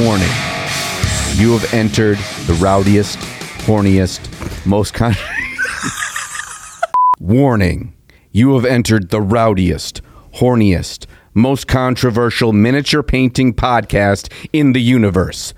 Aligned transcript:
Warning. 0.00 0.28
You 1.34 1.58
have 1.58 1.74
entered 1.74 2.18
the 2.46 2.56
rowdiest, 2.60 3.18
horniest, 3.66 4.64
most 4.64 4.94
con. 4.94 5.14
Warning. 7.18 7.94
You 8.30 8.54
have 8.54 8.64
entered 8.64 9.10
the 9.10 9.20
rowdiest, 9.20 10.00
horniest, 10.36 11.06
most 11.34 11.66
controversial 11.66 12.52
miniature 12.52 13.02
painting 13.02 13.54
podcast 13.54 14.32
in 14.52 14.72
the 14.72 14.80
universe. 14.80 15.52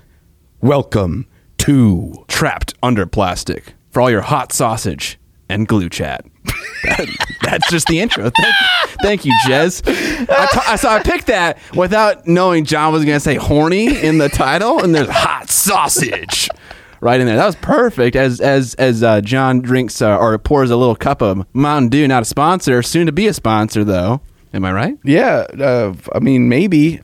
Welcome 0.59 1.27
to. 1.59 2.25
trapped 2.27 2.73
under 2.81 3.05
plastic 3.05 3.75
for 3.91 4.01
all 4.01 4.09
your 4.09 4.21
hot 4.21 4.51
sausage 4.51 5.19
and 5.49 5.67
glue 5.67 5.87
chat. 5.87 6.25
That- 6.43 7.27
that's 7.43 7.69
just 7.69 7.87
the 7.87 7.99
intro. 7.99 8.23
Thank, 8.29 8.55
thank 9.01 9.25
you, 9.25 9.33
Jez. 9.45 9.81
I 9.87 10.45
t- 10.47 10.59
I- 10.67 10.75
so 10.75 10.89
I 10.89 11.01
picked 11.03 11.27
that 11.27 11.57
without 11.75 12.27
knowing 12.27 12.65
John 12.65 12.91
was 12.93 13.03
going 13.05 13.15
to 13.17 13.19
say 13.19 13.35
horny 13.35 14.01
in 14.01 14.17
the 14.17 14.29
title, 14.29 14.83
and 14.83 14.93
there's 14.95 15.09
hot 15.09 15.49
sausage 15.49 16.49
right 17.01 17.19
in 17.19 17.27
there. 17.27 17.35
That 17.37 17.45
was 17.45 17.55
perfect. 17.57 18.15
As 18.15 18.39
as 18.41 18.73
as 18.75 19.03
uh, 19.03 19.21
John 19.21 19.61
drinks 19.61 20.01
uh, 20.01 20.17
or 20.17 20.37
pours 20.37 20.71
a 20.71 20.75
little 20.75 20.95
cup 20.95 21.21
of 21.21 21.45
Mountain 21.53 21.89
Dew, 21.89 22.07
not 22.07 22.23
a 22.23 22.25
sponsor, 22.25 22.81
soon 22.83 23.05
to 23.05 23.11
be 23.11 23.27
a 23.27 23.33
sponsor 23.33 23.83
though. 23.83 24.21
Am 24.53 24.65
I 24.65 24.73
right? 24.73 24.97
Yeah, 25.05 25.45
uh, 25.59 25.93
I 26.13 26.19
mean, 26.19 26.49
maybe. 26.49 26.99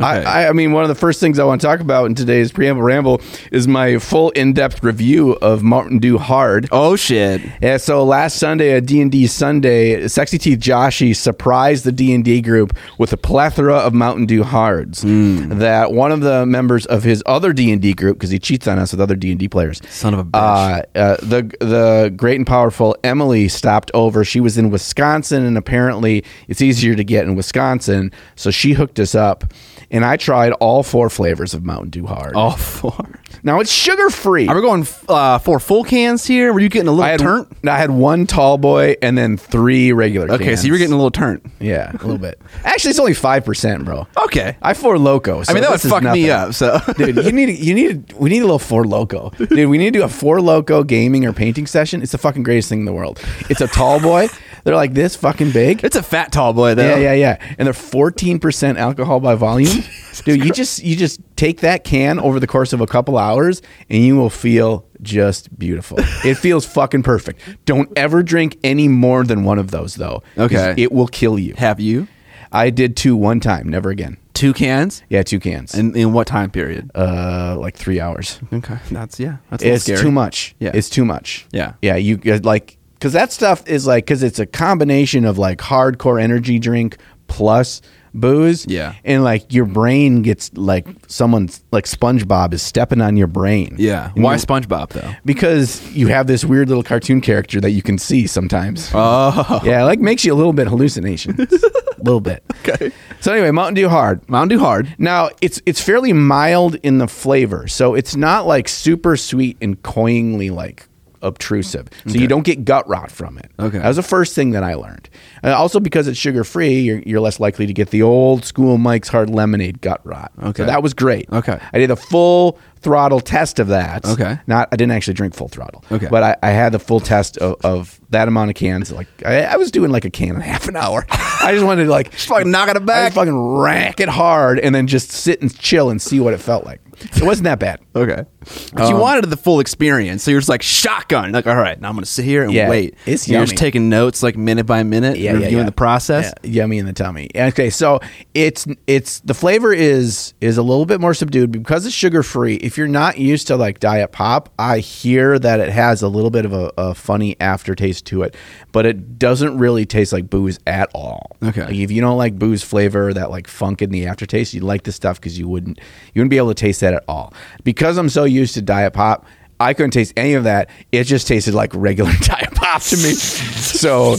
Okay. 0.00 0.24
I, 0.24 0.44
I, 0.44 0.48
I 0.48 0.52
mean, 0.52 0.72
one 0.72 0.82
of 0.82 0.88
the 0.88 0.94
first 0.94 1.20
things 1.20 1.38
I 1.38 1.44
want 1.44 1.60
to 1.60 1.66
talk 1.66 1.80
about 1.80 2.06
in 2.06 2.14
today's 2.14 2.50
preamble 2.52 2.82
ramble 2.82 3.20
is 3.52 3.68
my 3.68 3.98
full 3.98 4.30
in-depth 4.30 4.82
review 4.82 5.32
of 5.42 5.62
Mountain 5.62 5.98
Dew 5.98 6.16
Hard. 6.18 6.68
Oh 6.72 6.96
shit! 6.96 7.42
Yeah, 7.60 7.76
so 7.76 8.02
last 8.04 8.36
Sunday 8.38 8.72
at 8.76 8.86
D&D 8.86 9.26
Sunday, 9.26 10.08
Sexy 10.08 10.38
Teeth 10.38 10.58
Joshy 10.60 11.14
surprised 11.14 11.84
the 11.84 11.92
D&D 11.92 12.40
group 12.40 12.76
with 12.98 13.12
a 13.12 13.16
plethora 13.16 13.76
of 13.76 13.92
Mountain 13.94 14.26
Dew 14.26 14.42
Hards 14.42 15.02
that 15.02 15.92
one 15.92 16.12
of 16.12 16.20
the 16.20 16.46
members 16.46 16.86
of 16.86 17.02
his 17.02 17.22
other 17.26 17.52
D&D 17.52 17.92
group, 17.94 18.16
because 18.18 18.30
he 18.30 18.38
cheats 18.38 18.66
on 18.66 18.78
us 18.78 18.92
with 18.92 19.00
other 19.00 19.16
D&D 19.16 19.48
players, 19.48 19.80
Son 19.88 20.14
of 20.14 20.20
a 20.20 20.24
bitch. 20.24 20.86
uh, 20.94 20.98
uh, 20.98 21.16
the 21.22 21.42
the 21.60 22.12
great 22.16 22.36
and 22.38 22.46
powerful 22.46 22.96
Emily 23.04 23.48
stopped 23.48 23.90
over. 23.94 24.24
She 24.24 24.40
was 24.40 24.56
in 24.56 24.70
Wisconsin, 24.70 25.44
and 25.44 25.58
apparently 25.58 26.24
it's 26.48 26.62
easier 26.62 26.94
to 26.94 27.04
get 27.04 27.26
in 27.26 27.34
Wisconsin, 27.34 28.12
so 28.36 28.50
she 28.50 28.72
hooked 28.72 28.98
us 28.98 29.14
up. 29.14 29.44
And 29.90 30.04
I 30.04 30.16
tried 30.16 30.52
all 30.52 30.82
four 30.82 31.10
flavors 31.10 31.52
of 31.52 31.64
Mountain 31.64 31.90
Dew 31.90 32.06
Hard. 32.06 32.34
All 32.36 32.56
four. 32.56 33.20
Now 33.42 33.60
it's 33.60 33.72
sugar 33.72 34.10
free. 34.10 34.46
Are 34.46 34.54
we 34.54 34.60
going 34.60 34.86
uh, 35.08 35.38
for 35.38 35.58
full 35.58 35.82
cans 35.82 36.24
here? 36.26 36.52
Were 36.52 36.60
you 36.60 36.68
getting 36.68 36.88
a 36.88 36.92
little 36.92 37.04
I 37.04 37.10
had 37.10 37.20
turnt? 37.20 37.48
I 37.66 37.78
had 37.78 37.90
one 37.90 38.26
tall 38.26 38.58
boy 38.58 38.96
and 39.02 39.16
then 39.18 39.36
three 39.36 39.92
regular. 39.92 40.30
Okay, 40.32 40.44
cans. 40.44 40.60
so 40.60 40.66
you 40.66 40.72
were 40.72 40.78
getting 40.78 40.92
a 40.92 40.96
little 40.96 41.10
turnt. 41.10 41.44
yeah, 41.58 41.90
a 41.90 42.02
little 42.02 42.18
bit. 42.18 42.40
Actually, 42.64 42.90
it's 42.90 43.00
only 43.00 43.14
five 43.14 43.44
percent, 43.44 43.84
bro. 43.84 44.06
Okay. 44.24 44.56
I 44.62 44.74
Four 44.74 44.96
Loko. 44.96 45.44
So 45.44 45.50
I 45.50 45.54
mean, 45.54 45.62
that 45.62 45.70
would 45.70 45.80
fuck 45.80 46.02
me 46.02 46.30
up. 46.30 46.54
So, 46.54 46.78
dude. 46.96 47.16
You 47.16 47.32
need 47.32 47.58
you 47.58 47.74
need 47.74 48.12
we 48.12 48.30
need 48.30 48.40
a 48.40 48.44
little 48.44 48.58
Four 48.58 48.84
Loko, 48.84 49.36
dude. 49.36 49.68
We 49.68 49.78
need 49.78 49.92
to 49.92 49.98
do 49.98 50.04
a 50.04 50.08
Four 50.08 50.38
Loko 50.38 50.86
gaming 50.86 51.24
or 51.24 51.32
painting 51.32 51.66
session. 51.66 52.02
It's 52.02 52.12
the 52.12 52.18
fucking 52.18 52.42
greatest 52.42 52.68
thing 52.68 52.80
in 52.80 52.84
the 52.84 52.92
world. 52.92 53.20
It's 53.48 53.60
a 53.60 53.66
tall 53.66 54.00
boy. 54.00 54.28
They're 54.64 54.74
like 54.74 54.94
this 54.94 55.16
fucking 55.16 55.52
big. 55.52 55.82
it's 55.84 55.96
a 55.96 56.02
fat 56.02 56.32
tall 56.32 56.52
boy 56.52 56.74
though. 56.74 56.96
Yeah, 56.96 57.12
yeah, 57.12 57.36
yeah. 57.38 57.54
And 57.58 57.66
they're 57.66 57.72
fourteen 57.72 58.38
percent 58.38 58.78
alcohol 58.78 59.20
by 59.20 59.34
volume. 59.34 59.82
Dude, 60.24 60.44
you 60.44 60.52
just 60.52 60.82
you 60.82 60.96
just 60.96 61.20
take 61.36 61.60
that 61.60 61.84
can 61.84 62.18
over 62.20 62.38
the 62.40 62.46
course 62.46 62.72
of 62.72 62.80
a 62.80 62.86
couple 62.86 63.16
hours 63.16 63.62
and 63.88 64.04
you 64.04 64.16
will 64.16 64.28
feel 64.30 64.86
just 65.00 65.56
beautiful. 65.58 65.98
It 66.24 66.34
feels 66.34 66.66
fucking 66.66 67.02
perfect. 67.04 67.40
Don't 67.64 67.90
ever 67.96 68.22
drink 68.22 68.58
any 68.62 68.86
more 68.88 69.24
than 69.24 69.44
one 69.44 69.58
of 69.58 69.70
those 69.70 69.94
though. 69.94 70.22
Okay. 70.36 70.74
It 70.76 70.92
will 70.92 71.06
kill 71.08 71.38
you. 71.38 71.54
Have 71.56 71.80
you 71.80 72.06
I 72.52 72.68
did 72.70 72.96
two 72.96 73.16
one 73.16 73.40
time, 73.40 73.68
never 73.68 73.88
again. 73.90 74.18
two 74.34 74.52
cans? 74.52 75.02
Yeah, 75.08 75.22
two 75.22 75.38
cans. 75.40 75.72
And 75.74 75.96
in 75.96 76.12
what 76.12 76.26
time 76.26 76.50
period? 76.50 76.90
uh 76.94 77.56
like 77.58 77.76
3 77.76 78.00
hours. 78.00 78.40
Okay, 78.52 78.78
that's 78.90 79.18
yeah. 79.20 79.36
That's 79.50 79.62
a 79.64 79.68
It's 79.74 79.84
scary. 79.84 80.00
too 80.02 80.10
much. 80.10 80.54
Yeah. 80.58 80.72
It's 80.74 80.90
too 80.90 81.04
much. 81.04 81.46
Yeah. 81.52 81.74
Yeah, 81.80 81.96
you 81.96 82.20
uh, 82.26 82.40
like 82.42 82.76
cuz 83.00 83.12
that 83.12 83.32
stuff 83.32 83.66
is 83.66 83.86
like 83.86 84.06
cuz 84.06 84.22
it's 84.22 84.38
a 84.38 84.46
combination 84.46 85.24
of 85.24 85.38
like 85.38 85.58
hardcore 85.58 86.20
energy 86.22 86.58
drink 86.58 86.96
plus 87.26 87.80
booze. 88.12 88.66
Yeah. 88.66 88.94
And 89.04 89.22
like 89.22 89.52
your 89.52 89.64
brain 89.66 90.22
gets 90.22 90.50
like 90.56 90.84
someone's 91.06 91.62
like 91.70 91.84
SpongeBob 91.84 92.52
is 92.52 92.60
stepping 92.60 93.00
on 93.00 93.16
your 93.16 93.28
brain. 93.28 93.76
Yeah. 93.78 94.10
And 94.16 94.24
Why 94.24 94.32
you- 94.34 94.40
SpongeBob 94.40 94.88
though? 94.90 95.12
Because 95.24 95.80
you 95.92 96.08
have 96.08 96.26
this 96.26 96.44
weird 96.44 96.66
little 96.68 96.82
cartoon 96.82 97.20
character 97.20 97.60
that 97.60 97.70
you 97.70 97.82
can 97.82 97.98
see 97.98 98.26
sometimes. 98.26 98.90
Oh, 98.92 99.60
Yeah, 99.64 99.84
like 99.84 100.00
makes 100.00 100.24
you 100.24 100.32
a 100.32 100.38
little 100.40 100.52
bit 100.52 100.66
hallucinations. 100.66 101.38
a 101.62 102.02
little 102.02 102.20
bit. 102.20 102.42
okay. 102.66 102.90
So 103.20 103.32
anyway, 103.32 103.52
Mountain 103.52 103.74
Dew 103.74 103.88
Hard. 103.88 104.28
Mountain 104.28 104.58
Dew 104.58 104.64
hard. 104.64 104.92
Now 104.98 105.30
it's 105.40 105.60
it's 105.64 105.80
fairly 105.80 106.12
mild 106.12 106.74
in 106.82 106.98
the 106.98 107.06
flavor, 107.06 107.68
so 107.68 107.94
it's 107.94 108.16
not 108.16 108.44
like 108.46 108.66
super 108.68 109.16
sweet 109.16 109.56
and 109.60 109.80
cloyingly 109.82 110.50
like 110.50 110.88
obtrusive. 111.22 111.88
So 112.06 112.14
you 112.18 112.26
don't 112.26 112.44
get 112.44 112.64
gut 112.64 112.88
rot 112.88 113.10
from 113.10 113.38
it. 113.38 113.50
Okay. 113.58 113.78
that 113.78 113.86
was 113.88 113.96
the 113.96 114.02
first 114.02 114.34
thing 114.34 114.50
that 114.50 114.62
I 114.62 114.74
learned. 114.74 115.08
Uh, 115.44 115.54
also, 115.54 115.80
because 115.80 116.08
it's 116.08 116.18
sugar 116.18 116.44
free, 116.44 116.80
you're, 116.80 117.00
you're 117.00 117.20
less 117.20 117.40
likely 117.40 117.66
to 117.66 117.72
get 117.72 117.90
the 117.90 118.02
old 118.02 118.44
school 118.44 118.78
Mike's 118.78 119.08
Hard 119.08 119.30
Lemonade 119.30 119.80
gut 119.80 120.00
rot. 120.04 120.32
Okay. 120.42 120.62
so 120.62 120.66
that 120.66 120.82
was 120.82 120.94
great. 120.94 121.28
Okay. 121.32 121.58
I 121.72 121.78
did 121.78 121.90
a 121.90 121.96
full 121.96 122.58
throttle 122.82 123.20
test 123.20 123.58
of 123.58 123.68
that. 123.68 124.06
Okay. 124.06 124.38
not 124.46 124.68
I 124.72 124.76
didn't 124.76 124.92
actually 124.92 125.12
drink 125.14 125.34
full 125.34 125.48
throttle. 125.48 125.84
Okay. 125.92 126.08
but 126.10 126.22
I, 126.22 126.36
I 126.42 126.50
had 126.50 126.72
the 126.72 126.78
full 126.78 127.00
test 127.00 127.36
of, 127.38 127.56
of 127.62 128.00
that 128.10 128.26
amount 128.26 128.48
of 128.50 128.56
cans. 128.56 128.90
Like 128.90 129.08
I, 129.24 129.42
I 129.42 129.56
was 129.56 129.70
doing 129.70 129.90
like 129.90 130.04
a 130.06 130.10
can 130.10 130.34
in 130.34 130.40
half 130.40 130.66
an 130.68 130.76
hour. 130.76 131.04
I 131.10 131.52
just 131.52 131.64
wanted 131.66 131.84
to 131.84 131.90
like 131.90 132.10
Just 132.12 132.28
fucking 132.28 132.50
knocking 132.50 132.76
it 132.76 132.86
back. 132.86 133.12
fucking 133.12 133.36
rack 133.38 134.00
it 134.00 134.08
hard 134.08 134.58
and 134.58 134.74
then 134.74 134.86
just 134.86 135.10
sit 135.10 135.42
and 135.42 135.54
chill 135.58 135.90
and 135.90 136.00
see 136.00 136.20
what 136.20 136.32
it 136.32 136.38
felt 136.38 136.64
like. 136.64 136.80
It 137.00 137.22
wasn't 137.22 137.44
that 137.44 137.58
bad. 137.58 137.80
Okay. 137.92 138.24
But 138.72 138.88
you 138.88 138.94
Um, 138.94 139.00
wanted 139.00 139.24
the 139.28 139.36
full 139.36 139.58
experience, 139.60 140.22
so 140.22 140.30
you're 140.30 140.38
just 140.40 140.48
like 140.48 140.62
shotgun. 140.62 141.32
Like, 141.32 141.46
all 141.48 141.56
right, 141.56 141.78
now 141.78 141.88
I'm 141.88 141.94
gonna 141.96 142.06
sit 142.06 142.24
here 142.24 142.44
and 142.44 142.52
Yeah, 142.52 142.70
wait. 142.70 142.94
it's 143.04 143.26
you're 143.28 143.38
yummy. 143.40 143.46
just 143.48 143.58
taking 143.58 143.88
notes, 143.88 144.22
like 144.22 144.36
minute 144.36 144.64
by 144.64 144.82
minute, 144.84 145.18
yeah, 145.18 145.32
reviewing 145.32 145.66
the 145.66 145.72
process. 145.72 146.32
Yeah, 146.42 146.62
yummy 146.62 146.78
in 146.78 146.86
the 146.86 146.92
tummy. 146.92 147.28
Okay, 147.34 147.68
so 147.68 147.98
it's 148.32 148.66
it's 148.86 149.20
the 149.20 149.34
flavor 149.34 149.72
is 149.74 150.32
is 150.40 150.56
a 150.56 150.62
little 150.62 150.86
bit 150.86 151.00
more 151.00 151.12
subdued 151.14 151.50
because 151.50 151.84
it's 151.84 151.94
sugar 151.94 152.22
free. 152.22 152.54
If 152.56 152.78
you're 152.78 152.88
not 152.88 153.18
used 153.18 153.48
to 153.48 153.56
like 153.56 153.80
diet 153.80 154.12
pop, 154.12 154.48
I 154.58 154.78
hear 154.78 155.38
that 155.40 155.58
it 155.60 155.70
has 155.70 156.00
a 156.00 156.08
little 156.08 156.30
bit 156.30 156.44
of 156.46 156.52
a, 156.52 156.72
a 156.78 156.94
funny 156.94 157.36
aftertaste 157.40 158.06
to 158.06 158.22
it, 158.22 158.36
but 158.72 158.86
it 158.86 159.18
doesn't 159.18 159.58
really 159.58 159.84
taste 159.84 160.12
like 160.12 160.30
booze 160.30 160.58
at 160.66 160.88
all. 160.94 161.36
Okay. 161.42 161.62
Like, 161.66 161.74
if 161.74 161.90
you 161.90 162.00
don't 162.00 162.16
like 162.18 162.38
booze 162.38 162.62
flavor, 162.62 163.12
that 163.12 163.30
like 163.30 163.48
funk 163.48 163.82
in 163.82 163.90
the 163.90 164.06
aftertaste, 164.06 164.54
you'd 164.54 164.62
like 164.62 164.84
this 164.84 164.96
stuff 164.96 165.20
because 165.20 165.38
you 165.38 165.48
wouldn't 165.48 165.78
you 166.14 166.20
wouldn't 166.20 166.30
be 166.30 166.38
able 166.38 166.48
to 166.48 166.54
taste 166.54 166.80
that 166.80 166.89
at 166.94 167.04
all. 167.08 167.32
Because 167.64 167.96
I'm 167.98 168.08
so 168.08 168.24
used 168.24 168.54
to 168.54 168.62
diet 168.62 168.92
pop. 168.92 169.26
I 169.62 169.74
couldn't 169.74 169.90
taste 169.90 170.14
any 170.16 170.32
of 170.34 170.44
that. 170.44 170.70
It 170.90 171.04
just 171.04 171.26
tasted 171.28 171.52
like 171.52 171.72
regular 171.74 172.12
diet 172.22 172.54
pop 172.54 172.80
to 172.80 172.96
me. 172.96 173.12
so 173.14 174.14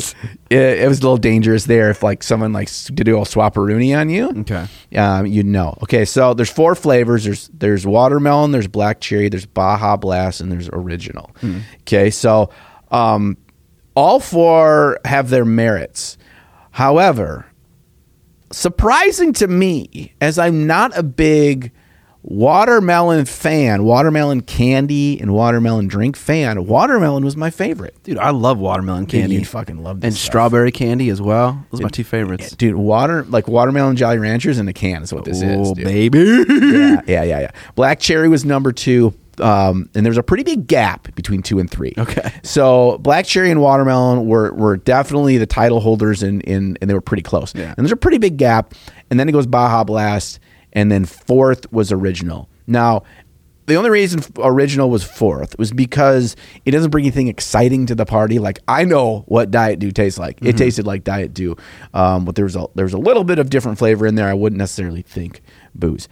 it, 0.52 0.60
it 0.84 0.88
was 0.88 1.00
a 1.00 1.02
little 1.02 1.18
dangerous 1.18 1.66
there 1.66 1.90
if 1.90 2.04
like 2.04 2.22
someone 2.22 2.54
like 2.54 2.68
s- 2.68 2.92
did 2.94 3.08
a 3.08 3.12
swapperoonie 3.14 3.98
on 4.00 4.10
you. 4.10 4.30
Okay. 4.42 4.68
Um, 4.96 5.26
you'd 5.26 5.48
know. 5.48 5.76
Okay, 5.82 6.06
so 6.06 6.36
there's 6.36 6.52
four 6.52 6.76
flavors. 6.76 7.24
There's 7.24 7.48
there's 7.56 7.88
watermelon, 7.88 8.52
there's 8.52 8.68
black 8.68 9.02
cherry, 9.02 9.30
there's 9.30 9.48
Baja 9.48 9.98
Blast, 9.98 10.42
and 10.42 10.52
there's 10.52 10.70
original. 10.70 11.32
Okay, 11.82 12.12
so 12.12 12.52
um, 12.92 13.36
all 13.96 14.20
four 14.20 15.00
have 15.06 15.32
their 15.32 15.44
merits. 15.46 16.20
However, 16.70 17.48
surprising 18.52 19.34
to 19.34 19.48
me, 19.48 20.14
as 20.22 20.38
I'm 20.38 20.68
not 20.68 20.96
a 20.98 21.04
big 21.04 21.72
watermelon 22.24 23.26
fan, 23.26 23.84
watermelon 23.84 24.42
candy 24.42 25.20
and 25.20 25.34
watermelon 25.34 25.88
drink 25.88 26.16
fan, 26.16 26.66
watermelon 26.66 27.24
was 27.24 27.36
my 27.36 27.50
favorite. 27.50 27.96
Dude, 28.04 28.18
I 28.18 28.30
love 28.30 28.60
watermelon 28.60 29.06
candy 29.06 29.36
you 29.36 29.46
fucking 29.46 29.84
love 29.84 30.02
this 30.02 30.08
and 30.10 30.16
stuff. 30.16 30.26
strawberry 30.32 30.72
candy 30.72 31.10
as 31.10 31.22
well. 31.22 31.66
Those 31.72 31.82
are 31.82 31.84
my 31.84 31.90
two 31.90 32.04
favorites. 32.04 32.52
Dude, 32.52 32.76
water 32.76 33.24
like 33.24 33.48
watermelon 33.48 33.96
Jolly 33.96 34.20
Ranchers 34.20 34.60
in 34.60 34.68
a 34.68 34.74
can 34.74 35.04
is 35.04 35.14
what 35.14 35.26
this 35.26 35.42
is. 35.42 35.72
dude. 35.72 35.86
baby. 35.86 36.20
yeah, 36.48 37.02
yeah, 37.08 37.24
yeah, 37.24 37.40
yeah. 37.42 37.52
Black 37.76 38.00
cherry 38.00 38.30
was 38.30 38.46
number 38.46 38.72
two. 38.72 39.14
Um, 39.40 39.90
and 39.96 40.06
there's 40.06 40.18
a 40.18 40.24
pretty 40.24 40.44
big 40.44 40.68
gap 40.68 41.16
between 41.16 41.42
two 41.42 41.58
and 41.58 41.68
three. 41.72 41.94
Okay. 41.98 42.32
So 42.44 43.00
black 43.00 43.26
cherry 43.26 43.50
and 43.50 43.60
watermelon 43.60 44.28
were, 44.28 44.54
were 44.54 44.78
definitely 44.78 45.38
the 45.38 45.48
title 45.48 45.80
holders 45.80 46.22
in, 46.22 46.42
in 46.42 46.78
and 46.80 46.90
they 46.90 46.94
were 46.94 47.02
pretty 47.02 47.24
close. 47.24 47.56
Yeah. 47.56 47.74
And 47.76 47.78
there's 47.78 47.94
a 47.94 47.98
pretty 47.98 48.20
big 48.20 48.38
gap. 48.38 48.76
And 49.10 49.20
then 49.20 49.28
it 49.28 49.32
goes 49.32 49.48
Baja 49.48 49.84
Blast, 49.84 50.40
and 50.74 50.92
then 50.92 51.06
fourth 51.06 51.72
was 51.72 51.92
original. 51.92 52.50
Now, 52.68 53.04
the 53.68 53.76
only 53.76 53.90
reason 53.90 54.22
original 54.38 54.90
was 54.90 55.04
fourth 55.04 55.58
was 55.58 55.72
because 55.72 56.36
it 56.66 56.72
doesn't 56.72 56.90
bring 56.90 57.06
anything 57.06 57.28
exciting 57.28 57.86
to 57.86 57.96
the 57.96 58.06
party. 58.06 58.40
Like 58.40 58.60
I 58.68 58.84
know 58.84 59.24
what 59.28 59.52
Diet 59.52 59.80
Dew 59.80 59.92
tastes 59.92 60.20
like. 60.20 60.40
It 60.42 60.58
tasted 60.58 60.86
like 60.86 61.04
Diet 61.04 61.34
Dew, 61.34 61.56
um, 61.94 62.26
but 62.26 62.36
there 62.36 62.46
was 62.46 62.56
a 62.56 62.68
there 62.76 62.86
was 62.86 62.94
a 62.94 62.98
little 62.98 63.24
bit 63.24 63.40
of 63.40 63.50
different 63.50 63.78
flavor 63.78 64.06
in 64.06 64.16
there. 64.16 64.28
I 64.28 64.34
wouldn't 64.34 64.58
necessarily 64.58 65.04
think 65.04 65.42
booze. 65.76 66.10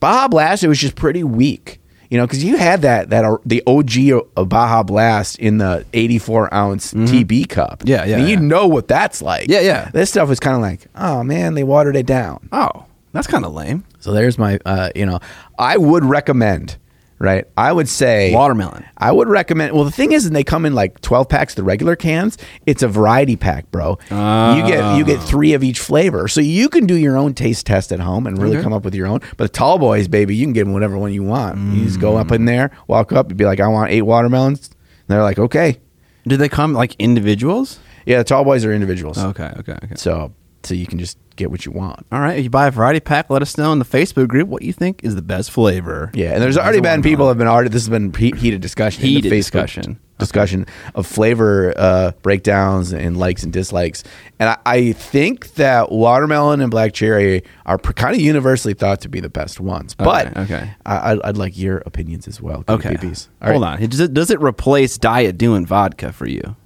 Baja 0.00 0.28
Blast, 0.28 0.62
it 0.64 0.68
was 0.68 0.78
just 0.78 0.96
pretty 0.96 1.24
weak. 1.24 1.80
You 2.10 2.16
know, 2.16 2.26
because 2.26 2.42
you 2.42 2.56
had 2.56 2.82
that 2.82 3.10
that 3.10 3.24
uh, 3.24 3.36
the 3.44 3.62
OG 3.66 4.28
of 4.36 4.48
Baja 4.48 4.82
Blast 4.82 5.38
in 5.38 5.58
the 5.58 5.84
84 5.92 6.52
ounce 6.52 6.94
TB 6.94 7.48
cup. 7.50 7.82
Yeah, 7.84 8.04
yeah, 8.06 8.16
And 8.16 8.28
you 8.28 8.34
yeah. 8.34 8.40
know 8.40 8.66
what 8.66 8.88
that's 8.88 9.20
like. 9.20 9.48
Yeah, 9.48 9.60
yeah. 9.60 9.90
This 9.92 10.10
stuff 10.10 10.28
was 10.28 10.40
kind 10.40 10.56
of 10.56 10.62
like, 10.62 10.86
oh 10.94 11.22
man, 11.22 11.54
they 11.54 11.64
watered 11.64 11.96
it 11.96 12.06
down. 12.06 12.48
Oh. 12.50 12.86
That's 13.12 13.26
kind 13.26 13.44
of 13.44 13.52
lame. 13.54 13.84
So 14.00 14.12
there's 14.12 14.38
my, 14.38 14.58
uh, 14.64 14.90
you 14.94 15.06
know, 15.06 15.18
I 15.58 15.76
would 15.76 16.04
recommend, 16.04 16.76
right? 17.18 17.46
I 17.56 17.72
would 17.72 17.88
say 17.88 18.32
Watermelon. 18.34 18.84
I 18.96 19.10
would 19.12 19.28
recommend. 19.28 19.72
Well, 19.74 19.84
the 19.84 19.90
thing 19.90 20.12
is, 20.12 20.26
and 20.26 20.36
they 20.36 20.44
come 20.44 20.64
in 20.66 20.74
like 20.74 21.00
12 21.00 21.28
packs, 21.28 21.54
the 21.54 21.62
regular 21.62 21.96
cans. 21.96 22.36
It's 22.66 22.82
a 22.82 22.88
variety 22.88 23.34
pack, 23.36 23.70
bro. 23.70 23.98
You 24.10 24.66
get 24.66 24.96
you 24.98 25.04
get 25.04 25.20
three 25.22 25.52
of 25.54 25.64
each 25.64 25.80
flavor, 25.80 26.28
so 26.28 26.40
you 26.40 26.68
can 26.68 26.86
do 26.86 26.94
your 26.96 27.16
own 27.16 27.34
taste 27.34 27.66
test 27.66 27.92
at 27.92 28.00
home 28.00 28.26
and 28.26 28.40
really 28.40 28.62
come 28.62 28.72
up 28.72 28.84
with 28.84 28.94
your 28.94 29.06
own. 29.06 29.20
But 29.36 29.44
the 29.52 29.58
tall 29.58 29.78
boys, 29.78 30.06
baby, 30.06 30.36
you 30.36 30.44
can 30.44 30.52
get 30.52 30.64
them 30.64 30.72
whatever 30.74 30.96
one 30.98 31.12
you 31.12 31.22
want. 31.24 31.58
You 31.74 31.84
just 31.84 32.00
go 32.00 32.16
up 32.16 32.30
in 32.30 32.44
there, 32.44 32.70
walk 32.86 33.12
up, 33.12 33.28
and 33.30 33.36
be 33.38 33.44
like, 33.46 33.58
I 33.60 33.68
want 33.68 33.90
eight 33.90 34.02
watermelons. 34.02 34.68
And 34.68 34.76
they're 35.08 35.22
like, 35.22 35.38
okay, 35.38 35.78
Do 36.26 36.36
they 36.36 36.48
come 36.50 36.74
like 36.74 36.94
individuals? 36.98 37.78
yeah. 38.04 38.18
The 38.18 38.24
tall 38.24 38.44
boys 38.44 38.64
are 38.64 38.72
individuals, 38.72 39.18
Okay, 39.18 39.50
okay, 39.58 39.76
okay. 39.84 39.94
so 39.96 40.32
so 40.64 40.74
you 40.74 40.86
can 40.86 40.98
just 40.98 41.18
get 41.36 41.50
what 41.50 41.64
you 41.64 41.72
want. 41.72 42.04
All 42.10 42.20
right, 42.20 42.38
if 42.38 42.44
you 42.44 42.50
buy 42.50 42.66
a 42.66 42.70
variety 42.70 43.00
pack, 43.00 43.30
let 43.30 43.42
us 43.42 43.56
know 43.56 43.72
in 43.72 43.78
the 43.78 43.84
Facebook 43.84 44.26
group 44.28 44.48
what 44.48 44.62
you 44.62 44.72
think 44.72 45.04
is 45.04 45.14
the 45.14 45.22
best 45.22 45.50
flavor. 45.50 46.10
Yeah, 46.14 46.32
and 46.32 46.42
there's 46.42 46.56
That's 46.56 46.64
already 46.64 46.80
been 46.80 47.02
people 47.02 47.28
have 47.28 47.38
been 47.38 47.46
already. 47.46 47.68
This 47.70 47.82
has 47.82 47.88
been 47.88 48.12
he- 48.12 48.32
heated 48.32 48.60
discussion, 48.60 49.02
in 49.02 49.08
the 49.08 49.14
Heated 49.14 49.32
Facebook 49.32 49.62
discussion. 49.62 50.00
discussion 50.18 50.66
of 50.96 51.06
flavor 51.06 51.72
uh, 51.76 52.10
breakdowns 52.22 52.92
and 52.92 53.16
likes 53.16 53.44
and 53.44 53.52
dislikes. 53.52 54.02
And 54.40 54.48
I, 54.50 54.56
I 54.66 54.92
think 54.92 55.54
that 55.54 55.92
watermelon 55.92 56.60
and 56.60 56.72
black 56.72 56.92
cherry 56.92 57.44
are 57.66 57.78
pr- 57.78 57.92
kind 57.92 58.16
of 58.16 58.20
universally 58.20 58.74
thought 58.74 59.00
to 59.02 59.08
be 59.08 59.20
the 59.20 59.28
best 59.28 59.60
ones. 59.60 59.94
But 59.94 60.36
okay. 60.36 60.72
I, 60.84 61.12
I'd, 61.12 61.22
I'd 61.22 61.36
like 61.36 61.56
your 61.56 61.78
opinions 61.86 62.26
as 62.26 62.42
well. 62.42 62.64
Okay, 62.68 62.96
hold 63.40 63.62
on. 63.62 63.80
Does 63.88 64.00
it, 64.00 64.12
does 64.12 64.30
it 64.32 64.40
replace 64.40 64.98
Diet 64.98 65.38
doing 65.38 65.66
vodka 65.66 66.12
for 66.12 66.26
you? 66.26 66.56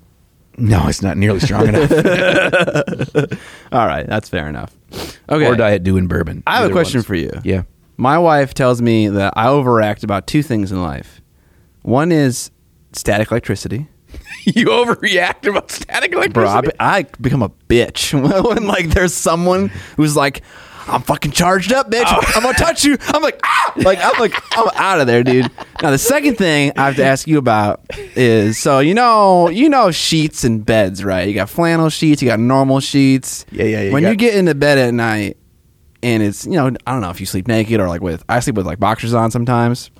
No, 0.62 0.86
it's 0.86 1.02
not 1.02 1.16
nearly 1.16 1.40
strong 1.40 1.66
enough. 1.68 1.90
All 3.72 3.86
right, 3.86 4.06
that's 4.06 4.28
fair 4.28 4.48
enough. 4.48 4.72
Okay, 5.28 5.46
Or 5.46 5.56
diet 5.56 5.82
doing 5.82 6.06
bourbon. 6.06 6.42
I 6.46 6.54
have 6.56 6.62
a 6.62 6.64
Either 6.66 6.72
question 6.74 6.98
one's- 6.98 7.06
for 7.06 7.14
you. 7.16 7.32
Yeah. 7.44 7.62
My 7.96 8.16
wife 8.18 8.54
tells 8.54 8.80
me 8.80 9.08
that 9.08 9.32
I 9.36 9.48
overact 9.48 10.04
about 10.04 10.26
two 10.26 10.42
things 10.42 10.70
in 10.72 10.80
life. 10.82 11.20
One 11.82 12.10
is 12.12 12.50
static 12.92 13.30
electricity. 13.30 13.88
you 14.44 14.66
overreact 14.66 15.48
about 15.48 15.70
static 15.70 16.12
electricity. 16.12 16.32
Bro, 16.32 16.48
I, 16.48 16.60
be- 16.60 16.70
I 16.80 17.02
become 17.20 17.42
a 17.42 17.50
bitch 17.68 18.12
when 18.54 18.66
like 18.66 18.90
there's 18.90 19.14
someone 19.14 19.68
who's 19.96 20.16
like, 20.16 20.42
I'm 20.86 21.02
fucking 21.02 21.32
charged 21.32 21.72
up, 21.72 21.90
bitch. 21.90 22.04
I'm 22.06 22.42
gonna 22.42 22.56
touch 22.58 22.84
you. 22.84 22.96
I'm 23.00 23.22
like, 23.22 23.40
ah! 23.44 23.72
like 23.76 23.98
I'm 24.02 24.18
like 24.18 24.34
I'm 24.56 24.68
out 24.74 25.00
of 25.00 25.06
there, 25.06 25.22
dude. 25.22 25.50
Now 25.82 25.90
the 25.90 25.98
second 25.98 26.36
thing 26.36 26.72
I 26.76 26.86
have 26.86 26.96
to 26.96 27.04
ask 27.04 27.26
you 27.26 27.38
about 27.38 27.80
is 28.16 28.58
so 28.58 28.80
you 28.80 28.94
know 28.94 29.48
you 29.48 29.68
know 29.68 29.90
sheets 29.90 30.44
and 30.44 30.64
beds, 30.64 31.04
right? 31.04 31.28
You 31.28 31.34
got 31.34 31.50
flannel 31.50 31.88
sheets, 31.88 32.22
you 32.22 32.28
got 32.28 32.40
normal 32.40 32.80
sheets. 32.80 33.46
Yeah, 33.50 33.64
yeah, 33.64 33.82
yeah, 33.82 33.92
When 33.92 34.02
you 34.02 34.10
you 34.10 34.16
get 34.16 34.34
into 34.34 34.54
bed 34.54 34.78
at 34.78 34.92
night, 34.92 35.36
and 36.02 36.22
it's 36.22 36.44
you 36.44 36.52
know 36.52 36.66
I 36.86 36.92
don't 36.92 37.00
know 37.00 37.10
if 37.10 37.20
you 37.20 37.26
sleep 37.26 37.48
naked 37.48 37.80
or 37.80 37.88
like 37.88 38.00
with 38.00 38.24
I 38.28 38.40
sleep 38.40 38.56
with 38.56 38.66
like 38.66 38.78
boxers 38.80 39.14
on 39.14 39.30
sometimes. 39.30 39.90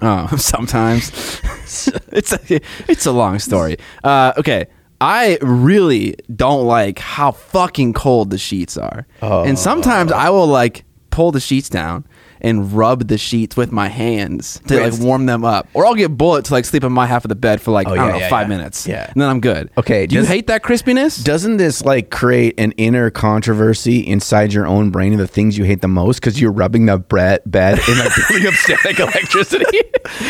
Uh, 0.00 0.28
sometimes 0.36 1.10
it's 2.12 2.32
a, 2.32 2.60
it's 2.88 3.06
a 3.06 3.12
long 3.12 3.38
story. 3.38 3.78
Uh, 4.04 4.32
okay, 4.36 4.66
I 5.00 5.38
really 5.42 6.16
don't 6.34 6.66
like 6.66 6.98
how 6.98 7.32
fucking 7.32 7.92
cold 7.92 8.30
the 8.30 8.38
sheets 8.38 8.76
are, 8.76 9.06
and 9.20 9.52
oh. 9.52 9.54
sometimes 9.54 10.12
I 10.12 10.30
will 10.30 10.46
like 10.46 10.84
pull 11.10 11.32
the 11.32 11.40
sheets 11.40 11.68
down 11.68 12.06
and 12.40 12.72
rub 12.72 13.08
the 13.08 13.18
sheets 13.18 13.56
with 13.56 13.72
my 13.72 13.88
hands 13.88 14.60
to 14.68 14.80
like 14.80 14.98
warm 15.00 15.26
them 15.26 15.44
up, 15.44 15.68
or 15.74 15.86
I'll 15.86 15.94
get 15.94 16.16
bullet 16.16 16.44
to 16.46 16.52
like 16.52 16.64
sleep 16.64 16.84
on 16.84 16.92
my 16.92 17.06
half 17.06 17.24
of 17.24 17.28
the 17.28 17.34
bed 17.34 17.60
for 17.60 17.70
like 17.70 17.86
Oh, 17.88 17.92
I 17.92 17.96
don't 17.96 18.06
yeah, 18.06 18.12
know 18.12 18.18
yeah, 18.18 18.28
five 18.28 18.48
yeah. 18.50 18.56
minutes, 18.56 18.86
Yeah. 18.86 19.10
and 19.12 19.20
then 19.20 19.28
I'm 19.28 19.40
good. 19.40 19.70
Okay, 19.78 20.06
do 20.06 20.14
you 20.16 20.20
does- 20.22 20.28
hate 20.28 20.46
that 20.48 20.62
crispiness? 20.62 21.22
Doesn't 21.24 21.56
this 21.56 21.84
like 21.84 22.10
create 22.10 22.58
an 22.58 22.72
inner 22.72 23.10
controversy 23.10 24.00
inside 24.00 24.52
your 24.52 24.66
own 24.66 24.90
brain 24.90 25.12
of 25.12 25.18
the 25.18 25.26
things 25.26 25.56
you 25.58 25.64
hate 25.64 25.80
the 25.80 25.88
most 25.88 26.20
because 26.20 26.40
you're 26.40 26.52
rubbing 26.52 26.86
the 26.86 26.98
bre- 26.98 27.36
bed 27.46 27.78
and 27.88 27.98
like 27.98 28.12
building 28.28 28.46
up 28.48 28.54
static 28.54 28.98
electricity? 28.98 29.64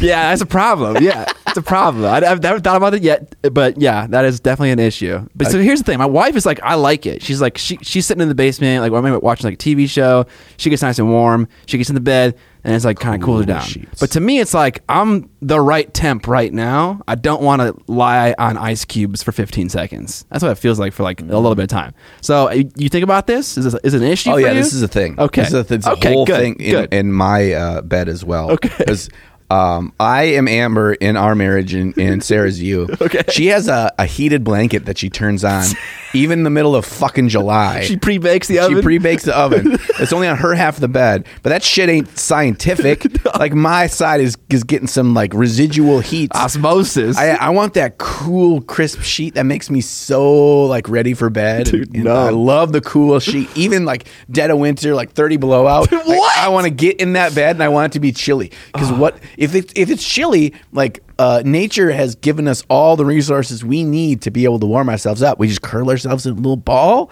yeah, 0.00 0.30
that's 0.30 0.40
a 0.42 0.46
problem. 0.46 1.02
Yeah, 1.02 1.26
it's 1.48 1.56
a 1.56 1.62
problem. 1.62 2.04
I, 2.06 2.26
I've 2.26 2.42
never 2.42 2.60
thought 2.60 2.76
about 2.76 2.94
it 2.94 3.02
yet, 3.02 3.34
but 3.52 3.80
yeah, 3.80 4.06
that 4.08 4.24
is 4.24 4.40
definitely 4.40 4.70
an 4.70 4.78
issue. 4.78 5.26
But 5.34 5.48
so 5.48 5.60
here's 5.60 5.80
the 5.80 5.84
thing: 5.84 5.98
my 5.98 6.06
wife 6.06 6.36
is 6.36 6.46
like, 6.46 6.60
I 6.62 6.74
like 6.74 7.06
it. 7.06 7.22
She's 7.22 7.40
like, 7.40 7.58
she 7.58 7.78
she's 7.82 8.06
sitting 8.06 8.20
in 8.22 8.28
the 8.28 8.34
basement, 8.34 8.82
like, 8.82 9.02
maybe 9.02 9.16
watching 9.18 9.44
like 9.50 9.54
a 9.54 9.56
TV 9.56 9.88
show. 9.88 10.26
She 10.56 10.70
gets 10.70 10.82
nice 10.82 10.98
and 10.98 11.08
warm. 11.10 11.48
She 11.66 11.78
gets 11.78 11.88
in 11.90 11.94
the 11.94 12.00
bed, 12.00 12.36
and 12.62 12.74
it's 12.74 12.84
like 12.84 12.98
kind 12.98 13.20
of 13.20 13.24
cools 13.24 13.40
her 13.40 13.46
down. 13.46 13.62
sheets. 13.62 13.98
But 14.00 14.10
to 14.12 14.20
me, 14.20 14.38
it's 14.38 14.54
like 14.54 14.82
I'm 14.88 15.30
the 15.40 15.60
right 15.60 15.92
temp 15.94 16.28
right 16.28 16.52
now. 16.52 17.00
I 17.08 17.14
don't 17.14 17.42
want 17.42 17.62
to 17.62 17.74
lie 17.90 18.34
on 18.38 18.56
ice 18.56 18.84
cubes 18.84 19.22
for 19.22 19.32
15 19.32 19.68
seconds. 19.68 20.24
That's 20.30 20.42
what 20.42 20.52
it 20.52 20.58
feels 20.58 20.78
like 20.78 20.92
for 20.92 21.02
like 21.02 21.20
a 21.20 21.24
little 21.24 21.54
bit 21.54 21.64
of 21.64 21.68
time. 21.68 21.94
So 22.20 22.50
you 22.50 22.70
you 22.76 22.88
think 22.88 23.04
about 23.04 23.26
this? 23.26 23.56
Is 23.56 23.64
this 23.64 23.74
is 23.82 23.94
it 23.94 24.02
an 24.02 24.08
issue? 24.08 24.30
Oh 24.30 24.34
for 24.34 24.40
yeah, 24.40 24.48
you? 24.48 24.54
this 24.54 24.72
is 24.72 24.82
a 24.82 24.88
thing. 24.88 25.18
Okay, 25.18 25.42
this 25.42 25.52
is 25.52 25.70
a, 25.70 25.74
it's 25.74 25.86
a 25.86 25.92
okay, 25.92 26.12
whole 26.12 26.26
good, 26.26 26.36
thing 26.38 26.60
in, 26.60 26.70
good. 26.70 26.92
in 26.94 27.12
my 27.12 27.52
uh, 27.52 27.80
bed 27.82 28.08
as 28.08 28.24
well. 28.24 28.50
Okay. 28.52 28.70
because 28.78 29.08
um, 29.50 29.92
I 30.00 30.24
am 30.24 30.48
Amber 30.48 30.94
in 30.94 31.16
our 31.16 31.34
marriage, 31.34 31.74
and, 31.74 31.96
and 31.98 32.22
Sarah's 32.22 32.60
you. 32.62 32.88
Okay. 33.06 33.22
she 33.30 33.46
has 33.48 33.68
a, 33.68 33.92
a 33.98 34.06
heated 34.06 34.42
blanket 34.42 34.86
that 34.86 34.98
she 34.98 35.08
turns 35.10 35.44
on, 35.44 35.64
even 36.12 36.40
in 36.40 36.44
the 36.44 36.50
middle 36.50 36.74
of 36.74 36.84
fucking 36.84 37.28
July. 37.28 37.82
she 37.84 37.96
pre 37.96 38.18
bakes 38.18 38.48
the 38.48 38.54
She 38.54 38.60
oven. 38.60 38.82
pre-bakes 38.82 39.22
the 39.24 39.36
oven. 39.36 39.78
It's 39.98 40.12
only 40.12 40.28
on 40.28 40.36
her 40.36 40.54
half 40.54 40.74
of 40.76 40.80
the 40.80 40.88
bed, 40.88 41.26
but 41.42 41.50
that 41.50 41.62
shit 41.62 41.88
ain't 41.88 42.16
scientific. 42.18 43.06
Like 43.36 43.52
my 43.52 43.86
side 43.86 44.20
is 44.22 44.36
is 44.48 44.64
getting 44.64 44.86
some 44.88 45.12
like 45.12 45.34
residual 45.34 46.00
heat. 46.00 46.30
osmosis. 46.34 47.16
I, 47.18 47.30
I 47.34 47.50
want 47.50 47.74
that 47.74 47.98
cool, 47.98 48.62
crisp 48.62 49.02
sheet 49.02 49.34
that 49.34 49.44
makes 49.44 49.68
me 49.68 49.80
so 49.82 50.64
like 50.64 50.88
ready 50.88 51.12
for 51.12 51.28
bed. 51.28 51.66
Dude, 51.66 51.94
And 51.94 52.04
no. 52.04 52.14
I 52.14 52.30
love 52.30 52.72
the 52.72 52.80
cool 52.80 53.18
sheet, 53.20 53.48
even 53.54 53.84
like 53.84 54.08
dead 54.30 54.50
of 54.50 54.58
winter, 54.58 54.94
like 54.94 55.12
thirty 55.12 55.36
below 55.36 55.66
out. 55.66 55.92
Like, 55.92 56.06
What? 56.06 56.38
I 56.38 56.48
want 56.48 56.64
to 56.64 56.70
get 56.70 56.98
in 57.00 57.12
that 57.14 57.34
bed 57.34 57.56
and 57.56 57.62
I 57.62 57.68
want 57.68 57.92
it 57.92 57.94
to 57.94 58.00
be 58.00 58.10
chilly 58.12 58.52
because 58.72 58.90
what 58.92 59.18
if 59.36 59.54
it's 59.54 59.72
if 59.76 59.90
it's 59.90 60.06
chilly? 60.06 60.54
Like 60.72 61.02
uh, 61.18 61.42
nature 61.44 61.90
has 61.92 62.14
given 62.16 62.46
us 62.48 62.62
all 62.68 62.96
the 62.96 63.04
resources 63.04 63.64
we 63.64 63.84
need 63.84 64.22
to 64.22 64.30
be 64.30 64.44
able 64.44 64.58
to 64.60 64.66
warm 64.66 64.88
ourselves 64.88 65.22
up. 65.22 65.38
We 65.38 65.48
just 65.48 65.62
curl 65.62 65.88
ourselves 65.90 66.26
in 66.26 66.32
a 66.32 66.36
little 66.36 66.56
ball, 66.56 67.10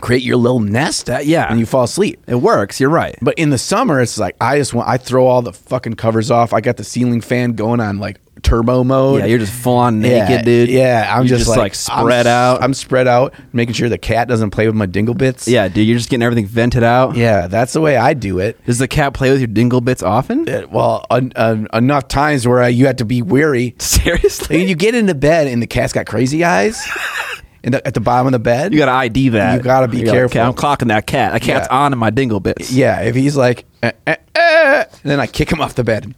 create 0.00 0.22
your 0.22 0.36
little 0.36 0.60
nest, 0.60 1.06
That- 1.06 1.26
yeah. 1.26 1.46
and 1.50 1.60
you 1.60 1.66
fall 1.66 1.84
asleep. 1.84 2.20
it 2.26 2.36
works. 2.36 2.80
You're 2.80 2.90
right. 2.90 3.16
But 3.22 3.34
in 3.38 3.50
the 3.50 3.58
summer, 3.58 4.00
it's 4.00 4.18
like 4.18 4.36
I 4.40 4.56
just 4.58 4.74
want 4.74 4.88
I 4.88 4.96
throw 4.96 5.26
all 5.26 5.42
the 5.42 5.52
fucking 5.52 5.94
covers 5.94 6.30
off. 6.30 6.52
I 6.52 6.60
got 6.60 6.76
the 6.78 6.84
ceiling 6.84 7.20
fan 7.20 7.52
going 7.52 7.80
on 7.80 7.98
like 7.98 8.18
turbo 8.42 8.84
mode. 8.84 9.20
Yeah, 9.20 9.26
you're 9.26 9.38
just 9.38 9.52
full 9.52 9.76
on 9.78 10.00
naked, 10.00 10.28
yeah, 10.30 10.42
dude. 10.42 10.68
Yeah, 10.68 11.14
I'm 11.16 11.26
You're 11.26 11.38
just, 11.38 11.48
like, 11.48 11.58
like, 11.58 11.74
spread 11.74 12.26
I'm, 12.26 12.32
out. 12.56 12.62
I'm 12.62 12.74
spread 12.74 13.06
out, 13.08 13.34
making 13.52 13.74
sure 13.74 13.88
the 13.88 13.98
cat 13.98 14.28
doesn't 14.28 14.50
play 14.50 14.66
with 14.66 14.74
my 14.76 14.86
dingle 14.86 15.14
bits. 15.14 15.46
yeah, 15.48 15.68
dude, 15.68 15.86
you're 15.86 15.96
just 15.96 16.10
getting 16.10 16.22
everything 16.22 16.46
vented 16.46 16.82
out. 16.82 17.16
yeah, 17.16 17.46
that's 17.46 17.72
the 17.72 17.80
way 17.80 17.96
I 17.96 18.14
do 18.14 18.38
it. 18.38 18.62
Does 18.66 18.78
the 18.78 18.88
cat 18.88 19.14
play 19.14 19.30
with 19.30 19.40
your 19.40 19.46
dingle 19.48 19.80
bits 19.80 20.02
often? 20.02 20.48
Uh, 20.48 20.66
Well, 20.70 21.06
un, 21.10 21.32
un, 21.36 21.68
enough 21.72 22.08
times 22.08 22.46
where 22.46 22.60
I, 22.62 22.68
you 22.68 22.86
have 22.86 22.96
to 22.96 23.04
be 23.04 23.22
weary. 23.22 23.74
Seriously? 23.78 24.60
And 24.60 24.68
you 24.68 24.74
get 24.74 24.94
into 24.94 25.14
bed 25.14 25.46
and 25.46 25.62
the 25.62 25.66
cat's 25.66 25.92
got 25.92 26.06
crazy 26.06 26.44
eyes, 26.44 26.84
and 27.64 27.74
the, 27.74 27.86
at 27.86 27.94
the 27.94 28.00
bottom 28.00 28.26
of 28.26 28.32
the 28.32 28.38
bed. 28.40 28.72
You 28.72 28.78
gotta 28.78 28.92
ID 28.92 29.28
that. 29.30 29.56
You 29.58 29.62
gotta 29.62 29.86
be 29.88 29.98
You're 29.98 30.06
like, 30.06 30.14
careful. 30.14 30.40
"Okay, 30.40 30.46
I'm 30.46 30.54
clocking 30.54 30.88
that 30.88 31.06
cat. 31.06 31.32
That 31.32 31.42
cat's 31.42 31.68
Yeah. 31.70 31.76
on 31.78 31.92
in 31.92 31.98
my 31.98 32.10
dingle 32.10 32.40
bits. 32.40 32.72
yeah, 32.72 33.00
if 33.02 33.14
he's 33.14 33.36
like, 33.36 33.64
eh, 33.82 33.92
eh, 34.06 34.16
eh, 34.34 34.84
then 35.04 35.20
I 35.20 35.26
kick 35.26 35.50
him 35.52 35.60
off 35.60 35.74
the 35.76 35.84
bed, 35.84 36.12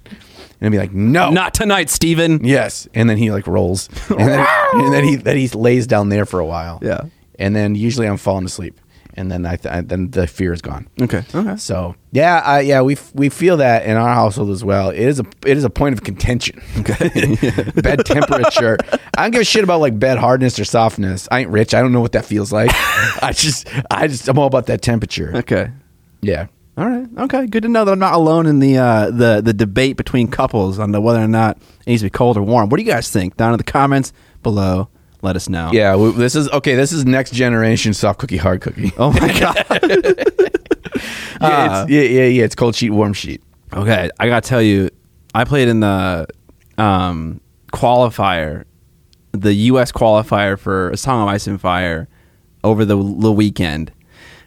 and 0.60 0.66
I'd 0.68 0.72
be 0.72 0.78
like, 0.78 0.92
no, 0.92 1.30
Not 1.30 1.54
tonight, 1.54 1.90
Steven. 1.90 2.44
Yes, 2.44 2.88
and 2.94 3.08
then 3.10 3.16
he 3.18 3.30
like 3.30 3.46
rolls, 3.46 3.88
and 4.10 4.20
then, 4.28 4.46
and 4.72 4.92
then 4.92 5.04
he 5.04 5.16
then 5.16 5.36
he 5.36 5.48
lays 5.48 5.86
down 5.86 6.08
there 6.08 6.24
for 6.26 6.40
a 6.40 6.46
while. 6.46 6.78
Yeah. 6.82 7.02
and 7.38 7.54
then 7.54 7.74
usually 7.74 8.06
I'm 8.06 8.16
falling 8.16 8.44
asleep, 8.44 8.80
and 9.14 9.30
then 9.30 9.44
I, 9.46 9.56
th- 9.56 9.72
I 9.74 9.80
then 9.82 10.10
the 10.10 10.26
fear 10.26 10.52
is 10.52 10.62
gone. 10.62 10.88
Okay. 11.00 11.24
Okay. 11.34 11.56
So 11.56 11.94
yeah, 12.12 12.40
I, 12.44 12.60
yeah, 12.60 12.80
we 12.82 12.94
f- 12.94 13.12
we 13.14 13.28
feel 13.28 13.56
that 13.58 13.84
in 13.86 13.96
our 13.96 14.14
household 14.14 14.50
as 14.50 14.64
well. 14.64 14.90
It 14.90 14.98
is 15.00 15.20
a 15.20 15.24
it 15.44 15.56
is 15.56 15.64
a 15.64 15.70
point 15.70 15.94
of 15.94 16.02
contention. 16.04 16.60
Okay, 16.78 17.36
bed 17.82 18.04
temperature. 18.06 18.76
I 19.16 19.22
don't 19.22 19.30
give 19.32 19.40
a 19.42 19.44
shit 19.44 19.64
about 19.64 19.80
like 19.80 19.98
bed 19.98 20.18
hardness 20.18 20.58
or 20.58 20.64
softness. 20.64 21.28
I 21.30 21.40
ain't 21.40 21.50
rich. 21.50 21.74
I 21.74 21.80
don't 21.80 21.92
know 21.92 22.00
what 22.00 22.12
that 22.12 22.24
feels 22.24 22.52
like. 22.52 22.70
I 23.22 23.32
just 23.34 23.68
I 23.90 24.06
just 24.06 24.28
I'm 24.28 24.38
all 24.38 24.46
about 24.46 24.66
that 24.66 24.82
temperature. 24.82 25.32
Okay. 25.36 25.70
Yeah. 26.20 26.46
All 26.76 26.88
right. 26.88 27.06
Okay. 27.18 27.46
Good 27.46 27.62
to 27.62 27.68
know 27.68 27.84
that 27.84 27.92
I'm 27.92 27.98
not 27.98 28.14
alone 28.14 28.46
in 28.46 28.58
the 28.58 28.78
uh, 28.78 29.10
the 29.10 29.40
the 29.40 29.52
debate 29.52 29.96
between 29.96 30.28
couples 30.28 30.78
on 30.78 30.90
the 30.92 31.00
whether 31.00 31.20
or 31.22 31.28
not 31.28 31.56
it 31.80 31.86
needs 31.86 32.02
to 32.02 32.06
be 32.06 32.10
cold 32.10 32.36
or 32.36 32.42
warm. 32.42 32.68
What 32.68 32.78
do 32.78 32.82
you 32.82 32.90
guys 32.90 33.10
think? 33.10 33.36
Down 33.36 33.52
in 33.52 33.58
the 33.58 33.64
comments 33.64 34.12
below. 34.42 34.88
Let 35.22 35.36
us 35.36 35.48
know. 35.48 35.70
Yeah, 35.72 35.96
we, 35.96 36.10
this 36.12 36.34
is 36.34 36.50
okay. 36.50 36.74
This 36.74 36.92
is 36.92 37.06
next 37.06 37.32
generation 37.32 37.94
soft 37.94 38.18
cookie, 38.18 38.36
hard 38.36 38.60
cookie. 38.60 38.92
Oh 38.98 39.10
my 39.12 39.20
god. 39.40 39.56
yeah, 41.40 41.82
it's, 41.82 41.90
yeah, 41.90 42.00
yeah, 42.02 42.24
yeah. 42.24 42.44
It's 42.44 42.54
cold 42.54 42.74
sheet, 42.74 42.90
warm 42.90 43.14
sheet. 43.14 43.42
Okay, 43.72 44.10
I 44.20 44.28
gotta 44.28 44.46
tell 44.46 44.60
you, 44.60 44.90
I 45.34 45.44
played 45.44 45.68
in 45.68 45.80
the 45.80 46.26
um, 46.76 47.40
qualifier, 47.72 48.64
the 49.32 49.54
U.S. 49.54 49.92
qualifier 49.92 50.58
for 50.58 50.90
a 50.90 50.96
Song 50.96 51.22
of 51.22 51.28
Ice 51.28 51.46
and 51.46 51.60
Fire 51.60 52.08
over 52.62 52.84
the, 52.84 52.96
the 52.96 53.32
weekend. 53.32 53.92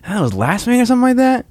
That 0.08 0.22
was 0.22 0.34
last 0.34 0.68
week 0.68 0.82
or 0.82 0.86
something 0.86 1.02
like 1.02 1.18
that. 1.18 1.46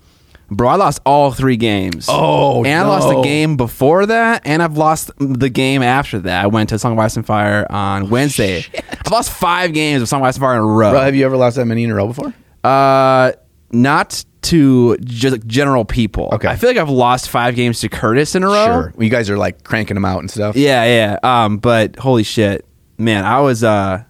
Bro, 0.48 0.68
I 0.68 0.76
lost 0.76 1.00
all 1.04 1.32
three 1.32 1.56
games. 1.56 2.06
Oh, 2.08 2.64
and 2.64 2.78
I 2.78 2.86
lost 2.86 3.08
the 3.08 3.20
game 3.22 3.56
before 3.56 4.06
that, 4.06 4.42
and 4.44 4.62
I've 4.62 4.76
lost 4.76 5.10
the 5.18 5.50
game 5.50 5.82
after 5.82 6.20
that. 6.20 6.44
I 6.44 6.46
went 6.46 6.68
to 6.68 6.78
Song 6.78 6.92
of 6.92 6.98
Ice 7.00 7.16
and 7.16 7.26
Fire 7.26 7.66
on 7.68 8.10
Wednesday. 8.10 8.64
I've 8.90 9.10
lost 9.10 9.32
five 9.32 9.72
games 9.72 10.02
of 10.02 10.08
Song 10.08 10.20
of 10.20 10.26
Ice 10.26 10.36
and 10.36 10.42
Fire 10.42 10.54
in 10.54 10.60
a 10.60 10.66
row. 10.66 10.92
Bro, 10.92 11.00
have 11.00 11.16
you 11.16 11.24
ever 11.24 11.36
lost 11.36 11.56
that 11.56 11.64
many 11.64 11.82
in 11.82 11.90
a 11.90 11.94
row 11.94 12.06
before? 12.06 12.32
Uh, 12.62 13.32
not 13.72 14.24
to 14.42 14.96
just 14.98 15.44
general 15.48 15.84
people. 15.84 16.28
Okay. 16.32 16.46
I 16.46 16.54
feel 16.54 16.70
like 16.70 16.76
I've 16.76 16.88
lost 16.88 17.28
five 17.28 17.56
games 17.56 17.80
to 17.80 17.88
Curtis 17.88 18.36
in 18.36 18.44
a 18.44 18.46
row. 18.46 18.66
Sure. 18.66 18.92
Well, 18.94 19.04
you 19.04 19.10
guys 19.10 19.28
are 19.28 19.36
like 19.36 19.64
cranking 19.64 19.96
them 19.96 20.04
out 20.04 20.20
and 20.20 20.30
stuff. 20.30 20.54
Yeah, 20.54 20.84
yeah. 20.84 21.18
Um, 21.44 21.58
but 21.58 21.96
holy 21.98 22.22
shit, 22.22 22.64
man, 22.98 23.24
I 23.24 23.40
was 23.40 23.64
uh, 23.64 24.04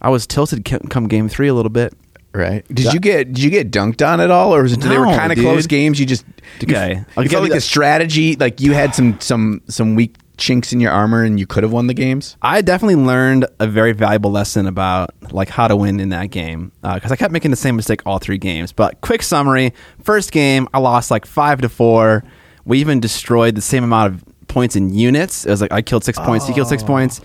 I 0.00 0.08
was 0.08 0.26
tilted 0.26 0.64
come 0.88 1.08
game 1.08 1.28
three 1.28 1.48
a 1.48 1.54
little 1.54 1.70
bit. 1.70 1.92
Right. 2.32 2.64
Did 2.68 2.92
you 2.92 3.00
get 3.00 3.32
did 3.32 3.42
you 3.42 3.50
get 3.50 3.72
dunked 3.72 4.06
on 4.06 4.20
at 4.20 4.30
all, 4.30 4.54
or 4.54 4.62
was 4.62 4.72
it 4.72 4.80
they 4.80 4.98
were 4.98 5.06
kind 5.06 5.32
of 5.32 5.38
close 5.38 5.66
games? 5.66 5.98
You 5.98 6.06
just 6.06 6.24
Okay. 6.62 6.94
You, 6.94 7.06
I'll 7.16 7.24
you 7.24 7.28
felt 7.28 7.42
like 7.42 7.52
that- 7.52 7.60
strategy, 7.62 8.36
like 8.36 8.60
you 8.60 8.72
had 8.72 8.94
some 8.94 9.18
some 9.20 9.62
some 9.66 9.96
weak 9.96 10.16
chinks 10.36 10.72
in 10.72 10.80
your 10.80 10.92
armor, 10.92 11.24
and 11.24 11.40
you 11.40 11.46
could 11.46 11.64
have 11.64 11.72
won 11.72 11.88
the 11.88 11.94
games. 11.94 12.36
I 12.40 12.62
definitely 12.62 12.96
learned 12.96 13.46
a 13.58 13.66
very 13.66 13.92
valuable 13.92 14.30
lesson 14.30 14.66
about 14.66 15.10
like 15.32 15.48
how 15.48 15.66
to 15.66 15.74
win 15.74 15.98
in 15.98 16.10
that 16.10 16.30
game 16.30 16.70
uh, 16.84 16.94
because 16.94 17.10
I 17.10 17.16
kept 17.16 17.32
making 17.32 17.50
the 17.50 17.56
same 17.56 17.74
mistake 17.74 18.02
all 18.06 18.18
three 18.18 18.38
games. 18.38 18.70
But 18.70 19.00
quick 19.00 19.22
summary: 19.24 19.72
first 20.02 20.30
game, 20.30 20.68
I 20.72 20.78
lost 20.78 21.10
like 21.10 21.26
five 21.26 21.60
to 21.62 21.68
four. 21.68 22.22
We 22.64 22.78
even 22.78 23.00
destroyed 23.00 23.56
the 23.56 23.60
same 23.60 23.82
amount 23.82 24.14
of 24.14 24.24
points 24.46 24.76
in 24.76 24.92
units. 24.92 25.46
It 25.46 25.50
was 25.50 25.60
like 25.60 25.72
I 25.72 25.82
killed 25.82 26.04
six 26.04 26.18
points, 26.18 26.46
he 26.46 26.54
killed 26.54 26.68
six 26.68 26.84
oh. 26.84 26.86
points. 26.86 27.20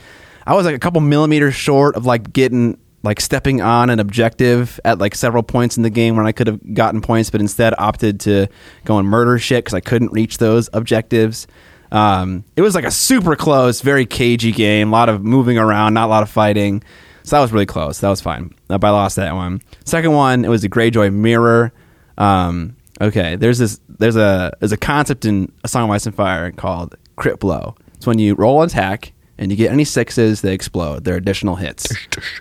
I 0.48 0.54
was 0.54 0.66
like 0.66 0.76
a 0.76 0.80
couple 0.80 1.02
millimeters 1.02 1.56
short 1.56 1.96
of 1.96 2.06
like 2.06 2.32
getting 2.32 2.78
like 3.06 3.22
stepping 3.22 3.62
on 3.62 3.90
an 3.90 4.00
objective 4.00 4.80
at 4.84 5.00
like 5.00 5.16
several 5.16 5.44
points 5.44 5.78
in 5.78 5.84
the 5.84 5.90
game 5.90 6.18
when 6.18 6.28
I 6.28 6.34
could 6.34 6.48
have 6.48 6.74
gotten 6.74 7.02
points, 7.02 7.30
but 7.30 7.40
instead 7.40 7.74
opted 7.78 8.20
to 8.22 8.48
go 8.84 8.98
and 8.98 9.08
murder 9.08 9.40
shit 9.40 9.64
because 9.64 9.74
I 9.74 9.80
couldn't 9.80 10.12
reach 10.12 10.40
those 10.40 10.70
objectives. 10.74 11.48
Um, 11.92 12.44
it 12.56 12.62
was 12.62 12.76
like 12.76 12.84
a 12.84 12.92
super 12.92 13.36
close, 13.36 13.82
very 13.82 14.06
cagey 14.06 14.52
game. 14.52 14.90
A 14.90 14.92
lot 14.92 15.08
of 15.08 15.24
moving 15.24 15.58
around, 15.58 15.94
not 15.94 16.08
a 16.08 16.12
lot 16.12 16.24
of 16.24 16.30
fighting. 16.30 16.84
So 17.24 17.38
that 17.38 17.42
was 17.42 17.52
really 17.52 17.66
close. 17.66 18.00
That 18.02 18.10
was 18.10 18.22
fine. 18.22 18.54
But 18.68 18.84
I 18.84 18.90
lost 18.90 19.16
that 19.16 19.34
one. 19.34 19.62
Second 19.86 20.12
one, 20.12 20.46
it 20.46 20.50
was 20.50 20.64
a 20.64 20.70
Greyjoy 20.70 21.14
mirror. 21.14 21.72
Um, 22.18 22.76
okay, 23.02 23.36
there's 23.36 23.58
this. 23.58 23.80
There's 23.88 24.16
a 24.16 24.52
there's 24.60 24.72
a 24.72 24.78
concept 24.78 25.26
in 25.26 25.52
A 25.64 25.68
Song 25.68 25.86
of 25.86 25.92
Ice 25.92 26.06
and 26.06 26.14
Fire 26.14 26.52
called 26.52 26.96
crit 27.16 27.40
blow. 27.40 27.76
It's 27.96 28.06
when 28.06 28.20
you 28.20 28.36
roll 28.36 28.62
an 28.62 28.68
attack 28.68 29.14
and 29.38 29.52
you 29.52 29.58
get 29.58 29.72
any 29.72 29.84
sixes, 29.84 30.42
they 30.42 30.54
explode. 30.54 31.04
They're 31.04 31.18
additional 31.18 31.56
hits. 31.56 31.94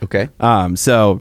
Okay. 0.02 0.28
Um, 0.40 0.76
so 0.76 1.20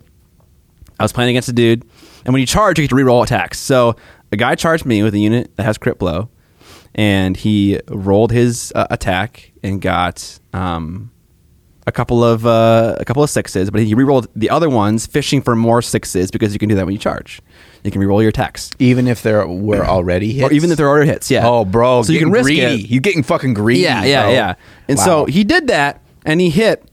I 0.99 1.03
was 1.03 1.11
playing 1.13 1.31
against 1.31 1.49
a 1.49 1.53
dude, 1.53 1.83
and 2.25 2.33
when 2.33 2.41
you 2.41 2.45
charge, 2.47 2.77
you 2.77 2.83
get 2.83 2.89
to 2.89 2.95
reroll 2.95 3.23
attacks. 3.23 3.59
So 3.59 3.95
a 4.31 4.35
guy 4.37 4.55
charged 4.55 4.85
me 4.85 5.03
with 5.03 5.13
a 5.13 5.19
unit 5.19 5.55
that 5.55 5.63
has 5.63 5.77
crit 5.77 5.97
blow, 5.99 6.29
and 6.95 7.37
he 7.37 7.79
rolled 7.87 8.31
his 8.31 8.71
uh, 8.75 8.87
attack 8.89 9.51
and 9.63 9.81
got 9.81 10.39
um, 10.53 11.11
a 11.85 11.91
couple 11.91 12.23
of 12.23 12.45
uh, 12.45 12.95
a 12.99 13.05
couple 13.05 13.23
of 13.23 13.29
sixes, 13.29 13.69
but 13.69 13.81
he 13.81 13.93
rerolled 13.95 14.27
the 14.35 14.49
other 14.49 14.69
ones, 14.69 15.05
fishing 15.05 15.41
for 15.41 15.55
more 15.55 15.81
sixes 15.81 16.31
because 16.31 16.53
you 16.53 16.59
can 16.59 16.69
do 16.69 16.75
that 16.75 16.85
when 16.85 16.93
you 16.93 16.99
charge. 16.99 17.41
You 17.83 17.91
can 17.91 18.01
reroll 18.01 18.21
your 18.21 18.29
attacks, 18.29 18.71
Even 18.79 19.07
if 19.07 19.23
there 19.23 19.45
were 19.45 19.85
already 19.85 20.31
hits, 20.33 20.49
or 20.49 20.53
even 20.53 20.71
if 20.71 20.77
they're 20.77 20.87
already 20.87 21.09
hits. 21.11 21.29
Yeah. 21.29 21.45
Oh, 21.47 21.65
bro. 21.65 22.01
so 22.03 22.13
you 22.13 22.19
can 22.19 22.31
risk 22.31 22.45
greedy. 22.45 22.61
it. 22.61 22.89
You're 22.89 23.01
getting 23.01 23.23
fucking 23.23 23.53
greedy. 23.55 23.81
Yeah, 23.81 24.05
yeah, 24.05 24.23
bro. 24.23 24.31
yeah. 24.31 24.53
And 24.87 24.97
Wow. 24.97 25.03
so 25.05 25.25
he 25.25 25.43
did 25.43 25.67
that, 25.67 26.01
and 26.25 26.39
he 26.39 26.49
hit 26.49 26.85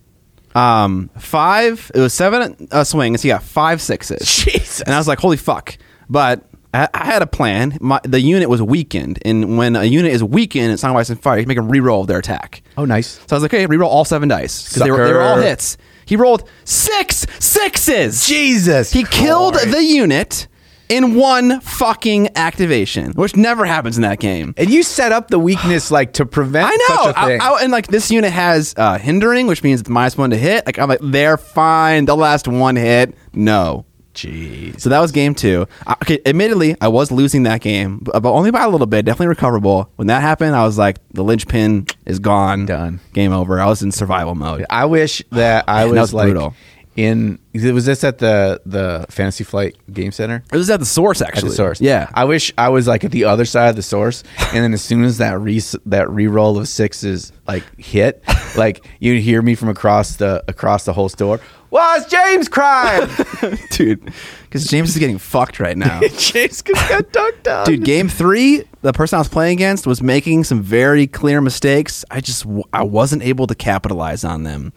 um, 0.56 1.10
five. 1.18 1.90
It 1.94 2.00
was 2.00 2.12
seven 2.12 2.68
uh, 2.72 2.82
swings. 2.84 3.22
He 3.22 3.28
got 3.28 3.42
five 3.44 3.80
sixes. 3.80 4.20
Jesus. 4.44 4.80
And 4.80 4.92
I 4.94 4.98
was 4.98 5.06
like, 5.06 5.20
holy 5.20 5.36
fuck! 5.36 5.78
But 6.08 6.44
I, 6.72 6.88
I 6.94 7.04
had 7.04 7.22
a 7.22 7.26
plan. 7.26 7.76
My, 7.80 8.00
the 8.04 8.20
unit 8.20 8.48
was 8.48 8.62
weakened, 8.62 9.18
and 9.24 9.58
when 9.58 9.74
a 9.76 9.84
unit 9.84 10.12
is 10.12 10.22
weakened 10.22 10.72
it's 10.72 10.82
not 10.82 10.94
Ice 10.96 11.10
and 11.10 11.20
Fire, 11.20 11.36
you 11.38 11.44
can 11.44 11.48
make 11.48 11.56
them 11.56 11.68
re-roll 11.68 12.04
their 12.04 12.18
attack. 12.18 12.62
Oh, 12.76 12.84
nice. 12.84 13.08
So 13.08 13.24
I 13.30 13.34
was 13.34 13.42
like, 13.42 13.52
okay, 13.54 13.66
re-roll 13.66 13.90
all 13.90 14.04
seven 14.04 14.28
dice 14.28 14.68
because 14.68 14.82
they 14.82 14.90
were, 14.90 15.04
they 15.06 15.12
were 15.12 15.20
all 15.22 15.38
hits. 15.38 15.76
He 16.06 16.16
rolled 16.16 16.48
six 16.64 17.26
sixes. 17.38 18.26
Jesus. 18.26 18.92
He 18.92 19.04
killed 19.04 19.54
Christ. 19.54 19.70
the 19.72 19.82
unit 19.84 20.46
in 20.88 21.14
one 21.14 21.60
fucking 21.60 22.30
activation, 22.36 23.12
which 23.12 23.36
never 23.36 23.64
happens 23.64 23.96
in 23.96 24.02
that 24.02 24.18
game. 24.18 24.52
And 24.56 24.68
you 24.70 24.82
set 24.82 25.12
up 25.12 25.28
the 25.28 25.38
weakness 25.38 25.90
like 25.92 26.14
to 26.14 26.26
prevent 26.26 26.66
I 26.68 26.76
know. 26.88 27.04
such 27.04 27.16
a 27.16 27.26
thing. 27.26 27.40
I- 27.40 27.48
I- 27.50 27.62
and 27.62 27.70
like 27.72 27.86
this 27.86 28.10
unit 28.10 28.32
has 28.32 28.74
uh, 28.76 28.98
hindering, 28.98 29.46
which 29.46 29.62
means 29.62 29.80
it's 29.80 29.88
minus 29.88 30.16
one 30.18 30.30
to 30.30 30.36
hit. 30.36 30.66
Like 30.66 30.78
I'm 30.78 30.88
like, 30.88 30.98
they're 31.02 31.36
fine. 31.36 32.06
The 32.06 32.16
last 32.16 32.48
one 32.48 32.74
hit, 32.76 33.14
no. 33.32 33.86
Jeez. 34.14 34.80
So 34.80 34.88
that 34.90 35.00
was 35.00 35.12
game 35.12 35.34
two. 35.34 35.66
I, 35.86 35.92
okay, 36.02 36.18
admittedly, 36.26 36.76
I 36.80 36.88
was 36.88 37.12
losing 37.12 37.44
that 37.44 37.60
game, 37.60 37.98
but, 38.02 38.20
but 38.20 38.32
only 38.32 38.50
by 38.50 38.64
a 38.64 38.68
little 38.68 38.86
bit. 38.86 39.04
Definitely 39.04 39.28
recoverable. 39.28 39.88
When 39.96 40.08
that 40.08 40.20
happened, 40.20 40.56
I 40.56 40.64
was 40.64 40.76
like, 40.78 40.96
the 41.12 41.22
linchpin 41.22 41.86
is 42.06 42.18
gone. 42.18 42.66
Done. 42.66 43.00
Game 43.12 43.32
over. 43.32 43.60
I 43.60 43.66
was 43.66 43.82
in 43.82 43.92
survival 43.92 44.34
mode. 44.34 44.66
I 44.68 44.86
wish 44.86 45.22
that 45.30 45.64
I 45.68 45.84
Man, 45.84 45.90
was, 45.90 45.94
that 45.94 46.00
was 46.00 46.14
like 46.14 46.24
brutal. 46.26 46.54
in. 46.96 47.38
Was 47.54 47.86
this 47.86 48.02
at 48.04 48.18
the 48.18 48.60
the 48.66 49.06
Fantasy 49.10 49.44
Flight 49.44 49.76
Game 49.92 50.10
Center? 50.12 50.42
It 50.52 50.56
was 50.56 50.70
at 50.70 50.80
the 50.80 50.86
source, 50.86 51.20
At 51.22 51.28
actually. 51.28 51.50
the 51.50 51.54
source, 51.56 51.80
Yeah. 51.80 52.08
I 52.14 52.24
wish 52.24 52.52
I 52.58 52.68
was 52.68 52.86
like 52.88 53.04
at 53.04 53.10
the 53.12 53.24
other 53.24 53.44
side 53.44 53.68
of 53.70 53.76
the 53.76 53.82
source, 53.82 54.22
and 54.52 54.64
then 54.64 54.72
as 54.72 54.82
soon 54.82 55.04
as 55.04 55.18
that 55.18 55.38
re 55.40 55.60
that 55.86 56.10
re-roll 56.10 56.58
of 56.58 56.68
sixes 56.68 57.32
like 57.46 57.64
hit, 57.78 58.22
like 58.56 58.84
you'd 58.98 59.22
hear 59.22 59.40
me 59.40 59.54
from 59.54 59.68
across 59.68 60.16
the 60.16 60.42
across 60.48 60.84
the 60.84 60.92
whole 60.92 61.08
store. 61.08 61.40
Well, 61.70 62.00
it's 62.00 62.10
James 62.10 62.48
crying. 62.48 63.08
Dude, 63.70 64.12
because 64.42 64.66
James 64.66 64.90
is 64.90 64.98
getting 64.98 65.18
fucked 65.18 65.60
right 65.60 65.76
now. 65.76 66.00
James 66.18 66.62
got 66.62 67.04
dunked 67.12 67.58
on. 67.60 67.64
Dude, 67.66 67.84
game 67.84 68.08
three, 68.08 68.64
the 68.82 68.92
person 68.92 69.16
I 69.16 69.20
was 69.20 69.28
playing 69.28 69.52
against 69.56 69.86
was 69.86 70.02
making 70.02 70.44
some 70.44 70.62
very 70.62 71.06
clear 71.06 71.40
mistakes. 71.40 72.04
I 72.10 72.20
just 72.20 72.44
I 72.72 72.82
wasn't 72.82 73.22
able 73.22 73.46
to 73.46 73.54
capitalize 73.54 74.24
on 74.24 74.42
them. 74.42 74.72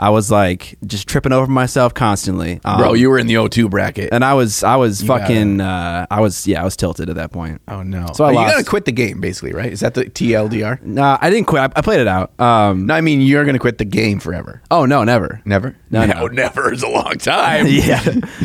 I 0.00 0.08
was 0.08 0.30
like 0.30 0.78
just 0.86 1.06
tripping 1.06 1.30
over 1.32 1.46
myself 1.46 1.92
constantly, 1.92 2.58
Um, 2.64 2.78
bro, 2.78 2.94
you 2.94 3.10
were 3.10 3.18
in 3.18 3.26
the 3.26 3.34
O2 3.34 3.68
bracket. 3.68 4.08
and 4.12 4.24
I 4.24 4.32
was 4.32 4.64
I 4.64 4.76
was 4.76 5.02
gotta- 5.02 5.24
fucking 5.24 5.60
uh, 5.60 6.06
I 6.10 6.20
was 6.20 6.46
yeah 6.46 6.62
I 6.62 6.64
was 6.64 6.74
tilted 6.74 7.10
at 7.10 7.16
that 7.16 7.32
point. 7.32 7.60
oh 7.68 7.82
no! 7.82 8.06
So 8.14 8.24
I 8.24 8.30
you 8.30 8.36
lost. 8.36 8.52
gotta 8.54 8.64
quit 8.64 8.86
the 8.86 8.92
game, 8.92 9.20
basically, 9.20 9.52
right? 9.52 9.70
Is 9.70 9.80
that 9.80 9.92
the 9.92 10.06
TLDR? 10.06 10.82
Nah, 10.82 11.18
I 11.20 11.28
didn't 11.28 11.46
quit. 11.46 11.60
I, 11.62 11.68
I 11.76 11.82
played 11.82 12.00
it 12.00 12.08
out. 12.08 12.32
Um, 12.40 12.86
No, 12.86 12.94
I 12.94 13.02
mean 13.02 13.20
you're 13.20 13.44
gonna 13.44 13.58
quit 13.58 13.76
the 13.76 13.84
game 13.84 14.20
forever. 14.20 14.62
oh 14.70 14.86
no, 14.86 15.04
never. 15.04 15.42
Never. 15.44 15.76
No, 15.90 16.06
no. 16.06 16.26
never 16.28 16.72
is 16.72 16.82
a 16.82 16.88
long 16.88 17.18
time. 17.18 17.66
yeah. 17.68 18.02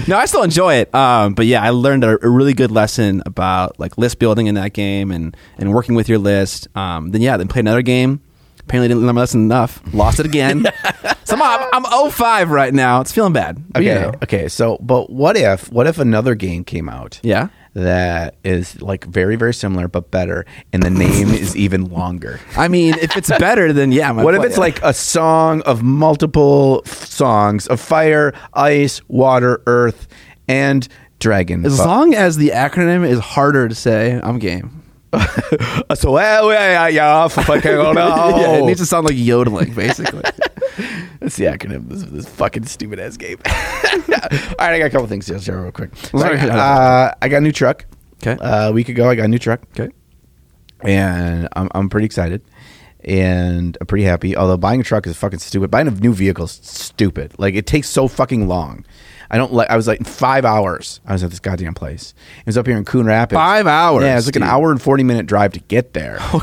No, 0.10 0.18
I 0.18 0.26
still 0.26 0.44
enjoy 0.44 0.76
it. 0.76 0.94
Um, 0.94 1.36
but 1.36 1.46
yeah, 1.46 1.64
I 1.64 1.70
learned 1.70 2.04
a, 2.04 2.18
a 2.26 2.30
really 2.30 2.54
good 2.54 2.72
lesson 2.72 3.24
about 3.26 3.80
like 3.80 3.98
list 3.98 4.20
building 4.20 4.48
in 4.48 4.56
that 4.56 4.74
game 4.74 5.10
and 5.10 5.38
and 5.58 5.74
working 5.74 5.96
with 5.96 6.10
your 6.10 6.20
list. 6.20 6.68
Um, 6.76 7.12
then 7.12 7.22
yeah, 7.22 7.38
then 7.38 7.48
played 7.48 7.62
another 7.62 7.82
game. 7.82 8.20
Apparently 8.66 8.88
didn't 8.88 9.06
learn 9.06 9.16
my 9.16 9.22
lesson 9.22 9.42
enough. 9.42 9.80
Lost 9.94 10.20
it 10.20 10.26
again. 10.26 10.66
so 11.24 11.36
I'm, 11.40 11.70
I'm 11.72 11.84
0-5 11.84 12.50
right 12.50 12.74
now. 12.74 13.00
It's 13.02 13.12
feeling 13.12 13.32
bad. 13.34 13.64
But, 13.72 13.84
you 13.84 13.92
Okay. 13.92 14.02
know. 14.02 14.12
Okay. 14.24 14.48
So, 14.48 14.78
but 14.82 15.10
what 15.12 15.38
if 15.38 15.72
what 15.72 15.86
if 15.88 16.00
another 16.00 16.34
game 16.36 16.64
came 16.64 16.90
out? 16.90 17.20
Yeah. 17.24 17.50
That 17.76 18.36
is 18.46 18.82
like 18.82 19.04
very 19.06 19.36
very 19.36 19.54
similar 19.54 19.90
but 19.90 20.10
better, 20.10 20.46
and 20.72 20.82
the 20.82 20.90
name 20.90 21.30
is 21.30 21.56
even 21.58 21.90
longer. 21.90 22.40
I 22.58 22.70
mean, 22.70 22.94
if 23.02 23.18
it's 23.18 23.28
better, 23.38 23.74
then 23.74 23.92
yeah. 23.92 24.10
I 24.10 24.14
might 24.14 24.24
What 24.24 24.34
if 24.34 24.40
play 24.40 24.48
it's 24.48 24.58
it. 24.58 24.62
like 24.62 24.82
a 24.82 24.94
song 24.94 25.62
of 25.64 25.84
multiple 25.84 26.82
f- 26.86 27.06
songs 27.06 27.68
of 27.68 27.82
fire, 27.82 28.34
ice, 28.54 29.02
water, 29.10 29.62
earth, 29.68 30.08
and 30.48 30.88
dragon? 31.20 31.66
as 31.66 31.78
Fu- 31.78 31.84
long 31.84 32.14
as 32.16 32.38
the 32.38 32.50
acronym 32.52 33.06
is 33.06 33.20
harder 33.20 33.68
to 33.68 33.76
say, 33.76 34.22
I'm 34.24 34.40
game. 34.40 34.82
so 35.96 36.18
yeah, 36.20 36.88
yeah, 36.88 37.28
fucking 37.28 37.72
oh, 37.72 37.92
no. 37.94 38.08
yeah, 38.38 38.58
it 38.58 38.66
needs 38.66 38.80
to 38.80 38.86
sound 38.86 39.06
like 39.06 39.18
yodeling, 39.18 39.74
basically. 39.76 40.24
That's 41.20 41.36
the 41.38 41.46
acronym. 41.46 41.90
This, 41.90 42.04
this 42.04 42.30
fucking 42.30 42.66
stupid 42.66 43.00
ass 43.00 43.18
game. 43.18 43.38
All 43.46 43.52
right, 44.60 44.74
I 44.74 44.80
got 44.80 44.86
a 44.86 44.90
couple 44.90 45.08
things 45.08 45.26
to 45.28 45.40
share 45.40 45.62
real 45.62 45.72
quick. 45.72 45.92
I, 46.14 46.20
Sorry. 46.20 46.40
uh, 46.40 47.12
I 47.22 47.28
got 47.30 47.38
a 47.38 47.42
new 47.42 47.52
truck. 47.52 47.86
Okay. 48.22 48.42
Uh, 48.42 48.70
a 48.70 48.72
week 48.72 48.90
ago, 48.90 49.10
I 49.10 49.16
got 49.16 49.26
a 49.26 49.28
new 49.28 49.40
truck. 49.40 49.62
okay. 49.78 49.94
and 50.82 51.48
I'm, 51.56 51.70
I'm 51.74 51.90
pretty 51.90 52.06
excited 52.06 52.42
and 53.06 53.78
I'm 53.80 53.88
pretty 53.88 54.04
happy. 54.04 54.36
Although 54.36 54.58
buying 54.58 54.82
a 54.82 54.84
truck 54.84 55.08
is 55.08 55.16
fucking 55.16 55.40
stupid. 55.40 55.72
Buying 55.72 55.88
a 55.88 55.92
new 55.92 56.14
vehicle 56.14 56.46
is 56.46 56.60
stupid. 56.64 57.34
Like 57.38 57.54
it 57.54 57.68
takes 57.68 57.88
so 57.88 58.08
fucking 58.08 58.48
long. 58.48 58.84
I 59.30 59.38
don't 59.38 59.54
like. 59.54 59.70
I 59.70 59.76
was 59.76 59.88
like 59.88 60.00
in 60.00 60.06
five 60.06 60.46
hours. 60.46 61.02
I 61.06 61.14
was 61.14 61.24
at 61.24 61.30
this 61.30 61.40
goddamn 61.40 61.74
place. 61.74 62.14
It 62.40 62.46
was 62.46 62.58
up 62.58 62.68
here 62.68 62.78
in 62.78 62.86
Coon 62.86 63.06
Rapids. 63.06 63.38
Five 63.38 63.68
hours, 63.68 64.04
Yeah, 64.04 64.14
it 64.14 64.16
was 64.16 64.26
like 64.28 64.36
an 64.36 64.42
dude. 64.42 64.50
hour 64.50 64.72
and 64.72 64.82
forty 64.82 65.04
minute 65.04 65.26
drive 65.26 65.54
to 65.54 65.60
get 65.62 65.94
there. 65.94 66.18
Oh, 66.34 66.42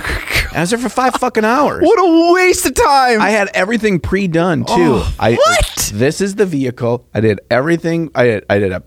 and 0.52 0.58
I 0.58 0.60
was 0.60 0.70
there 0.70 0.78
for 0.78 0.90
five 0.90 1.14
fucking 1.14 1.46
hours. 1.46 1.82
What 1.82 1.98
a 1.98 2.32
waste 2.34 2.66
of 2.66 2.74
time. 2.74 3.22
I 3.22 3.30
had 3.30 3.48
everything 3.54 4.00
pre-done 4.00 4.64
oh, 4.68 4.76
too. 4.76 4.92
Oh, 5.02 5.14
I, 5.18 5.32
what? 5.34 5.90
This 5.94 6.20
is 6.20 6.34
the 6.34 6.44
vehicle. 6.44 7.06
I 7.14 7.20
did 7.20 7.40
everything. 7.50 8.10
I 8.14 8.24
did. 8.24 8.44
I 8.50 8.58
did 8.58 8.72
a, 8.72 8.82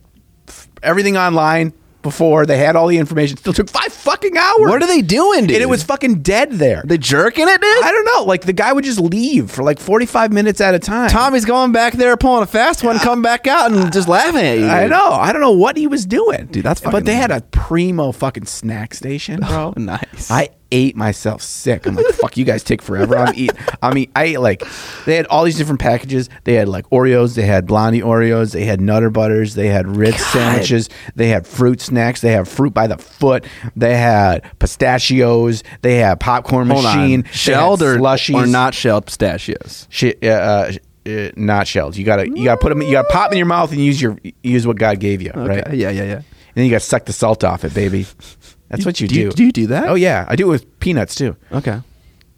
everything 0.84 1.18
online 1.18 1.74
before. 2.06 2.46
They 2.46 2.58
had 2.58 2.78
all 2.78 2.88
the 2.88 2.98
information. 2.98 3.36
Still 3.36 3.52
took 3.52 3.70
five 3.70 3.92
fucking 3.92 4.38
hours. 4.38 4.60
what 4.70 4.82
are 4.82 4.88
they 4.88 5.02
doing, 5.02 5.42
dude? 5.48 5.56
And 5.58 5.62
it 5.64 5.68
was 5.68 5.84
fucking 5.84 6.22
dead 6.22 6.54
there. 6.54 6.82
they 6.86 6.98
jerking 6.98 7.48
it, 7.50 7.60
dude? 7.60 7.84
I 7.84 7.92
don't 7.92 8.06
know. 8.06 8.24
Like 8.24 8.44
the 8.44 8.54
guy 8.54 8.72
would 8.72 8.86
just 8.86 9.00
leave 9.00 9.52
for 9.52 9.64
like 9.64 9.80
45 9.80 10.32
minutes 10.32 10.62
at 10.62 10.74
a 10.74 10.80
time. 10.80 11.10
Tommy's 11.10 11.44
going 11.44 11.72
back 11.74 11.94
there 11.94 12.16
pulling 12.16 12.44
a 12.44 12.46
fast 12.48 12.84
one, 12.84 12.98
come 13.00 13.22
back 13.22 13.48
out 13.48 13.72
and 13.72 13.92
just 13.92 14.08
laughing 14.08 14.42
at 14.46 14.60
you. 14.60 14.68
I 14.68 14.88
know. 14.88 15.12
I 15.12 15.34
don't 15.34 15.42
know 15.42 15.52
what 15.52 15.76
he 15.76 15.88
was 15.88 16.06
doing. 16.06 16.46
Dude, 16.46 16.64
that's 16.64 16.80
But 16.80 16.92
fucking- 16.92 17.06
they 17.06 17.16
had 17.16 17.32
a 17.32 17.42
primo 17.42 18.12
fucking 18.12 18.46
snack 18.46 18.94
station, 18.94 19.40
bro. 19.42 19.74
Nice. 19.78 20.30
I 20.32 20.50
ate 20.72 20.96
myself 20.96 21.42
sick. 21.42 21.86
I'm 21.86 21.96
like, 21.96 22.06
fuck, 22.08 22.38
you 22.38 22.46
guys 22.46 22.64
take 22.64 22.82
forever. 22.82 23.18
I'm 23.18 23.34
eat. 23.36 23.52
I 23.82 23.94
mean, 23.94 24.12
I 24.16 24.24
ate 24.26 24.40
like 24.40 24.64
they 25.06 25.16
had 25.16 25.26
all 25.28 25.44
these 25.44 25.58
different 25.58 25.80
packages. 25.80 26.30
They 26.44 26.54
had 26.56 26.68
like 26.68 26.90
Oreos, 26.90 27.36
they 27.36 27.46
had 27.46 27.66
Blondie 27.66 28.02
Oreos, 28.02 28.54
they 28.54 28.66
had 28.66 28.82
Nutter 28.82 29.10
Butters, 29.10 29.56
they 29.56 29.68
had 29.68 29.88
Ritz 29.88 30.26
sandwiches, 30.28 30.90
they 31.16 31.28
had 31.28 31.46
fruit 31.48 31.82
snacks, 31.82 32.22
they 32.22 32.32
had 32.32 32.48
fruit 32.48 32.74
by 32.74 32.88
the 32.88 32.98
foot, 32.98 33.46
they 33.76 33.98
had 33.98 34.44
pistachios, 34.60 35.64
they 35.82 35.96
had 35.96 36.20
popcorn 36.20 36.70
Hold 36.70 36.84
machine, 36.84 37.22
on. 37.26 37.32
Shelled 37.32 37.82
or, 37.82 37.98
slushies, 37.98 38.36
or 38.36 38.46
not 38.46 38.74
shelled 38.74 39.06
pistachios? 39.06 39.88
Shit, 39.90 40.24
uh, 40.24 40.28
uh, 40.28 40.72
uh, 41.08 41.30
not 41.36 41.68
shelled. 41.68 41.96
You 41.98 42.04
gotta 42.04 42.28
you 42.28 42.44
gotta 42.44 42.60
put 42.60 42.70
them. 42.70 42.82
You 42.82 42.92
gotta 42.92 43.08
pop 43.10 43.28
'em 43.28 43.34
in 43.34 43.38
your 43.38 43.46
mouth 43.46 43.72
and 43.72 43.80
use 43.80 44.02
your 44.02 44.18
use 44.44 44.66
what 44.66 44.78
God 44.78 45.00
gave 45.00 45.22
you, 45.22 45.32
right? 45.36 45.74
Yeah, 45.74 45.90
yeah, 45.92 46.04
yeah. 46.04 46.16
And 46.16 46.24
then 46.56 46.66
you 46.66 46.72
gotta 46.72 46.80
suck 46.84 47.06
the 47.06 47.14
salt 47.14 47.44
off 47.44 47.64
it, 47.64 47.74
baby. 47.74 48.08
That's 48.70 48.86
what 48.86 49.00
you 49.00 49.08
do 49.08 49.16
do. 49.16 49.22
you- 49.22 49.32
do 49.32 49.44
you 49.44 49.52
do 49.52 49.68
that? 49.68 49.90
Oh 49.90 49.96
yeah, 49.96 50.26
I 50.28 50.36
do 50.36 50.48
it 50.48 50.50
with 50.50 50.80
peanuts 50.80 51.16
too. 51.16 51.36
Okay. 51.52 51.80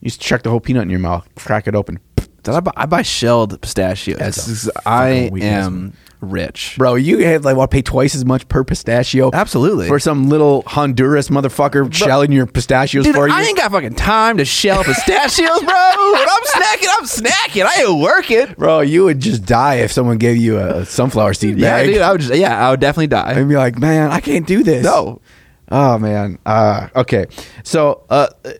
You 0.01 0.09
just 0.09 0.21
chuck 0.21 0.43
the 0.43 0.49
whole 0.49 0.59
peanut 0.59 0.83
in 0.83 0.89
your 0.89 0.99
mouth, 0.99 1.27
crack 1.35 1.67
it 1.67 1.73
open. 1.75 1.99
Did 2.43 2.53
I, 2.53 2.59
buy, 2.61 2.71
I 2.77 2.85
buy 2.85 3.01
shelled 3.01 3.59
pistachios. 3.61 4.19
That's 4.19 4.47
a 4.47 4.51
is- 4.51 4.71
I 4.85 5.09
am 5.41 5.93
rich. 6.21 6.75
Bro, 6.77 6.95
you 6.95 7.19
have 7.25 7.43
like 7.45 7.57
want 7.57 7.69
to 7.71 7.75
pay 7.75 7.81
twice 7.81 8.15
as 8.15 8.23
much 8.25 8.47
per 8.47 8.63
pistachio. 8.63 9.31
Absolutely. 9.33 9.87
For 9.87 9.99
some 9.99 10.29
little 10.29 10.63
Honduras 10.65 11.29
motherfucker 11.29 11.93
shelling 11.93 12.31
your 12.31 12.45
pistachios 12.45 13.03
Dude, 13.05 13.15
for 13.15 13.27
you. 13.27 13.33
I 13.33 13.41
ain't 13.43 13.57
got 13.57 13.71
fucking 13.71 13.95
time 13.95 14.37
to 14.37 14.45
shell 14.45 14.83
pistachios, 14.83 15.59
bro. 15.59 15.65
When 15.65 16.27
I'm 16.29 16.43
snacking, 16.45 16.87
I'm 16.99 17.05
snacking. 17.05 17.65
I 17.65 17.83
ain't 17.83 17.99
working. 18.01 18.55
Bro, 18.57 18.81
you 18.81 19.03
would 19.05 19.19
just 19.19 19.45
die 19.45 19.75
if 19.75 19.91
someone 19.91 20.17
gave 20.17 20.37
you 20.37 20.57
a 20.57 20.85
sunflower 20.85 21.33
seed 21.33 21.57
Yeah, 21.57 21.77
bag. 21.77 21.87
dude. 21.87 22.01
I 22.01 22.11
would 22.13 22.21
just, 22.21 22.33
yeah, 22.35 22.65
I 22.67 22.71
would 22.71 22.79
definitely 22.79 23.07
die. 23.07 23.31
I'd 23.37 23.47
be 23.49 23.55
like, 23.57 23.77
man, 23.77 24.11
I 24.11 24.19
can't 24.21 24.47
do 24.47 24.63
this. 24.63 24.83
No. 24.85 25.21
Oh 25.71 25.97
man. 25.97 26.39
Uh, 26.45 26.87
okay. 26.95 27.25
So, 27.63 28.03
uh, 28.09 28.27
uh, 28.45 28.51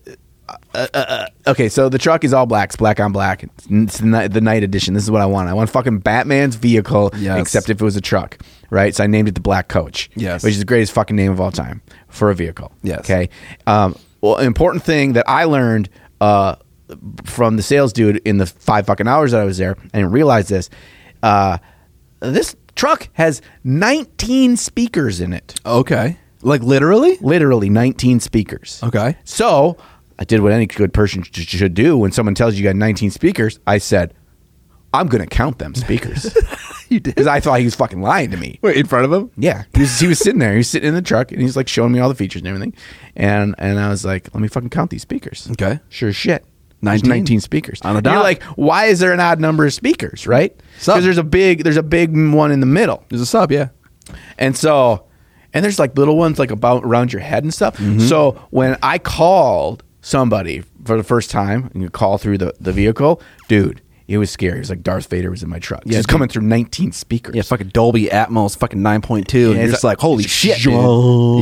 uh, 0.76 0.88
uh, 0.94 1.26
okay. 1.48 1.70
So 1.70 1.90
the 1.90 1.98
truck 1.98 2.24
is 2.24 2.34
all 2.34 2.46
black. 2.46 2.70
It's 2.70 2.76
black 2.76 3.00
on 3.00 3.12
black. 3.12 3.44
It's, 3.70 3.98
the, 4.00 4.06
night, 4.06 4.28
the 4.34 4.42
night 4.42 4.64
edition. 4.64 4.94
This 4.94 5.04
is 5.04 5.12
what 5.12 5.22
I 5.22 5.26
want. 5.26 5.50
I 5.50 5.54
want 5.54 5.70
fucking 5.70 6.00
Batman's 6.00 6.56
vehicle, 6.56 7.12
Yes. 7.18 7.40
except 7.40 7.70
if 7.70 7.82
it 7.82 7.84
was 7.84 7.96
a 7.96 8.02
truck, 8.02 8.38
right? 8.70 8.94
So 8.96 9.04
I 9.04 9.08
named 9.08 9.28
it 9.30 9.36
the 9.36 9.42
Black 9.42 9.68
Coach. 9.70 10.10
Yes. 10.16 10.44
Which 10.44 10.54
is 10.54 10.60
the 10.60 10.66
greatest 10.66 10.92
fucking 10.94 11.16
name 11.16 11.32
of 11.32 11.40
all 11.40 11.52
time 11.52 11.82
for 12.10 12.30
a 12.30 12.36
vehicle. 12.36 12.72
Yes. 12.84 13.00
Okay. 13.00 13.30
Um, 13.66 13.96
well, 14.22 14.36
an 14.38 14.46
important 14.48 14.84
thing 14.84 15.14
that 15.14 15.26
I 15.30 15.46
learned 15.46 15.90
uh, 16.20 16.56
from 17.26 17.56
the 17.56 17.64
sales 17.64 17.94
dude 17.94 18.18
in 18.26 18.38
the 18.38 18.46
five 18.46 18.86
fucking 18.86 19.08
hours 19.08 19.32
that 19.32 19.42
I 19.42 19.46
was 19.46 19.58
there, 19.58 19.76
I 19.94 19.98
didn't 19.98 20.12
realize 20.12 20.48
this. 20.48 20.70
Uh, 21.24 21.58
this 22.20 22.56
truck 22.76 23.10
has 23.14 23.42
19 23.64 24.58
speakers 24.58 25.22
in 25.22 25.34
it. 25.34 25.60
Okay. 25.66 26.18
Like 26.42 26.62
literally? 26.62 27.18
Literally 27.22 27.70
19 27.70 28.20
speakers. 28.20 28.80
Okay. 28.84 29.18
So 29.24 29.78
I 30.20 30.24
did 30.24 30.42
what 30.42 30.52
any 30.52 30.66
good 30.68 30.94
person 30.94 31.24
sh- 31.24 31.46
should 31.48 31.74
do 31.74 31.98
when 31.98 32.12
someone 32.12 32.36
tells 32.36 32.54
you 32.56 32.64
you 32.64 32.70
got 32.70 32.76
19 32.76 33.12
speakers. 33.12 33.60
I 33.68 33.78
said, 33.80 34.14
I'm 34.94 35.08
going 35.08 35.22
to 35.22 35.28
count 35.28 35.60
them 35.60 35.76
speakers 35.76 36.34
You 36.90 37.00
did. 37.02 37.14
because 37.16 37.28
I 37.28 37.40
thought 37.42 37.60
he 37.60 37.66
was 37.66 37.76
fucking 37.76 38.02
lying 38.02 38.32
to 38.32 38.38
me. 38.38 38.58
Wait, 38.62 38.78
in 38.78 38.86
front 38.86 39.06
of 39.06 39.12
him? 39.12 39.30
Yeah, 39.36 39.64
he 39.74 39.82
was, 39.82 40.00
he 40.00 40.08
was 40.08 40.20
sitting 40.20 40.40
there. 40.40 40.52
He 40.54 40.58
was 40.60 40.70
sitting 40.70 40.88
in 40.88 40.96
the 40.96 41.02
truck 41.02 41.32
and 41.32 41.42
he's 41.42 41.58
like 41.58 41.68
showing 41.68 41.92
me 41.92 42.00
all 42.00 42.08
the 42.10 42.16
features 42.16 42.42
and 42.42 42.48
everything. 42.48 42.74
And 43.16 43.54
and 43.58 43.80
I 43.80 43.90
was 43.90 44.06
like, 44.06 44.34
let 44.34 44.42
me 44.42 44.48
fucking 44.48 44.70
count 44.70 44.90
these 44.92 45.02
speakers. 45.02 45.48
Okay. 45.52 45.80
Sure 45.90 46.10
as 46.10 46.16
shit. 46.16 46.44
There's 46.82 47.04
19. 47.04 47.10
19 47.10 47.40
speakers. 47.42 47.82
On 47.82 47.94
the 47.96 47.98
And 47.98 48.06
You're 48.06 48.22
like, 48.24 48.42
why 48.44 48.86
is 48.86 49.00
there 49.00 49.12
an 49.12 49.20
odd 49.20 49.40
number 49.42 49.66
of 49.66 49.74
speakers, 49.74 50.28
right? 50.28 50.56
Because 50.80 51.04
there's 51.04 51.18
a 51.18 51.24
big 51.24 51.64
there's 51.64 51.76
a 51.78 51.84
big 51.84 52.16
one 52.16 52.52
in 52.52 52.60
the 52.60 52.66
middle. 52.68 53.04
There's 53.10 53.22
a 53.22 53.26
sub, 53.26 53.52
yeah. 53.52 53.70
And 54.38 54.56
so, 54.56 55.07
and 55.58 55.64
there's 55.66 55.80
like 55.80 55.98
little 55.98 56.16
ones 56.18 56.38
like 56.38 56.52
about 56.52 56.84
around 56.84 57.12
your 57.12 57.22
head 57.24 57.44
and 57.44 57.52
stuff. 57.52 57.78
Mm-hmm. 57.78 58.02
So 58.02 58.32
when 58.52 58.78
I 58.84 59.00
called 59.00 59.82
somebody 60.02 60.64
for 60.86 60.96
the 60.98 61.04
first 61.04 61.32
time, 61.32 61.72
and 61.74 61.82
you 61.82 61.90
call 61.90 62.20
through 62.20 62.38
the, 62.38 62.54
the 62.62 62.72
vehicle, 62.72 63.22
dude, 63.48 63.82
it 64.08 64.20
was 64.20 64.30
scary. 64.32 64.56
It 64.58 64.60
was 64.60 64.70
like 64.70 64.84
Darth 64.84 65.08
Vader 65.10 65.30
was 65.32 65.44
in 65.44 65.50
my 65.50 65.60
truck. 65.60 65.82
Yeah, 65.86 65.98
dude. 65.98 66.08
coming 66.08 66.30
through 66.30 66.44
19 66.44 66.94
speakers. 66.94 67.36
Yeah, 67.36 67.42
fucking 67.42 67.70
Dolby 67.70 68.06
Atmos, 68.06 68.58
fucking 68.58 68.80
9.2. 68.80 69.18
and 69.18 69.34
you're 69.34 69.64
it's 69.64 69.72
just 69.72 69.84
like, 69.84 70.00
holy 70.00 70.24
it's 70.24 70.32
shit. 70.32 70.60
Dude. 70.62 70.72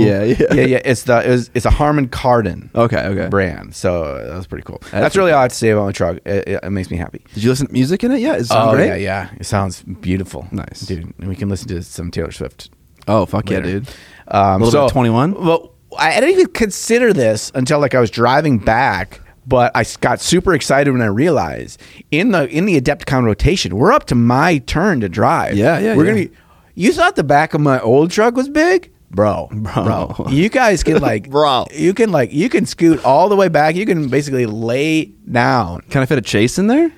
Yeah, 0.01 0.23
yeah. 0.23 0.35
yeah, 0.51 0.65
yeah. 0.65 0.81
It's 0.83 1.03
the 1.03 1.23
it 1.23 1.29
was, 1.29 1.51
it's 1.53 1.65
a 1.65 1.69
Harman 1.69 2.07
Kardon 2.07 2.73
Okay, 2.73 2.97
okay. 3.05 3.27
brand. 3.27 3.75
So 3.75 4.03
uh, 4.05 4.29
that 4.29 4.35
was 4.37 4.47
pretty 4.47 4.63
cool. 4.63 4.81
That's, 4.91 5.15
really 5.15 5.31
all 5.31 5.39
I 5.39 5.41
have 5.43 5.51
to 5.51 5.55
say 5.57 5.69
about 5.69 5.85
my 5.85 5.91
truck. 5.91 6.17
It, 6.25 6.47
it, 6.47 6.59
it 6.63 6.69
makes 6.71 6.89
me 6.89 6.97
happy. 6.97 7.21
Did 7.35 7.43
you 7.43 7.49
listen 7.51 7.67
to 7.67 7.73
music 7.73 8.03
in 8.03 8.11
it? 8.11 8.21
Is 8.23 8.45
it 8.45 8.47
sound 8.47 8.69
Oh 8.71 8.73
great? 8.75 8.87
yeah, 8.87 8.95
yeah. 8.95 9.29
It 9.39 9.45
sounds 9.45 9.83
beautiful. 9.83 10.47
Nice. 10.51 10.81
dude. 10.87 11.13
And 11.19 11.27
we 11.27 11.35
can 11.35 11.49
listen 11.49 11.67
to 11.67 11.83
some 11.83 12.09
Taylor 12.09 12.31
Swift 12.31 12.71
Oh, 13.07 13.27
fuck 13.27 13.47
later. 13.47 13.67
yeah, 13.67 13.73
dude. 13.73 13.87
Um, 14.27 14.61
A 14.61 14.65
little 14.65 14.85
bit 14.85 14.91
21? 14.91 15.33
Well, 15.45 15.71
I 15.97 16.19
didn't 16.19 16.31
even 16.31 16.47
consider 16.47 17.13
this 17.13 17.51
until 17.55 17.79
like 17.79 17.95
I 17.95 17.99
was 17.99 18.09
driving 18.11 18.57
back, 18.57 19.21
but 19.47 19.71
I 19.75 19.85
got 20.01 20.19
super 20.19 20.53
excited 20.53 20.91
when 20.91 21.01
I 21.01 21.05
realized 21.05 21.79
in 22.11 22.31
the 22.31 22.49
in 22.49 22.65
the 22.65 22.79
Adepticon 22.81 23.23
rotation, 23.23 23.75
we're 23.77 23.93
up 23.93 24.05
to 24.07 24.15
my 24.15 24.57
turn 24.59 24.99
to 25.01 25.09
drive. 25.09 25.55
Yeah, 25.55 25.79
yeah, 25.79 25.95
We're 25.95 26.05
yeah. 26.05 26.11
gonna 26.11 26.25
be. 26.27 26.31
You 26.73 26.91
thought 26.91 27.15
the 27.15 27.23
back 27.23 27.53
of 27.53 27.61
my 27.61 27.79
old 27.79 28.11
truck 28.11 28.35
was 28.35 28.49
big? 28.49 28.91
Bro, 29.11 29.47
Bro. 29.53 30.13
bro, 30.17 30.27
you 30.29 30.49
guys 30.49 30.83
can 30.83 30.99
like, 31.01 31.29
Bro. 31.29 31.67
you 31.73 31.93
can 31.93 32.11
like, 32.11 32.33
you 32.33 32.49
can 32.49 32.65
scoot 32.65 33.05
all 33.05 33.29
the 33.29 33.35
way 33.37 33.47
back. 33.47 33.75
You 33.75 33.85
can 33.85 34.09
basically 34.09 34.45
lay 34.45 35.05
down. 35.31 35.81
Can 35.89 36.01
I 36.01 36.05
fit 36.05 36.17
a 36.17 36.21
chase 36.21 36.57
in 36.59 36.67
there? 36.67 36.91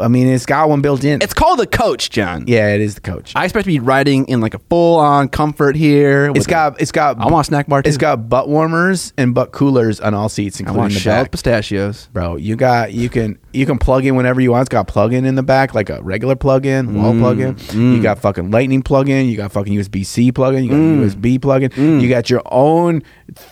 I 0.00 0.08
mean, 0.08 0.26
it's 0.28 0.46
got 0.46 0.68
one 0.68 0.80
built 0.80 1.04
in. 1.04 1.20
It's 1.22 1.34
called 1.34 1.58
the 1.58 1.66
coach, 1.66 2.10
John. 2.10 2.44
yeah, 2.46 2.74
it 2.74 2.80
is 2.80 2.94
the 2.96 3.00
coach. 3.00 3.32
I 3.36 3.44
expect 3.44 3.64
to 3.64 3.70
be 3.70 3.78
riding 3.80 4.26
in 4.26 4.40
like 4.40 4.54
a 4.54 4.58
full 4.70 4.98
on 4.98 5.28
comfort 5.28 5.76
here. 5.76 6.30
It's 6.34 6.46
got, 6.46 6.80
it's 6.80 6.92
got. 6.92 7.18
I 7.18 7.26
want 7.26 7.46
a 7.46 7.48
snack 7.48 7.66
bar, 7.68 7.82
too. 7.82 7.88
It's 7.88 7.96
got 7.98 8.28
butt 8.28 8.48
warmers 8.48 9.12
and 9.16 9.34
butt 9.34 9.52
coolers 9.52 10.00
on 10.00 10.14
all 10.14 10.28
seats, 10.28 10.58
I 10.58 10.60
including 10.60 10.80
want 10.80 10.94
the 10.94 11.04
back. 11.04 11.30
pistachios. 11.30 12.08
Bro, 12.12 12.36
you 12.36 12.56
got 12.56 12.92
you 12.92 13.08
can 13.08 13.38
you 13.52 13.66
can 13.66 13.78
plug 13.78 14.04
in 14.04 14.16
whenever 14.16 14.40
you 14.40 14.50
want. 14.52 14.62
It's 14.62 14.68
got 14.68 14.88
plug 14.88 15.12
in 15.12 15.24
in 15.24 15.34
the 15.34 15.42
back, 15.42 15.74
like 15.74 15.90
a 15.90 16.02
regular 16.02 16.36
plug 16.36 16.66
in, 16.66 16.94
wall 17.00 17.12
Mm, 17.12 17.20
plug 17.20 17.40
in. 17.40 17.56
You 17.94 18.02
got 18.02 18.18
fucking 18.18 18.50
lightning 18.50 18.82
plug 18.82 19.08
in. 19.08 19.26
You 19.26 19.36
got 19.36 19.52
fucking 19.52 19.72
USB 19.74 20.04
C 20.04 20.32
plug 20.32 20.54
in. 20.54 20.64
You 20.64 20.70
got 20.70 20.76
Mm. 20.76 21.04
USB 21.10 21.38
plug 21.40 21.62
in. 21.62 22.00
You 22.00 22.08
got 22.08 22.30
your 22.30 22.42
own 22.46 23.02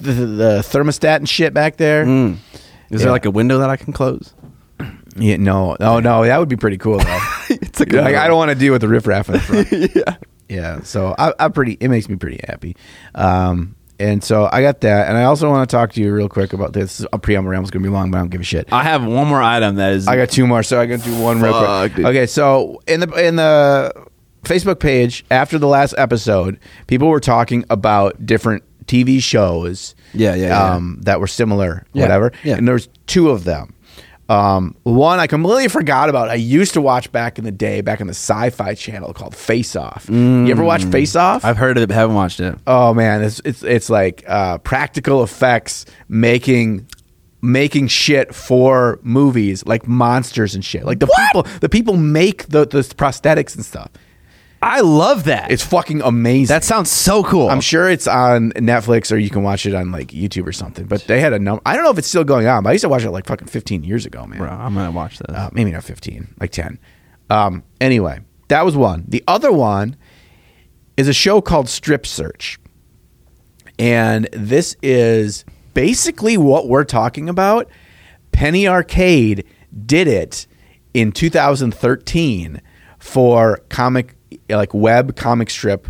th- 0.03 0.17
the 0.17 0.63
thermostat 0.67 1.17
and 1.17 1.29
shit 1.29 1.53
back 1.55 1.77
there. 1.77 2.05
Mm. 2.05 2.37
Is 2.89 3.01
Yeah. 3.01 3.07
there 3.07 3.11
like 3.13 3.25
a 3.27 3.31
window 3.33 3.59
that 3.59 3.69
I 3.69 3.77
can 3.77 3.93
close? 3.93 4.33
Yeah, 5.17 5.37
no, 5.37 5.77
oh 5.81 6.01
no, 6.01 6.25
that 6.25 6.39
would 6.39 6.49
be 6.49 6.57
pretty 6.57 6.79
cool 6.79 6.99
though. 6.99 7.21
it's 7.51 7.81
like, 7.81 7.93
like 7.93 8.15
I 8.17 8.27
don't 8.29 8.37
want 8.37 8.51
to 8.51 8.55
deal 8.55 8.73
with 8.73 8.83
the 8.83 8.89
riffraff 8.89 9.29
in 9.29 9.33
the 9.35 9.41
front. 9.41 9.95
yeah. 9.95 10.17
yeah, 10.49 10.81
so 10.83 11.15
I, 11.19 11.33
I'm 11.39 11.53
pretty. 11.53 11.77
It 11.81 11.89
makes 11.89 12.09
me 12.09 12.17
pretty 12.17 12.41
happy. 12.47 12.77
Um, 13.15 13.75
and 13.99 14.23
so 14.23 14.49
I 14.53 14.61
got 14.61 14.83
that, 14.83 15.09
and 15.09 15.17
I 15.17 15.25
also 15.25 15.49
want 15.49 15.69
to 15.71 15.75
talk 15.75 15.93
to 15.95 16.03
you 16.03 16.13
real 16.13 16.29
quick 16.29 16.53
about 16.53 16.73
this. 16.75 17.05
A 17.13 17.19
preamble 17.19 17.51
round 17.51 17.65
is 17.65 17.71
going 17.71 17.83
to 17.83 17.89
be 17.89 17.93
long, 17.93 18.11
but 18.11 18.19
I 18.19 18.21
don't 18.21 18.29
give 18.31 18.43
a 18.43 18.45
shit. 18.45 18.69
I 18.71 18.83
have 18.83 19.05
one 19.05 19.27
more 19.27 19.41
item 19.43 19.77
that 19.77 19.93
is. 19.95 20.07
I 20.07 20.17
got 20.17 20.29
two 20.29 20.47
more, 20.47 20.63
so 20.63 20.79
I 20.81 20.87
can 20.87 21.01
do 21.01 21.19
one 21.21 21.41
real 21.41 21.53
Fuck, 21.53 21.93
quick. 21.93 21.97
dude. 21.97 22.05
Okay, 22.07 22.27
so 22.27 22.83
in 22.87 23.01
the 23.01 23.11
in 23.27 23.37
the 23.37 23.93
Facebook 24.43 24.81
page 24.81 25.25
after 25.31 25.59
the 25.59 25.67
last 25.67 25.95
episode, 25.97 26.59
people 26.89 27.09
were 27.09 27.21
talking 27.21 27.65
about 27.71 28.27
different 28.27 28.63
TV 28.85 29.21
shows. 29.23 29.95
Yeah, 30.13 30.35
yeah, 30.35 30.49
yeah. 30.49 30.75
Um, 30.75 30.99
that 31.03 31.19
were 31.19 31.27
similar, 31.27 31.85
Yeah, 31.93 32.03
whatever. 32.03 32.33
yeah. 32.45 32.57
And 32.57 32.69
there's 32.69 32.89
two 33.07 33.31
of 33.31 33.45
them. 33.45 33.75
Um, 34.29 34.75
one 34.83 35.21
I 35.21 35.27
completely 35.29 35.69
forgot 35.69 36.09
about. 36.09 36.29
I 36.29 36.35
used 36.35 36.75
to 36.75 36.81
watch 36.81 37.13
back 37.13 37.39
in 37.39 37.45
the 37.45 37.53
day, 37.53 37.81
back 37.81 38.01
in 38.01 38.09
the 38.09 38.13
Sci-Fi 38.15 38.75
Channel 38.75 39.13
called 39.15 39.37
Face 39.37 39.77
Off. 39.77 40.07
You 40.11 40.49
ever 40.51 40.65
watch 40.65 40.85
Face 40.85 41.15
Off? 41.15 41.45
I've 41.45 41.57
heard 41.57 41.77
of 41.77 41.85
it, 41.85 41.89
but 41.89 41.95
haven't 41.95 42.17
watched 42.17 42.41
it. 42.41 42.59
Oh 42.67 42.93
man, 42.93 43.23
it's 43.23 43.41
it's 43.45 43.63
it's 43.63 43.89
like 43.89 44.25
uh, 44.27 44.59
practical 44.59 45.23
effects 45.23 45.87
making 46.09 46.89
making 47.43 47.87
shit 47.87 48.35
for 48.35 48.99
movies 49.03 49.65
like 49.67 49.87
monsters 49.87 50.55
and 50.55 50.65
shit. 50.65 50.85
Like 50.85 50.99
the 50.99 51.07
people 51.07 51.43
the 51.61 51.69
people 51.69 51.97
make 51.97 52.49
the 52.49 52.67
the 52.67 52.81
prosthetics 52.81 53.55
and 53.55 53.65
stuff. 53.65 53.91
I 54.63 54.81
love 54.81 55.25
that. 55.25 55.51
It's 55.51 55.63
fucking 55.63 56.03
amazing. 56.03 56.53
that 56.53 56.65
sounds 56.65 56.91
so 56.91 57.23
cool. 57.23 57.49
I'm 57.49 57.61
sure 57.61 57.89
it's 57.89 58.07
on 58.07 58.53
Netflix 58.53 59.13
or 59.13 59.17
you 59.19 59.31
can 59.31 59.43
watch 59.43 59.67
it 59.67 59.75
on 59.75 59.93
like 59.93 60.09
YouTube 60.09 60.47
or 60.47 60.53
something. 60.53 60.87
But 60.87 61.05
they 61.07 61.21
had 61.21 61.33
a 61.33 61.39
number. 61.39 61.63
I 61.67 61.75
don't 61.75 61.85
know 61.85 61.91
if 61.91 61.99
it's 61.99 62.09
still 62.09 62.25
going 62.25 62.47
on. 62.47 62.63
But 62.63 62.71
I 62.71 62.73
used 62.73 62.83
to 62.83 62.89
watch 62.89 63.05
it 63.05 63.11
like 63.11 63.27
fucking 63.27 63.49
15 63.49 63.85
years 63.85 64.07
ago, 64.07 64.27
man. 64.27 64.39
Bro, 64.39 64.49
I'm 64.49 64.75
gonna 64.75 64.91
watch 64.91 65.19
that. 65.19 65.31
Uh, 65.31 65.51
maybe 65.53 65.71
not 65.71 65.85
15, 65.85 66.35
like 66.41 66.51
10. 66.51 66.79
Um, 67.31 67.65
anyway, 67.81 68.21
that 68.49 68.65
was 68.65 68.77
one. 68.77 69.05
The 69.09 69.23
other 69.29 69.53
one 69.53 69.97
is 70.97 71.09
a 71.09 71.13
show 71.13 71.41
called 71.41 71.69
Strip 71.69 72.07
Search. 72.07 72.59
And 73.79 74.29
this 74.33 74.77
is 74.83 75.45
basically 75.75 76.39
what 76.39 76.69
we're 76.69 76.85
talking 76.85 77.29
about. 77.29 77.69
Penny 78.33 78.67
Arcade 78.67 79.45
did 79.85 80.09
it 80.09 80.47
in 80.95 81.13
2013 81.13 82.63
for 82.99 83.61
comic, 83.69 84.16
like 84.49 84.73
web 84.75 85.17
comic 85.17 85.51
strip 85.51 85.89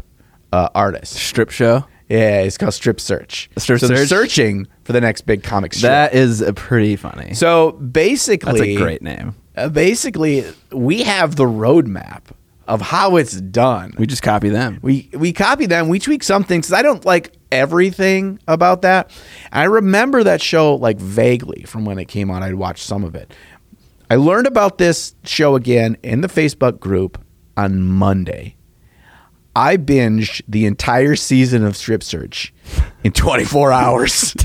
uh, 0.53 0.69
artists. 0.75 1.21
Strip 1.21 1.51
show. 1.51 1.85
Yeah, 2.09 2.41
it's 2.43 2.57
called 2.57 2.73
Strip 2.75 3.01
Search. 3.01 3.51
Strip 3.59 3.81
so 3.81 3.89
they're 3.89 3.97
Search? 4.07 4.09
searching 4.09 4.69
for 4.85 4.93
the 4.93 5.01
next 5.01 5.23
big 5.23 5.43
comic 5.43 5.75
strip. 5.75 5.91
That 5.91 6.15
is 6.15 6.41
a 6.41 6.53
pretty 6.53 6.95
funny. 6.97 7.35
so 7.35 7.73
basically, 7.73 8.53
That's 8.53 8.63
a 8.63 8.77
great 8.77 9.03
name. 9.03 9.35
uh, 9.57 9.69
basically, 9.71 10.45
we 10.71 11.03
have 11.03 11.35
the 11.35 11.45
roadmap 11.45 12.23
of 12.69 12.81
how 12.81 13.17
it's 13.17 13.41
done. 13.41 13.93
We 13.99 14.07
just 14.07 14.23
copy 14.23 14.49
them. 14.51 14.79
We 14.83 15.09
we 15.15 15.33
copy 15.33 15.67
them. 15.67 15.89
We 15.89 15.99
tweak 15.99 16.23
some 16.23 16.45
things. 16.45 16.73
I 16.73 16.83
don't 16.83 17.05
like. 17.05 17.33
everything 17.53 18.39
about 18.49 18.83
that. 18.83 19.11
I 19.53 19.65
remember 19.65 20.25
that 20.25 20.41
show 20.43 20.75
like 20.77 20.99
vaguely 20.99 21.63
from 21.65 21.85
when 21.85 21.99
it 21.99 22.07
came 22.07 22.31
on. 22.31 22.43
I'd 22.43 22.55
watched 22.55 22.85
some 22.85 23.03
of 23.05 23.15
it. 23.15 23.33
I 24.11 24.17
learned 24.17 24.47
about 24.47 24.79
this 24.79 25.15
show 25.25 25.55
again 25.57 25.97
in 26.03 26.21
the 26.21 26.29
Facebook 26.29 26.79
group 26.81 27.19
on 27.57 27.81
Monday. 27.83 28.57
I 29.55 29.79
binged 29.79 30.43
the 30.47 30.67
entire 30.67 31.17
season 31.17 31.65
of 31.65 31.77
Strip 31.77 32.03
Search 32.03 32.53
in 33.03 33.13
24 33.13 33.73
hours. 33.73 34.35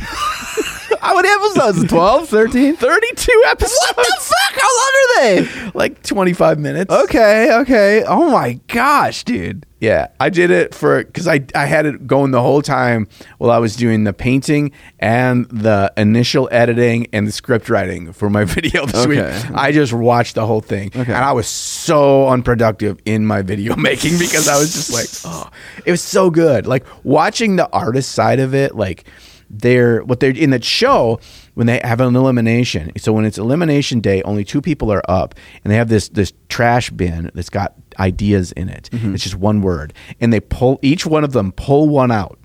How 1.02 1.15
many 1.15 1.28
episodes? 1.30 1.89
12, 1.89 2.30
13? 2.30 2.76
32 2.78 3.43
episodes. 3.47 3.93
What 3.95 4.06
the 4.06 4.17
fuck? 4.21 4.62
How 4.62 4.78
long 4.78 4.91
are 4.93 5.19
they? 5.19 5.71
Like 5.74 6.04
25 6.04 6.60
minutes. 6.60 6.93
Okay, 6.93 7.54
okay. 7.62 8.04
Oh 8.08 8.32
my 8.32 8.54
gosh, 8.67 9.24
dude. 9.24 9.65
Yeah, 9.81 10.09
I 10.19 10.29
did 10.29 10.51
it 10.51 10.75
for 10.75 11.03
because 11.03 11.27
I 11.27 11.43
I 11.55 11.65
had 11.65 11.87
it 11.87 12.05
going 12.05 12.29
the 12.29 12.41
whole 12.41 12.61
time 12.61 13.07
while 13.39 13.49
I 13.49 13.57
was 13.57 13.75
doing 13.75 14.03
the 14.03 14.13
painting 14.13 14.71
and 14.99 15.45
the 15.49 15.91
initial 15.97 16.47
editing 16.51 17.07
and 17.11 17.25
the 17.27 17.31
script 17.31 17.67
writing 17.67 18.13
for 18.13 18.29
my 18.29 18.43
video 18.55 18.85
this 18.85 18.95
Okay. 19.07 19.07
week. 19.47 19.51
I 19.55 19.71
just 19.71 19.91
watched 19.91 20.35
the 20.35 20.45
whole 20.45 20.61
thing, 20.61 20.91
Okay. 20.95 21.11
and 21.11 21.23
I 21.25 21.31
was 21.31 21.47
so 21.47 22.27
unproductive 22.29 22.99
in 23.05 23.25
my 23.25 23.41
video 23.41 23.75
making 23.89 24.19
because 24.19 24.47
I 24.47 24.59
was 24.59 24.71
just 24.71 24.93
like, 24.93 25.09
oh, 25.25 25.49
it 25.83 25.89
was 25.89 26.01
so 26.01 26.29
good. 26.29 26.67
Like 26.67 26.85
watching 27.03 27.55
the 27.55 27.67
artist 27.71 28.11
side 28.11 28.39
of 28.39 28.53
it, 28.53 28.75
like 28.75 29.05
they're 29.49 30.03
what 30.03 30.19
they're 30.19 30.29
in 30.29 30.51
that 30.51 30.63
show 30.63 31.19
when 31.53 31.67
they 31.67 31.79
have 31.83 31.99
an 32.01 32.15
elimination. 32.15 32.91
So 32.97 33.11
when 33.13 33.25
it's 33.25 33.37
elimination 33.37 33.99
day, 33.99 34.21
only 34.23 34.43
two 34.43 34.61
people 34.61 34.91
are 34.91 35.03
up, 35.09 35.35
and 35.63 35.71
they 35.71 35.77
have 35.77 35.89
this 35.89 36.09
this 36.09 36.33
trash 36.49 36.89
bin 36.91 37.31
that's 37.33 37.49
got 37.49 37.75
ideas 37.99 38.51
in 38.53 38.69
it. 38.69 38.89
It's 39.13 39.23
just 39.23 39.35
one 39.35 39.61
word, 39.61 39.93
and 40.19 40.31
they 40.31 40.39
pull 40.39 40.79
each 40.81 41.05
one 41.05 41.23
of 41.23 41.33
them 41.33 41.51
pull 41.51 41.89
one 41.89 42.11
out. 42.11 42.37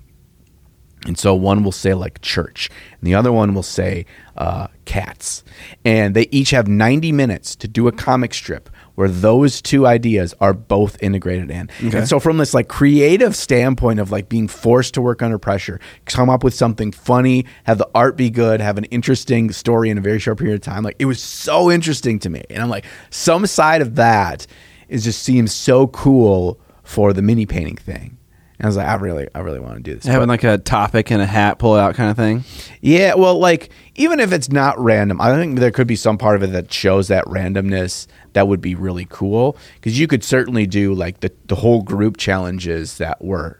And 1.05 1.17
so 1.17 1.33
one 1.35 1.63
will 1.63 1.71
say 1.71 1.93
like 1.93 2.21
church, 2.21 2.69
and 2.99 3.07
the 3.07 3.15
other 3.15 3.31
one 3.31 3.53
will 3.53 3.63
say 3.63 4.05
uh, 4.35 4.67
cats. 4.85 5.43
And 5.85 6.15
they 6.15 6.27
each 6.31 6.49
have 6.49 6.67
90 6.67 7.11
minutes 7.11 7.55
to 7.57 7.67
do 7.67 7.87
a 7.87 7.91
comic 7.91 8.33
strip 8.33 8.69
where 8.97 9.07
those 9.07 9.61
two 9.61 9.85
ideas 9.85 10.33
are 10.41 10.53
both 10.55 10.97
integrated 11.03 11.51
in. 11.51 11.69
And 11.99 12.09
so 12.09 12.19
from 12.19 12.37
this 12.39 12.55
like 12.55 12.67
creative 12.67 13.35
standpoint 13.35 13.99
of 13.99 14.09
like 14.09 14.27
being 14.27 14.47
forced 14.47 14.95
to 14.95 15.03
work 15.03 15.21
under 15.21 15.37
pressure, 15.37 15.79
come 16.05 16.31
up 16.31 16.43
with 16.43 16.55
something 16.55 16.91
funny, 16.91 17.45
have 17.65 17.77
the 17.77 17.87
art 17.93 18.17
be 18.17 18.31
good, 18.31 18.59
have 18.59 18.75
an 18.79 18.85
interesting 18.85 19.51
story 19.51 19.91
in 19.91 19.99
a 19.99 20.01
very 20.01 20.17
short 20.17 20.39
period 20.39 20.55
of 20.55 20.61
time. 20.61 20.81
Like 20.81 20.95
it 20.97 21.05
was 21.05 21.21
so 21.21 21.69
interesting 21.69 22.17
to 22.17 22.29
me. 22.31 22.43
And 22.49 22.59
I'm 22.59 22.69
like, 22.69 22.85
some 23.11 23.45
side 23.45 23.83
of 23.83 23.93
that 23.97 24.47
is 24.89 25.03
just 25.03 25.21
seems 25.21 25.53
so 25.53 25.85
cool 25.85 26.59
for 26.81 27.13
the 27.13 27.21
mini 27.21 27.45
painting 27.45 27.75
thing. 27.75 28.17
And 28.59 28.65
I 28.65 28.67
was 28.67 28.77
like, 28.77 28.87
I 28.87 28.95
really, 28.95 29.27
I 29.35 29.39
really 29.39 29.59
want 29.59 29.75
to 29.75 29.81
do 29.81 29.95
this. 29.95 30.05
Having 30.05 30.29
like 30.29 30.43
a 30.43 30.57
topic 30.57 31.11
and 31.11 31.21
a 31.21 31.27
hat 31.27 31.59
pull 31.59 31.75
out 31.75 31.93
kind 31.93 32.09
of 32.09 32.17
thing. 32.17 32.43
Yeah, 32.81 33.13
well, 33.13 33.37
like 33.37 33.69
even 33.95 34.19
if 34.19 34.31
it's 34.31 34.49
not 34.49 34.79
random, 34.79 35.21
I 35.21 35.35
think 35.35 35.59
there 35.59 35.71
could 35.71 35.87
be 35.87 35.95
some 35.95 36.17
part 36.17 36.35
of 36.35 36.43
it 36.43 36.51
that 36.53 36.73
shows 36.73 37.07
that 37.09 37.25
randomness 37.25 38.07
that 38.33 38.47
would 38.47 38.61
be 38.61 38.73
really 38.73 39.05
cool 39.09 39.57
because 39.75 39.99
you 39.99 40.07
could 40.07 40.23
certainly 40.23 40.65
do 40.65 40.93
like 40.93 41.19
the 41.19 41.31
the 41.45 41.55
whole 41.55 41.83
group 41.83 42.17
challenges 42.17 42.97
that 42.97 43.23
were 43.23 43.59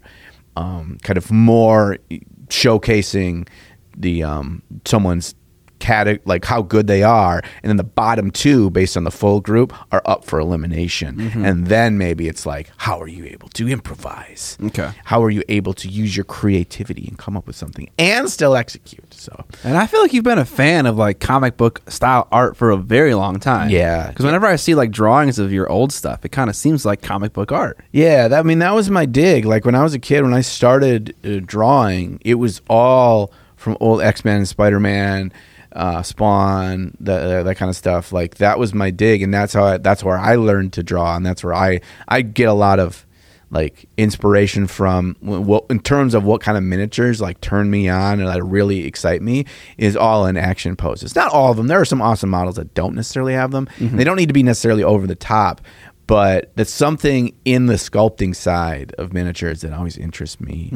um, 0.56 0.98
kind 1.04 1.18
of 1.18 1.32
more 1.32 1.98
showcasing 2.48 3.48
the 3.96 4.24
um, 4.24 4.64
someone's 4.86 5.36
cate- 5.80 6.26
like 6.26 6.46
how 6.46 6.62
good 6.62 6.88
they 6.88 7.04
are, 7.04 7.42
and 7.64 7.70
then 7.70 7.78
the 7.78 7.84
bottom 7.84 8.32
two 8.32 8.70
based 8.70 8.98
on 8.98 9.04
the 9.04 9.12
full 9.12 9.40
group 9.42 9.74
are 9.92 10.02
up 10.06 10.26
for 10.26 10.40
elimination, 10.40 11.20
and 11.46 11.68
then 11.68 11.98
maybe 11.98 12.28
it's 12.28 12.46
like 12.46 12.72
how 12.78 13.00
are 13.02 13.08
you 13.08 13.26
able 13.26 13.50
to 13.50 13.68
improvise? 13.68 14.58
Okay. 14.64 14.92
how 15.06 15.24
are 15.24 15.30
you 15.30 15.44
able 15.50 15.74
to 15.74 15.88
use 15.88 16.16
your 16.16 16.24
creativity 16.24 17.06
and 17.08 17.18
come 17.18 17.36
up 17.38 17.48
with 17.48 17.56
something 17.56 17.90
and 17.98 18.30
still 18.30 18.56
execute? 18.56 19.14
So 19.14 19.46
And 19.64 19.78
I 19.78 19.88
feel 19.88 20.02
like 20.02 20.14
you've 20.14 20.24
been 20.24 20.38
a 20.38 20.46
fan 20.46 20.86
of 20.86 20.98
like 20.98 21.20
comic 21.20 21.58
book 21.58 21.82
style 21.90 22.28
art 22.32 22.56
for 22.56 22.70
a 22.70 22.78
very 22.78 23.14
long 23.14 23.40
time. 23.40 23.70
Yeah. 23.70 24.08
Because 24.10 24.26
whenever 24.26 24.46
I 24.46 24.56
see 24.56 24.76
like 24.76 24.92
drawings 24.92 25.40
of 25.40 25.52
your 25.52 25.70
old 25.70 25.92
stuff, 25.92 26.24
it 26.26 26.30
kind 26.30 26.50
of 26.50 26.56
seems 26.56 26.86
like 26.86 27.02
comic 27.02 27.34
book 27.34 27.52
art. 27.52 27.80
yeah, 27.92 28.28
that, 28.28 28.40
I 28.40 28.44
mean 28.44 28.60
that 28.60 28.74
was 28.74 28.90
my 28.90 29.06
dig. 29.06 29.46
Like 29.46 29.66
when 29.66 29.76
I 29.76 29.84
was 29.84 29.94
a 29.94 30.00
kid, 30.00 30.22
when 30.24 30.34
I 30.34 30.42
started 30.42 31.16
uh, 31.26 31.40
drawing, 31.46 32.20
it 32.24 32.36
was 32.36 32.62
all 32.70 33.32
from 33.56 33.76
old 33.80 34.02
X 34.02 34.24
Men, 34.24 34.38
and 34.38 34.48
Spider 34.48 34.80
Man, 34.80 35.32
uh, 35.74 36.02
Spawn, 36.04 36.96
the, 37.00 37.44
that 37.44 37.56
kind 37.58 37.70
of 37.70 37.76
stuff. 37.76 38.12
Like 38.12 38.36
that 38.36 38.60
was 38.60 38.74
my 38.74 38.90
dig, 38.90 39.22
and 39.22 39.34
that's 39.34 39.54
how 39.54 39.64
I, 39.66 39.78
that's 39.78 40.04
where 40.04 40.18
I 40.18 40.36
learned 40.36 40.74
to 40.74 40.84
draw, 40.84 41.16
and 41.16 41.26
that's 41.26 41.44
where 41.44 41.54
I 41.54 41.82
I 42.08 42.22
get 42.22 42.50
a 42.50 42.54
lot 42.54 42.80
of 42.80 43.06
like 43.50 43.88
inspiration 43.96 44.68
from 44.68 45.16
what 45.22 45.66
in 45.70 45.80
terms 45.80 46.14
of 46.14 46.26
what 46.26 46.42
kind 46.42 46.58
of 46.58 46.64
miniatures 46.66 47.22
like 47.22 47.40
turn 47.40 47.70
me 47.70 47.88
on 47.88 48.20
and 48.20 48.28
that 48.28 48.44
really 48.44 48.86
excite 48.86 49.22
me 49.22 49.46
is 49.78 49.96
all 49.96 50.26
in 50.26 50.36
action 50.36 50.76
poses. 50.76 51.16
Not 51.16 51.32
all 51.32 51.52
of 51.52 51.58
them. 51.58 51.68
There 51.68 51.80
are 51.80 51.86
some 51.86 52.02
awesome 52.02 52.30
models 52.30 52.58
that 52.58 52.74
don't 52.74 52.94
necessarily 52.94 53.34
have 53.34 53.52
them. 53.52 53.70
They 53.80 54.04
don't 54.04 54.18
need 54.18 54.28
to 54.28 54.34
be 54.34 54.44
necessarily 54.44 54.84
over 54.84 55.08
the 55.08 55.16
top, 55.16 55.62
but 56.08 56.52
that's 56.56 56.72
something 56.72 57.36
in 57.44 57.66
the 57.66 57.74
sculpting 57.76 58.36
side 58.36 58.96
of 58.98 59.14
miniatures 59.14 59.62
that 59.62 59.74
always 59.74 59.98
interests 59.98 60.40
me. 60.40 60.70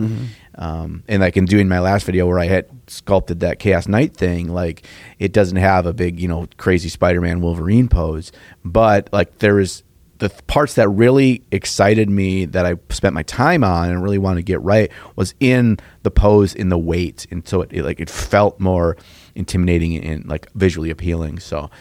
Um, 0.56 1.04
and 1.08 1.22
like 1.22 1.38
in 1.38 1.46
doing 1.46 1.68
my 1.70 1.80
last 1.80 2.06
video 2.06 2.28
where 2.28 2.40
I 2.40 2.48
had 2.48 2.68
sculpted 2.88 3.40
that 3.40 3.58
Chaos 3.58 3.88
Knight 3.88 4.16
thing, 4.16 4.50
like 4.54 4.86
it 5.20 5.32
doesn't 5.32 5.58
have 5.58 5.86
a 5.86 5.94
big, 5.94 6.20
you 6.20 6.28
know, 6.28 6.48
crazy 6.58 6.90
Spider-Man 6.90 7.40
Wolverine 7.42 7.88
pose, 7.88 8.32
but 8.66 9.10
like 9.14 9.40
there 9.40 9.60
is 9.60 9.84
the 10.18 10.30
th- 10.30 10.46
parts 10.46 10.76
that 10.76 10.88
really 10.90 11.44
excited 11.52 12.10
me 12.10 12.46
that 12.46 12.66
I 12.66 12.76
spent 12.90 13.16
my 13.16 13.24
time 13.24 13.64
on 13.64 13.90
and 13.90 14.04
really 14.04 14.20
wanted 14.20 14.42
to 14.42 14.44
get 14.44 14.62
right 14.62 14.92
was 15.16 15.34
in 15.40 15.80
the 16.04 16.12
pose, 16.12 16.54
in 16.54 16.70
the 16.70 16.78
weight, 16.78 17.26
and 17.32 17.48
so 17.48 17.62
it, 17.62 17.74
it 17.74 17.84
like 17.84 18.00
it 18.00 18.10
felt 18.10 18.60
more 18.60 18.98
intimidating 19.34 19.98
and 19.98 20.28
like 20.28 20.52
visually 20.54 20.92
appealing. 20.92 21.40
So, 21.40 21.72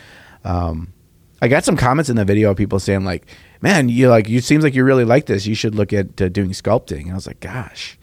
um, 0.44 0.94
I 1.42 1.48
got 1.48 1.64
some 1.64 1.76
comments 1.76 2.10
in 2.10 2.16
the 2.16 2.24
video 2.24 2.50
of 2.50 2.56
people 2.56 2.78
saying 2.78 3.04
like, 3.04 3.26
"Man, 3.60 3.88
you 3.88 4.08
like 4.08 4.28
you 4.28 4.40
seems 4.40 4.62
like 4.64 4.74
you 4.74 4.84
really 4.84 5.04
like 5.04 5.26
this. 5.26 5.46
You 5.46 5.54
should 5.54 5.74
look 5.74 5.92
at 5.92 6.20
uh, 6.20 6.28
doing 6.28 6.50
sculpting." 6.50 7.02
And 7.02 7.12
I 7.12 7.14
was 7.14 7.26
like, 7.26 7.40
"Gosh, 7.40 7.98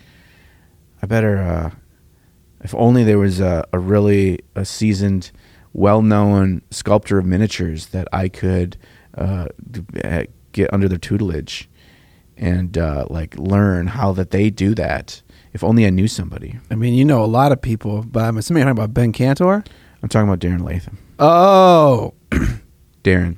I 1.01 1.05
better." 1.05 1.37
Uh, 1.37 1.71
if 2.61 2.73
only 2.75 3.03
there 3.03 3.19
was 3.19 3.39
a, 3.39 3.65
a 3.71 3.79
really 3.79 4.39
a 4.55 4.65
seasoned, 4.65 5.31
well-known 5.73 6.63
sculptor 6.71 7.19
of 7.19 7.25
miniatures 7.25 7.87
that 7.87 8.07
I 8.11 8.29
could 8.29 8.77
uh, 9.15 9.47
uh, 10.03 10.23
get 10.51 10.73
under 10.73 10.87
their 10.87 10.97
tutelage 10.97 11.69
and 12.35 12.77
uh, 12.77 13.05
like 13.09 13.37
learn 13.37 13.87
how 13.87 14.11
that 14.13 14.31
they 14.31 14.49
do 14.49 14.73
that. 14.75 15.21
If 15.53 15.63
only 15.63 15.85
I 15.85 15.89
knew 15.89 16.07
somebody. 16.07 16.59
I 16.69 16.75
mean, 16.75 16.93
you 16.93 17.05
know 17.05 17.23
a 17.23 17.25
lot 17.25 17.51
of 17.51 17.61
people, 17.61 18.03
but 18.03 18.23
I'm 18.23 18.37
assuming 18.37 18.61
you're 18.61 18.69
talking 18.69 18.83
about 18.83 18.93
Ben 18.93 19.11
Cantor. 19.11 19.63
I'm 20.03 20.09
talking 20.09 20.27
about 20.27 20.39
Darren 20.39 20.63
Latham. 20.63 20.97
Oh, 21.19 22.13
Darren, 23.07 23.37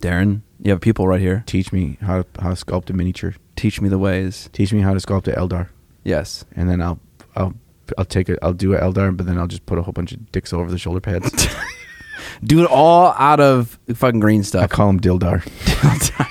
Darren, 0.00 0.42
you 0.60 0.70
have 0.70 0.80
people 0.80 1.08
right 1.08 1.20
here. 1.20 1.42
teach 1.46 1.72
me 1.72 1.98
how 2.02 2.22
to, 2.22 2.40
how 2.40 2.50
to 2.50 2.64
sculpt 2.64 2.88
a 2.88 2.92
miniature. 2.92 3.34
Teach 3.56 3.80
me 3.80 3.88
the 3.88 3.98
ways. 3.98 4.48
Teach 4.52 4.72
me 4.72 4.80
how 4.80 4.94
to 4.94 5.00
sculpt 5.00 5.26
an 5.26 5.34
Eldar. 5.34 5.68
Yes. 6.04 6.44
and 6.54 6.70
then 6.70 6.80
I'll 6.80 7.00
I'll 7.34 7.52
I'll 7.98 8.04
take 8.04 8.28
it. 8.28 8.38
I'll 8.42 8.52
do 8.52 8.74
an 8.74 8.80
Eldar, 8.80 9.16
but 9.16 9.26
then 9.26 9.38
I'll 9.38 9.48
just 9.48 9.66
put 9.66 9.76
a 9.76 9.82
whole 9.82 9.92
bunch 9.92 10.12
of 10.12 10.30
dicks 10.30 10.52
over 10.52 10.70
the 10.70 10.78
shoulder 10.78 11.00
pads. 11.00 11.48
Do 12.44 12.62
it 12.62 12.70
all 12.70 13.14
out 13.18 13.40
of 13.40 13.78
fucking 13.92 14.20
green 14.20 14.44
stuff. 14.44 14.62
I 14.62 14.66
call 14.68 14.86
them 14.86 15.00
Dildar. 15.00 15.42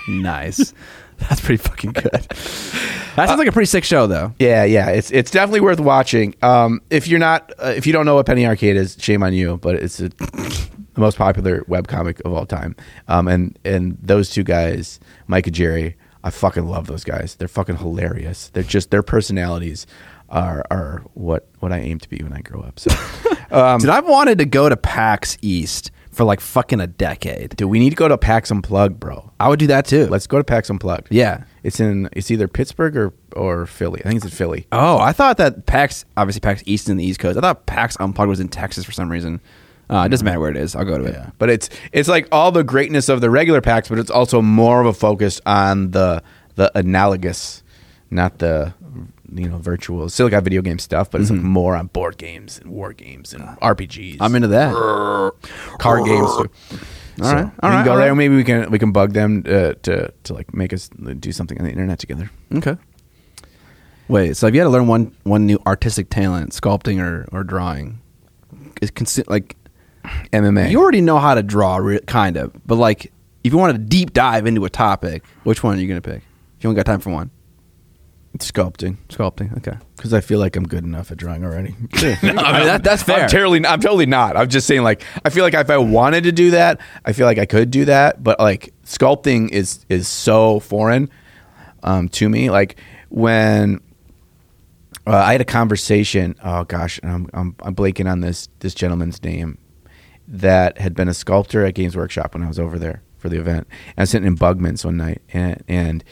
nice. 0.22 0.74
That's 1.18 1.42
pretty 1.42 1.58
fucking 1.58 1.92
good. 1.92 2.28
That 3.18 3.28
sounds 3.28 3.40
like 3.40 3.50
a 3.50 3.52
pretty 3.52 3.66
sick 3.66 3.84
show, 3.84 4.08
though. 4.08 4.34
Yeah, 4.40 4.64
yeah, 4.64 4.88
it's 4.92 5.12
it's 5.12 5.32
definitely 5.32 5.60
worth 5.60 5.82
watching. 5.82 6.34
Um, 6.42 6.80
if 6.90 7.10
you're 7.10 7.20
not, 7.20 7.52
uh, 7.62 7.74
if 7.76 7.86
you 7.86 7.92
don't 7.92 8.06
know 8.06 8.16
what 8.16 8.26
Penny 8.26 8.46
Arcade 8.46 8.78
is, 8.78 8.96
shame 8.98 9.22
on 9.22 9.34
you. 9.34 9.58
But 9.58 9.76
it's 9.76 10.00
a, 10.00 10.12
the 10.94 11.02
most 11.02 11.18
popular 11.18 11.62
webcomic 11.64 12.22
of 12.22 12.34
all 12.34 12.46
time. 12.46 12.76
Um, 13.08 13.28
and 13.28 13.58
and 13.64 13.98
those 14.02 14.30
two 14.30 14.44
guys, 14.44 15.00
Mike 15.28 15.48
and 15.48 15.56
Jerry, 15.56 15.96
I 16.24 16.30
fucking 16.30 16.68
love 16.68 16.88
those 16.88 17.04
guys. 17.04 17.36
They're 17.36 17.48
fucking 17.48 17.78
hilarious. 17.78 18.50
They're 18.50 18.64
just 18.64 18.92
their 18.92 19.04
personalities 19.04 19.88
are 20.30 20.64
are 20.72 21.04
what 21.14 21.48
what 21.60 21.72
I 21.72 21.80
aim 21.80 22.00
to 22.00 22.10
be 22.10 22.18
when 22.24 22.34
I 22.34 22.42
grow 22.42 22.62
up. 22.62 22.80
So, 22.80 22.92
um, 23.52 23.80
Dude, 23.82 23.90
I've 23.90 24.08
wanted 24.08 24.38
to 24.40 24.46
go 24.46 24.70
to 24.70 24.78
PAX 24.78 25.38
East 25.42 25.92
for 26.12 26.24
like 26.26 26.42
fucking 26.42 26.82
a 26.82 26.88
decade. 26.88 27.56
do 27.56 27.68
we 27.68 27.80
need 27.80 27.92
to 27.92 27.96
go 27.96 28.08
to 28.08 28.18
PAX 28.18 28.52
Unplugged, 28.52 29.00
bro? 29.00 29.32
I 29.40 29.48
would 29.48 29.60
do 29.60 29.68
that 29.68 29.86
too. 29.86 30.08
Let's 30.08 30.28
go 30.28 30.38
to 30.38 30.44
PAX 30.44 30.70
Unplugged. 30.70 31.08
Yeah. 31.10 31.44
It's 31.64 31.80
in 31.80 32.10
it's 32.12 32.30
either 32.32 32.48
Pittsburgh 32.48 32.98
or 32.98 33.14
or 33.36 33.66
Philly. 33.66 34.02
I 34.04 34.10
think 34.10 34.18
it's 34.18 34.26
in 34.26 34.32
Philly. 34.32 34.68
Oh, 34.72 34.98
I 35.00 35.14
thought 35.14 35.38
that 35.38 35.66
PAX, 35.66 36.06
obviously 36.18 36.42
PAX 36.42 36.64
East 36.66 36.90
in 36.90 36.98
the 36.98 37.06
East 37.06 37.20
Coast. 37.20 37.38
I 37.38 37.42
thought 37.42 37.66
PAX 37.66 37.96
Unplugged 38.00 38.30
was 38.30 38.40
in 38.40 38.50
Texas 38.50 38.84
for 38.84 38.92
some 38.92 39.10
reason. 39.10 39.40
Uh, 39.92 40.04
it 40.06 40.10
doesn't 40.10 40.24
matter 40.26 40.40
where 40.40 40.50
it 40.50 40.56
is. 40.58 40.76
I'll 40.76 40.86
go 40.86 40.98
to 40.98 41.04
it. 41.04 41.14
Yeah. 41.14 41.30
But 41.38 41.50
it's 41.50 41.70
it's 41.92 42.08
like 42.08 42.28
all 42.32 42.52
the 42.52 42.64
greatness 42.64 43.10
of 43.10 43.20
the 43.22 43.30
regular 43.30 43.60
PAX, 43.62 43.90
but 43.90 44.00
it's 44.00 44.10
also 44.12 44.42
more 44.42 44.80
of 44.80 44.88
a 44.88 44.94
focus 44.94 45.42
on 45.46 45.92
the 45.92 46.24
the 46.56 46.72
analogous, 46.78 47.62
not 48.10 48.38
the 48.40 48.74
you 49.34 49.50
know 49.50 49.58
virtual. 49.58 50.08
Still 50.10 50.30
got 50.30 50.44
video 50.44 50.62
game 50.62 50.80
stuff, 50.80 51.12
but 51.12 51.20
it's 51.22 51.30
like 51.30 51.42
more 51.42 51.76
on 51.76 51.88
board 51.88 52.18
games 52.18 52.58
and 52.60 52.72
war 52.72 52.94
games 52.94 53.34
and 53.34 53.44
RPGs. 53.60 54.18
I'm 54.22 54.34
into 54.36 54.48
that. 54.50 54.74
card 55.80 56.06
games 56.06 56.30
too. 56.38 56.50
All 57.22 57.34
right, 57.34 57.44
we 57.46 57.50
all 57.50 57.52
can 57.52 57.70
right, 57.72 57.86
go 57.86 57.92
all 57.92 57.98
there. 57.98 58.08
right. 58.08 58.14
Maybe 58.16 58.36
we 58.38 58.44
can 58.46 58.72
we 58.72 58.80
can 58.80 58.94
bug 58.94 59.12
them 59.14 59.44
uh, 59.46 59.74
to 59.84 60.14
to 60.24 60.34
like 60.34 60.54
make 60.54 60.72
us 60.74 60.88
do 61.20 61.32
something 61.34 61.58
on 61.60 61.66
the 61.66 61.72
internet 61.72 62.00
together. 62.00 62.32
Okay. 62.56 62.78
Wait, 64.08 64.36
so 64.36 64.48
if 64.48 64.54
you 64.54 64.60
had 64.62 64.66
to 64.66 64.70
learn 64.70 64.88
one 64.88 65.16
one 65.24 65.46
new 65.46 65.60
artistic 65.68 66.10
talent, 66.10 66.52
sculpting 66.52 67.00
or, 67.02 67.28
or 67.32 67.44
drawing, 67.44 68.00
is 68.82 68.90
consi- 68.92 69.30
like 69.30 69.56
MMA. 70.32 70.72
you 70.72 70.82
already 70.82 71.02
know 71.02 71.20
how 71.20 71.36
to 71.36 71.44
draw, 71.44 71.78
re- 71.78 72.00
kind 72.02 72.38
of. 72.38 72.54
But 72.66 72.76
like, 72.76 73.12
if 73.44 73.52
you 73.52 73.58
wanted 73.58 73.74
to 73.74 73.80
deep 73.80 74.14
dive 74.14 74.46
into 74.46 74.66
a 74.66 74.70
topic, 74.70 75.24
which 75.44 75.64
one 75.64 75.78
are 75.78 75.82
you 75.82 75.88
gonna 75.88 76.02
pick? 76.02 76.24
If 76.58 76.64
you 76.64 76.70
only 76.70 76.78
got 76.78 76.86
time 76.86 77.00
for 77.00 77.12
one, 77.12 77.32
sculpting 78.38 78.98
sculpting. 79.10 79.56
Okay, 79.58 79.78
because 79.96 80.14
I 80.14 80.22
feel 80.22 80.40
like 80.40 80.56
I'm 80.56 80.68
good 80.68 80.84
enough 80.84 81.12
at 81.12 81.18
drawing 81.18 81.44
already. 81.44 81.76
I 81.94 82.18
mean, 82.22 82.36
that, 82.36 82.82
that's 82.84 83.04
fair. 83.04 83.24
I'm 83.24 83.30
totally, 83.30 83.66
I'm 83.66 83.80
totally 83.80 84.06
not. 84.06 84.38
I'm 84.38 84.50
just 84.50 84.68
saying, 84.68 84.84
like, 84.84 85.04
I 85.26 85.30
feel 85.30 85.44
like 85.44 85.54
if 85.54 85.70
I 85.70 85.78
wanted 85.78 86.24
to 86.26 86.32
do 86.32 86.52
that, 86.52 86.80
I 87.06 87.14
feel 87.14 87.26
like 87.26 87.40
I 87.40 87.46
could 87.46 87.72
do 87.72 87.86
that. 87.86 88.24
But 88.24 88.40
like, 88.40 88.74
sculpting 88.86 89.50
is 89.50 89.86
is 89.90 90.08
so 90.08 90.60
foreign 90.60 91.10
um, 91.84 92.10
to 92.10 92.30
me. 92.30 92.50
Like 92.50 92.78
when 93.10 93.82
uh, 95.08 95.16
I 95.16 95.32
had 95.34 95.42
a 95.42 95.46
conversation. 95.46 96.36
Oh 96.44 96.64
gosh, 96.64 97.00
I'm, 97.04 97.30
I'm 97.34 97.56
I'm 97.62 97.76
blanking 97.76 98.10
on 98.10 98.22
this 98.22 98.48
this 98.60 98.74
gentleman's 98.74 99.22
name 99.24 99.58
that 100.32 100.78
had 100.78 100.96
been 100.96 101.10
a 101.10 101.14
sculptor 101.14 101.66
at 101.66 101.74
Games 101.74 101.96
Workshop 101.96 102.34
when 102.34 102.44
I 102.44 102.48
was 102.48 102.58
over 102.58 102.80
there 102.80 103.04
for 103.18 103.30
the 103.30 103.38
event. 103.38 103.68
And 103.88 103.94
I 103.98 104.02
was 104.04 104.10
sitting 104.10 104.28
in 104.28 104.38
Bugman's 104.38 104.84
one 104.84 104.98
night, 104.98 105.22
and 105.34 105.64
and 105.68 106.04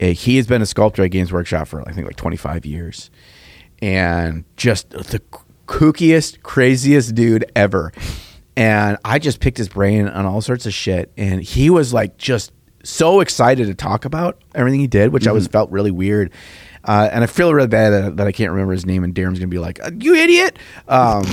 uh, 0.00 0.06
he 0.06 0.36
has 0.36 0.46
been 0.46 0.60
a 0.60 0.66
sculptor 0.66 1.04
at 1.04 1.10
Games 1.10 1.32
Workshop 1.32 1.68
for 1.68 1.88
I 1.88 1.92
think 1.92 2.06
like 2.06 2.16
25 2.16 2.66
years, 2.66 3.10
and 3.80 4.44
just 4.56 4.90
the 4.90 5.22
kookiest, 5.66 6.42
craziest 6.42 7.14
dude 7.14 7.50
ever. 7.54 7.92
And 8.56 8.98
I 9.04 9.20
just 9.20 9.40
picked 9.40 9.56
his 9.56 9.68
brain 9.68 10.08
on 10.08 10.26
all 10.26 10.40
sorts 10.40 10.66
of 10.66 10.74
shit, 10.74 11.12
and 11.16 11.40
he 11.40 11.70
was 11.70 11.94
like 11.94 12.18
just 12.18 12.52
so 12.82 13.20
excited 13.20 13.68
to 13.68 13.74
talk 13.74 14.04
about 14.04 14.42
everything 14.54 14.80
he 14.80 14.86
did, 14.88 15.12
which 15.12 15.28
I 15.28 15.32
was 15.32 15.46
felt 15.46 15.70
really 15.70 15.90
weird. 15.90 16.32
Uh, 16.82 17.08
and 17.12 17.22
I 17.22 17.26
feel 17.26 17.52
really 17.54 17.68
bad 17.68 17.90
that, 17.90 18.16
that 18.16 18.26
I 18.26 18.32
can't 18.32 18.50
remember 18.50 18.72
his 18.72 18.84
name, 18.84 19.04
and 19.04 19.14
Darren's 19.14 19.38
gonna 19.38 19.48
be 19.48 19.58
like, 19.58 19.84
"Uh, 19.84 19.90
"You 19.98 20.14
idiot!" 20.14 20.58
Um, 20.88 21.24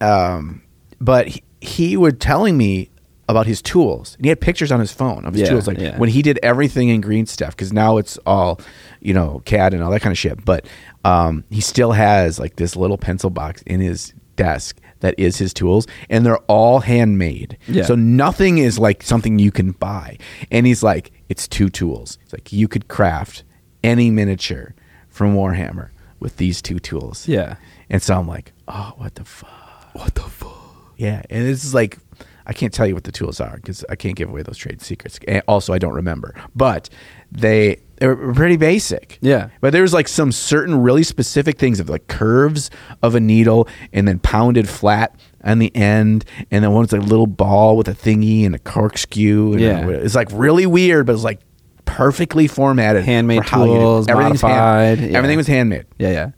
um, 0.00 0.62
but 0.98 1.28
he, 1.28 1.42
he 1.62 1.96
would 1.96 2.20
telling 2.20 2.56
me 2.56 2.90
about 3.28 3.46
his 3.46 3.62
tools, 3.62 4.16
and 4.16 4.24
he 4.26 4.28
had 4.28 4.40
pictures 4.40 4.70
on 4.72 4.80
his 4.80 4.92
phone 4.92 5.24
of 5.24 5.32
his 5.32 5.42
Yeah, 5.42 5.50
tools, 5.50 5.66
like 5.68 5.78
yeah. 5.78 5.96
when 5.96 6.08
he 6.10 6.20
did 6.22 6.38
everything 6.42 6.88
in 6.88 7.00
green 7.00 7.24
stuff. 7.24 7.54
Because 7.56 7.72
now 7.72 7.96
it's 7.96 8.18
all, 8.26 8.60
you 9.00 9.14
know, 9.14 9.40
CAD 9.44 9.72
and 9.74 9.82
all 9.82 9.90
that 9.90 10.00
kind 10.02 10.12
of 10.12 10.18
shit. 10.18 10.44
But 10.44 10.66
um, 11.04 11.44
he 11.48 11.60
still 11.60 11.92
has 11.92 12.38
like 12.38 12.56
this 12.56 12.74
little 12.76 12.98
pencil 12.98 13.30
box 13.30 13.62
in 13.62 13.80
his 13.80 14.12
desk 14.36 14.78
that 15.00 15.14
is 15.18 15.36
his 15.38 15.54
tools, 15.54 15.86
and 16.10 16.26
they're 16.26 16.38
all 16.48 16.80
handmade. 16.80 17.56
Yeah. 17.68 17.84
So 17.84 17.94
nothing 17.94 18.58
is 18.58 18.78
like 18.78 19.02
something 19.02 19.38
you 19.38 19.50
can 19.52 19.70
buy. 19.72 20.18
And 20.50 20.66
he's 20.66 20.82
like, 20.82 21.12
it's 21.28 21.46
two 21.48 21.68
tools. 21.70 22.18
It's 22.24 22.32
like 22.32 22.52
you 22.52 22.68
could 22.68 22.88
craft 22.88 23.44
any 23.84 24.10
miniature 24.10 24.74
from 25.08 25.34
Warhammer 25.34 25.90
with 26.20 26.36
these 26.36 26.60
two 26.60 26.78
tools. 26.80 27.26
Yeah. 27.28 27.56
And 27.88 28.02
so 28.02 28.18
I'm 28.18 28.28
like, 28.28 28.52
oh, 28.68 28.92
what 28.96 29.14
the 29.14 29.24
fuck? 29.24 29.90
What 29.94 30.14
the 30.14 30.22
fuck? 30.22 30.58
Yeah. 30.96 31.22
And 31.30 31.46
this 31.46 31.64
is 31.64 31.74
like, 31.74 31.98
I 32.46 32.52
can't 32.52 32.72
tell 32.72 32.86
you 32.86 32.94
what 32.94 33.04
the 33.04 33.12
tools 33.12 33.40
are 33.40 33.56
because 33.56 33.84
I 33.88 33.94
can't 33.96 34.16
give 34.16 34.28
away 34.28 34.42
those 34.42 34.58
trade 34.58 34.82
secrets. 34.82 35.18
And 35.28 35.42
also, 35.46 35.72
I 35.72 35.78
don't 35.78 35.94
remember. 35.94 36.34
But 36.56 36.88
they 37.30 37.80
they 37.98 38.08
were 38.08 38.34
pretty 38.34 38.56
basic. 38.56 39.18
Yeah. 39.20 39.50
But 39.60 39.72
there 39.72 39.82
was 39.82 39.92
like 39.94 40.08
some 40.08 40.32
certain 40.32 40.82
really 40.82 41.04
specific 41.04 41.56
things 41.58 41.78
of 41.78 41.88
like 41.88 42.08
curves 42.08 42.68
of 43.00 43.14
a 43.14 43.20
needle 43.20 43.68
and 43.92 44.08
then 44.08 44.18
pounded 44.18 44.68
flat 44.68 45.14
on 45.44 45.60
the 45.60 45.74
end. 45.76 46.24
And 46.50 46.64
then 46.64 46.72
one's 46.72 46.92
like 46.92 47.02
a 47.02 47.04
little 47.04 47.28
ball 47.28 47.76
with 47.76 47.86
a 47.86 47.94
thingy 47.94 48.44
and 48.44 48.56
a 48.56 48.58
corkscrew. 48.58 49.52
And 49.52 49.60
Yeah. 49.60 49.88
It's 49.88 50.16
like 50.16 50.28
really 50.32 50.66
weird, 50.66 51.06
but 51.06 51.12
it's 51.14 51.22
like 51.24 51.40
perfectly 51.84 52.48
formatted. 52.48 53.04
Handmade 53.04 53.44
for 53.44 53.50
how 53.50 53.64
you- 53.66 53.74
tools, 53.74 54.08
everything's 54.08 54.42
modified, 54.42 54.98
Hand, 54.98 55.12
yeah. 55.12 55.18
Everything 55.18 55.36
was 55.36 55.46
handmade. 55.46 55.84
Yeah, 55.98 56.10
yeah. 56.10 56.30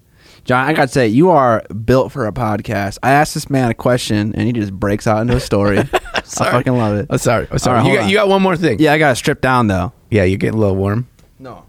John, 0.44 0.66
I 0.66 0.74
got 0.74 0.83
to 0.83 0.88
say, 0.88 1.09
you 1.09 1.30
are 1.30 1.62
built 1.68 2.12
for 2.12 2.26
a 2.26 2.33
podcast. 2.33 2.98
I 3.02 3.12
asked 3.12 3.33
this 3.33 3.48
man 3.48 3.70
a 3.70 3.74
question, 3.74 4.35
and 4.35 4.46
he 4.46 4.52
just 4.52 4.72
breaks 4.72 5.07
out 5.07 5.22
into 5.22 5.35
a 5.35 5.40
story. 5.40 5.78
I 6.14 6.20
fucking 6.20 6.76
love 6.76 6.96
it. 6.98 7.07
Oh, 7.09 7.16
sorry. 7.16 7.48
Oh, 7.50 7.57
sorry. 7.57 7.78
All 7.78 7.85
right, 7.85 7.90
you, 7.90 7.96
got, 7.96 8.04
on. 8.04 8.11
you 8.11 8.16
got 8.16 8.28
one 8.28 8.42
more 8.42 8.57
thing. 8.57 8.78
Yeah, 8.78 8.92
I 8.92 8.98
got 8.98 9.09
to 9.11 9.16
strip 9.16 9.40
down 9.40 9.68
though. 9.68 9.92
Yeah, 10.11 10.24
you're 10.24 10.37
getting 10.37 10.57
a 10.59 10.61
little 10.61 10.76
warm. 10.76 11.09
No. 11.38 11.64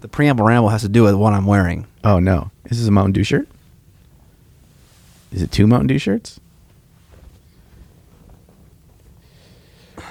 The 0.00 0.08
preamble 0.08 0.44
ramble 0.44 0.68
has 0.70 0.82
to 0.82 0.88
do 0.88 1.04
with 1.04 1.14
what 1.14 1.32
I'm 1.32 1.46
wearing. 1.46 1.86
Oh 2.04 2.18
no, 2.18 2.50
this 2.64 2.78
is 2.78 2.86
a 2.88 2.90
Mountain 2.90 3.12
Dew 3.12 3.24
shirt. 3.24 3.48
Is 5.32 5.42
it 5.42 5.50
two 5.50 5.66
Mountain 5.66 5.88
Dew 5.88 5.98
shirts? 5.98 6.40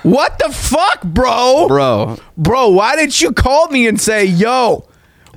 What 0.04 0.38
the 0.40 0.52
fuck, 0.52 1.04
bro? 1.04 1.66
Bro, 1.68 2.18
Bro, 2.38 2.70
why 2.70 2.96
didn't 2.96 3.20
you 3.22 3.32
call 3.32 3.68
me 3.70 3.88
and 3.88 4.00
say, 4.00 4.26
"Yo, 4.26 4.87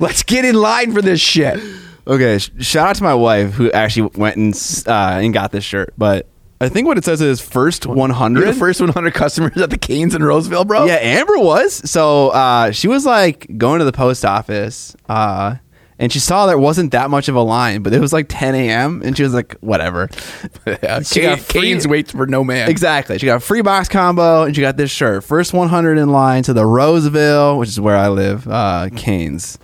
let's 0.01 0.23
get 0.25 0.45
in 0.45 0.57
line 0.57 0.93
for 0.93 1.01
this 1.03 1.21
shit"? 1.21 1.61
Okay, 2.07 2.39
sh- 2.39 2.51
shout 2.61 2.89
out 2.89 2.97
to 2.97 3.03
my 3.05 3.15
wife 3.15 3.53
who 3.53 3.71
actually 3.71 4.11
went 4.17 4.37
and 4.37 4.55
uh, 4.87 5.21
and 5.23 5.33
got 5.33 5.53
this 5.53 5.63
shirt. 5.63 5.95
But 5.97 6.27
I 6.61 6.69
think 6.69 6.87
what 6.87 6.99
it 6.99 7.05
says 7.05 7.21
is 7.21 7.41
first 7.41 7.85
You're 7.85 7.95
100. 7.95 8.47
the 8.47 8.53
first 8.53 8.81
100 8.81 9.15
customers 9.15 9.57
at 9.59 9.71
the 9.71 9.79
Cane's 9.79 10.15
in 10.15 10.23
Roseville, 10.23 10.65
bro. 10.65 10.87
Yeah, 10.87 10.95
Amber 10.97 11.39
was. 11.39 11.89
So 11.91 12.31
uh, 12.31 12.71
she 12.73 12.89
was 12.89 13.07
like 13.07 13.47
going 13.59 13.79
to 13.79 13.85
the 13.85 13.93
post 13.93 14.25
office, 14.25 14.95
uh, 15.09 15.57
and 15.99 16.11
she 16.13 16.19
saw 16.19 16.47
there 16.47 16.59
wasn't 16.59 16.93
that 16.93 17.11
much 17.11 17.29
of 17.29 17.35
a 17.35 17.43
line, 17.43 17.83
but 17.83 17.93
it 17.93 18.01
was 18.01 18.13
like 18.13 18.27
10 18.29 18.55
a.m. 18.55 19.03
and 19.05 19.15
she 19.17 19.23
was 19.23 19.35
like, 19.35 19.55
whatever. 19.61 20.09
yeah. 20.67 21.01
She 21.03 21.21
got 21.21 21.39
free- 21.41 21.61
Cane's 21.63 21.87
waits 21.87 22.13
for 22.13 22.27
no 22.27 22.43
man. 22.43 22.69
Exactly. 22.71 23.19
She 23.19 23.27
got 23.27 23.37
a 23.37 23.41
free 23.41 23.61
box 23.63 23.89
combo 23.91 24.45
and 24.45 24.55
she 24.57 24.63
got 24.63 24.77
this 24.79 24.91
shirt. 24.91 25.23
First 25.25 25.53
100 25.53 25.99
in 25.99 26.09
line 26.11 26.43
to 26.45 26.53
the 26.55 26.65
Roseville, 26.67 27.59
which 27.59 27.69
is 27.69 27.79
where 27.79 27.97
I 27.97 28.09
live, 28.09 28.49
uh, 28.49 28.89
Cane's. 28.97 29.59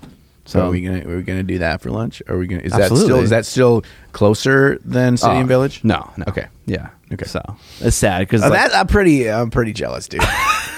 So 0.47 0.67
are 0.67 0.71
we 0.71 0.81
gonna 0.81 1.05
are 1.05 1.17
we 1.17 1.23
gonna 1.23 1.43
do 1.43 1.59
that 1.59 1.81
for 1.83 1.91
lunch? 1.91 2.23
Are 2.29 2.39
we 2.39 2.47
gonna 2.47 2.63
is 2.63 2.73
that 2.73 2.83
Absolutely. 2.83 3.05
still 3.07 3.21
is 3.21 3.31
that 3.31 3.47
still 3.47 3.85
closer 4.13 4.79
than 4.85 5.17
City 5.17 5.33
Uh, 5.35 5.41
and 5.41 5.49
Village? 5.49 5.83
No, 5.85 6.11
no. 6.17 6.25
Okay. 6.29 6.47
Yeah. 6.67 6.89
Okay. 7.13 7.27
So 7.27 7.41
it's 7.81 7.97
sad 7.97 8.21
because 8.21 8.43
Uh, 8.43 8.51
that 8.51 8.75
I'm 8.75 8.87
pretty 8.87 9.31
I'm 9.31 9.51
pretty 9.51 9.73
jealous, 9.73 10.09
dude. 10.09 10.23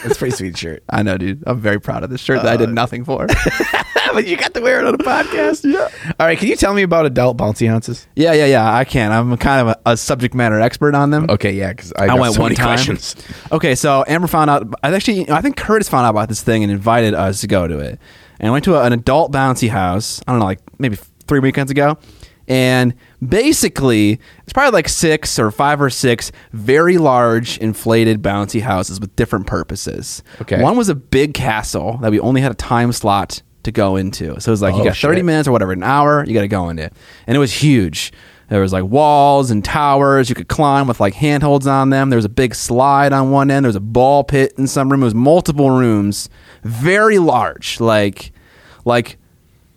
It's 0.04 0.14
a 0.14 0.18
pretty 0.18 0.36
sweet 0.36 0.56
shirt. 0.56 0.84
I 0.88 1.02
know, 1.02 1.18
dude. 1.18 1.42
I'm 1.44 1.58
very 1.60 1.80
proud 1.80 2.04
of 2.04 2.10
this 2.10 2.20
shirt 2.20 2.42
that 2.44 2.48
I 2.48 2.54
Uh, 2.54 2.58
did 2.58 2.68
nothing 2.68 3.04
for. 3.04 3.26
but 4.14 4.28
you 4.28 4.36
got 4.36 4.54
to 4.54 4.60
wear 4.60 4.78
it 4.78 4.86
on 4.86 4.94
a 4.94 4.98
podcast. 4.98 5.64
Yeah. 5.70 5.88
All 6.20 6.26
right. 6.26 6.38
Can 6.38 6.46
you 6.46 6.54
tell 6.54 6.72
me 6.72 6.82
about 6.82 7.04
adult 7.04 7.36
bouncy 7.36 7.68
houses? 7.68 8.06
yeah, 8.14 8.32
yeah, 8.32 8.46
yeah. 8.46 8.72
I 8.72 8.84
can. 8.84 9.10
I'm 9.10 9.36
kind 9.38 9.68
of 9.68 9.76
a, 9.84 9.90
a 9.92 9.96
subject 9.96 10.36
matter 10.36 10.60
expert 10.60 10.94
on 10.94 11.10
them. 11.10 11.26
Okay. 11.28 11.50
Yeah. 11.52 11.70
Because 11.72 11.92
I, 11.96 12.06
I 12.06 12.14
went 12.14 12.34
so 12.34 12.42
one 12.42 12.54
time. 12.54 12.64
questions. 12.66 13.16
Okay, 13.50 13.74
so 13.74 14.04
Amber 14.06 14.28
found 14.28 14.50
out. 14.50 14.72
I 14.84 14.92
actually, 14.94 15.28
I 15.30 15.40
think 15.40 15.56
Curtis 15.56 15.88
found 15.88 16.06
out 16.06 16.10
about 16.10 16.28
this 16.28 16.42
thing 16.42 16.62
and 16.62 16.70
invited 16.70 17.12
us 17.14 17.40
to 17.40 17.48
go 17.48 17.66
to 17.66 17.78
it. 17.80 17.98
And 18.40 18.48
I 18.48 18.50
went 18.52 18.64
to 18.64 18.74
a, 18.76 18.84
an 18.84 18.92
adult 18.92 19.32
bouncy 19.32 19.68
house. 19.68 20.20
I 20.26 20.32
don't 20.32 20.38
know, 20.40 20.44
like 20.46 20.60
maybe 20.78 20.96
three 21.26 21.40
weekends 21.40 21.70
ago. 21.70 21.98
And 22.46 22.94
basically, 23.26 24.18
it's 24.44 24.52
probably 24.52 24.72
like 24.76 24.88
six 24.88 25.38
or 25.38 25.50
five 25.50 25.80
or 25.80 25.90
six 25.90 26.32
very 26.52 26.96
large 26.98 27.58
inflated 27.58 28.22
bouncy 28.22 28.60
houses 28.62 29.00
with 29.00 29.14
different 29.16 29.46
purposes. 29.46 30.22
Okay. 30.40 30.62
One 30.62 30.76
was 30.76 30.88
a 30.88 30.94
big 30.94 31.34
castle 31.34 31.98
that 31.98 32.10
we 32.10 32.18
only 32.20 32.40
had 32.40 32.50
a 32.50 32.54
time 32.56 32.90
slot 32.92 33.42
to 33.64 33.70
go 33.72 33.96
into. 33.96 34.40
So 34.40 34.50
it 34.50 34.52
was 34.52 34.62
like 34.62 34.74
you 34.76 34.80
Oh, 34.80 34.84
got 34.84 34.96
30 34.96 35.18
shit. 35.18 35.24
minutes 35.26 35.46
or 35.48 35.52
whatever, 35.52 35.72
an 35.72 35.82
hour, 35.82 36.24
you 36.26 36.32
got 36.32 36.40
to 36.40 36.48
go 36.48 36.68
in 36.70 36.78
it. 36.78 36.92
And 37.26 37.36
it 37.36 37.40
was 37.40 37.52
huge. 37.52 38.12
There 38.48 38.62
was 38.62 38.72
like 38.72 38.84
walls 38.84 39.50
and 39.50 39.62
towers 39.62 40.30
you 40.30 40.34
could 40.34 40.48
climb 40.48 40.88
with 40.88 41.00
like 41.00 41.12
handholds 41.12 41.66
on 41.66 41.90
them. 41.90 42.08
There 42.08 42.16
was 42.16 42.24
a 42.24 42.30
big 42.30 42.54
slide 42.54 43.12
on 43.12 43.30
one 43.30 43.50
end. 43.50 43.64
There 43.66 43.68
was 43.68 43.76
a 43.76 43.80
ball 43.80 44.24
pit 44.24 44.54
in 44.56 44.66
some 44.66 44.88
room. 44.90 45.02
It 45.02 45.06
was 45.06 45.14
multiple 45.14 45.70
rooms, 45.70 46.30
very 46.62 47.18
large, 47.18 47.80
like 47.80 48.32
like 48.84 49.16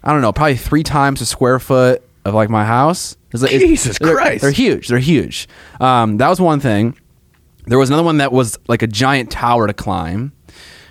I 0.04 0.12
don't 0.12 0.22
know, 0.22 0.32
probably 0.34 0.56
three 0.58 0.84
times 0.84 1.20
the 1.20 1.26
square 1.26 1.60
foot 1.60 2.02
of 2.26 2.34
like 2.34 2.50
my 2.50 2.65
house. 2.65 3.17
It's 3.32 3.41
like- 3.44 3.52
it's- 3.54 3.70
Jesus 3.70 3.98
they're- 4.00 4.15
Christ. 4.15 4.41
they're 4.41 4.52
huge. 4.52 4.88
They're 4.88 4.98
huge. 5.00 5.48
Um, 5.80 6.17
that 6.17 6.28
was 6.30 6.41
one 6.41 6.60
thing. 6.60 6.96
There 7.67 7.78
was 7.78 7.89
another 7.89 8.04
one 8.04 8.17
that 8.17 8.32
was 8.32 8.58
like 8.67 8.82
a 8.82 8.88
giant 8.88 9.30
tower 9.32 9.67
to 9.67 9.74
climb. 9.74 10.32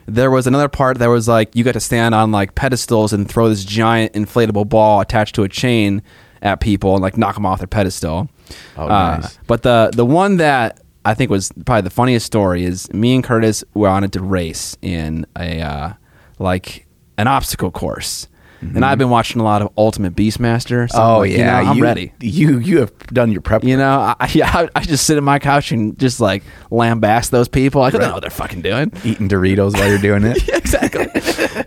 There 0.07 0.31
was 0.31 0.46
another 0.46 0.68
part 0.68 0.98
that 0.98 1.07
was 1.09 1.29
like 1.29 1.55
you 1.55 1.64
got 1.64 1.72
to 1.72 1.81
stand 1.81 2.14
on 2.14 2.33
like 2.33 2.55
pedestals 2.55 3.12
and 3.12 3.29
throw 3.29 3.48
this 3.48 3.64
giant 3.64 4.12
inflatable 4.14 4.68
ball 4.68 5.00
attached 5.00 5.35
to 5.37 5.42
a 5.42 5.48
chain 5.48 6.03
at 6.42 6.61
people 6.61 6.94
and 6.94 7.03
like 7.03 7.16
knock 7.18 7.35
them 7.35 7.44
off 7.44 7.59
their 7.59 7.66
pedestal. 7.66 8.29
Oh, 8.76 8.85
Uh, 8.88 9.18
nice. 9.20 9.38
but 9.46 9.62
the 9.62 9.90
the 9.94 10.07
one 10.07 10.38
that 10.38 10.81
I 11.04 11.14
think 11.14 11.30
was 11.30 11.50
probably 11.64 11.82
the 11.82 11.90
funniest 11.90 12.26
story 12.26 12.64
is 12.64 12.92
me 12.92 13.14
and 13.14 13.24
Curtis 13.24 13.64
wanted 13.74 14.12
to 14.14 14.20
race 14.22 14.76
in 14.82 15.26
a 15.38 15.60
uh, 15.60 15.92
like 16.38 16.86
an 17.18 17.26
obstacle 17.26 17.70
course. 17.70 18.26
And 18.62 18.84
I've 18.84 18.98
been 18.98 19.08
watching 19.08 19.40
a 19.40 19.44
lot 19.44 19.62
of 19.62 19.70
Ultimate 19.78 20.14
Beastmaster. 20.14 20.86
So 20.90 20.98
Mm-hmm. 20.98 21.00
Oh 21.00 21.18
like, 21.20 21.30
you 21.30 21.38
yeah. 21.38 21.62
know, 21.62 21.70
I'm 21.70 21.76
you, 21.78 21.82
ready. 21.82 22.12
You 22.20 22.58
you 22.58 22.80
have 22.80 22.94
done 23.06 23.32
your 23.32 23.40
prep. 23.40 23.64
You 23.64 23.78
know, 23.78 24.14
I, 24.20 24.28
yeah, 24.34 24.50
I, 24.54 24.68
I 24.76 24.82
just 24.82 25.06
sit 25.06 25.16
in 25.16 25.24
my 25.24 25.38
couch 25.38 25.72
and 25.72 25.98
just 25.98 26.20
like 26.20 26.42
lambast 26.70 27.30
those 27.30 27.48
people. 27.48 27.80
I 27.80 27.88
don't 27.88 28.02
Right. 28.02 28.08
know 28.08 28.12
what 28.12 28.20
they're 28.20 28.28
fucking 28.30 28.60
doing. 28.60 28.92
eating 29.02 29.30
Doritos 29.30 29.72
while 29.72 29.88
you're 29.88 29.96
doing 29.98 30.24
it. 30.24 30.42
Yeah, 30.46 30.58
exactly. 30.58 31.06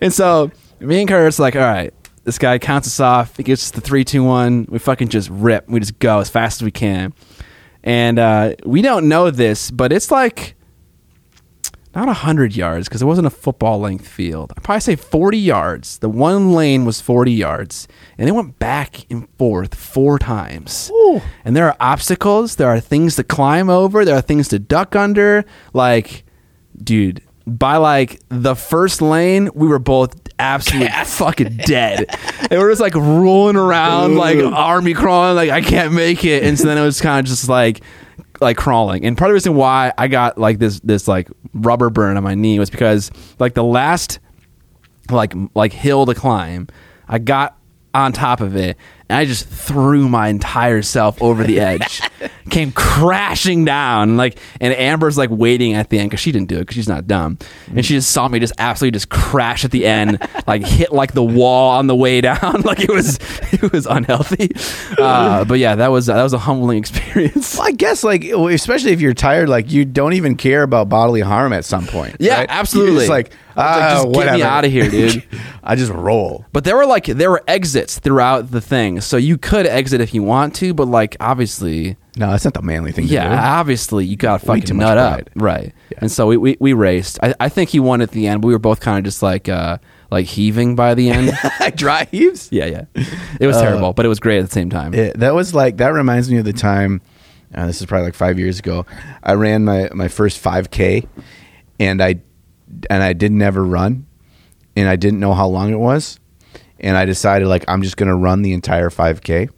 and 0.03 0.13
so 0.13 0.51
me 0.79 0.99
and 0.99 1.09
Curtis 1.09 1.39
like, 1.39 1.55
all 1.55 1.63
right, 1.63 1.91
this 2.25 2.37
guy 2.37 2.59
counts 2.59 2.87
us 2.87 2.99
off. 2.99 3.37
He 3.37 3.41
gives 3.43 3.63
us 3.63 3.71
the 3.71 3.81
three, 3.81 4.03
two, 4.05 4.23
one. 4.23 4.67
We 4.69 4.77
fucking 4.77 5.07
just 5.07 5.29
rip. 5.31 5.67
We 5.67 5.79
just 5.79 5.97
go 5.97 6.19
as 6.19 6.29
fast 6.29 6.61
as 6.61 6.63
we 6.63 6.69
can. 6.71 7.15
And 7.83 8.17
uh, 8.17 8.55
we 8.65 8.81
don't 8.81 9.07
know 9.09 9.29
this, 9.29 9.71
but 9.71 9.91
it's 9.91 10.09
like 10.09 10.55
not 11.95 12.07
100 12.07 12.55
yards 12.55 12.87
because 12.87 13.01
it 13.01 13.05
wasn't 13.05 13.27
a 13.27 13.31
football 13.31 13.79
length 13.79 14.07
field. 14.07 14.51
I'd 14.57 14.63
probably 14.63 14.81
say 14.81 14.95
40 14.95 15.37
yards. 15.37 15.99
The 15.99 16.09
one 16.09 16.53
lane 16.53 16.85
was 16.85 17.01
40 17.01 17.31
yards. 17.31 17.87
And 18.17 18.27
they 18.27 18.31
went 18.31 18.57
back 18.57 19.05
and 19.11 19.27
forth 19.37 19.75
four 19.75 20.17
times. 20.17 20.89
Ooh. 20.91 21.21
And 21.45 21.55
there 21.55 21.67
are 21.67 21.77
obstacles. 21.79 22.55
There 22.55 22.69
are 22.69 22.79
things 22.79 23.15
to 23.17 23.23
climb 23.23 23.69
over. 23.69 24.05
There 24.05 24.15
are 24.15 24.21
things 24.21 24.47
to 24.49 24.59
duck 24.59 24.95
under. 24.95 25.45
Like, 25.73 26.25
dude, 26.81 27.21
by 27.45 27.77
like 27.77 28.21
the 28.29 28.55
first 28.55 29.01
lane, 29.01 29.49
we 29.53 29.67
were 29.67 29.79
both 29.79 30.22
absolutely 30.39 30.89
fucking 31.05 31.57
dead. 31.57 32.05
and 32.41 32.51
we 32.51 32.57
we're 32.57 32.71
just 32.71 32.81
like 32.81 32.95
rolling 32.95 33.55
around, 33.55 34.15
like 34.15 34.39
army 34.39 34.93
crawling, 34.93 35.35
like 35.35 35.49
I 35.49 35.61
can't 35.61 35.93
make 35.93 36.25
it. 36.25 36.43
And 36.43 36.57
so 36.57 36.67
then 36.67 36.77
it 36.77 36.83
was 36.83 37.01
kind 37.01 37.19
of 37.19 37.25
just 37.25 37.49
like 37.49 37.81
like 38.41 38.57
crawling. 38.57 39.05
And 39.05 39.17
part 39.17 39.29
of 39.29 39.33
the 39.33 39.35
reason 39.35 39.55
why 39.55 39.93
I 39.97 40.07
got 40.07 40.37
like 40.37 40.59
this 40.59 40.79
this 40.81 41.07
like 41.07 41.29
rubber 41.53 41.89
burn 41.89 42.17
on 42.17 42.23
my 42.23 42.35
knee 42.35 42.59
was 42.59 42.69
because 42.69 43.11
like 43.39 43.53
the 43.53 43.63
last 43.63 44.19
like 45.09 45.33
like 45.55 45.73
hill 45.73 46.05
to 46.05 46.13
climb, 46.13 46.67
I 47.07 47.19
got 47.19 47.57
on 47.93 48.11
top 48.11 48.41
of 48.41 48.55
it 48.55 48.77
and 49.09 49.17
I 49.19 49.25
just 49.25 49.47
threw 49.47 50.07
my 50.07 50.29
entire 50.29 50.81
self 50.81 51.21
over 51.21 51.43
the 51.43 51.59
edge. 51.59 52.01
Came 52.49 52.71
crashing 52.71 53.65
down 53.65 54.17
like 54.17 54.39
and 54.59 54.73
Amber's 54.73 55.17
like 55.17 55.29
waiting 55.29 55.73
at 55.73 55.89
the 55.89 55.99
end 55.99 56.11
cuz 56.11 56.19
she 56.19 56.31
didn't 56.31 56.47
do 56.47 56.59
it 56.59 56.67
cuz 56.67 56.75
she's 56.75 56.87
not 56.87 57.05
dumb. 57.05 57.37
And 57.67 57.85
she 57.85 57.93
just 57.93 58.11
saw 58.11 58.27
me 58.27 58.39
just 58.39 58.53
absolutely 58.57 58.95
just 58.95 59.09
crash 59.09 59.65
at 59.65 59.71
the 59.71 59.85
end, 59.85 60.19
like 60.47 60.65
hit 60.65 60.93
like 60.93 61.13
the 61.13 61.23
wall 61.23 61.71
on 61.71 61.87
the 61.87 61.95
way 61.95 62.21
down. 62.21 62.61
like 62.65 62.79
it 62.79 62.89
was 62.89 63.19
it 63.51 63.71
was 63.71 63.85
unhealthy. 63.85 64.51
Uh, 64.97 65.43
but 65.45 65.59
yeah, 65.59 65.75
that 65.75 65.89
was 65.89 66.07
that 66.07 66.23
was 66.23 66.33
a 66.33 66.39
humbling 66.39 66.77
experience. 66.77 67.57
Well, 67.57 67.67
I 67.67 67.71
guess 67.71 68.03
like 68.03 68.23
especially 68.23 68.93
if 68.93 69.01
you're 69.01 69.13
tired, 69.13 69.49
like 69.49 69.71
you 69.71 69.85
don't 69.85 70.13
even 70.13 70.35
care 70.35 70.63
about 70.63 70.89
bodily 70.89 71.21
harm 71.21 71.53
at 71.53 71.65
some 71.65 71.85
point. 71.85 72.15
Yeah, 72.19 72.39
right? 72.39 72.47
absolutely. 72.49 73.05
You're 73.05 73.13
like, 73.55 73.65
Like, 73.65 73.65
ah, 73.83 73.89
just 73.91 74.03
get 74.05 74.11
me 74.11 74.17
whatever. 74.41 74.65
of 74.67 74.71
here, 74.71 74.89
dude. 74.89 75.23
I 75.63 75.75
just 75.75 75.91
roll. 75.91 76.45
But 76.51 76.63
there 76.65 76.75
were 76.75 76.85
like 76.85 77.05
there 77.05 77.31
were 77.31 77.43
exits 77.47 77.99
throughout 77.99 78.51
the 78.51 78.59
thing, 78.61 78.99
so 79.01 79.17
you 79.17 79.37
could 79.37 79.65
exit 79.65 80.01
if 80.01 80.13
you 80.13 80.21
want 80.23 80.55
to. 80.55 80.73
But 80.73 80.87
like 80.87 81.15
obviously, 81.19 81.95
No, 82.17 82.31
that's 82.31 82.43
not 82.45 82.53
the 82.53 82.61
manly 82.61 82.91
thing 82.91 83.07
to 83.07 83.13
yeah, 83.13 83.29
do. 83.29 83.35
obviously 83.35 84.05
you 84.05 84.15
got 84.17 84.39
to 84.41 84.45
fucking 84.45 84.63
too 84.63 84.73
much 84.73 84.83
nut 84.83 84.97
pride. 84.97 85.21
up, 85.21 85.29
right? 85.35 85.73
And 85.99 86.11
so 86.11 86.27
we, 86.27 86.37
we 86.37 86.57
we 86.59 86.73
raced. 86.73 87.19
I, 87.23 87.33
I 87.39 87.49
think 87.49 87.69
he 87.69 87.79
won 87.79 88.01
at 88.01 88.11
the 88.11 88.27
end. 88.27 88.41
But 88.41 88.47
we 88.47 88.53
were 88.53 88.59
both 88.59 88.79
kind 88.81 88.97
of 88.97 89.03
just 89.05 89.21
like 89.23 89.47
uh 89.49 89.77
like 90.11 90.25
heaving 90.25 90.75
by 90.75 90.93
the 90.95 91.09
end. 91.09 91.31
Dry 91.75 92.05
heaves. 92.11 92.49
yeah, 92.51 92.65
yeah. 92.65 92.85
It 93.39 93.47
was 93.47 93.57
terrible, 93.57 93.93
but 93.93 94.05
it 94.05 94.09
was 94.09 94.19
great 94.19 94.39
at 94.39 94.45
the 94.45 94.51
same 94.51 94.69
time. 94.69 94.93
It, 94.93 95.19
that 95.19 95.33
was 95.33 95.53
like 95.55 95.77
that 95.77 95.89
reminds 95.93 96.29
me 96.29 96.37
of 96.37 96.45
the 96.45 96.53
time. 96.53 97.01
Uh, 97.55 97.67
this 97.67 97.79
is 97.79 97.85
probably 97.85 98.05
like 98.05 98.15
five 98.15 98.37
years 98.39 98.57
ago. 98.59 98.85
I 99.23 99.33
ran 99.33 99.63
my 99.63 99.87
my 99.93 100.07
first 100.07 100.39
five 100.39 100.71
k, 100.71 101.07
and 101.79 102.01
I 102.01 102.19
and 102.89 103.03
I 103.03 103.13
didn't 103.13 103.41
ever 103.41 103.63
run, 103.63 104.05
and 104.75 104.87
I 104.87 104.95
didn't 104.95 105.19
know 105.19 105.33
how 105.33 105.47
long 105.47 105.71
it 105.71 105.79
was, 105.79 106.19
and 106.79 106.97
I 106.97 107.05
decided 107.05 107.47
like 107.47 107.65
I'm 107.67 107.81
just 107.81 107.97
gonna 107.97 108.15
run 108.15 108.41
the 108.41 108.53
entire 108.53 108.89
five 108.89 109.21
k, 109.21 109.49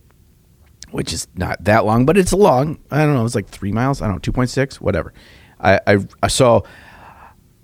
which 0.91 1.13
is 1.13 1.27
not 1.35 1.63
that 1.63 1.85
long, 1.85 2.05
but 2.05 2.17
it's 2.17 2.33
long. 2.33 2.79
I 2.91 3.03
don't 3.03 3.13
know. 3.13 3.21
It 3.21 3.23
was 3.23 3.35
like 3.35 3.47
three 3.47 3.71
miles. 3.71 4.01
I 4.01 4.05
don't 4.05 4.15
know, 4.15 4.19
two 4.19 4.31
point 4.31 4.49
six, 4.49 4.79
whatever. 4.79 5.13
I, 5.59 5.79
I 6.21 6.27
so 6.27 6.65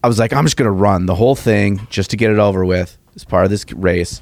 I 0.03 0.07
was 0.07 0.17
like, 0.17 0.33
I'm 0.33 0.45
just 0.45 0.57
gonna 0.57 0.71
run 0.71 1.05
the 1.05 1.15
whole 1.15 1.35
thing 1.35 1.87
just 1.89 2.09
to 2.11 2.17
get 2.17 2.31
it 2.31 2.39
over 2.39 2.65
with 2.65 2.97
as 3.15 3.23
part 3.23 3.45
of 3.45 3.51
this 3.51 3.65
race. 3.73 4.21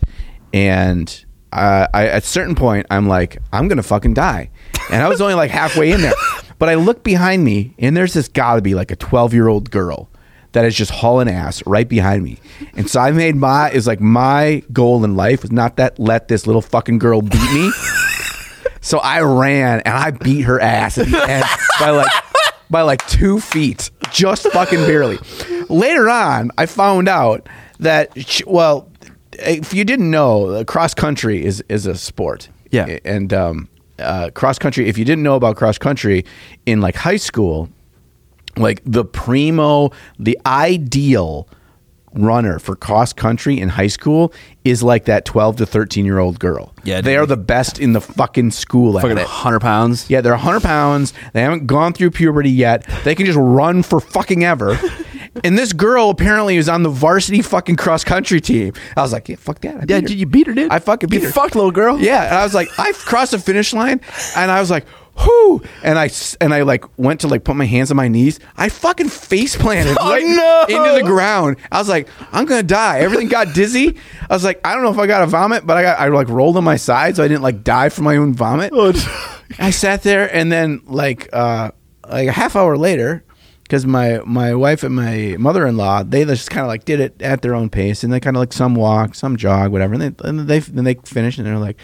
And 0.54 1.26
uh, 1.54 1.88
I, 1.94 2.08
at 2.08 2.24
a 2.24 2.26
certain 2.26 2.56
point, 2.56 2.88
I'm 2.90 3.08
like, 3.08 3.42
I'm 3.54 3.68
gonna 3.68 3.84
fucking 3.84 4.14
die. 4.14 4.50
And 4.92 5.02
I 5.02 5.08
was 5.08 5.22
only 5.22 5.36
like 5.36 5.52
halfway 5.52 5.92
in 5.92 6.02
there, 6.02 6.14
but 6.58 6.70
I 6.70 6.76
look 6.76 7.04
behind 7.04 7.44
me, 7.44 7.76
and 7.80 7.96
there's 7.96 8.14
this 8.14 8.28
gotta 8.28 8.62
be 8.62 8.76
like 8.76 8.92
a 8.92 8.96
12 8.96 9.34
year 9.34 9.48
old 9.48 9.72
girl 9.72 10.10
that 10.54 10.66
is 10.66 10.76
just 10.76 10.92
hauling 10.92 11.30
ass 11.30 11.64
right 11.66 11.88
behind 11.88 12.24
me. 12.24 12.40
And 12.76 12.90
so 12.90 13.00
I 13.00 13.12
made 13.12 13.36
my 13.36 13.70
is 13.72 13.88
like 13.88 14.00
my 14.02 14.64
goal 14.74 15.04
in 15.04 15.16
life 15.16 15.42
was 15.44 15.52
not 15.52 15.78
that 15.78 16.00
let 16.00 16.28
this 16.28 16.48
little 16.48 16.62
fucking 16.62 17.00
girl 17.00 17.22
beat 17.22 17.54
me. 17.54 17.72
So 18.82 19.00
I 19.00 19.22
ran 19.22 19.82
and 19.82 19.94
I 19.94 20.12
beat 20.12 20.42
her 20.44 20.60
ass 20.60 20.98
at 20.98 21.08
the 21.08 21.22
end 21.30 21.46
by 21.80 21.90
like 21.90 22.08
by 22.70 22.82
like 22.82 23.06
two 23.08 23.40
feet, 23.40 23.92
just 24.12 24.48
fucking 24.52 24.80
barely. 24.80 25.18
Later 25.70 26.10
on, 26.10 26.52
I 26.58 26.66
found 26.66 27.08
out 27.10 27.48
that 27.80 28.12
sh 28.18 28.42
well, 28.48 28.90
if 29.34 29.74
you 29.74 29.84
didn't 29.84 30.10
know, 30.10 30.64
cross 30.66 30.94
country 30.94 31.44
is 31.44 31.64
is 31.68 31.86
a 31.86 31.96
sport. 31.96 32.50
Yeah. 32.72 32.98
and 33.04 33.34
um, 33.34 33.70
uh, 34.00 34.30
cross 34.34 34.58
country. 34.60 34.88
If 34.88 34.98
you 34.98 35.06
didn't 35.06 35.24
know 35.24 35.36
about 35.36 35.56
cross 35.58 35.78
country 35.78 36.24
in 36.66 36.82
like 36.82 36.96
high 36.96 37.18
school, 37.18 37.70
like 38.60 38.82
the 38.86 39.04
primo, 39.06 39.90
the 40.20 40.38
ideal 40.46 41.48
runner 42.14 42.58
for 42.58 42.76
cross 42.76 43.14
country 43.14 43.60
in 43.60 43.70
high 43.70 43.86
school 43.88 44.34
is 44.66 44.82
like 44.82 45.06
that 45.06 45.26
12 45.26 45.58
to 45.58 45.66
13 45.66 46.06
year 46.06 46.18
old 46.18 46.40
girl. 46.40 46.74
Yeah, 46.84 47.02
They 47.02 47.16
are 47.18 47.26
the 47.28 47.38
best 47.38 47.80
in 47.80 47.94
the 47.94 48.02
fucking 48.02 48.50
school 48.52 48.98
at 48.98 49.04
Fucking 49.04 49.18
it. 49.20 49.28
hundred 49.28 49.60
pounds. 49.62 50.10
Yeah, 50.10 50.22
they're 50.22 50.34
100 50.34 50.62
pounds. 50.64 51.14
They 51.34 51.42
haven't 51.42 51.68
gone 51.68 51.94
through 51.94 52.12
puberty 52.12 52.50
yet. 52.50 52.84
They 53.04 53.14
can 53.14 53.26
just 53.28 53.38
run 53.40 53.84
for 53.84 54.00
fucking 54.00 54.44
ever. 54.44 54.78
and 55.44 55.56
this 55.56 55.72
girl 55.72 56.10
apparently 56.10 56.58
is 56.58 56.68
on 56.68 56.82
the 56.82 56.90
varsity 56.90 57.44
fucking 57.44 57.76
cross 57.76 58.04
country 58.04 58.42
team. 58.42 58.74
I 58.98 59.02
was 59.04 59.14
like, 59.14 59.30
yeah, 59.30 59.36
fuck 59.36 59.62
that. 59.62 59.76
I 59.76 59.80
Yeah, 59.88 60.02
did 60.02 60.10
you 60.12 60.26
beat 60.26 60.48
her, 60.48 60.54
dude? 60.56 60.72
I 60.72 60.80
fucking 60.80 61.10
beat 61.10 61.22
You 61.22 61.28
her. 61.28 61.32
fucked 61.32 61.54
little 61.56 61.72
girl. 61.72 62.00
Yeah, 62.00 62.26
and 62.26 62.36
I 62.36 62.44
was 62.44 62.56
like, 62.56 62.70
I 62.80 62.92
crossed 62.94 63.32
the 63.32 63.40
finish 63.40 63.72
line, 63.72 64.02
and 64.36 64.50
I 64.50 64.60
was 64.60 64.72
like, 64.72 64.86
whoo, 65.20 65.62
and 65.84 65.98
I 66.00 66.10
and 66.42 66.54
I 66.54 66.62
like 66.64 66.86
went 66.98 67.22
to 67.22 67.28
like 67.28 67.44
put 67.44 67.56
my 67.56 67.66
hands 67.66 67.92
on 67.92 67.98
my 67.98 68.08
knees. 68.08 68.40
I 68.58 68.70
fucking 68.70 69.10
face 69.10 69.56
planted 69.56 69.98
Oh, 70.02 70.10
right 70.12 70.24
no. 70.26 70.66
into 70.78 70.94
the 71.02 71.04
ground. 71.08 71.58
I 71.72 71.80
was 71.80 71.90
like, 71.90 72.08
I'm 72.32 72.46
gonna 72.46 72.64
die. 72.64 73.00
Everything 73.00 73.28
got 73.28 73.54
dizzy. 73.54 73.98
I 74.30 74.34
was 74.34 74.44
like, 74.44 74.60
I 74.66 74.74
don't 74.74 74.84
know 74.84 74.92
if 74.92 74.98
I 74.98 75.08
got 75.08 75.24
a 75.24 75.28
vomit, 75.28 75.66
but 75.66 75.78
I 75.78 75.82
got 75.84 76.00
I 76.00 76.08
like 76.08 76.30
rolled 76.30 76.58
on 76.58 76.64
my 76.64 76.76
side 76.78 77.16
so 77.16 77.24
I 77.24 77.28
didn't 77.28 77.44
like 77.44 77.64
die 77.64 77.90
from 77.90 78.06
my 78.06 78.18
own 78.18 78.34
vomit. 78.34 78.72
I 79.60 79.72
sat 79.72 80.04
there, 80.04 80.34
and 80.34 80.52
then 80.52 80.82
like 80.86 81.30
uh 81.34 81.72
like 82.08 82.28
a 82.28 82.32
half 82.34 82.56
hour 82.56 82.78
later. 82.78 83.24
Because 83.64 83.86
my, 83.86 84.20
my 84.26 84.56
wife 84.56 84.82
and 84.82 84.96
my 84.96 85.36
mother 85.38 85.68
in 85.68 85.78
law, 85.78 86.02
they 86.02 86.26
just 86.26 86.50
kind 86.50 86.64
of 86.64 86.70
like 86.70 86.86
did 86.86 87.00
it 87.00 87.22
at 87.22 87.44
their 87.44 87.54
own 87.54 87.70
pace, 87.70 88.04
and 88.04 88.12
they 88.12 88.20
kind 88.20 88.36
of 88.36 88.40
like 88.40 88.52
some 88.52 88.74
walk, 88.74 89.14
some 89.14 89.38
jog, 89.38 89.72
whatever. 89.72 89.94
And 89.94 90.02
they 90.02 90.28
and 90.28 90.40
they 90.48 90.58
then 90.58 90.86
they 90.86 90.96
finish, 90.96 91.38
and 91.38 91.46
they're 91.46 91.60
like, 91.60 91.78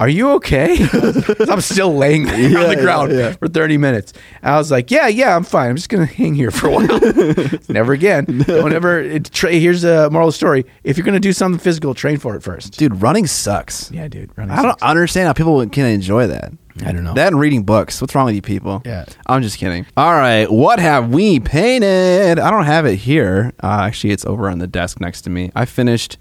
"Are 0.00 0.08
you 0.08 0.30
okay? 0.32 0.76
I'm 1.48 1.60
still 1.60 1.94
laying 1.94 2.24
there 2.24 2.58
on 2.58 2.68
the 2.68 2.76
ground 2.76 3.12
yeah. 3.12 3.32
for 3.32 3.48
30 3.48 3.78
minutes. 3.78 4.12
I 4.42 4.56
was 4.56 4.70
like, 4.70 4.90
"Yeah, 4.90 5.08
yeah, 5.08 5.36
I'm 5.36 5.44
fine. 5.44 5.70
I'm 5.70 5.76
just 5.76 5.88
gonna 5.88 6.06
hang 6.06 6.34
here 6.34 6.50
for 6.50 6.68
a 6.68 6.72
while. 6.72 7.60
Never 7.68 7.92
again. 7.92 8.24
Don't 8.46 8.72
ever. 8.72 9.00
It, 9.00 9.30
tra- 9.32 9.52
here's 9.52 9.84
a 9.84 10.10
moral 10.10 10.32
story: 10.32 10.64
If 10.84 10.96
you're 10.96 11.04
gonna 11.06 11.20
do 11.20 11.32
something 11.32 11.58
physical, 11.58 11.94
train 11.94 12.18
for 12.18 12.36
it 12.36 12.42
first. 12.42 12.78
dude, 12.78 13.02
running 13.02 13.26
sucks. 13.26 13.90
Yeah, 13.90 14.08
dude. 14.08 14.30
running 14.36 14.56
I 14.56 14.62
don't 14.62 14.82
understand 14.82 15.26
how 15.26 15.32
people 15.32 15.66
can 15.68 15.86
enjoy 15.86 16.26
that. 16.28 16.52
I 16.84 16.92
don't 16.92 17.04
know. 17.04 17.14
That 17.14 17.28
and 17.28 17.40
reading 17.40 17.64
books. 17.64 18.00
What's 18.00 18.14
wrong 18.14 18.26
with 18.26 18.34
you 18.34 18.42
people? 18.42 18.82
Yeah. 18.84 19.04
I'm 19.26 19.42
just 19.42 19.58
kidding. 19.58 19.86
All 19.96 20.12
right. 20.12 20.50
What 20.50 20.78
have 20.78 21.10
we 21.10 21.40
painted? 21.40 22.38
I 22.38 22.50
don't 22.50 22.64
have 22.64 22.86
it 22.86 22.96
here. 22.96 23.52
Uh, 23.62 23.80
actually, 23.82 24.12
it's 24.12 24.24
over 24.24 24.48
on 24.48 24.58
the 24.58 24.66
desk 24.66 25.00
next 25.00 25.22
to 25.22 25.30
me. 25.30 25.50
I 25.54 25.64
finished 25.64 26.18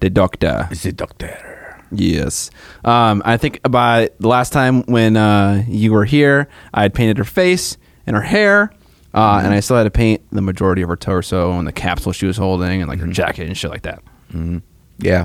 the 0.00 0.10
Doctor. 0.10 0.68
A 0.70 0.92
doctor. 0.92 1.57
Yes. 1.90 2.50
Um, 2.84 3.22
I 3.24 3.36
think 3.38 3.60
by 3.68 4.10
the 4.20 4.28
last 4.28 4.52
time 4.52 4.82
when 4.84 5.16
uh, 5.16 5.64
you 5.68 5.92
were 5.92 6.04
here, 6.04 6.48
I 6.74 6.82
had 6.82 6.94
painted 6.94 7.18
her 7.18 7.24
face 7.24 7.76
and 8.06 8.14
her 8.16 8.22
hair. 8.22 8.72
Uh, 9.14 9.40
And 9.42 9.54
I 9.54 9.60
still 9.60 9.76
had 9.76 9.84
to 9.84 9.90
paint 9.90 10.20
the 10.30 10.42
majority 10.42 10.82
of 10.82 10.88
her 10.90 10.96
torso 10.96 11.52
and 11.58 11.66
the 11.66 11.72
capsule 11.72 12.12
she 12.12 12.26
was 12.26 12.36
holding 12.36 12.82
and 12.82 12.88
like 12.88 12.98
her 13.00 13.06
jacket 13.06 13.46
and 13.46 13.56
shit 13.56 13.70
like 13.70 13.82
that. 13.82 14.02
Yeah. 14.98 15.24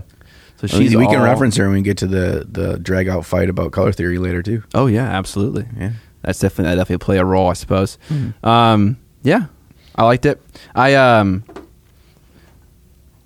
So 0.58 0.67
Well, 0.71 0.82
she's 0.82 0.95
we 0.95 1.06
can 1.06 1.17
all- 1.17 1.26
reference 1.26 1.58
her 1.58 1.65
when 1.65 1.73
we 1.73 1.82
get 1.82 1.97
to 1.97 2.08
the 2.08 2.47
the 2.49 2.80
drag 2.80 3.10
out 3.10 3.26
fight 3.26 3.49
about 3.49 3.71
color 3.73 3.91
theory 3.91 4.17
later 4.17 4.41
too. 4.41 4.63
Oh 4.73 4.86
yeah, 4.88 5.04
absolutely. 5.04 5.65
Yeah. 5.78 5.91
that's 6.21 6.39
definitely 6.39 6.71
that 6.71 6.76
definitely 6.78 7.04
play 7.06 7.17
a 7.17 7.26
role, 7.26 7.49
I 7.49 7.54
suppose. 7.54 7.97
Um, 8.43 8.97
yeah, 9.23 9.47
I 9.95 10.06
liked 10.06 10.26
it. 10.26 10.41
I 10.73 10.95
um, 10.95 11.43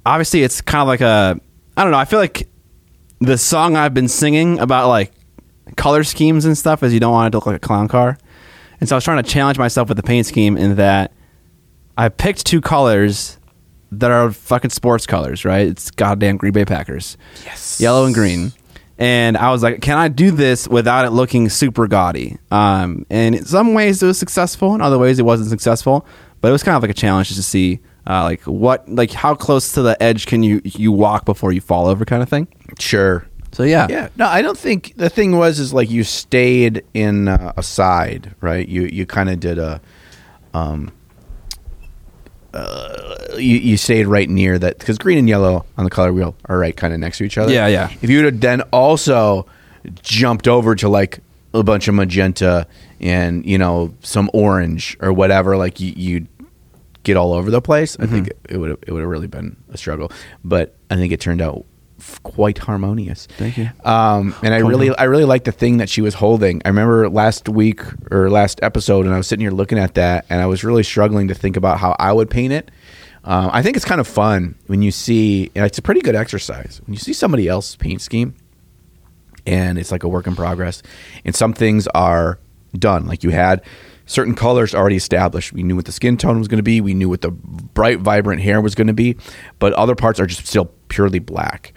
obviously 0.05 0.43
it's 0.43 0.61
kind 0.61 0.81
of 0.81 0.87
like 0.87 1.01
a 1.01 1.39
I 1.77 1.83
don't 1.83 1.91
know. 1.91 1.99
I 1.99 2.05
feel 2.05 2.19
like 2.19 2.47
the 3.19 3.37
song 3.37 3.75
I've 3.75 3.93
been 3.93 4.07
singing 4.07 4.59
about 4.59 4.87
like 4.89 5.11
color 5.75 6.03
schemes 6.03 6.45
and 6.45 6.57
stuff 6.57 6.83
is 6.83 6.93
you 6.93 6.99
don't 6.99 7.11
want 7.13 7.27
it 7.27 7.31
to 7.31 7.37
look 7.37 7.45
like 7.45 7.55
a 7.55 7.59
clown 7.59 7.87
car, 7.87 8.17
and 8.79 8.87
so 8.87 8.95
I 8.95 8.97
was 8.97 9.03
trying 9.03 9.23
to 9.23 9.29
challenge 9.29 9.57
myself 9.57 9.89
with 9.89 9.97
the 9.97 10.03
paint 10.03 10.25
scheme 10.25 10.57
in 10.57 10.75
that 10.75 11.11
I 11.97 12.09
picked 12.09 12.45
two 12.45 12.61
colors 12.61 13.37
that 13.91 14.11
are 14.11 14.31
fucking 14.31 14.69
sports 14.69 15.05
colors, 15.07 15.45
right? 15.45 15.67
It's 15.67 15.91
goddamn 15.91 16.37
Green 16.37 16.53
Bay 16.53 16.65
Packers. 16.65 17.17
Yes. 17.45 17.79
Yellow 17.79 18.05
and 18.05 18.13
green. 18.13 18.51
And 18.99 19.37
I 19.37 19.51
was 19.51 19.61
like, 19.61 19.81
can 19.81 19.97
I 19.97 20.07
do 20.07 20.31
this 20.31 20.67
without 20.67 21.05
it 21.05 21.11
looking 21.11 21.49
super 21.49 21.87
gaudy? 21.87 22.37
Um, 22.49 23.05
and 23.09 23.35
in 23.35 23.45
some 23.45 23.73
ways 23.73 24.01
it 24.01 24.07
was 24.07 24.17
successful, 24.17 24.73
in 24.73 24.81
other 24.81 24.97
ways 24.97 25.19
it 25.19 25.23
wasn't 25.23 25.49
successful. 25.49 26.05
But 26.41 26.49
it 26.49 26.51
was 26.51 26.63
kind 26.63 26.75
of 26.75 26.81
like 26.81 26.91
a 26.91 26.95
challenge 26.95 27.27
just 27.27 27.39
to 27.39 27.43
see 27.43 27.79
uh, 28.07 28.23
like 28.23 28.41
what 28.41 28.87
like 28.89 29.11
how 29.11 29.35
close 29.35 29.73
to 29.73 29.81
the 29.81 30.01
edge 30.01 30.25
can 30.27 30.41
you 30.41 30.61
you 30.63 30.91
walk 30.91 31.25
before 31.25 31.51
you 31.51 31.61
fall 31.61 31.87
over 31.87 32.05
kind 32.05 32.23
of 32.23 32.29
thing. 32.29 32.47
Sure. 32.79 33.25
So 33.53 33.63
yeah. 33.63 33.87
Yeah. 33.89 34.09
No, 34.17 34.27
I 34.27 34.41
don't 34.41 34.57
think 34.57 34.93
the 34.97 35.09
thing 35.09 35.35
was 35.37 35.57
is 35.59 35.73
like 35.73 35.89
you 35.89 36.03
stayed 36.03 36.83
in 36.93 37.27
uh, 37.27 37.53
a 37.57 37.63
side, 37.63 38.35
right? 38.41 38.67
You 38.67 38.83
you 38.83 39.05
kind 39.05 39.29
of 39.29 39.39
did 39.39 39.57
a 39.57 39.81
um 40.53 40.91
uh, 42.53 43.15
you, 43.33 43.57
you 43.57 43.77
stayed 43.77 44.07
right 44.07 44.29
near 44.29 44.57
that 44.57 44.79
because 44.79 44.97
green 44.97 45.17
and 45.17 45.29
yellow 45.29 45.65
on 45.77 45.83
the 45.83 45.89
color 45.89 46.11
wheel 46.13 46.35
are 46.45 46.57
right 46.57 46.75
kind 46.75 46.93
of 46.93 46.99
next 46.99 47.17
to 47.19 47.23
each 47.23 47.37
other. 47.37 47.51
Yeah, 47.53 47.67
yeah. 47.67 47.89
If 48.01 48.09
you 48.09 48.17
would 48.17 48.25
have 48.33 48.41
then 48.41 48.61
also 48.71 49.45
jumped 50.01 50.47
over 50.47 50.75
to 50.75 50.89
like 50.89 51.19
a 51.53 51.63
bunch 51.63 51.87
of 51.87 51.95
magenta 51.95 52.67
and 52.99 53.45
you 53.45 53.57
know 53.57 53.93
some 54.01 54.29
orange 54.33 54.97
or 55.01 55.13
whatever, 55.13 55.57
like 55.57 55.79
you, 55.79 55.93
you'd 55.95 56.27
get 57.03 57.15
all 57.17 57.33
over 57.33 57.51
the 57.51 57.61
place. 57.61 57.97
I 57.99 58.05
think 58.07 58.27
Mm-hmm. 58.27 58.55
it 58.55 58.57
would 58.57 58.71
it 58.87 58.91
would 58.91 59.01
have 59.01 59.09
really 59.09 59.27
been 59.27 59.55
a 59.69 59.77
struggle, 59.77 60.11
but 60.43 60.75
I 60.89 60.95
think 60.95 61.11
it 61.13 61.19
turned 61.21 61.41
out 61.41 61.65
f- 61.99 62.21
quite 62.23 62.57
harmonious. 62.57 63.27
Thank 63.37 63.57
you. 63.57 63.69
Um, 63.83 64.35
and 64.43 64.53
I 64.53 64.59
really, 64.59 64.95
I 64.95 65.03
really 65.03 65.25
like 65.25 65.43
the 65.43 65.51
thing 65.51 65.77
that 65.77 65.89
she 65.89 66.01
was 66.01 66.13
holding. 66.13 66.61
I 66.65 66.69
remember 66.69 67.09
last 67.09 67.49
week 67.49 67.81
or 68.11 68.29
last 68.29 68.59
episode, 68.63 69.05
and 69.05 69.13
I 69.13 69.17
was 69.17 69.27
sitting 69.27 69.41
here 69.41 69.51
looking 69.51 69.77
at 69.77 69.95
that, 69.95 70.25
and 70.29 70.41
I 70.41 70.45
was 70.45 70.63
really 70.63 70.83
struggling 70.83 71.27
to 71.29 71.33
think 71.35 71.57
about 71.57 71.79
how 71.79 71.95
I 71.99 72.13
would 72.13 72.29
paint 72.29 72.53
it. 72.53 72.71
Um, 73.23 73.49
I 73.51 73.61
think 73.61 73.75
it's 73.75 73.85
kind 73.85 73.99
of 73.99 74.07
fun 74.07 74.55
when 74.67 74.81
you 74.81 74.91
see, 74.91 75.51
and 75.53 75.65
it's 75.65 75.77
a 75.77 75.81
pretty 75.81 76.01
good 76.01 76.15
exercise 76.15 76.81
when 76.85 76.93
you 76.93 76.99
see 76.99 77.13
somebody 77.13 77.47
else's 77.47 77.75
paint 77.75 78.01
scheme, 78.01 78.35
and 79.45 79.77
it's 79.77 79.91
like 79.91 80.03
a 80.03 80.07
work 80.07 80.27
in 80.27 80.35
progress. 80.35 80.81
And 81.25 81.35
some 81.35 81.53
things 81.53 81.87
are 81.87 82.39
done, 82.77 83.05
like 83.05 83.23
you 83.23 83.31
had 83.31 83.63
certain 84.07 84.33
colors 84.33 84.73
already 84.73 84.95
established. 84.95 85.53
We 85.53 85.61
knew 85.61 85.75
what 85.75 85.85
the 85.85 85.91
skin 85.91 86.17
tone 86.17 86.39
was 86.39 86.47
going 86.47 86.57
to 86.57 86.63
be. 86.63 86.81
We 86.81 86.95
knew 86.95 87.09
what 87.09 87.21
the 87.21 87.29
bright, 87.29 87.99
vibrant 87.99 88.41
hair 88.41 88.59
was 88.59 88.73
going 88.73 88.87
to 88.87 88.93
be. 88.93 89.17
But 89.59 89.73
other 89.73 89.95
parts 89.95 90.19
are 90.19 90.25
just 90.25 90.47
still 90.47 90.71
purely 90.87 91.19
black. 91.19 91.73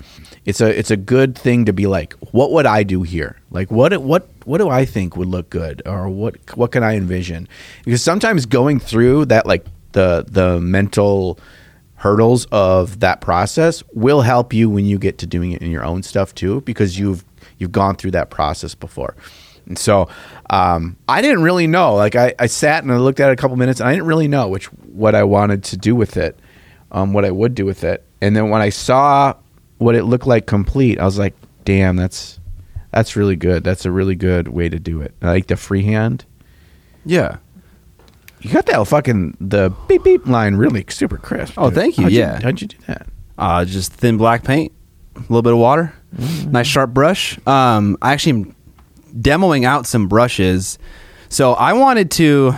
It's 0.46 0.62
a 0.62 0.76
it's 0.76 0.90
a 0.90 0.96
good 0.96 1.36
thing 1.36 1.66
to 1.66 1.72
be 1.74 1.86
like, 1.86 2.14
what 2.32 2.52
would 2.52 2.64
I 2.64 2.82
do 2.82 3.02
here? 3.02 3.36
Like 3.50 3.70
what 3.70 3.94
what 4.00 4.28
what 4.44 4.58
do 4.58 4.70
I 4.70 4.86
think 4.86 5.16
would 5.16 5.28
look 5.28 5.50
good, 5.50 5.82
or 5.84 6.08
what 6.08 6.56
what 6.56 6.72
can 6.72 6.82
I 6.82 6.96
envision? 6.96 7.46
Because 7.84 8.02
sometimes 8.02 8.46
going 8.46 8.80
through 8.80 9.26
that 9.26 9.46
like 9.46 9.66
the 9.92 10.24
the 10.26 10.58
mental 10.60 11.38
hurdles 11.96 12.46
of 12.46 13.00
that 13.00 13.20
process 13.20 13.82
will 13.92 14.22
help 14.22 14.54
you 14.54 14.70
when 14.70 14.86
you 14.86 14.98
get 14.98 15.18
to 15.18 15.26
doing 15.26 15.52
it 15.52 15.60
in 15.60 15.70
your 15.70 15.84
own 15.84 16.02
stuff 16.02 16.34
too 16.34 16.62
because 16.62 16.98
you've 16.98 17.22
you've 17.58 17.72
gone 17.72 17.94
through 17.94 18.10
that 18.10 18.30
process 18.30 18.74
before 18.74 19.14
and 19.66 19.78
so 19.78 20.08
um, 20.50 20.96
i 21.08 21.20
didn't 21.22 21.42
really 21.42 21.66
know 21.66 21.94
like 21.94 22.16
I, 22.16 22.34
I 22.38 22.46
sat 22.46 22.82
and 22.82 22.92
i 22.92 22.96
looked 22.96 23.20
at 23.20 23.28
it 23.30 23.32
a 23.32 23.36
couple 23.36 23.56
minutes 23.56 23.80
and 23.80 23.88
i 23.88 23.92
didn't 23.92 24.06
really 24.06 24.28
know 24.28 24.48
which 24.48 24.66
what 24.66 25.14
i 25.14 25.22
wanted 25.22 25.62
to 25.64 25.76
do 25.76 25.94
with 25.94 26.16
it 26.16 26.38
um, 26.92 27.12
what 27.12 27.24
i 27.24 27.30
would 27.30 27.54
do 27.54 27.64
with 27.64 27.84
it 27.84 28.04
and 28.20 28.34
then 28.36 28.50
when 28.50 28.60
i 28.62 28.68
saw 28.68 29.34
what 29.78 29.94
it 29.94 30.04
looked 30.04 30.26
like 30.26 30.46
complete 30.46 30.98
i 30.98 31.04
was 31.04 31.18
like 31.18 31.34
damn 31.64 31.96
that's 31.96 32.38
that's 32.90 33.14
really 33.16 33.36
good 33.36 33.62
that's 33.64 33.84
a 33.84 33.90
really 33.92 34.14
good 34.16 34.48
way 34.48 34.68
to 34.68 34.78
do 34.78 35.00
it 35.00 35.14
i 35.22 35.28
like 35.28 35.46
the 35.46 35.56
freehand 35.56 36.24
Yeah. 37.04 37.36
you 38.40 38.50
got 38.52 38.66
that 38.66 38.84
fucking 38.88 39.36
the 39.40 39.72
beep 39.88 40.02
beep 40.04 40.26
line 40.26 40.56
really 40.56 40.84
super 40.88 41.16
crisp 41.18 41.54
Oh, 41.56 41.68
dude. 41.70 41.74
thank 41.78 41.96
you, 41.98 42.04
How'd 42.04 42.12
yeah. 42.12 42.40
how'd 42.42 42.60
you 42.60 42.66
do 42.68 42.76
that 42.88 43.06
Uh, 43.38 43.64
just 43.64 43.92
thin 43.92 44.16
black 44.18 44.42
paint, 44.44 44.70
a 45.16 45.20
little 45.20 45.40
bit 45.42 45.52
of 45.54 45.58
water, 45.58 45.94
nice 46.46 46.66
sharp 46.66 46.90
brush. 46.92 47.38
Um, 47.46 47.96
I 48.02 48.12
actually 48.12 48.32
am 48.32 48.54
demoing 49.12 49.64
out 49.64 49.86
some 49.86 50.08
brushes. 50.08 50.78
So 51.28 51.52
I 51.54 51.72
wanted 51.72 52.10
to. 52.12 52.54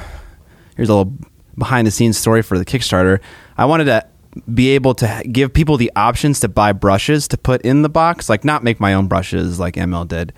Here's 0.77 0.89
a 0.89 0.95
little 0.95 1.13
behind 1.59 1.87
the 1.87 1.91
scenes 1.91 2.17
story 2.17 2.43
for 2.43 2.59
the 2.59 2.65
Kickstarter. 2.65 3.21
I 3.59 3.67
wanted 3.67 3.85
to 3.85 4.07
be 4.53 4.71
able 4.71 4.95
to 4.95 5.23
give 5.31 5.53
people 5.53 5.77
the 5.77 5.93
options 5.95 6.41
to 6.41 6.49
buy 6.49 6.73
brushes 6.73 7.29
to 7.29 7.37
put 7.37 7.61
in 7.63 7.83
the 7.83 7.91
box, 7.91 8.31
like 8.31 8.45
not 8.45 8.65
make 8.65 8.81
my 8.81 8.95
own 8.95 9.07
brushes 9.07 9.61
like 9.61 9.75
ML 9.75 10.09
did. 10.09 10.33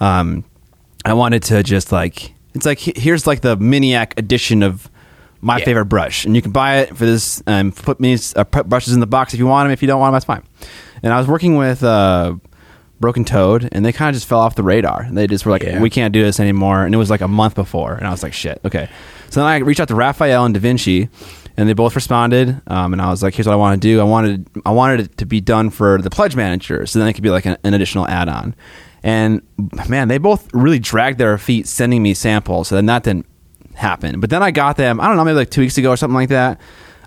Um, 0.00 0.44
I 1.04 1.14
wanted 1.14 1.42
to 1.44 1.62
just 1.62 1.92
like 1.92 2.34
it's 2.54 2.66
like 2.66 2.80
here's 2.80 3.26
like 3.26 3.42
the 3.42 3.56
Miniac 3.56 4.18
edition 4.18 4.62
of 4.64 4.90
my 5.40 5.58
Yeah. 5.58 5.64
favorite 5.66 5.84
brush, 5.84 6.24
and 6.24 6.34
you 6.34 6.42
can 6.42 6.50
buy 6.50 6.78
it 6.78 6.96
for 6.96 7.06
this. 7.06 7.40
Um, 7.46 7.70
put 7.70 8.00
me 8.00 8.18
uh, 8.34 8.42
put 8.42 8.68
brushes 8.68 8.94
in 8.94 9.00
the 9.00 9.06
box 9.06 9.32
if 9.34 9.38
you 9.38 9.46
want 9.46 9.66
them. 9.66 9.72
If 9.72 9.82
you 9.82 9.86
don't 9.86 10.00
want 10.00 10.08
them, 10.10 10.14
that's 10.16 10.24
fine. 10.24 10.42
And 11.04 11.12
I 11.12 11.18
was 11.18 11.28
working 11.28 11.56
with 11.56 11.84
uh, 11.84 12.34
Broken 13.00 13.24
Toad, 13.24 13.68
and 13.72 13.84
they 13.84 13.92
kind 13.92 14.08
of 14.08 14.14
just 14.14 14.26
fell 14.28 14.38
off 14.40 14.54
the 14.54 14.62
radar. 14.62 15.06
They 15.10 15.26
just 15.26 15.44
were 15.44 15.52
like, 15.52 15.62
Yeah. 15.62 15.80
"We 15.80 15.90
can't 15.90 16.12
do 16.12 16.22
this 16.22 16.40
anymore." 16.40 16.84
And 16.84 16.94
it 16.94 16.98
was 16.98 17.10
like 17.10 17.20
a 17.20 17.28
month 17.28 17.54
before, 17.54 17.94
and 17.94 18.06
I 18.06 18.10
was 18.10 18.22
like, 18.22 18.32
"Shit, 18.32 18.60
okay." 18.64 18.88
So 19.30 19.40
then 19.40 19.48
I 19.48 19.56
reached 19.58 19.80
out 19.80 19.88
to 19.88 19.94
Raphael 19.94 20.44
and 20.44 20.54
Da 20.54 20.60
Vinci, 20.60 21.08
and 21.56 21.68
they 21.68 21.72
both 21.74 21.94
responded. 21.94 22.60
Um, 22.66 22.92
and 22.92 23.02
I 23.02 23.10
was 23.10 23.22
like, 23.22 23.34
"Here's 23.34 23.46
what 23.46 23.52
I 23.52 23.56
want 23.56 23.80
to 23.80 23.86
do. 23.88 24.00
I 24.00 24.04
wanted 24.04 24.46
I 24.64 24.70
wanted 24.70 25.00
it 25.00 25.16
to 25.18 25.26
be 25.26 25.40
done 25.40 25.70
for 25.70 26.00
the 26.00 26.10
pledge 26.10 26.36
manager, 26.36 26.86
so 26.86 26.98
then 26.98 27.08
it 27.08 27.12
could 27.12 27.22
be 27.24 27.30
like 27.30 27.44
an, 27.46 27.56
an 27.64 27.74
additional 27.74 28.08
add-on." 28.08 28.54
And 29.02 29.42
man, 29.88 30.08
they 30.08 30.18
both 30.18 30.48
really 30.52 30.78
dragged 30.78 31.18
their 31.18 31.36
feet 31.38 31.68
sending 31.68 32.02
me 32.02 32.12
samples. 32.14 32.68
So 32.68 32.74
then 32.74 32.86
that 32.86 33.04
didn't 33.04 33.26
happen. 33.74 34.18
But 34.20 34.30
then 34.30 34.42
I 34.42 34.50
got 34.50 34.76
them, 34.78 35.00
I 35.00 35.06
don't 35.06 35.16
know, 35.16 35.24
maybe 35.24 35.36
like 35.36 35.50
two 35.50 35.60
weeks 35.60 35.78
ago 35.78 35.90
or 35.90 35.96
something 35.96 36.14
like 36.14 36.30
that. 36.30 36.60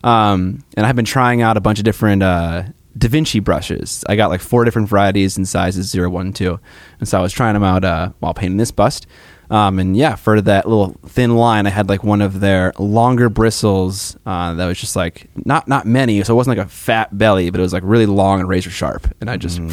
Um, 0.03 0.63
and 0.77 0.85
I've 0.85 0.95
been 0.95 1.03
trying 1.03 1.41
out 1.41 1.57
a 1.57 1.59
bunch 1.61 1.77
of 1.79 1.83
different 1.83 2.23
uh, 2.23 2.63
Da 2.97 3.07
Vinci 3.07 3.39
brushes. 3.39 4.03
I 4.09 4.15
got 4.15 4.29
like 4.29 4.41
four 4.41 4.65
different 4.65 4.89
varieties 4.89 5.37
and 5.37 5.47
sizes 5.47 5.89
zero, 5.89 6.09
one, 6.09 6.33
two, 6.33 6.59
And 6.99 7.07
so 7.07 7.19
I 7.19 7.21
was 7.21 7.31
trying 7.31 7.53
them 7.53 7.63
out 7.63 7.83
uh, 7.85 8.11
while 8.19 8.33
painting 8.33 8.57
this 8.57 8.71
bust. 8.71 9.07
Um, 9.51 9.79
and 9.79 9.97
yeah, 9.97 10.15
for 10.15 10.41
that 10.41 10.67
little 10.67 10.95
thin 11.07 11.35
line, 11.35 11.65
I 11.65 11.71
had 11.71 11.89
like 11.89 12.03
one 12.03 12.21
of 12.21 12.39
their 12.39 12.71
longer 12.77 13.29
bristles 13.29 14.15
uh, 14.25 14.53
that 14.53 14.65
was 14.67 14.79
just 14.79 14.95
like 14.95 15.27
not 15.43 15.67
not 15.67 15.87
many, 15.87 16.23
so 16.23 16.33
it 16.33 16.37
wasn't 16.37 16.57
like 16.57 16.67
a 16.67 16.69
fat 16.69 17.17
belly, 17.17 17.49
but 17.49 17.59
it 17.59 17.63
was 17.63 17.73
like 17.73 17.81
really 17.83 18.05
long 18.05 18.41
and 18.41 18.47
razor 18.47 18.69
sharp. 18.69 19.07
And 19.19 19.29
I 19.29 19.37
just, 19.37 19.57
you 19.57 19.65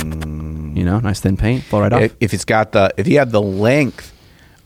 know, 0.85 0.99
nice 1.01 1.21
thin 1.21 1.37
paint, 1.37 1.63
fall 1.65 1.83
right 1.83 1.93
off. 1.93 2.01
if, 2.01 2.17
if 2.21 2.33
it's 2.33 2.47
got 2.47 2.73
the 2.73 2.95
if 2.97 3.07
you 3.07 3.19
have 3.19 3.33
the 3.33 3.43
length 3.43 4.15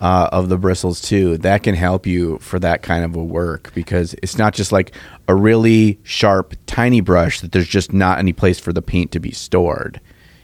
uh, 0.00 0.28
of 0.32 0.48
the 0.48 0.56
bristles 0.56 1.00
too, 1.00 1.36
that 1.38 1.62
can 1.62 1.74
help 1.74 2.06
you 2.06 2.38
for 2.38 2.58
that 2.58 2.82
kind 2.82 3.04
of 3.04 3.14
a 3.14 3.22
work 3.22 3.72
because 3.74 4.14
it's 4.22 4.38
not 4.38 4.54
just 4.54 4.72
like 4.72 4.94
a 5.28 5.34
really 5.34 5.98
sharp 6.02 6.54
tiny 6.66 7.00
brush 7.00 7.40
that 7.40 7.52
there's 7.52 7.68
just 7.68 7.92
not 7.92 8.18
any 8.18 8.32
place 8.32 8.58
for 8.58 8.72
the 8.72 8.82
paint 8.82 9.12
to 9.12 9.20
be 9.20 9.30
stored. 9.30 10.00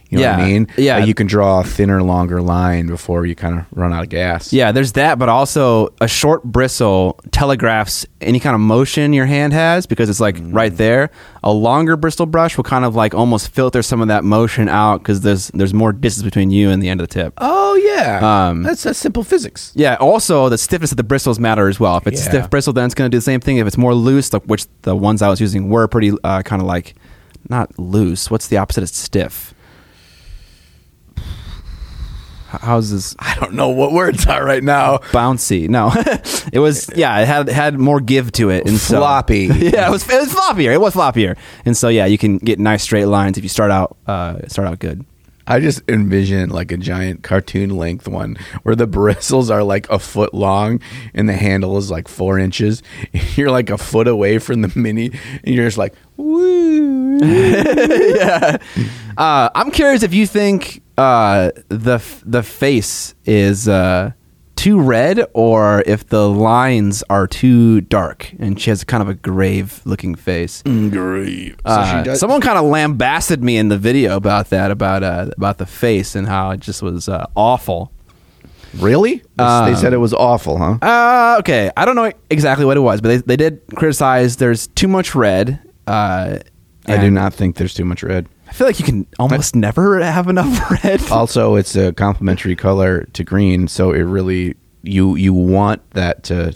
You 0.08 0.18
know 0.18 0.30
what 0.30 0.38
I 0.40 0.42
Yeah, 0.46 0.46
mean? 0.52 0.66
yeah. 0.76 0.96
Like 0.98 1.08
you 1.08 1.14
can 1.14 1.26
draw 1.26 1.60
a 1.60 1.64
thinner, 1.64 2.02
longer 2.02 2.40
line 2.40 2.86
before 2.86 3.26
you 3.26 3.34
kind 3.34 3.58
of 3.58 3.64
run 3.72 3.92
out 3.92 4.04
of 4.04 4.08
gas. 4.08 4.52
Yeah, 4.52 4.70
there's 4.72 4.92
that, 4.92 5.18
but 5.18 5.28
also 5.28 5.88
a 6.00 6.06
short 6.08 6.44
bristle 6.44 7.18
telegraphs 7.32 8.06
any 8.20 8.40
kind 8.40 8.54
of 8.54 8.60
motion 8.60 9.12
your 9.12 9.26
hand 9.26 9.52
has 9.52 9.86
because 9.86 10.08
it's 10.08 10.20
like 10.20 10.36
right 10.40 10.74
there. 10.76 11.10
A 11.42 11.52
longer 11.52 11.96
bristle 11.96 12.26
brush 12.26 12.56
will 12.56 12.64
kind 12.64 12.84
of 12.84 12.94
like 12.94 13.14
almost 13.14 13.50
filter 13.50 13.82
some 13.82 14.00
of 14.00 14.08
that 14.08 14.24
motion 14.24 14.68
out 14.68 14.98
because 14.98 15.20
there's 15.20 15.48
there's 15.48 15.74
more 15.74 15.92
distance 15.92 16.24
between 16.24 16.50
you 16.50 16.70
and 16.70 16.82
the 16.82 16.88
end 16.88 17.00
of 17.00 17.08
the 17.08 17.12
tip. 17.12 17.34
Oh 17.38 17.74
yeah. 17.74 18.48
Um, 18.48 18.62
that's 18.62 18.82
that's 18.82 18.98
simple 18.98 19.22
physics. 19.24 19.72
Yeah. 19.74 19.94
Also, 19.96 20.48
the 20.48 20.58
stiffness 20.58 20.90
of 20.92 20.96
the 20.96 21.04
bristles 21.04 21.38
matter 21.38 21.68
as 21.68 21.78
well. 21.80 21.96
If 21.98 22.06
it's 22.06 22.22
Yeah. 22.24 22.30
stiff 22.30 22.50
bristle, 22.50 22.72
then 22.72 22.86
it's 22.86 22.94
going 22.94 23.10
to 23.10 23.14
do 23.14 23.18
the 23.18 23.22
same 23.22 23.40
thing. 23.40 23.58
If 23.58 23.66
it's 23.66 23.78
more 23.78 23.94
loose, 23.94 24.32
like 24.32 24.42
which 24.44 24.66
the 24.82 24.94
ones 24.96 25.22
I 25.22 25.28
was 25.28 25.40
using 25.40 25.68
were 25.68 25.86
pretty 25.88 26.12
uh, 26.24 26.42
kind 26.42 26.60
of 26.62 26.66
like 26.68 26.94
not 27.48 27.78
loose. 27.78 28.30
What's 28.30 28.48
the 28.48 28.56
opposite 28.56 28.82
of 28.82 28.88
stiff? 28.88 29.54
How's 32.60 32.90
this? 32.90 33.14
I 33.18 33.34
don't 33.40 33.54
know 33.54 33.68
what 33.68 33.92
words 33.92 34.26
are 34.26 34.44
right 34.44 34.62
now. 34.62 34.98
bouncy. 35.12 35.68
No, 35.68 35.92
it 36.52 36.58
was 36.58 36.90
yeah. 36.94 37.18
It 37.20 37.26
had 37.26 37.48
had 37.48 37.78
more 37.78 38.00
give 38.00 38.32
to 38.32 38.50
it 38.50 38.66
and 38.66 38.78
so- 38.78 38.98
Floppy. 38.98 39.44
yeah, 39.54 39.88
it 39.88 39.90
was 39.90 40.08
it 40.08 40.18
was 40.20 40.32
floppier. 40.34 40.72
It 40.72 40.80
was 40.80 40.94
floppier, 40.94 41.36
and 41.64 41.76
so 41.76 41.88
yeah, 41.88 42.06
you 42.06 42.18
can 42.18 42.38
get 42.38 42.58
nice 42.58 42.82
straight 42.82 43.06
lines 43.06 43.38
if 43.38 43.44
you 43.44 43.48
start 43.50 43.70
out 43.70 43.96
uh, 44.06 44.46
start 44.48 44.68
out 44.68 44.78
good. 44.78 45.04
I 45.48 45.60
just 45.60 45.80
envision 45.88 46.50
like 46.50 46.72
a 46.72 46.76
giant 46.76 47.22
cartoon 47.22 47.76
length 47.76 48.08
one 48.08 48.36
where 48.64 48.74
the 48.74 48.88
bristles 48.88 49.48
are 49.48 49.62
like 49.62 49.88
a 49.90 50.00
foot 50.00 50.34
long 50.34 50.80
and 51.14 51.28
the 51.28 51.34
handle 51.34 51.76
is 51.78 51.88
like 51.88 52.08
four 52.08 52.36
inches. 52.36 52.82
You're 53.36 53.52
like 53.52 53.70
a 53.70 53.78
foot 53.78 54.08
away 54.08 54.38
from 54.40 54.62
the 54.62 54.72
mini 54.74 55.12
and 55.44 55.54
you're 55.54 55.66
just 55.66 55.78
like, 55.78 55.94
woo. 56.16 57.18
yeah. 57.18 58.56
Uh, 59.16 59.48
I'm 59.54 59.70
curious 59.70 60.02
if 60.02 60.12
you 60.12 60.26
think 60.26 60.82
uh, 60.98 61.50
the 61.68 61.94
f- 61.94 62.22
the 62.24 62.42
face 62.42 63.14
is 63.24 63.68
uh, 63.68 64.12
too 64.56 64.80
red 64.80 65.24
or 65.34 65.82
if 65.86 66.06
the 66.08 66.28
lines 66.28 67.02
are 67.10 67.26
too 67.26 67.82
dark 67.82 68.32
and 68.38 68.58
she 68.60 68.70
has 68.70 68.82
kind 68.84 69.02
of 69.02 69.08
a 69.08 69.14
grave 69.14 69.82
looking 69.84 70.14
face. 70.14 70.62
Great. 70.62 71.56
Uh, 71.64 72.14
someone 72.14 72.40
kind 72.40 72.58
of 72.58 72.64
lambasted 72.64 73.44
me 73.44 73.56
in 73.58 73.68
the 73.68 73.76
video 73.78 74.16
about 74.16 74.48
that 74.50 74.70
about 74.70 75.02
uh, 75.02 75.30
about 75.36 75.58
the 75.58 75.66
face 75.66 76.14
and 76.16 76.26
how 76.26 76.50
it 76.50 76.60
just 76.60 76.82
was 76.82 77.08
uh, 77.08 77.26
awful. 77.34 77.92
really? 78.78 79.22
Um, 79.38 79.70
they 79.70 79.78
said 79.78 79.92
it 79.92 79.98
was 79.98 80.14
awful, 80.14 80.58
huh? 80.58 80.78
Uh, 80.82 81.36
okay, 81.40 81.70
I 81.76 81.84
don't 81.84 81.96
know 81.96 82.10
exactly 82.30 82.64
what 82.64 82.76
it 82.76 82.80
was, 82.80 83.00
but 83.00 83.08
they, 83.08 83.16
they 83.18 83.36
did 83.36 83.60
criticize 83.74 84.36
there's 84.36 84.66
too 84.68 84.88
much 84.88 85.14
red. 85.14 85.60
Uh, 85.86 86.38
I 86.88 86.96
do 86.98 87.10
not 87.10 87.34
think 87.34 87.56
there's 87.56 87.74
too 87.74 87.84
much 87.84 88.02
red. 88.02 88.28
I 88.56 88.58
feel 88.58 88.66
like 88.68 88.78
you 88.78 88.86
can 88.86 89.06
almost 89.18 89.54
never 89.54 90.00
have 90.00 90.28
enough 90.28 90.70
red. 90.84 91.10
Also, 91.10 91.56
it's 91.56 91.76
a 91.76 91.92
complementary 91.92 92.56
color 92.56 93.04
to 93.12 93.22
green, 93.22 93.68
so 93.68 93.92
it 93.92 94.00
really 94.00 94.54
you 94.82 95.14
you 95.14 95.34
want 95.34 95.82
that 95.90 96.22
to 96.24 96.54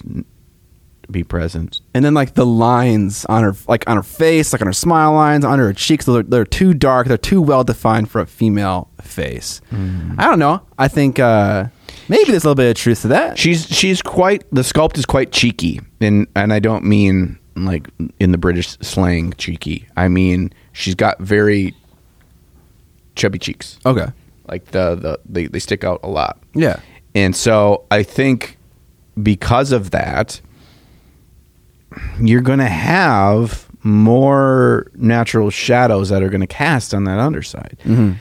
be 1.11 1.23
present. 1.23 1.83
and 1.93 2.03
then 2.03 2.15
like 2.15 2.33
the 2.35 2.47
lines 2.47 3.27
on 3.27 3.43
her 3.43 3.55
like 3.69 3.87
on 3.87 3.97
her 3.99 4.03
face 4.03 4.55
like 4.55 4.63
on 4.63 4.67
her 4.67 4.73
smile 4.73 5.13
lines 5.13 5.45
on 5.45 5.59
her 5.59 5.73
cheeks 5.75 6.07
they're, 6.07 6.23
they're 6.23 6.45
too 6.45 6.73
dark 6.73 7.09
they're 7.09 7.19
too 7.19 7.43
well 7.43 7.65
defined 7.65 8.09
for 8.09 8.21
a 8.21 8.27
female 8.27 8.89
face 9.03 9.61
i 9.73 10.25
don't 10.29 10.39
know 10.39 10.63
i 10.79 10.87
think 10.87 11.19
uh 11.19 11.65
maybe 12.09 12.31
there's 12.31 12.45
a 12.45 12.47
little 12.47 12.55
bit 12.55 12.71
of 12.71 12.77
truth 12.77 13.03
to 13.03 13.09
that 13.09 13.37
She's 13.37 13.67
she's 13.67 14.01
quite 14.03 14.45
the 14.53 14.63
sculpt 14.63 14.97
is 14.99 15.05
quite 15.05 15.33
cheeky, 15.33 15.81
and 16.01 16.29
and 16.37 16.53
I 16.53 16.61
don't 16.61 16.85
mean 16.85 17.41
like 17.57 17.89
in 18.21 18.31
the 18.31 18.39
British 18.39 18.79
slang 18.81 19.33
cheeky. 19.37 19.89
I 19.97 20.07
mean, 20.09 20.53
she's 20.73 20.95
got 20.95 21.19
very 21.21 21.75
chubby 23.21 23.39
cheeks. 23.39 23.79
Okay. 23.87 24.07
Like 24.49 24.67
the 24.67 24.97
the 24.97 25.21
they, 25.27 25.47
they 25.47 25.59
stick 25.59 25.85
out 25.85 26.01
a 26.03 26.09
lot. 26.09 26.39
Yeah. 26.55 26.81
And 27.15 27.37
so 27.37 27.85
I 27.91 28.03
think 28.03 28.57
because 29.23 29.73
of 29.73 29.91
that, 29.91 30.41
you're 32.21 32.41
going 32.41 32.59
to 32.59 32.69
have 32.69 33.69
more 33.83 34.91
natural 34.95 35.51
shadows 35.51 36.09
that 36.11 36.23
are 36.23 36.29
going 36.29 36.41
to 36.41 36.47
cast 36.47 36.95
on 36.95 37.05
that 37.05 37.19
underside. 37.19 37.77
Mm-hmm. 37.85 38.13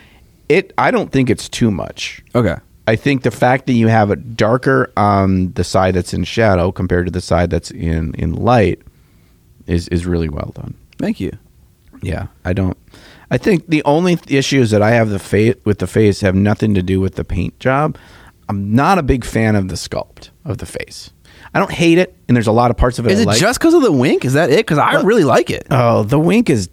It 0.49 0.73
I 0.77 0.91
don't 0.91 1.11
think 1.11 1.29
it's 1.29 1.49
too 1.49 1.71
much. 1.71 2.23
Okay. 2.35 2.55
I 2.87 2.95
think 2.95 3.21
the 3.21 3.31
fact 3.31 3.67
that 3.67 3.73
you 3.73 3.87
have 3.87 4.09
it 4.09 4.35
darker 4.35 4.91
on 4.97 5.53
the 5.53 5.63
side 5.63 5.93
that's 5.93 6.13
in 6.13 6.23
shadow 6.23 6.71
compared 6.71 7.05
to 7.05 7.11
the 7.11 7.21
side 7.21 7.51
that's 7.51 7.69
in 7.71 8.15
in 8.15 8.33
light 8.33 8.81
is 9.67 9.87
is 9.89 10.05
really 10.05 10.29
well 10.29 10.51
done. 10.55 10.73
Thank 10.97 11.19
you. 11.19 11.31
Yeah, 12.01 12.27
I 12.45 12.53
don't. 12.53 12.77
I 13.31 13.37
think 13.37 13.67
the 13.67 13.83
only 13.83 14.15
th- 14.15 14.35
issues 14.37 14.71
that 14.71 14.81
I 14.81 14.91
have 14.91 15.09
the 15.09 15.19
face 15.19 15.55
with 15.63 15.79
the 15.79 15.87
face 15.87 16.21
have 16.21 16.35
nothing 16.35 16.73
to 16.75 16.81
do 16.81 16.99
with 16.99 17.15
the 17.15 17.23
paint 17.23 17.59
job. 17.59 17.97
I'm 18.47 18.73
not 18.73 18.97
a 18.97 19.03
big 19.03 19.23
fan 19.23 19.55
of 19.55 19.67
the 19.67 19.75
sculpt 19.75 20.29
of 20.45 20.57
the 20.57 20.65
face. 20.65 21.11
I 21.53 21.59
don't 21.59 21.71
hate 21.71 21.97
it, 21.99 22.15
and 22.27 22.35
there's 22.35 22.47
a 22.47 22.51
lot 22.51 22.71
of 22.71 22.77
parts 22.77 22.99
of 22.99 23.05
it. 23.05 23.11
Is 23.11 23.19
I 23.19 23.21
it 23.23 23.25
like. 23.27 23.39
just 23.39 23.59
because 23.59 23.73
of 23.73 23.81
the 23.83 23.91
wink? 23.91 24.25
Is 24.25 24.33
that 24.33 24.49
it? 24.49 24.57
Because 24.57 24.77
I 24.77 25.01
really 25.01 25.23
like 25.23 25.49
it. 25.49 25.67
Oh, 25.69 26.03
the 26.03 26.19
wink 26.19 26.49
is 26.49 26.69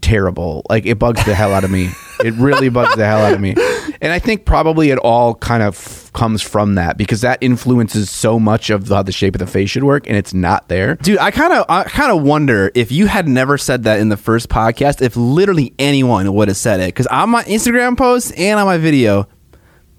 terrible. 0.00 0.62
Like 0.68 0.86
it 0.86 0.98
bugs 0.98 1.24
the 1.24 1.34
hell 1.34 1.52
out 1.54 1.64
of 1.64 1.70
me. 1.70 1.90
It 2.24 2.34
really 2.34 2.68
bugs 2.68 2.94
the 2.96 3.06
hell 3.06 3.24
out 3.24 3.32
of 3.32 3.40
me. 3.40 3.54
And 4.02 4.12
I 4.12 4.18
think 4.18 4.46
probably 4.46 4.88
it 4.90 4.96
all 4.98 5.34
kind 5.34 5.62
of 5.62 5.74
f- 5.76 6.10
comes 6.14 6.40
from 6.40 6.76
that 6.76 6.96
because 6.96 7.20
that 7.20 7.36
influences 7.42 8.08
so 8.08 8.38
much 8.38 8.70
of 8.70 8.88
how 8.88 9.02
the 9.02 9.12
shape 9.12 9.34
of 9.34 9.40
the 9.40 9.46
face 9.46 9.68
should 9.68 9.84
work, 9.84 10.06
and 10.06 10.16
it's 10.16 10.32
not 10.32 10.68
there. 10.68 10.94
Dude, 10.96 11.18
I 11.18 11.30
kind 11.30 11.52
of, 11.52 11.66
I 11.68 11.84
kind 11.84 12.10
of 12.10 12.22
wonder 12.22 12.70
if 12.74 12.90
you 12.90 13.06
had 13.08 13.28
never 13.28 13.58
said 13.58 13.82
that 13.82 14.00
in 14.00 14.08
the 14.08 14.16
first 14.16 14.48
podcast, 14.48 15.02
if 15.02 15.16
literally 15.16 15.74
anyone 15.78 16.32
would 16.32 16.48
have 16.48 16.56
said 16.56 16.80
it. 16.80 16.86
Because 16.86 17.06
on 17.08 17.28
my 17.28 17.42
Instagram 17.44 17.96
post 17.98 18.32
and 18.38 18.58
on 18.58 18.64
my 18.64 18.78
video, 18.78 19.28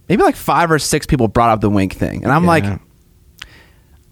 maybe 0.10 0.24
like 0.24 0.36
five 0.36 0.72
or 0.72 0.80
six 0.80 1.06
people 1.06 1.28
brought 1.28 1.52
up 1.52 1.62
the 1.62 1.70
wink 1.70 1.94
thing, 1.94 2.24
and 2.24 2.32
I'm 2.34 2.46
like, 2.46 2.64
Yeah. 2.64 2.80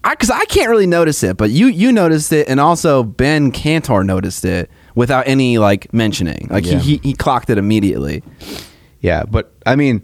I 0.02 0.10
because 0.14 0.30
I 0.30 0.44
can't 0.46 0.70
really 0.70 0.86
notice 0.86 1.22
it, 1.22 1.36
but 1.36 1.50
you 1.50 1.66
you 1.66 1.92
noticed 1.92 2.32
it, 2.32 2.48
and 2.48 2.58
also 2.58 3.02
Ben 3.02 3.50
Cantor 3.50 4.02
noticed 4.04 4.44
it 4.46 4.70
without 4.94 5.26
any 5.28 5.58
like 5.58 5.92
mentioning. 5.92 6.46
Like 6.48 6.64
Yeah. 6.64 6.78
he, 6.78 6.96
he 6.96 7.08
he 7.08 7.12
clocked 7.12 7.50
it 7.50 7.58
immediately. 7.58 8.22
Yeah, 9.00 9.24
but 9.24 9.52
I 9.66 9.76
mean, 9.76 10.02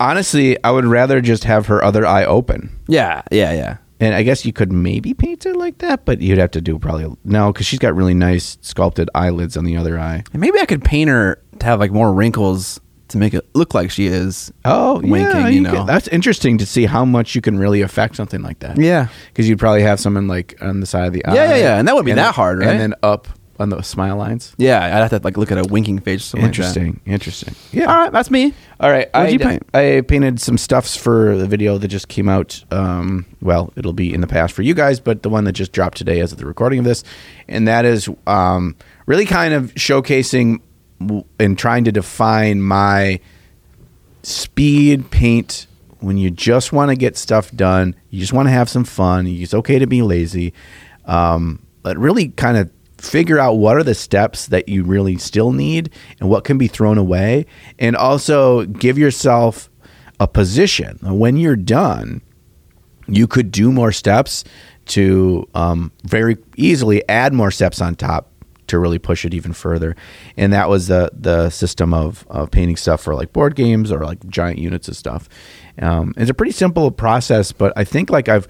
honestly, 0.00 0.62
I 0.64 0.70
would 0.70 0.84
rather 0.84 1.20
just 1.20 1.44
have 1.44 1.66
her 1.66 1.82
other 1.82 2.06
eye 2.06 2.24
open. 2.24 2.70
Yeah, 2.88 3.22
yeah, 3.30 3.52
yeah. 3.52 3.76
And 4.00 4.14
I 4.14 4.22
guess 4.22 4.46
you 4.46 4.52
could 4.52 4.70
maybe 4.70 5.12
paint 5.12 5.44
it 5.44 5.56
like 5.56 5.78
that, 5.78 6.04
but 6.04 6.20
you'd 6.20 6.38
have 6.38 6.52
to 6.52 6.60
do 6.60 6.78
probably 6.78 7.12
no, 7.24 7.52
because 7.52 7.66
she's 7.66 7.80
got 7.80 7.96
really 7.96 8.14
nice 8.14 8.56
sculpted 8.60 9.10
eyelids 9.14 9.56
on 9.56 9.64
the 9.64 9.76
other 9.76 9.98
eye. 9.98 10.22
And 10.32 10.40
maybe 10.40 10.60
I 10.60 10.66
could 10.66 10.84
paint 10.84 11.10
her 11.10 11.42
to 11.58 11.66
have 11.66 11.80
like 11.80 11.90
more 11.90 12.12
wrinkles 12.12 12.80
to 13.08 13.18
make 13.18 13.34
it 13.34 13.48
look 13.54 13.74
like 13.74 13.90
she 13.90 14.06
is. 14.06 14.52
Oh, 14.64 15.00
winking. 15.00 15.20
yeah, 15.20 15.48
you 15.48 15.64
could- 15.64 15.72
know. 15.72 15.84
that's 15.84 16.06
interesting 16.08 16.58
to 16.58 16.66
see 16.66 16.84
how 16.86 17.04
much 17.04 17.34
you 17.34 17.40
can 17.40 17.58
really 17.58 17.80
affect 17.80 18.14
something 18.14 18.42
like 18.42 18.60
that. 18.60 18.78
Yeah. 18.78 19.08
because 19.28 19.48
you'd 19.48 19.58
probably 19.58 19.82
have 19.82 19.98
someone 19.98 20.28
like 20.28 20.56
on 20.60 20.78
the 20.80 20.86
side 20.86 21.06
of 21.08 21.12
the 21.12 21.24
eye. 21.24 21.34
Yeah, 21.34 21.48
yeah, 21.48 21.56
yeah, 21.56 21.78
and 21.78 21.88
that 21.88 21.94
wouldn't 21.96 22.06
be 22.06 22.12
that 22.12 22.34
hard, 22.36 22.60
right? 22.60 22.68
And 22.68 22.78
then 22.80 22.94
up 23.02 23.26
on 23.58 23.70
the 23.70 23.82
smile 23.82 24.16
lines. 24.16 24.54
Yeah, 24.56 24.84
I'd 24.84 25.00
have 25.00 25.10
to 25.10 25.20
like 25.22 25.36
look 25.36 25.50
at 25.50 25.58
a 25.58 25.64
winking 25.64 25.98
face. 25.98 26.20
Or 26.20 26.24
something 26.24 26.42
like. 26.42 26.48
Interesting, 26.48 27.00
interesting. 27.06 27.54
Yeah. 27.72 27.86
All 27.86 27.96
right, 28.04 28.12
that's 28.12 28.30
me. 28.30 28.54
All 28.80 28.90
right, 28.90 29.08
I, 29.12 29.28
you 29.28 29.38
paint? 29.38 29.62
I 29.74 30.02
painted 30.06 30.40
some 30.40 30.56
stuffs 30.58 30.96
for 30.96 31.36
the 31.36 31.46
video 31.46 31.78
that 31.78 31.88
just 31.88 32.08
came 32.08 32.28
out. 32.28 32.62
Um, 32.70 33.26
well, 33.40 33.72
it'll 33.76 33.92
be 33.92 34.14
in 34.14 34.20
the 34.20 34.26
past 34.26 34.54
for 34.54 34.62
you 34.62 34.74
guys, 34.74 35.00
but 35.00 35.22
the 35.22 35.28
one 35.28 35.44
that 35.44 35.52
just 35.52 35.72
dropped 35.72 35.98
today 35.98 36.20
as 36.20 36.32
of 36.32 36.38
the 36.38 36.46
recording 36.46 36.78
of 36.78 36.84
this, 36.84 37.02
and 37.48 37.66
that 37.66 37.84
is 37.84 38.08
um, 38.26 38.76
really 39.06 39.26
kind 39.26 39.54
of 39.54 39.74
showcasing 39.74 40.60
and 41.38 41.58
trying 41.58 41.84
to 41.84 41.92
define 41.92 42.62
my 42.62 43.20
speed 44.22 45.10
paint 45.10 45.66
when 46.00 46.16
you 46.16 46.30
just 46.30 46.72
want 46.72 46.90
to 46.90 46.96
get 46.96 47.16
stuff 47.16 47.50
done. 47.52 47.94
You 48.10 48.20
just 48.20 48.32
want 48.32 48.46
to 48.46 48.52
have 48.52 48.68
some 48.68 48.84
fun. 48.84 49.26
It's 49.26 49.54
okay 49.54 49.78
to 49.78 49.86
be 49.86 50.02
lazy, 50.02 50.54
um, 51.06 51.66
but 51.82 51.96
really 51.98 52.28
kind 52.28 52.56
of 52.56 52.70
figure 52.98 53.38
out 53.38 53.54
what 53.54 53.76
are 53.76 53.82
the 53.82 53.94
steps 53.94 54.46
that 54.46 54.68
you 54.68 54.84
really 54.84 55.16
still 55.16 55.52
need 55.52 55.90
and 56.20 56.28
what 56.28 56.44
can 56.44 56.58
be 56.58 56.68
thrown 56.68 56.98
away, 56.98 57.46
and 57.78 57.96
also 57.96 58.64
give 58.66 58.98
yourself 58.98 59.70
a 60.20 60.28
position 60.28 60.98
when 61.02 61.36
you're 61.36 61.56
done. 61.56 62.20
You 63.06 63.26
could 63.26 63.50
do 63.50 63.72
more 63.72 63.92
steps 63.92 64.44
to 64.86 65.48
um, 65.54 65.92
very 66.04 66.36
easily 66.56 67.06
add 67.08 67.32
more 67.32 67.50
steps 67.50 67.80
on 67.80 67.94
top 67.94 68.30
to 68.66 68.78
really 68.78 68.98
push 68.98 69.24
it 69.24 69.32
even 69.32 69.52
further. 69.52 69.96
And 70.36 70.52
that 70.52 70.68
was 70.68 70.88
the 70.88 71.10
the 71.14 71.50
system 71.50 71.94
of, 71.94 72.26
of 72.28 72.50
painting 72.50 72.76
stuff 72.76 73.00
for 73.00 73.14
like 73.14 73.32
board 73.32 73.54
games 73.54 73.90
or 73.90 74.04
like 74.04 74.26
giant 74.28 74.58
units 74.58 74.88
of 74.88 74.96
stuff. 74.96 75.28
Um, 75.80 76.12
it's 76.16 76.30
a 76.30 76.34
pretty 76.34 76.52
simple 76.52 76.90
process, 76.90 77.52
but 77.52 77.72
I 77.76 77.84
think 77.84 78.10
like 78.10 78.28
I've, 78.28 78.48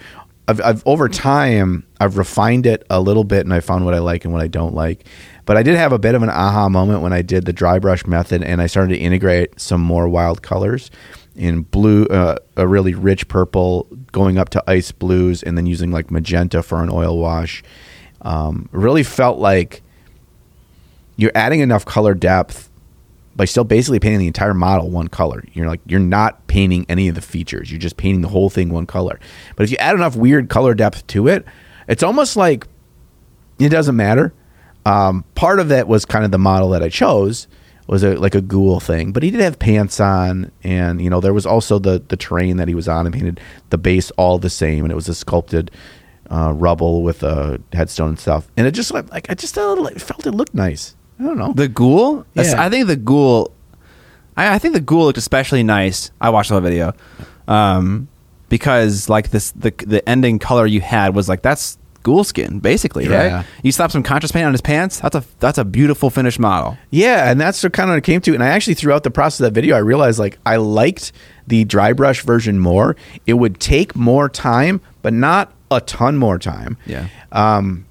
I've 0.49 0.61
I've 0.63 0.83
over 0.87 1.09
time 1.09 1.87
I've 2.01 2.17
refined 2.17 2.67
it 2.67 2.85
a 2.91 3.01
little 3.01 3.25
bit 3.25 3.45
and 3.45 3.53
I 3.53 3.61
found 3.61 3.85
what 3.85 3.95
I 3.95 3.99
like 3.99 4.25
and 4.25 4.33
what 4.33 4.43
I 4.43 4.49
don't 4.49 4.75
like. 4.75 5.05
But 5.45 5.57
I 5.57 5.63
did 5.63 5.77
have 5.77 5.93
a 5.93 5.99
bit 5.99 6.15
of 6.15 6.23
an 6.23 6.31
aha 6.31 6.69
moment 6.69 7.03
when 7.03 7.13
I 7.13 7.23
did 7.23 7.45
the 7.45 7.53
dry 7.53 7.79
brush 7.79 8.07
method 8.07 8.43
and 8.43 8.61
I 8.61 8.67
started 8.67 8.95
to 8.95 8.99
integrate 8.99 9.61
some 9.61 9.81
more 9.81 10.09
wild 10.09 10.43
colors 10.43 10.91
in 11.37 11.63
blue, 11.63 12.05
uh, 12.07 12.37
a 12.57 12.67
really 12.67 12.95
rich 12.95 13.29
purple, 13.29 13.87
going 14.11 14.39
up 14.39 14.49
to 14.51 14.65
ice 14.67 14.91
blues, 14.91 15.43
and 15.43 15.57
then 15.57 15.67
using 15.67 15.93
like 15.93 16.11
magenta 16.11 16.63
for 16.63 16.83
an 16.83 16.91
oil 16.91 17.17
wash. 17.19 17.63
Um, 18.23 18.69
really 18.73 19.05
felt 19.05 19.39
like 19.39 19.83
you're 21.17 21.33
adding 21.35 21.61
enough 21.61 21.85
color 21.85 22.15
depth 22.15 22.68
by 23.39 23.45
still 23.45 23.65
basically 23.65 24.01
painting 24.01 24.19
the 24.19 24.27
entire 24.27 24.53
model 24.53 24.91
one 24.91 25.07
color. 25.09 25.45
You're 25.53 25.69
like 25.69 25.81
you're 25.87 26.01
not 26.01 26.47
painting 26.49 26.85
any 26.89 27.09
of 27.09 27.15
the 27.15 27.23
features. 27.23 27.71
You're 27.71 27.79
just 27.79 27.97
painting 27.97 28.21
the 28.21 28.29
whole 28.29 28.51
thing 28.51 28.69
one 28.69 28.85
color. 28.85 29.19
But 29.57 29.63
if 29.63 29.71
you 29.71 29.77
add 29.79 29.95
enough 29.95 30.17
weird 30.17 30.51
color 30.51 30.75
depth 30.75 31.07
to 31.07 31.29
it, 31.29 31.47
it's 31.87 32.03
almost 32.03 32.37
like 32.37 32.67
it 33.59 33.71
doesn't 33.71 33.97
matter. 33.97 34.35
Um, 34.85 35.25
part 35.37 35.61
of 35.61 35.69
that 35.69 35.87
was 35.87 36.05
kind 36.05 36.25
of 36.25 36.33
the 36.33 36.39
model 36.39 36.71
that 36.71 36.83
I 36.83 36.89
chose 36.89 37.47
was 37.87 38.03
a, 38.03 38.17
like 38.17 38.35
a 38.35 38.43
ghoul 38.43 38.81
thing, 38.81 39.13
but 39.13 39.23
he 39.23 39.31
did 39.31 39.41
have 39.41 39.59
pants 39.59 39.99
on, 40.01 40.51
and 40.63 41.01
you 41.01 41.09
know 41.09 41.21
there 41.21 41.33
was 41.33 41.47
also 41.47 41.79
the 41.79 42.03
the 42.09 42.17
terrain 42.17 42.57
that 42.57 42.67
he 42.67 42.75
was 42.75 42.89
on 42.89 43.07
and 43.07 43.15
painted 43.15 43.41
the 43.71 43.79
base 43.79 44.11
all 44.13 44.39
the 44.39 44.51
same, 44.51 44.85
and 44.85 44.91
it 44.91 44.97
was 44.97 45.09
a 45.09 45.15
sculpted 45.15 45.71
uh, 46.29 46.53
rubble 46.55 47.03
with 47.03 47.23
a 47.23 47.61
headstone 47.73 48.11
and 48.11 48.19
stuff, 48.19 48.51
and 48.57 48.67
it 48.67 48.73
just 48.73 48.93
like, 48.93 49.31
I 49.31 49.35
just 49.35 49.55
felt 49.55 50.27
it 50.27 50.33
looked 50.33 50.55
nice. 50.55 50.97
I 51.21 51.23
don't 51.25 51.39
know. 51.39 51.53
The 51.53 51.69
ghoul? 51.69 52.25
Yeah. 52.35 52.55
I 52.59 52.69
think 52.69 52.87
the 52.87 52.97
ghoul. 52.97 53.53
I, 54.37 54.55
I 54.55 54.59
think 54.59 54.75
the 54.75 54.81
ghoul 54.81 55.05
looked 55.07 55.19
especially 55.19 55.63
nice. 55.63 56.11
I 56.21 56.31
watched 56.31 56.49
the 56.51 56.55
whole 56.55 56.63
video, 56.63 56.93
um, 57.49 58.09
because 58.49 59.09
like 59.09 59.31
this 59.31 59.51
the 59.53 59.73
the 59.87 60.07
ending 60.09 60.39
color 60.39 60.67
you 60.67 60.81
had 60.81 61.15
was 61.15 61.29
like 61.29 61.43
that's 61.43 61.77
ghoul 62.05 62.23
skin 62.25 62.61
basically, 62.61 63.05
Yeah. 63.07 63.37
right? 63.39 63.47
You 63.63 63.73
slap 63.73 63.91
some 63.91 64.03
contrast 64.05 64.33
paint 64.33 64.47
on 64.47 64.53
his 64.53 64.61
pants. 64.61 65.01
That's 65.01 65.17
a 65.17 65.25
that's 65.41 65.59
a 65.59 65.65
beautiful 65.65 66.09
finished 66.11 66.39
model. 66.39 66.79
Yeah, 66.91 67.31
and 67.31 67.41
that's 67.41 67.63
what 67.63 67.73
kind 67.73 67.91
of 67.91 67.95
what 67.95 67.99
it 67.99 68.05
came 68.05 68.21
to. 68.23 68.35
And 68.35 68.43
I 68.43 68.49
actually, 68.49 68.75
throughout 68.75 69.03
the 69.03 69.11
process 69.11 69.41
of 69.41 69.45
that 69.45 69.53
video, 69.61 69.75
I 69.77 69.81
realized 69.81 70.19
like 70.21 70.39
I 70.47 70.57
liked 70.57 71.13
the 71.49 71.65
dry 71.65 71.93
brush 71.93 72.23
version 72.23 72.61
more. 72.61 72.95
It 73.27 73.35
would 73.35 73.59
take 73.59 73.97
more 73.97 74.29
time, 74.29 74.81
but 75.03 75.13
not 75.13 75.53
a 75.71 75.81
ton 75.81 76.17
more 76.17 76.39
time. 76.39 76.79
Yeah. 76.87 77.09
Um, 77.33 77.87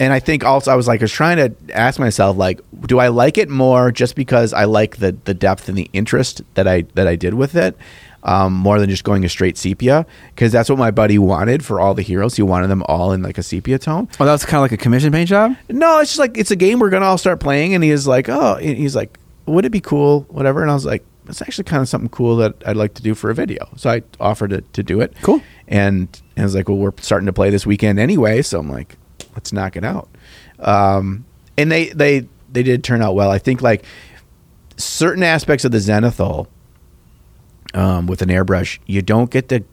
and 0.00 0.12
I 0.12 0.18
think 0.18 0.44
also 0.44 0.72
I 0.72 0.74
was 0.74 0.88
like, 0.88 1.00
I 1.00 1.04
was 1.04 1.12
trying 1.12 1.36
to 1.36 1.76
ask 1.76 2.00
myself, 2.00 2.36
like, 2.36 2.60
do 2.86 2.98
I 2.98 3.08
like 3.08 3.36
it 3.38 3.50
more 3.50 3.92
just 3.92 4.16
because 4.16 4.52
I 4.52 4.64
like 4.64 4.96
the 4.96 5.12
the 5.24 5.34
depth 5.34 5.68
and 5.68 5.76
the 5.76 5.88
interest 5.92 6.42
that 6.54 6.66
I 6.66 6.82
that 6.94 7.06
I 7.06 7.16
did 7.16 7.34
with 7.34 7.54
it, 7.54 7.76
um, 8.22 8.54
more 8.54 8.80
than 8.80 8.88
just 8.88 9.04
going 9.04 9.24
a 9.24 9.28
straight 9.28 9.58
sepia? 9.58 10.06
Because 10.34 10.50
that's 10.52 10.70
what 10.70 10.78
my 10.78 10.90
buddy 10.90 11.18
wanted 11.18 11.62
for 11.62 11.78
all 11.78 11.92
the 11.92 12.02
heroes. 12.02 12.34
He 12.34 12.42
wanted 12.42 12.68
them 12.68 12.82
all 12.86 13.12
in 13.12 13.22
like 13.22 13.36
a 13.36 13.42
sepia 13.42 13.78
tone. 13.78 14.08
Oh, 14.18 14.24
that 14.24 14.32
was 14.32 14.44
kind 14.46 14.56
of 14.56 14.62
like 14.62 14.72
a 14.72 14.82
commission 14.82 15.12
paint 15.12 15.28
job. 15.28 15.54
No, 15.68 16.00
it's 16.00 16.10
just 16.10 16.18
like 16.18 16.38
it's 16.38 16.50
a 16.50 16.56
game 16.56 16.80
we're 16.80 16.90
gonna 16.90 17.04
all 17.04 17.18
start 17.18 17.38
playing, 17.38 17.74
and 17.74 17.84
he 17.84 17.90
is 17.90 18.06
like, 18.06 18.30
oh, 18.30 18.56
he's 18.56 18.96
like, 18.96 19.18
would 19.44 19.66
it 19.66 19.70
be 19.70 19.80
cool, 19.80 20.22
whatever? 20.30 20.62
And 20.62 20.70
I 20.70 20.74
was 20.74 20.86
like, 20.86 21.04
it's 21.28 21.42
actually 21.42 21.64
kind 21.64 21.82
of 21.82 21.88
something 21.90 22.08
cool 22.08 22.36
that 22.36 22.54
I'd 22.64 22.76
like 22.76 22.94
to 22.94 23.02
do 23.02 23.14
for 23.14 23.30
a 23.30 23.34
video. 23.34 23.68
So 23.76 23.90
I 23.90 24.02
offered 24.18 24.50
to, 24.50 24.62
to 24.62 24.82
do 24.82 25.00
it. 25.00 25.14
Cool. 25.22 25.42
And, 25.68 26.08
and 26.36 26.42
I 26.42 26.44
was 26.44 26.54
like, 26.54 26.68
well, 26.68 26.78
we're 26.78 26.92
starting 26.98 27.26
to 27.26 27.32
play 27.32 27.50
this 27.50 27.66
weekend 27.66 28.00
anyway, 28.00 28.42
so 28.42 28.58
I'm 28.58 28.70
like, 28.70 28.96
let's 29.40 29.54
knock 29.54 29.74
it 29.74 29.84
out. 29.84 30.08
Um, 30.58 31.24
and 31.56 31.72
they 31.72 31.88
they 31.88 32.28
they 32.52 32.62
did 32.62 32.84
turn 32.84 33.00
out 33.00 33.14
well. 33.14 33.30
I 33.30 33.38
think 33.38 33.62
like 33.62 33.84
certain 34.76 35.22
aspects 35.22 35.64
of 35.64 35.72
the 35.72 35.78
Zenithal 35.78 36.46
um, 37.72 38.06
with 38.06 38.20
an 38.20 38.28
airbrush, 38.28 38.78
you 38.84 39.00
don't 39.00 39.30
get 39.30 39.48
to 39.48 39.64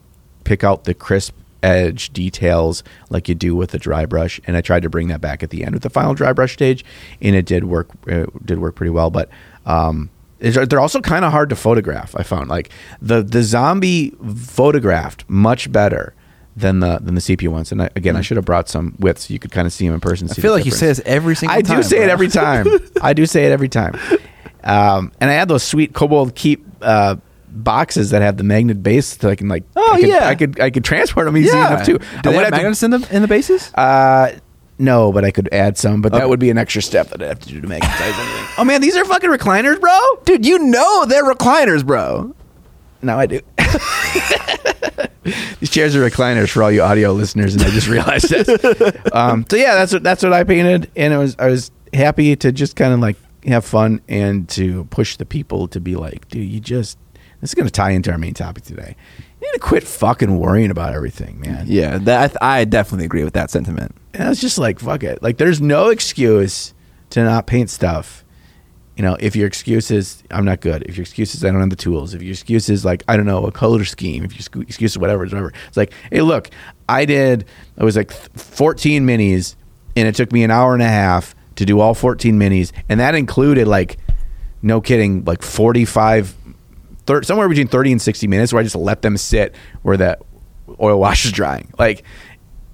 pick 0.46 0.64
out 0.64 0.86
the 0.86 0.94
crisp 0.94 1.36
edge 1.62 2.14
details 2.14 2.82
like 3.10 3.28
you 3.28 3.36
do 3.36 3.56
with 3.56 3.72
the 3.72 3.80
dry 3.80 4.06
brush. 4.06 4.40
And 4.48 4.56
I 4.56 4.62
tried 4.62 4.84
to 4.84 4.90
bring 4.90 5.10
that 5.10 5.20
back 5.20 5.44
at 5.44 5.50
the 5.50 5.66
end 5.66 5.74
with 5.74 5.84
the 5.84 5.90
final 5.90 6.14
dry 6.14 6.32
brush 6.32 6.54
stage, 6.54 6.86
and 7.22 7.36
it 7.36 7.46
did 7.46 7.66
work. 7.66 7.90
It 8.06 8.46
did 8.46 8.60
work 8.60 8.76
pretty 8.76 8.92
well, 8.92 9.10
but. 9.10 9.30
Um, 9.66 10.10
they're 10.40 10.80
also 10.80 11.02
kind 11.02 11.26
of 11.26 11.32
hard 11.32 11.50
to 11.50 11.56
photograph. 11.56 12.16
I 12.16 12.22
found 12.22 12.48
like 12.48 12.70
the 13.02 13.24
the 13.24 13.42
zombie 13.42 14.12
photographed 14.36 15.26
much 15.28 15.72
better 15.72 16.14
than 16.58 16.80
the 16.80 16.98
than 17.00 17.14
the 17.16 17.22
sepia 17.22 17.50
ones. 17.52 17.72
And 17.72 17.84
I, 17.84 17.90
again, 17.96 18.16
I 18.16 18.22
should 18.22 18.36
have 18.38 18.46
brought 18.46 18.68
some 18.68 18.96
with 19.00 19.20
so 19.20 19.32
you 19.32 19.40
could 19.40 19.52
kind 19.52 19.68
of 19.68 19.72
see 19.74 19.86
them 19.86 19.94
in 19.94 20.00
person. 20.02 20.28
I 20.30 20.34
feel 20.34 20.52
like 20.52 20.66
you 20.66 20.72
say 20.72 20.88
this 20.88 21.00
every 21.06 21.36
single 21.36 21.54
time. 21.54 21.60
I 21.60 21.62
time. 21.68 21.78
do 21.78 21.84
say 21.84 22.04
it 22.04 22.10
every 22.10 22.28
time. 22.28 22.68
I 23.02 23.14
do 23.14 23.26
say 23.26 23.46
it 23.46 23.52
every 23.52 23.70
time. 23.70 23.94
Um, 24.64 25.12
and 25.22 25.30
I 25.30 25.34
had 25.34 25.48
those 25.48 25.64
sweet 25.64 25.94
Cobalt 25.94 26.36
Keep 26.36 26.66
uh, 26.82 27.16
boxes 27.50 28.10
that 28.10 28.22
have 28.22 28.38
the 28.38 28.44
magnet 28.44 28.82
base, 28.84 29.18
so 29.18 29.30
I 29.30 29.36
can 29.36 29.48
like. 29.48 29.64
Oh, 29.76 29.94
I 29.94 30.00
could, 30.00 30.10
yeah. 30.10 30.28
I 30.28 30.36
could 30.36 30.60
I 30.60 30.70
could 30.72 30.84
transport 30.84 31.26
them 31.28 31.38
easy 31.38 31.50
Yeah. 31.56 31.74
enough 31.76 31.86
too. 31.86 32.00
Do 32.00 32.06
I 32.06 32.22
they 32.24 32.34
have 32.34 32.44
have 32.46 32.46
to- 32.54 32.58
magnets 32.58 32.84
in 32.84 32.92
the 32.92 33.08
in 33.16 33.22
the 33.22 33.28
bases? 33.28 33.72
uh, 33.76 34.38
no, 34.80 35.12
but 35.12 35.26
I 35.26 35.32
could 35.32 35.50
add 35.52 35.78
some. 35.78 36.02
But 36.02 36.12
Okay. 36.14 36.20
that 36.22 36.30
would 36.30 36.40
be 36.40 36.50
an 36.52 36.58
extra 36.58 36.82
step 36.84 37.10
that 37.10 37.22
I'd 37.22 37.28
have 37.30 37.40
to 37.40 37.50
do 37.50 37.62
to 37.62 37.68
magnetize 37.68 38.02
anything. 38.02 38.46
Oh 38.60 38.64
man, 38.64 38.82
these 38.82 38.96
are 38.96 39.06
fucking 39.06 39.30
recliners, 39.30 39.80
bro. 39.80 39.98
Dude, 40.26 40.46
you 40.46 40.60
know 40.60 41.06
they're 41.06 41.24
recliners, 41.26 41.86
bro. 41.86 42.36
Now 43.02 43.20
I 43.20 43.26
do. 43.26 43.42
These 45.60 45.72
chairs 45.72 45.96
are 45.96 46.10
recliners 46.10 46.50
for 46.50 46.64
all 46.64 46.72
you 46.72 46.82
audio 46.82 47.12
listeners, 47.12 47.54
and 47.54 47.64
I 47.64 47.70
just 47.70 47.88
realized 47.88 48.30
this. 48.30 48.48
Um, 49.14 49.46
so 49.50 49.58
yeah, 49.58 49.76
that's 49.76 49.94
what 49.94 50.04
that's 50.04 50.24
what 50.24 50.34
I 50.34 50.44
painted, 50.44 50.92
and 50.96 51.14
it 51.14 51.18
was 51.18 51.36
I 51.40 51.48
was 51.48 51.72
happy 51.94 52.36
to 52.36 52.52
just 52.52 52.76
kind 52.76 52.94
of 52.94 53.00
like 53.00 53.18
have 53.46 53.66
fun 53.66 54.02
and 54.08 54.48
to 54.50 54.86
push 54.86 55.18
the 55.18 55.26
people 55.26 55.68
to 55.70 55.80
be 55.80 55.96
like, 55.96 56.28
dude, 56.28 56.48
you 56.48 56.60
just 56.60 56.98
this 57.42 57.52
is 57.52 57.56
going 57.56 57.68
to 57.68 57.72
tie 57.72 57.92
into 57.92 58.12
our 58.12 58.18
main 58.18 58.34
topic 58.34 58.64
today. 58.64 58.96
You 59.40 59.48
need 59.48 59.54
to 59.54 59.60
quit 59.60 59.84
fucking 59.84 60.38
worrying 60.38 60.72
about 60.72 60.94
everything, 60.94 61.40
man. 61.40 61.66
Yeah, 61.68 61.98
that 62.00 62.36
I 62.42 62.66
definitely 62.66 63.06
agree 63.06 63.24
with 63.24 63.34
that 63.34 63.52
sentiment. 63.52 63.96
And 64.14 64.24
I 64.24 64.30
was 64.30 64.42
just 64.42 64.58
like, 64.58 64.80
fuck 64.80 65.04
it. 65.04 65.22
Like, 65.22 65.38
there's 65.38 65.62
no 65.62 65.90
excuse 65.90 66.74
to 67.12 67.24
not 67.24 67.46
paint 67.46 67.70
stuff. 67.70 68.26
You 68.98 69.04
know, 69.04 69.16
if 69.20 69.36
your 69.36 69.46
excuse 69.46 69.92
is 69.92 70.24
I'm 70.32 70.44
not 70.44 70.60
good, 70.60 70.82
if 70.84 70.98
your 70.98 71.04
excuse 71.04 71.36
is 71.36 71.46
I 71.46 71.52
don't 71.52 71.60
have 71.60 71.70
the 71.70 71.76
tools, 71.76 72.14
if 72.16 72.22
your 72.24 72.32
excuse 72.32 72.68
is 72.68 72.84
like 72.84 73.04
I 73.08 73.16
don't 73.16 73.28
know 73.28 73.46
a 73.46 73.52
color 73.52 73.86
scheme, 73.86 74.26
if 74.26 74.32
your 74.34 74.64
excuse 74.64 74.92
is 74.94 74.98
whatever, 74.98 75.24
it's 75.24 75.32
whatever. 75.34 75.54
It's 75.68 75.78
like, 75.78 75.94
hey, 76.12 76.22
look, 76.22 76.50
I 76.90 77.06
did. 77.06 77.46
It 77.78 77.84
was 77.84 77.96
like 77.96 78.12
14 78.12 79.06
minis, 79.06 79.56
and 79.96 80.08
it 80.08 80.16
took 80.16 80.32
me 80.32 80.44
an 80.44 80.50
hour 80.50 80.74
and 80.74 80.82
a 80.82 80.88
half 80.88 81.36
to 81.58 81.66
do 81.66 81.80
all 81.80 81.94
14 81.94 82.40
minis, 82.40 82.72
and 82.90 83.00
that 83.00 83.14
included 83.14 83.68
like, 83.68 83.98
no 84.64 84.82
kidding, 84.82 85.24
like 85.26 85.44
45, 85.44 86.36
thir- 87.06 87.22
somewhere 87.24 87.48
between 87.48 87.68
30 87.68 87.92
and 87.94 88.02
60 88.02 88.28
minutes, 88.28 88.52
where 88.52 88.60
I 88.60 88.64
just 88.64 88.76
let 88.76 89.04
them 89.04 89.16
sit 89.18 89.54
where 89.84 89.98
that 89.98 90.22
oil 90.82 91.00
wash 91.00 91.24
is 91.26 91.32
drying. 91.32 91.72
Like, 91.78 92.04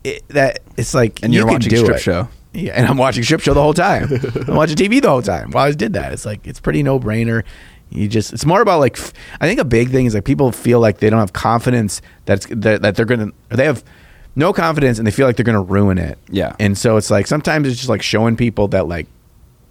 it, 0.06 0.24
that 0.30 0.60
it's 0.78 0.94
like 0.94 1.22
And 1.24 1.34
you 1.34 1.40
you're 1.40 1.48
watching 1.48 1.70
do 1.70 1.78
strip 1.78 1.98
it. 1.98 2.02
show. 2.02 2.28
Yeah, 2.54 2.74
and 2.74 2.88
I'm 2.88 2.98
watching 2.98 3.24
strip 3.24 3.42
show 3.42 3.54
the 3.54 3.62
whole 3.62 3.74
time. 3.74 4.04
I'm 4.48 4.56
watching 4.56 4.76
TV 4.78 5.02
the 5.02 5.10
whole 5.10 5.22
time. 5.22 5.50
Well, 5.52 5.62
I 5.62 5.66
always 5.66 5.76
did 5.76 5.94
that. 5.94 6.14
It's 6.14 6.26
like 6.26 6.46
it's 6.46 6.60
pretty 6.60 6.84
no 6.84 7.00
brainer. 7.00 7.44
You 7.90 8.08
just 8.08 8.32
it's 8.34 8.46
more 8.46 8.62
about 8.62 8.80
like 8.80 8.98
I 9.42 9.48
think 9.48 9.60
a 9.60 9.66
big 9.66 9.90
thing 9.90 10.06
is 10.06 10.14
like 10.16 10.24
people 10.26 10.52
feel 10.52 10.80
like 10.80 11.00
they 11.00 11.10
don't 11.10 11.20
have 11.20 11.34
confidence 11.34 12.02
that's 12.26 12.46
that, 12.48 12.82
that 12.82 12.96
they're 12.96 13.06
gonna 13.06 13.32
they 13.50 13.66
have 13.66 13.84
no 14.36 14.52
confidence 14.54 14.98
and 14.98 15.06
they 15.06 15.12
feel 15.12 15.28
like 15.28 15.36
they're 15.36 15.44
gonna 15.46 15.62
ruin 15.62 15.98
it. 15.98 16.18
Yeah. 16.30 16.56
and 16.60 16.78
so 16.78 16.98
it's 16.98 17.12
like 17.12 17.28
sometimes 17.28 17.68
it's 17.68 17.78
just 17.78 17.90
like 17.90 18.02
showing 18.02 18.36
people 18.36 18.68
that 18.70 18.88
like 18.88 19.08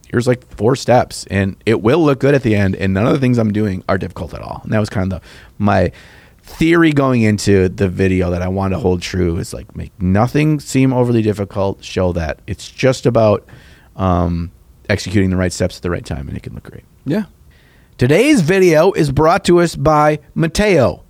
here's 0.08 0.26
like 0.26 0.46
four 0.56 0.76
steps 0.76 1.26
and 1.30 1.56
it 1.66 1.80
will 1.82 2.04
look 2.04 2.20
good 2.20 2.34
at 2.34 2.42
the 2.42 2.54
end 2.54 2.76
and 2.76 2.92
none 2.94 3.06
of 3.06 3.12
the 3.12 3.18
things 3.18 3.38
I'm 3.38 3.52
doing 3.52 3.82
are 3.88 3.96
difficult 3.98 4.34
at 4.34 4.42
all. 4.42 4.60
And 4.62 4.72
that 4.72 4.78
was 4.78 4.90
kind 4.90 5.12
of 5.12 5.20
the 5.20 5.26
my 5.58 5.90
theory 6.54 6.92
going 6.92 7.22
into 7.22 7.68
the 7.68 7.88
video 7.88 8.30
that 8.30 8.42
I 8.42 8.48
want 8.48 8.72
to 8.74 8.78
hold 8.78 9.02
true 9.02 9.36
is 9.38 9.52
like 9.52 9.74
make 9.76 9.92
nothing 10.00 10.60
seem 10.60 10.92
overly 10.92 11.22
difficult, 11.22 11.82
show 11.82 12.12
that 12.12 12.40
it's 12.46 12.70
just 12.70 13.06
about 13.06 13.46
um, 13.96 14.52
executing 14.88 15.30
the 15.30 15.36
right 15.36 15.52
steps 15.52 15.76
at 15.76 15.82
the 15.82 15.90
right 15.90 16.04
time 16.04 16.28
and 16.28 16.36
it 16.36 16.42
can 16.42 16.54
look 16.54 16.64
great. 16.64 16.84
Yeah. 17.04 17.24
Today's 17.98 18.40
video 18.40 18.92
is 18.92 19.12
brought 19.12 19.44
to 19.44 19.60
us 19.60 19.76
by 19.76 20.18
Mateo. 20.34 21.04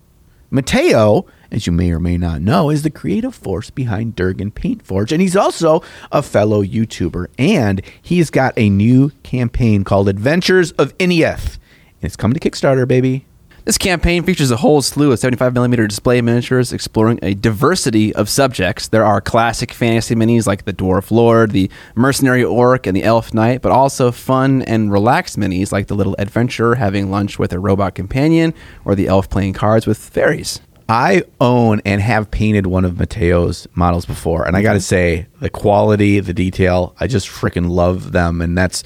Mateo, 0.51 1.25
as 1.51 1.67
you 1.67 1.73
may 1.73 1.91
or 1.91 1.99
may 1.99 2.19
not 2.19 2.43
know, 2.43 2.69
is 2.69 2.83
the 2.83 2.91
creative 2.91 3.35
force 3.35 3.71
behind 3.71 4.15
Dirge 4.15 4.41
and 4.41 4.55
Paint 4.55 4.83
Forge, 4.83 5.13
and 5.13 5.23
he's 5.23 5.37
also 5.37 5.83
a 6.11 6.23
fellow 6.23 6.63
YouTuber. 6.63 7.29
And 7.39 7.81
he's 8.03 8.29
got 8.29 8.53
a 8.59 8.69
new 8.69 9.11
campaign 9.23 9.85
called 9.85 10.09
Adventures 10.11 10.73
of 10.73 10.97
Inieth. 10.99 11.55
And 11.55 12.03
it's 12.03 12.17
coming 12.17 12.39
to 12.39 12.51
Kickstarter, 12.51 12.87
baby. 12.87 13.25
This 13.65 13.79
campaign 13.79 14.25
features 14.25 14.51
a 14.51 14.57
whole 14.57 14.83
slew 14.83 15.13
of 15.13 15.21
75mm 15.21 15.89
display 15.89 16.21
miniatures 16.21 16.73
exploring 16.73 17.21
a 17.23 17.35
diversity 17.35 18.13
of 18.13 18.29
subjects. 18.29 18.89
There 18.89 19.05
are 19.05 19.21
classic 19.21 19.73
fantasy 19.73 20.17
minis 20.17 20.49
like 20.49 20.65
the 20.65 20.73
Dwarf 20.73 21.13
Lord, 21.13 21.53
the 21.53 21.71
Mercenary 21.95 22.43
Orc, 22.43 22.89
and 22.89 22.97
the 22.97 23.05
Elf 23.05 23.33
Knight, 23.33 23.63
but 23.63 23.71
also 23.71 24.11
fun 24.11 24.63
and 24.63 24.91
relaxed 24.91 25.39
minis 25.39 25.71
like 25.71 25.87
the 25.87 25.95
Little 25.95 26.17
Adventurer 26.19 26.75
having 26.75 27.09
lunch 27.09 27.39
with 27.39 27.53
a 27.53 27.61
robot 27.61 27.95
companion 27.95 28.53
or 28.85 28.97
the 28.97 29.07
Elf 29.07 29.31
playing 29.31 29.53
cards 29.53 29.87
with 29.87 29.97
fairies. 29.97 30.61
I 30.89 31.23
own 31.41 31.81
and 31.85 32.03
have 32.03 32.33
painted 32.33 32.67
one 32.67 32.85
of 32.85 32.99
Mateo's 32.99 33.69
models 33.77 34.07
before, 34.07 34.45
and 34.45 34.57
I 34.57 34.63
got 34.63 34.73
to 34.73 34.81
mm-hmm. 34.81 34.83
say, 34.83 35.27
the 35.39 35.49
quality, 35.49 36.19
the 36.19 36.35
detail, 36.35 36.97
I 36.99 37.07
just 37.07 37.29
freaking 37.29 37.71
love 37.71 38.11
them, 38.11 38.41
and 38.41 38.59
that's 38.59 38.83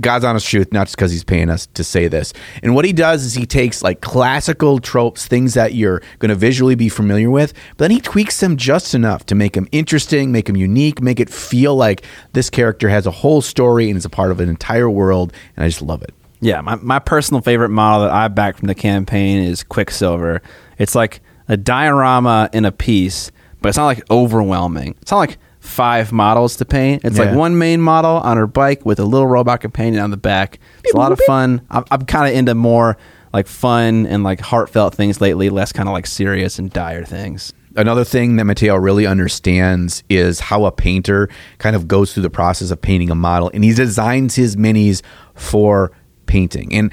God's 0.00 0.24
honest 0.24 0.46
truth, 0.48 0.72
not 0.72 0.86
just 0.86 0.96
because 0.96 1.10
he's 1.10 1.24
paying 1.24 1.50
us 1.50 1.66
to 1.74 1.84
say 1.84 2.08
this. 2.08 2.32
And 2.62 2.74
what 2.74 2.84
he 2.84 2.92
does 2.92 3.24
is 3.24 3.34
he 3.34 3.46
takes 3.46 3.82
like 3.82 4.00
classical 4.00 4.78
tropes, 4.78 5.26
things 5.26 5.54
that 5.54 5.74
you're 5.74 6.02
going 6.18 6.30
to 6.30 6.34
visually 6.34 6.74
be 6.74 6.88
familiar 6.88 7.30
with, 7.30 7.52
but 7.76 7.84
then 7.84 7.90
he 7.90 8.00
tweaks 8.00 8.40
them 8.40 8.56
just 8.56 8.94
enough 8.94 9.26
to 9.26 9.34
make 9.34 9.54
them 9.54 9.68
interesting, 9.72 10.32
make 10.32 10.46
them 10.46 10.56
unique, 10.56 11.00
make 11.00 11.20
it 11.20 11.30
feel 11.30 11.76
like 11.76 12.04
this 12.32 12.50
character 12.50 12.88
has 12.88 13.06
a 13.06 13.10
whole 13.10 13.40
story 13.40 13.88
and 13.88 13.96
is 13.96 14.04
a 14.04 14.10
part 14.10 14.30
of 14.30 14.40
an 14.40 14.48
entire 14.48 14.90
world, 14.90 15.32
and 15.56 15.64
I 15.64 15.68
just 15.68 15.82
love 15.82 16.02
it. 16.02 16.14
Yeah, 16.40 16.60
my, 16.60 16.76
my 16.76 16.98
personal 16.98 17.40
favorite 17.40 17.70
model 17.70 18.06
that 18.06 18.14
I 18.14 18.28
backed 18.28 18.58
from 18.58 18.68
the 18.68 18.74
campaign 18.74 19.42
is 19.42 19.62
Quicksilver. 19.62 20.42
It's 20.78 20.94
like 20.94 21.20
a 21.48 21.56
diorama 21.56 22.50
in 22.52 22.64
a 22.64 22.72
piece, 22.72 23.30
but 23.62 23.70
it's 23.70 23.78
not 23.78 23.86
like 23.86 24.10
overwhelming. 24.10 24.94
It's 25.00 25.10
not 25.10 25.18
like 25.18 25.38
five 25.66 26.12
models 26.12 26.56
to 26.56 26.64
paint. 26.64 27.04
It's 27.04 27.18
like 27.18 27.34
one 27.34 27.58
main 27.58 27.80
model 27.80 28.16
on 28.18 28.36
her 28.36 28.46
bike 28.46 28.86
with 28.86 28.98
a 28.98 29.04
little 29.04 29.26
robot 29.26 29.60
companion 29.60 30.02
on 30.02 30.10
the 30.10 30.16
back. 30.16 30.58
It's 30.84 30.94
a 30.94 30.96
lot 30.96 31.12
of 31.12 31.20
fun. 31.20 31.60
I'm, 31.70 31.84
I'm 31.90 32.06
kind 32.06 32.28
of 32.30 32.34
into 32.36 32.54
more 32.54 32.96
like 33.32 33.46
fun 33.46 34.06
and 34.06 34.22
like 34.22 34.40
heartfelt 34.40 34.94
things 34.94 35.20
lately, 35.20 35.50
less 35.50 35.72
kind 35.72 35.88
of 35.88 35.92
like 35.92 36.06
serious 36.06 36.58
and 36.58 36.70
dire 36.70 37.04
things. 37.04 37.52
another 37.76 38.04
thing 38.04 38.36
that 38.36 38.44
Matteo 38.44 38.76
really 38.76 39.06
understands 39.06 40.02
is 40.08 40.40
how 40.40 40.64
a 40.64 40.72
painter 40.72 41.28
kind 41.58 41.76
of 41.76 41.86
goes 41.86 42.14
through 42.14 42.22
the 42.22 42.30
process 42.30 42.70
of 42.70 42.80
painting 42.80 43.10
a 43.10 43.14
model 43.14 43.50
and 43.52 43.62
he 43.62 43.74
designs 43.74 44.34
his 44.34 44.56
minis 44.56 45.02
for 45.34 45.92
painting. 46.26 46.72
And 46.72 46.92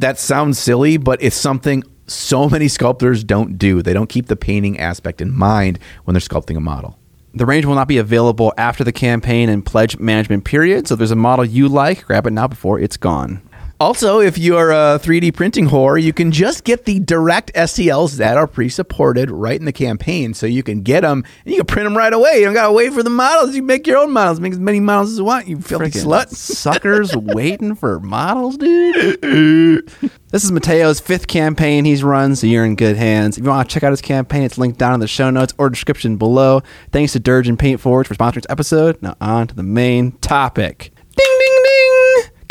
that 0.00 0.18
sounds 0.18 0.58
silly, 0.58 0.96
but 0.96 1.22
it's 1.22 1.36
something 1.36 1.84
so 2.06 2.48
many 2.48 2.68
sculptors 2.68 3.22
don't 3.22 3.58
do. 3.58 3.82
They 3.82 3.92
don't 3.92 4.08
keep 4.08 4.26
the 4.26 4.36
painting 4.36 4.78
aspect 4.78 5.20
in 5.20 5.32
mind 5.32 5.78
when 6.04 6.14
they're 6.14 6.20
sculpting 6.20 6.56
a 6.56 6.60
model. 6.60 6.98
The 7.36 7.46
range 7.46 7.64
will 7.64 7.74
not 7.74 7.88
be 7.88 7.98
available 7.98 8.54
after 8.56 8.84
the 8.84 8.92
campaign 8.92 9.48
and 9.48 9.66
pledge 9.66 9.98
management 9.98 10.44
period. 10.44 10.86
So 10.86 10.94
if 10.94 10.98
there's 10.98 11.10
a 11.10 11.16
model 11.16 11.44
you 11.44 11.68
like, 11.68 12.04
grab 12.06 12.28
it 12.28 12.30
now 12.30 12.46
before 12.46 12.78
it's 12.78 12.96
gone. 12.96 13.42
Also, 13.80 14.20
if 14.20 14.38
you're 14.38 14.70
a 14.70 15.00
3D 15.02 15.34
printing 15.34 15.66
whore, 15.66 16.00
you 16.00 16.12
can 16.12 16.30
just 16.30 16.62
get 16.62 16.84
the 16.84 17.00
direct 17.00 17.52
STLs 17.54 18.18
that 18.18 18.36
are 18.36 18.46
pre-supported 18.46 19.30
right 19.30 19.58
in 19.58 19.64
the 19.64 19.72
campaign, 19.72 20.32
so 20.32 20.46
you 20.46 20.62
can 20.62 20.82
get 20.82 21.00
them 21.00 21.24
and 21.44 21.52
you 21.54 21.58
can 21.58 21.66
print 21.66 21.86
them 21.86 21.96
right 21.96 22.12
away. 22.12 22.38
You 22.38 22.44
don't 22.44 22.54
gotta 22.54 22.72
wait 22.72 22.92
for 22.92 23.02
the 23.02 23.10
models. 23.10 23.56
You 23.56 23.62
make 23.62 23.86
your 23.86 23.98
own 23.98 24.12
models. 24.12 24.38
Make 24.38 24.52
as 24.52 24.58
many 24.60 24.78
models 24.78 25.12
as 25.12 25.18
you 25.18 25.24
want. 25.24 25.48
You 25.48 25.60
filthy 25.60 25.86
Frickin' 25.86 26.04
slut. 26.04 26.28
Suckers 26.28 27.16
waiting 27.16 27.74
for 27.74 27.98
models, 27.98 28.56
dude. 28.56 29.20
this 30.30 30.44
is 30.44 30.52
Mateo's 30.52 31.00
fifth 31.00 31.26
campaign 31.26 31.84
he's 31.84 32.04
run, 32.04 32.36
so 32.36 32.46
you're 32.46 32.64
in 32.64 32.76
good 32.76 32.96
hands. 32.96 33.38
If 33.38 33.44
you 33.44 33.50
want 33.50 33.68
to 33.68 33.74
check 33.74 33.82
out 33.82 33.90
his 33.90 34.00
campaign, 34.00 34.42
it's 34.42 34.56
linked 34.56 34.78
down 34.78 34.94
in 34.94 35.00
the 35.00 35.08
show 35.08 35.30
notes 35.30 35.52
or 35.58 35.68
description 35.68 36.16
below. 36.16 36.62
Thanks 36.92 37.12
to 37.14 37.20
Dirge 37.20 37.48
and 37.48 37.58
Paint 37.58 37.80
Forge 37.80 38.06
for 38.06 38.14
sponsoring 38.14 38.34
this 38.34 38.46
episode. 38.48 39.02
Now 39.02 39.16
on 39.20 39.48
to 39.48 39.54
the 39.54 39.64
main 39.64 40.12
topic. 40.18 40.92
Ding 41.16 41.38
ding 41.38 41.38
ding! 41.40 41.53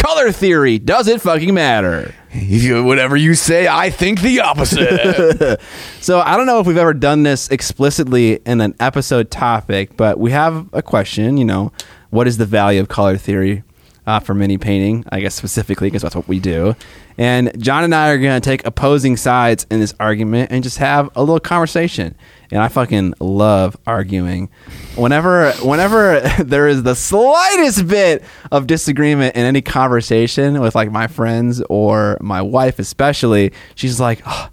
Color 0.04 0.34
theory. 0.34 0.80
Does 0.80 1.08
it 1.08 1.22
fucking 1.22 1.54
matter? 1.54 2.14
If 2.32 2.62
you, 2.62 2.84
whatever 2.84 3.16
you 3.16 3.36
say, 3.36 3.70
I 3.70 3.90
think 3.90 4.20
the 4.20 4.42
opposite. 4.42 5.62
So 6.02 6.20
I 6.20 6.36
don't 6.36 6.46
know 6.46 6.60
if 6.60 6.68
we've 6.68 6.76
ever 6.76 6.94
done 6.94 7.24
this 7.24 7.48
explicitly 7.48 8.34
in 8.46 8.60
an 8.60 8.76
episode 8.82 9.32
topic, 9.32 9.96
but 9.96 10.20
we 10.20 10.32
have 10.32 10.68
a 10.74 10.82
question. 10.82 11.38
You 11.38 11.46
know, 11.46 11.72
what 12.10 12.28
is 12.28 12.38
the 12.38 12.46
value 12.46 12.82
of 12.82 12.90
color 12.90 13.16
theory 13.16 13.64
uh, 14.06 14.20
for 14.20 14.34
mini 14.34 14.58
painting? 14.58 15.06
I 15.10 15.22
guess 15.22 15.36
specifically 15.36 15.88
because 15.88 16.02
that's 16.02 16.18
what 16.18 16.28
we 16.28 16.42
do. 16.42 16.76
And 17.18 17.58
John 17.58 17.86
and 17.86 17.96
I 17.96 18.10
are 18.10 18.18
going 18.18 18.42
to 18.42 18.46
take 18.46 18.66
opposing 18.66 19.16
sides 19.16 19.66
in 19.72 19.80
this 19.80 19.94
argument 20.02 20.52
and 20.52 20.66
just 20.66 20.80
have 20.80 21.10
a 21.16 21.22
little 21.22 21.40
conversation. 21.40 22.14
And 22.54 22.62
I 22.62 22.68
fucking 22.68 23.16
love 23.20 23.76
arguing. 23.88 24.50
Whenever, 24.96 25.54
whenever 25.64 26.20
there 26.40 26.68
is 26.68 26.84
the 26.84 26.94
slightest 26.96 27.88
bit 27.88 28.24
of 28.52 28.68
disagreement 28.68 29.36
in 29.36 29.44
any 29.44 29.62
conversation 29.64 30.62
with 30.62 30.76
like 30.76 30.92
my 30.92 31.08
friends 31.08 31.64
or 31.68 32.20
my 32.22 32.44
wife, 32.44 32.78
especially, 32.78 33.54
she's 33.74 34.00
like, 34.00 34.22
oh, 34.28 34.50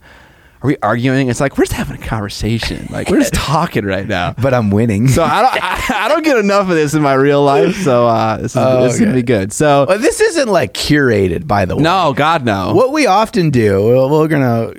are 0.63 0.67
we 0.67 0.79
arguing? 0.83 1.29
It's 1.29 1.41
like 1.41 1.59
we're 1.59 1.65
just 1.65 1.75
having 1.75 1.97
a 2.03 2.07
conversation. 2.07 2.87
Like 2.91 3.11
we're 3.11 3.19
just 3.21 3.35
talking 3.51 3.85
right 3.85 4.07
now. 4.09 4.35
but 4.41 4.55
I'm 4.55 4.71
winning. 4.71 5.09
So 5.09 5.23
I 5.23 5.43
don't, 5.43 5.63
I, 5.63 6.05
I 6.07 6.09
don't 6.09 6.23
get 6.25 6.39
enough 6.39 6.71
of 6.71 6.75
this 6.75 6.95
in 6.95 7.03
my 7.03 7.15
real 7.15 7.43
life. 7.43 7.77
So 7.83 8.07
uh, 8.07 8.39
this 8.39 8.53
is, 8.53 8.57
Oh, 8.57 8.83
this 8.83 8.95
is 8.95 9.01
gonna 9.01 9.13
be 9.13 9.23
good. 9.23 9.53
So 9.53 9.85
But 9.87 10.01
this 10.01 10.21
isn't 10.23 10.49
like 10.49 10.73
curated, 10.73 11.47
by 11.47 11.67
the 11.67 11.77
way. 11.77 11.83
no, 11.83 12.15
God 12.15 12.47
no. 12.47 12.73
What 12.75 12.93
we 12.93 13.07
often 13.07 13.51
do, 13.51 14.09
we're 14.11 14.29
gonna 14.29 14.73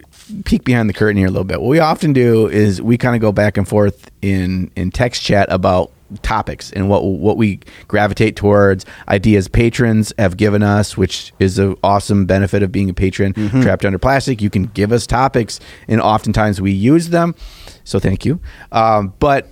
peek 0.46 0.64
behind 0.64 0.90
the 0.90 0.94
curtain 0.94 1.18
here 1.18 1.28
a 1.28 1.32
little 1.32 1.44
bit. 1.44 1.62
What 1.62 1.70
we 1.70 1.80
often 1.80 2.14
do 2.14 2.48
is 2.48 2.82
we 2.82 2.98
kind 2.98 3.16
of 3.16 3.22
go 3.22 3.32
back 3.32 3.58
and 3.58 3.68
forth 3.68 4.10
in 4.22 4.72
in 4.76 4.92
text 4.92 5.22
chat 5.22 5.52
about 5.52 5.92
topics 6.22 6.72
and 6.72 6.90
what 6.90 7.04
what 7.04 7.38
we 7.38 7.60
gravitate 7.88 8.36
towards. 8.36 8.86
Ideas 9.08 9.48
patrons 9.48 10.14
have 10.18 10.38
given 10.38 10.64
us 10.64 10.98
which 10.98 11.34
is 11.40 11.58
an 11.60 11.76
awesome 11.84 12.26
benefit 12.26 12.64
of 12.64 12.72
being 12.72 12.90
a 12.90 12.94
patron. 12.94 13.34
Trapped 13.62 13.86
under 13.86 13.98
plastic 14.00 14.42
you 14.42 14.50
can 14.50 14.66
give 14.66 14.92
us 14.92 15.08
topics 15.08 15.60
and 15.88 16.02
oftentimes 16.02 16.62
we 16.62 16.72
use 16.72 17.10
them. 17.10 17.36
So 17.84 18.00
thank 18.00 18.26
you. 18.26 18.40
Um, 18.72 19.14
but 19.20 19.50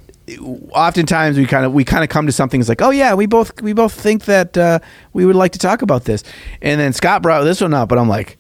oftentimes 0.72 1.38
we 1.38 1.46
kind 1.46 1.66
of 1.66 1.74
we 1.74 1.84
kind 1.84 2.04
of 2.04 2.10
come 2.10 2.28
to 2.28 2.32
something 2.32 2.60
it's 2.60 2.70
like 2.70 2.84
oh 2.84 2.92
yeah 2.92 3.16
we 3.16 3.26
both 3.26 3.60
we 3.62 3.74
both 3.74 3.94
think 3.94 4.26
that 4.26 4.56
uh, 4.58 4.80
we 5.14 5.26
would 5.26 5.36
like 5.36 5.54
to 5.54 5.60
talk 5.60 5.82
about 5.82 6.06
this. 6.06 6.24
And 6.62 6.80
then 6.80 6.94
scott 6.94 7.22
brought 7.22 7.44
this 7.44 7.62
one 7.62 7.74
up 7.74 7.90
but 7.90 7.98
i'm 7.98 8.10
like 8.10 8.38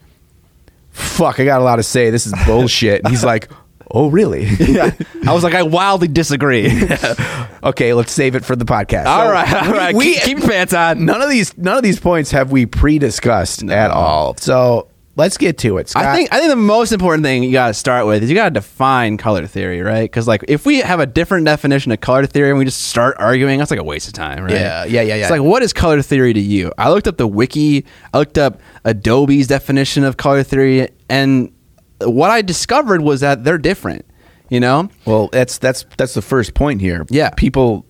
fuck 0.91 1.39
i 1.39 1.45
got 1.45 1.61
a 1.61 1.63
lot 1.63 1.77
to 1.77 1.83
say. 1.83 2.09
This 2.09 2.25
is 2.25 2.33
bullshit. 2.45 3.01
And 3.03 3.09
he's 3.11 3.23
like 3.23 3.49
oh 3.91 4.07
really? 4.09 4.45
Yeah. 4.59 4.91
I 5.25 5.33
was 5.33 5.43
like, 5.43 5.55
I 5.55 5.63
wildly 5.63 6.07
disagree. 6.07 6.67
okay 7.63 7.93
let's 7.93 8.11
save 8.11 8.35
it 8.35 8.45
for 8.45 8.55
the 8.55 8.65
podcast. 8.65 9.05
All 9.05 9.31
right, 9.31 9.53
all 9.53 9.93
we- 9.93 9.97
we, 9.97 10.13
keep, 10.15 10.23
keep 10.23 10.37
your 10.39 10.47
pants 10.47 10.73
on. 10.73 11.05
none 11.05 11.21
of 11.21 11.29
these 11.29 11.57
none 11.57 11.77
of 11.77 11.83
these 11.83 11.99
points 11.99 12.31
have 12.31 12.51
we 12.51 12.65
pre-discussed 12.65 13.63
at 13.63 13.91
all. 13.91 14.35
So 14.37 14.87
let's 15.19 15.37
get 15.37 15.57
to 15.59 15.77
it 15.77 15.89
Scott. 15.89 16.05
I 16.05 16.15
think 16.15 16.33
I 16.33 16.39
think 16.39 16.49
the 16.49 16.55
most 16.55 16.91
important 16.91 17.23
thing 17.23 17.43
you 17.43 17.51
got 17.51 17.67
to 17.67 17.73
start 17.73 18.07
with 18.07 18.23
is 18.23 18.29
you 18.29 18.35
got 18.35 18.45
to 18.45 18.51
define 18.51 19.17
color 19.17 19.45
theory, 19.45 19.81
right? 19.81 20.03
Because 20.03 20.27
like 20.27 20.45
if 20.47 20.65
we 20.65 20.79
have 20.79 20.99
a 20.99 21.05
different 21.05 21.45
definition 21.45 21.91
of 21.91 21.99
color 22.01 22.25
theory 22.25 22.49
and 22.49 22.57
we 22.57 22.65
just 22.65 22.81
start 22.81 23.15
arguing, 23.19 23.59
that's 23.59 23.69
like 23.69 23.79
a 23.79 23.83
waste 23.83 24.07
of 24.07 24.13
time, 24.13 24.43
right? 24.43 24.53
Yeah, 24.53 24.85
yeah, 24.85 25.01
yeah, 25.01 25.15
yeah. 25.15 25.21
It's 25.23 25.31
like 25.31 25.41
what 25.41 25.61
is 25.61 25.73
color 25.73 26.01
theory 26.01 26.33
to 26.33 26.39
you? 26.39 26.71
I 26.77 26.89
looked 26.89 27.07
up 27.07 27.17
the 27.17 27.27
wiki. 27.27 27.85
I 28.13 28.17
looked 28.17 28.37
up 28.37 28.59
Adobe's 28.85 29.47
definition 29.47 30.03
of 30.03 30.17
color 30.17 30.41
theory, 30.41 30.89
and 31.09 31.53
what 32.01 32.31
I 32.31 32.41
discovered 32.41 33.01
was 33.01 33.19
that 33.19 33.43
they're 33.43 33.57
different. 33.59 34.05
You 34.49 34.59
know, 34.59 34.89
Well, 35.05 35.27
that's 35.27 35.59
that's 35.59 35.85
that's 35.97 36.15
the 36.15 36.23
first 36.23 36.55
point 36.55 36.81
here. 36.81 37.05
Yeah. 37.11 37.29
people 37.31 37.85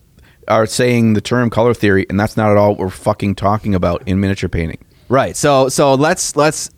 are 0.46 0.66
saying 0.66 1.14
the 1.14 1.22
term 1.22 1.48
color 1.48 1.72
theory, 1.72 2.04
and 2.10 2.20
that's 2.20 2.36
not 2.36 2.50
at 2.50 2.58
all 2.58 2.70
what 2.70 2.78
we're 2.80 2.90
fucking 2.90 3.36
talking 3.36 3.74
about 3.74 4.02
in 4.06 4.20
miniature 4.20 4.48
painting. 4.50 4.76
Right. 5.08 5.36
So 5.36 5.70
so 5.70 5.94
let's 5.94 6.36
let's 6.36 6.70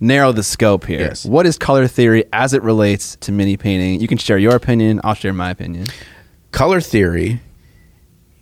narrow 0.00 0.32
the 0.32 0.42
scope 0.42 0.86
here. 0.86 1.00
Yes. 1.00 1.24
What 1.24 1.46
is 1.46 1.58
color 1.58 1.86
theory 1.86 2.24
as 2.32 2.54
it 2.54 2.62
relates 2.62 3.16
to 3.16 3.32
mini 3.32 3.56
painting? 3.56 4.00
You 4.00 4.08
can 4.08 4.18
share 4.18 4.38
your 4.38 4.54
opinion. 4.54 5.00
I'll 5.04 5.14
share 5.14 5.32
my 5.32 5.50
opinion. 5.50 5.86
Color 6.52 6.80
theory 6.80 7.40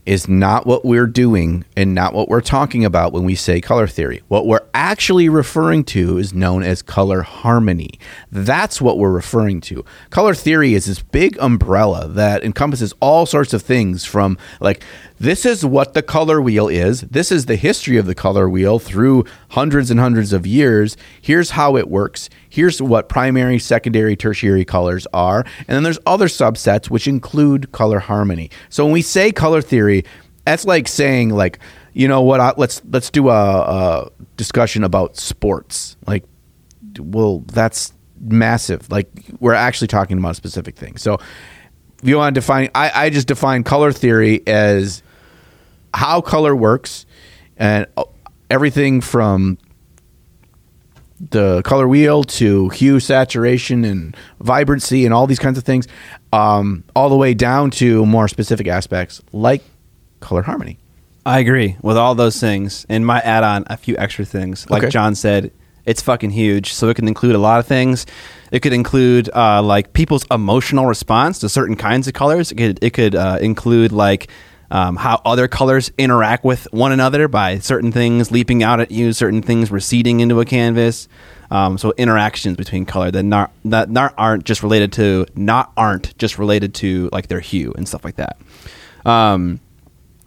is 0.06 0.28
not 0.28 0.66
what 0.66 0.84
we're 0.84 1.08
doing 1.08 1.64
and 1.76 1.92
not 1.92 2.14
what 2.14 2.28
we're 2.28 2.40
talking 2.40 2.84
about 2.84 3.12
when 3.12 3.24
we 3.24 3.34
say 3.34 3.60
color 3.60 3.88
theory. 3.88 4.22
What 4.28 4.46
we're 4.46 4.64
actually 4.72 5.28
referring 5.28 5.82
to 5.86 6.16
is 6.16 6.32
known 6.32 6.62
as 6.62 6.80
color 6.80 7.22
harmony. 7.22 7.98
That's 8.30 8.80
what 8.80 8.98
we're 8.98 9.10
referring 9.10 9.60
to. 9.62 9.84
Color 10.10 10.34
theory 10.34 10.74
is 10.74 10.86
this 10.86 11.02
big 11.02 11.36
umbrella 11.40 12.06
that 12.06 12.44
encompasses 12.44 12.94
all 13.00 13.26
sorts 13.26 13.52
of 13.52 13.62
things 13.62 14.04
from 14.04 14.38
like 14.60 14.84
this 15.18 15.46
is 15.46 15.64
what 15.64 15.94
the 15.94 16.02
color 16.02 16.40
wheel 16.40 16.68
is. 16.68 17.02
This 17.02 17.32
is 17.32 17.46
the 17.46 17.56
history 17.56 17.96
of 17.96 18.06
the 18.06 18.14
color 18.14 18.48
wheel 18.48 18.78
through 18.78 19.24
hundreds 19.50 19.90
and 19.90 19.98
hundreds 19.98 20.32
of 20.32 20.46
years. 20.46 20.96
Here's 21.20 21.50
how 21.50 21.76
it 21.76 21.88
works. 21.88 22.28
Here's 22.48 22.82
what 22.82 23.08
primary, 23.08 23.58
secondary, 23.58 24.16
tertiary 24.16 24.64
colors 24.64 25.06
are. 25.12 25.40
And 25.60 25.76
then 25.76 25.82
there's 25.82 25.98
other 26.06 26.26
subsets 26.26 26.90
which 26.90 27.08
include 27.08 27.72
color 27.72 27.98
harmony. 27.98 28.50
So 28.68 28.84
when 28.84 28.92
we 28.92 29.02
say 29.02 29.32
color 29.32 29.62
theory, 29.62 30.04
that's 30.44 30.64
like 30.64 30.86
saying 30.86 31.30
like, 31.30 31.58
you 31.92 32.08
know 32.08 32.20
what, 32.20 32.40
I, 32.40 32.52
let's 32.56 32.82
let's 32.90 33.10
do 33.10 33.30
a, 33.30 33.32
a 33.32 34.10
discussion 34.36 34.84
about 34.84 35.16
sports. 35.16 35.96
Like 36.06 36.24
well, 36.98 37.40
that's 37.46 37.92
massive. 38.20 38.90
Like 38.90 39.08
we're 39.40 39.54
actually 39.54 39.88
talking 39.88 40.18
about 40.18 40.32
a 40.32 40.34
specific 40.34 40.76
thing. 40.76 40.98
So 40.98 41.14
if 41.14 42.08
you 42.08 42.18
want 42.18 42.34
to 42.34 42.40
define 42.40 42.68
I, 42.74 43.06
I 43.06 43.10
just 43.10 43.28
define 43.28 43.64
color 43.64 43.92
theory 43.92 44.46
as 44.46 45.02
how 45.94 46.20
color 46.20 46.54
works 46.54 47.06
and 47.56 47.86
uh, 47.96 48.04
everything 48.50 49.00
from 49.00 49.58
the 51.30 51.62
color 51.62 51.88
wheel 51.88 52.22
to 52.24 52.68
hue 52.70 53.00
saturation 53.00 53.84
and 53.84 54.14
vibrancy 54.40 55.06
and 55.06 55.14
all 55.14 55.26
these 55.26 55.38
kinds 55.38 55.56
of 55.56 55.64
things 55.64 55.88
um, 56.32 56.84
all 56.94 57.08
the 57.08 57.16
way 57.16 57.32
down 57.32 57.70
to 57.70 58.04
more 58.04 58.28
specific 58.28 58.66
aspects 58.66 59.22
like 59.32 59.62
color 60.20 60.42
harmony 60.42 60.78
I 61.24 61.40
agree 61.40 61.76
with 61.82 61.96
all 61.96 62.14
those 62.14 62.38
things, 62.38 62.86
and 62.88 63.04
might 63.04 63.24
add 63.24 63.42
on 63.42 63.64
a 63.66 63.76
few 63.76 63.96
extra 63.98 64.24
things. 64.24 64.70
Like 64.70 64.84
Okay. 64.84 64.90
John 64.90 65.16
said, 65.16 65.50
it's 65.84 66.00
fucking 66.00 66.30
huge, 66.30 66.72
so 66.72 66.88
it 66.88 66.94
can 66.94 67.08
include 67.08 67.34
a 67.34 67.38
lot 67.38 67.58
of 67.58 67.66
things. 67.66 68.06
It 68.52 68.60
could 68.60 68.72
include 68.72 69.28
uh, 69.34 69.60
like 69.60 69.92
people's 69.92 70.24
emotional 70.30 70.86
response 70.86 71.40
to 71.40 71.48
certain 71.48 71.74
kinds 71.74 72.06
of 72.06 72.14
colors. 72.14 72.52
It 72.52 72.54
could 72.58 72.78
it 72.80 72.90
could 72.92 73.16
uh, 73.16 73.38
include 73.40 73.90
like 73.90 74.28
um, 74.70 74.96
how 74.96 75.20
other 75.24 75.48
colors 75.48 75.90
interact 75.98 76.44
with 76.44 76.66
one 76.72 76.92
another 76.92 77.28
by 77.28 77.58
certain 77.58 77.92
things 77.92 78.30
leaping 78.30 78.62
out 78.62 78.80
at 78.80 78.90
you, 78.90 79.12
certain 79.12 79.42
things 79.42 79.70
receding 79.70 80.20
into 80.20 80.40
a 80.40 80.44
canvas. 80.44 81.08
Um, 81.50 81.78
so 81.78 81.92
interactions 81.96 82.56
between 82.56 82.86
color 82.86 83.10
that 83.12 83.22
not 83.22 83.52
that 83.66 83.88
not 83.88 84.14
aren't 84.18 84.44
just 84.44 84.64
related 84.64 84.92
to 84.94 85.26
not 85.36 85.72
aren't 85.76 86.16
just 86.18 86.38
related 86.38 86.74
to 86.76 87.08
like 87.12 87.28
their 87.28 87.38
hue 87.38 87.72
and 87.76 87.86
stuff 87.86 88.04
like 88.04 88.16
that. 88.16 88.36
Um, 89.04 89.60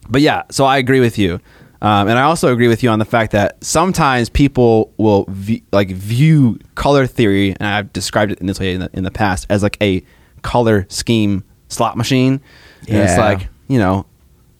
but 0.09 0.21
yeah, 0.21 0.43
so 0.49 0.63
I 0.63 0.77
agree 0.77 1.01
with 1.01 1.17
you, 1.17 1.41
um, 1.81 2.07
and 2.07 2.17
I 2.17 2.23
also 2.23 2.53
agree 2.53 2.69
with 2.69 2.83
you 2.83 2.89
on 2.89 2.99
the 2.99 3.05
fact 3.05 3.33
that 3.33 3.61
sometimes 3.63 4.29
people 4.29 4.93
will 4.97 5.25
v- 5.27 5.63
like 5.73 5.89
view 5.89 6.57
color 6.75 7.05
theory, 7.05 7.49
and 7.51 7.63
I've 7.63 7.91
described 7.91 8.31
it 8.31 8.39
in 8.39 8.47
this 8.47 8.59
way 8.59 8.73
in 8.73 8.79
the, 8.79 8.89
in 8.93 9.03
the 9.03 9.11
past 9.11 9.45
as 9.49 9.61
like 9.61 9.77
a 9.81 10.03
color 10.41 10.85
scheme 10.89 11.43
slot 11.67 11.97
machine. 11.97 12.39
And 12.87 12.97
it's 12.97 13.17
like 13.17 13.49
you 13.67 13.77
know, 13.77 14.05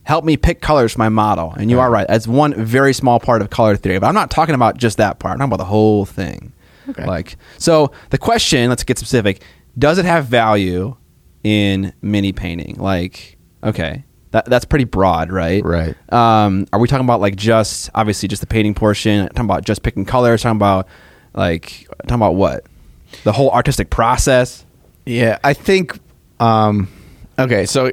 help 0.10 0.26
me 0.26 0.36
pick 0.36 0.60
colors 0.60 0.94
for 0.94 1.00
my 1.00 1.08
model. 1.08 1.54
And 1.56 1.70
you 1.70 1.80
are 1.80 1.90
right. 1.92 2.08
That's 2.08 2.28
one 2.28 2.56
very 2.66 2.94
small 2.96 3.20
part 3.20 3.44
of 3.44 3.52
color 3.52 3.76
theory, 3.78 4.00
but 4.00 4.08
I'm 4.08 4.16
not 4.16 4.32
talking 4.32 4.56
about 4.56 4.76
just 4.76 4.98
that 4.98 5.20
part. 5.20 5.34
I'm 5.34 5.38
talking 5.38 5.50
about 5.52 5.58
the 5.58 5.66
whole 5.66 6.04
thing. 6.04 6.52
Okay. 6.90 7.06
Like 7.06 7.38
so, 7.60 7.92
the 8.10 8.18
question. 8.18 8.70
Let's 8.70 8.84
get 8.84 8.98
specific. 8.98 9.44
Does 9.78 10.00
it 10.00 10.06
have 10.06 10.26
value 10.26 10.98
in 11.44 11.94
mini 12.02 12.32
painting? 12.32 12.78
Like, 12.80 13.38
okay, 13.64 14.04
that 14.32 14.46
that's 14.46 14.66
pretty 14.66 14.86
broad, 14.86 15.32
right? 15.32 15.64
Right. 15.64 15.96
Um, 16.12 16.66
are 16.74 16.80
we 16.80 16.88
talking 16.88 17.06
about 17.06 17.22
like 17.22 17.36
just 17.36 17.92
obviously 17.94 18.28
just 18.28 18.42
the 18.42 18.48
painting 18.48 18.74
portion? 18.74 19.28
Talking 19.28 19.46
about 19.46 19.64
just 19.64 19.84
picking 19.84 20.06
colors? 20.06 20.42
Talking 20.42 20.58
about 20.58 20.88
like 21.36 21.88
talking 22.08 22.16
about 22.16 22.34
what? 22.34 22.66
The 23.26 23.32
whole 23.32 23.52
artistic 23.52 23.92
process. 23.92 24.66
Yeah, 25.06 25.38
I 25.44 25.54
think. 25.54 26.00
Um, 26.40 26.88
okay, 27.38 27.68
so. 27.68 27.92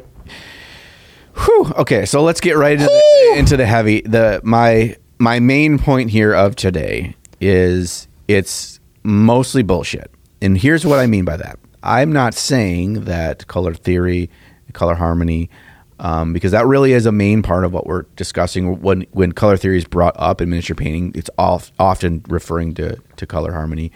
Whew, 1.45 1.73
okay, 1.77 2.07
so 2.07 2.23
let's 2.23 2.41
get 2.41 2.57
right 2.57 2.73
into 2.73 2.87
the, 2.87 3.35
into 3.39 3.57
the 3.57 3.67
heavy. 3.67 4.01
The 4.03 4.41
my 4.43 4.97
my 5.19 5.41
main 5.41 5.79
point 5.79 6.11
here 6.11 6.33
of 6.33 6.57
today 6.57 7.15
is 7.41 8.09
it's 8.29 8.81
mostly 9.03 9.63
bullshit, 9.63 10.11
and 10.41 10.57
here's 10.57 10.87
what 10.87 10.99
I 10.99 11.07
mean 11.07 11.25
by 11.25 11.37
that. 11.37 11.59
I'm 11.83 12.13
not 12.13 12.35
saying 12.35 13.05
that 13.05 13.47
color 13.47 13.75
theory, 13.75 14.31
color 14.73 14.95
harmony, 14.95 15.51
um, 15.99 16.33
because 16.33 16.53
that 16.53 16.67
really 16.67 16.93
is 16.93 17.07
a 17.07 17.13
main 17.13 17.43
part 17.43 17.65
of 17.65 17.73
what 17.73 17.87
we're 17.87 18.03
discussing 18.17 18.81
when 18.81 19.03
when 19.13 19.33
color 19.33 19.57
theory 19.57 19.79
is 19.79 19.85
brought 19.85 20.15
up 20.19 20.41
in 20.41 20.51
miniature 20.51 20.75
painting. 20.75 21.13
It's 21.15 21.31
all, 21.39 21.63
often 21.79 22.25
referring 22.29 22.75
to 22.75 22.97
to 23.17 23.27
color 23.27 23.53
harmony. 23.53 23.93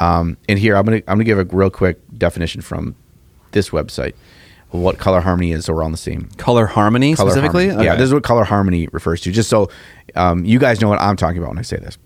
Um, 0.00 0.36
and 0.48 0.58
here 0.58 0.76
I'm 0.76 0.84
gonna 0.84 1.02
I'm 1.06 1.18
gonna 1.18 1.24
give 1.24 1.38
a 1.38 1.44
real 1.44 1.70
quick 1.70 2.00
definition 2.16 2.62
from 2.62 2.94
this 3.52 3.70
website 3.70 4.14
what 4.70 4.98
color 4.98 5.20
harmony 5.20 5.52
is, 5.52 5.64
so 5.64 5.74
we're 5.74 5.82
on 5.82 5.92
the 5.92 5.98
same 5.98 6.28
Color 6.36 6.66
harmony 6.66 7.14
color 7.14 7.30
specifically. 7.30 7.68
harmony. 7.68 7.86
Yeah, 7.86 7.94
this 7.96 8.04
is 8.06 8.14
what 8.14 8.22
color 8.22 8.44
harmony 8.44 8.88
refers 8.92 9.20
to. 9.22 9.32
Just 9.32 9.48
so 9.48 9.70
um, 10.14 10.44
you 10.44 10.58
guys 10.58 10.80
know 10.80 10.88
what 10.88 11.00
I'm 11.00 11.16
talking 11.16 11.38
about 11.38 11.48
when 11.50 11.58
I 11.58 11.62
say 11.62 11.78
this. 11.78 11.96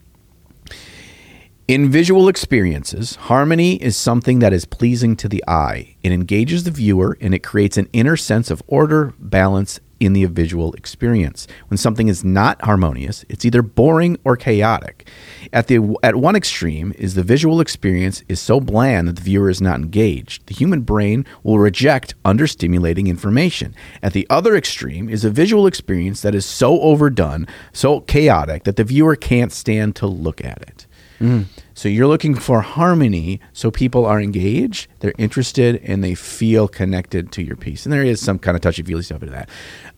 In 1.68 1.90
visual 1.90 2.28
experiences, 2.28 3.14
harmony 3.14 3.76
is 3.76 3.96
something 3.96 4.40
that 4.40 4.52
is 4.52 4.64
pleasing 4.64 5.16
to 5.16 5.28
the 5.28 5.42
eye. 5.46 5.96
It 6.02 6.12
engages 6.12 6.64
the 6.64 6.70
viewer 6.70 7.16
and 7.20 7.32
it 7.34 7.38
creates 7.42 7.76
an 7.78 7.88
inner 7.92 8.16
sense 8.16 8.50
of 8.50 8.62
order, 8.66 9.14
balance 9.18 9.80
in 10.04 10.12
the 10.12 10.24
visual 10.26 10.72
experience. 10.74 11.46
When 11.68 11.78
something 11.78 12.08
is 12.08 12.24
not 12.24 12.62
harmonious, 12.62 13.24
it's 13.28 13.44
either 13.44 13.62
boring 13.62 14.16
or 14.24 14.36
chaotic. 14.36 15.08
At 15.52 15.68
the 15.68 15.96
at 16.02 16.16
one 16.16 16.36
extreme 16.36 16.92
is 16.98 17.14
the 17.14 17.22
visual 17.22 17.60
experience 17.60 18.24
is 18.28 18.40
so 18.40 18.60
bland 18.60 19.08
that 19.08 19.16
the 19.16 19.22
viewer 19.22 19.48
is 19.48 19.60
not 19.60 19.80
engaged. 19.80 20.46
The 20.46 20.54
human 20.54 20.82
brain 20.82 21.24
will 21.42 21.58
reject 21.58 22.14
understimulating 22.24 23.06
information. 23.06 23.74
At 24.02 24.12
the 24.12 24.26
other 24.28 24.56
extreme 24.56 25.08
is 25.08 25.24
a 25.24 25.30
visual 25.30 25.66
experience 25.66 26.22
that 26.22 26.34
is 26.34 26.44
so 26.44 26.80
overdone, 26.80 27.46
so 27.72 28.00
chaotic 28.00 28.64
that 28.64 28.76
the 28.76 28.84
viewer 28.84 29.16
can't 29.16 29.52
stand 29.52 29.96
to 29.96 30.06
look 30.06 30.44
at 30.44 30.62
it. 30.62 30.86
Mm. 31.20 31.46
So 31.74 31.88
you're 31.88 32.06
looking 32.06 32.34
for 32.34 32.60
harmony 32.60 33.40
so 33.52 33.70
people 33.70 34.06
are 34.06 34.20
engaged, 34.20 34.88
they're 35.00 35.14
interested, 35.18 35.80
and 35.84 36.02
they 36.02 36.14
feel 36.14 36.68
connected 36.68 37.32
to 37.32 37.42
your 37.42 37.56
piece. 37.56 37.86
And 37.86 37.92
there 37.92 38.04
is 38.04 38.20
some 38.20 38.38
kind 38.38 38.56
of 38.56 38.60
touchy 38.60 38.82
feely 38.82 39.02
stuff 39.02 39.22
into 39.22 39.32
that. 39.32 39.48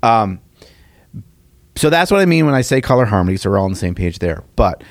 Um, 0.02 0.40
so 1.76 1.90
that's 1.90 2.10
what 2.10 2.20
I 2.20 2.26
mean 2.26 2.46
when 2.46 2.54
I 2.54 2.60
say 2.60 2.80
color 2.80 3.04
harmony. 3.04 3.36
So 3.36 3.50
we're 3.50 3.58
all 3.58 3.64
on 3.64 3.72
the 3.72 3.76
same 3.76 3.94
page 3.94 4.20
there. 4.20 4.44
But 4.56 4.84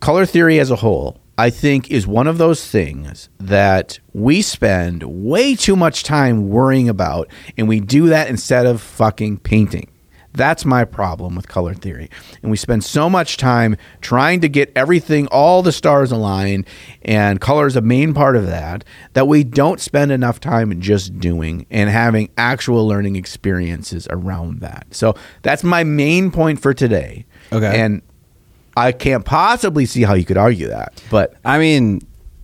color 0.00 0.26
theory 0.26 0.58
as 0.58 0.70
a 0.70 0.76
whole 0.76 1.20
I 1.36 1.50
think 1.50 1.90
is 1.90 2.06
one 2.06 2.28
of 2.28 2.38
those 2.38 2.64
things 2.68 3.28
that 3.38 3.98
we 4.12 4.40
spend 4.40 5.02
way 5.02 5.56
too 5.56 5.74
much 5.74 6.04
time 6.04 6.48
worrying 6.48 6.88
about, 6.88 7.28
and 7.56 7.66
we 7.68 7.80
do 7.80 8.06
that 8.08 8.28
instead 8.28 8.66
of 8.66 8.80
fucking 8.80 9.38
painting. 9.38 9.90
That's 10.36 10.64
my 10.64 10.84
problem 10.84 11.36
with 11.36 11.46
color 11.46 11.74
theory. 11.74 12.10
And 12.42 12.50
we 12.50 12.56
spend 12.56 12.82
so 12.82 13.08
much 13.08 13.36
time 13.36 13.76
trying 14.00 14.40
to 14.40 14.48
get 14.48 14.72
everything, 14.74 15.28
all 15.28 15.62
the 15.62 15.70
stars 15.70 16.10
aligned, 16.10 16.66
and 17.02 17.40
color 17.40 17.68
is 17.68 17.76
a 17.76 17.80
main 17.80 18.14
part 18.14 18.34
of 18.34 18.46
that, 18.46 18.84
that 19.12 19.28
we 19.28 19.44
don't 19.44 19.80
spend 19.80 20.10
enough 20.10 20.40
time 20.40 20.80
just 20.80 21.20
doing 21.20 21.66
and 21.70 21.88
having 21.88 22.30
actual 22.36 22.86
learning 22.86 23.14
experiences 23.14 24.08
around 24.10 24.60
that. 24.60 24.88
So 24.90 25.14
that's 25.42 25.62
my 25.62 25.84
main 25.84 26.32
point 26.32 26.60
for 26.60 26.74
today. 26.74 27.26
Okay. 27.52 27.80
And 27.80 28.02
I 28.76 28.90
can't 28.90 29.24
possibly 29.24 29.86
see 29.86 30.02
how 30.02 30.14
you 30.14 30.24
could 30.24 30.36
argue 30.36 30.66
that. 30.66 31.00
But 31.12 31.34
I 31.44 31.58
mean, 31.58 32.00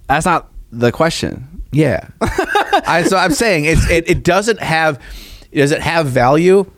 that's 0.07 0.27
not 0.27 0.49
the 0.71 0.93
question. 0.93 1.65
yeah. 1.73 2.07
I, 2.21 3.03
so 3.03 3.17
I'm 3.17 3.33
saying 3.33 3.65
it's, 3.65 3.91
it, 3.91 4.09
it 4.09 4.23
doesn't 4.23 4.61
have, 4.61 5.03
does 5.53 5.73
it 5.73 5.81
have 5.81 6.07
value? 6.07 6.71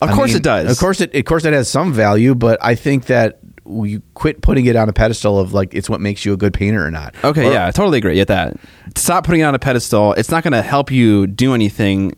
Of 0.00 0.10
I 0.10 0.14
course 0.14 0.30
mean, 0.30 0.36
it 0.38 0.42
does. 0.42 0.70
Of 0.72 0.78
course 0.78 1.00
it 1.00 1.14
of 1.14 1.24
course 1.24 1.44
it 1.44 1.52
has 1.52 1.68
some 1.68 1.92
value, 1.92 2.34
but 2.34 2.58
I 2.62 2.74
think 2.74 3.06
that 3.06 3.40
we 3.64 4.00
quit 4.14 4.40
putting 4.40 4.64
it 4.66 4.76
on 4.76 4.88
a 4.88 4.92
pedestal 4.92 5.38
of 5.38 5.52
like 5.52 5.74
it's 5.74 5.90
what 5.90 6.00
makes 6.00 6.24
you 6.24 6.32
a 6.32 6.36
good 6.36 6.54
painter 6.54 6.84
or 6.86 6.90
not. 6.90 7.14
Okay, 7.24 7.48
Or- 7.48 7.52
yeah, 7.52 7.66
I 7.66 7.70
totally 7.70 7.98
agree 7.98 8.18
with 8.18 8.28
that. 8.28 8.56
Stop 8.96 9.24
putting 9.24 9.40
it 9.40 9.44
on 9.44 9.54
a 9.54 9.58
pedestal. 9.58 10.12
It's 10.14 10.30
not 10.30 10.42
going 10.42 10.52
to 10.52 10.62
help 10.62 10.90
you 10.90 11.26
do 11.26 11.52
anything. 11.54 12.12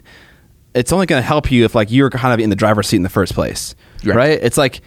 It's 0.75 0.93
only 0.93 1.07
going 1.07 1.21
to 1.21 1.27
help 1.27 1.51
you 1.51 1.65
if 1.65 1.75
like 1.75 1.91
you're 1.91 2.11
kind 2.11 2.33
of 2.33 2.39
in 2.41 2.51
the 2.51 2.57
driver's 2.57 2.87
seat 2.89 2.97
in 2.99 3.03
the 3.03 3.09
first 3.09 3.35
place, 3.35 3.75
Right. 4.05 4.15
right? 4.17 4.39
It's 4.43 4.57
like 4.57 4.81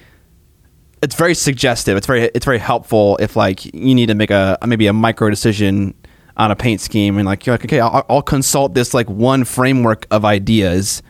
it's 1.02 1.16
very 1.16 1.34
suggestive. 1.36 1.98
It's 1.98 2.08
very 2.08 2.32
it's 2.34 2.46
very 2.46 2.60
helpful 2.60 3.18
if 3.20 3.36
like 3.36 3.66
you 3.66 3.94
need 3.96 4.06
to 4.06 4.16
make 4.16 4.32
a 4.32 4.58
maybe 4.66 4.88
a 4.88 4.94
micro 4.94 5.30
decision 5.30 5.94
on 6.38 6.50
a 6.50 6.56
paint 6.56 6.80
scheme 6.80 7.18
and 7.18 7.26
like 7.26 7.46
you're 7.46 7.54
like 7.56 7.66
okay, 7.66 7.80
I'll, 7.82 8.06
I'll 8.10 8.22
consult 8.22 8.74
this 8.74 8.94
like 8.94 9.10
one 9.10 9.44
framework 9.44 10.08
of 10.12 10.24
ideas 10.24 11.04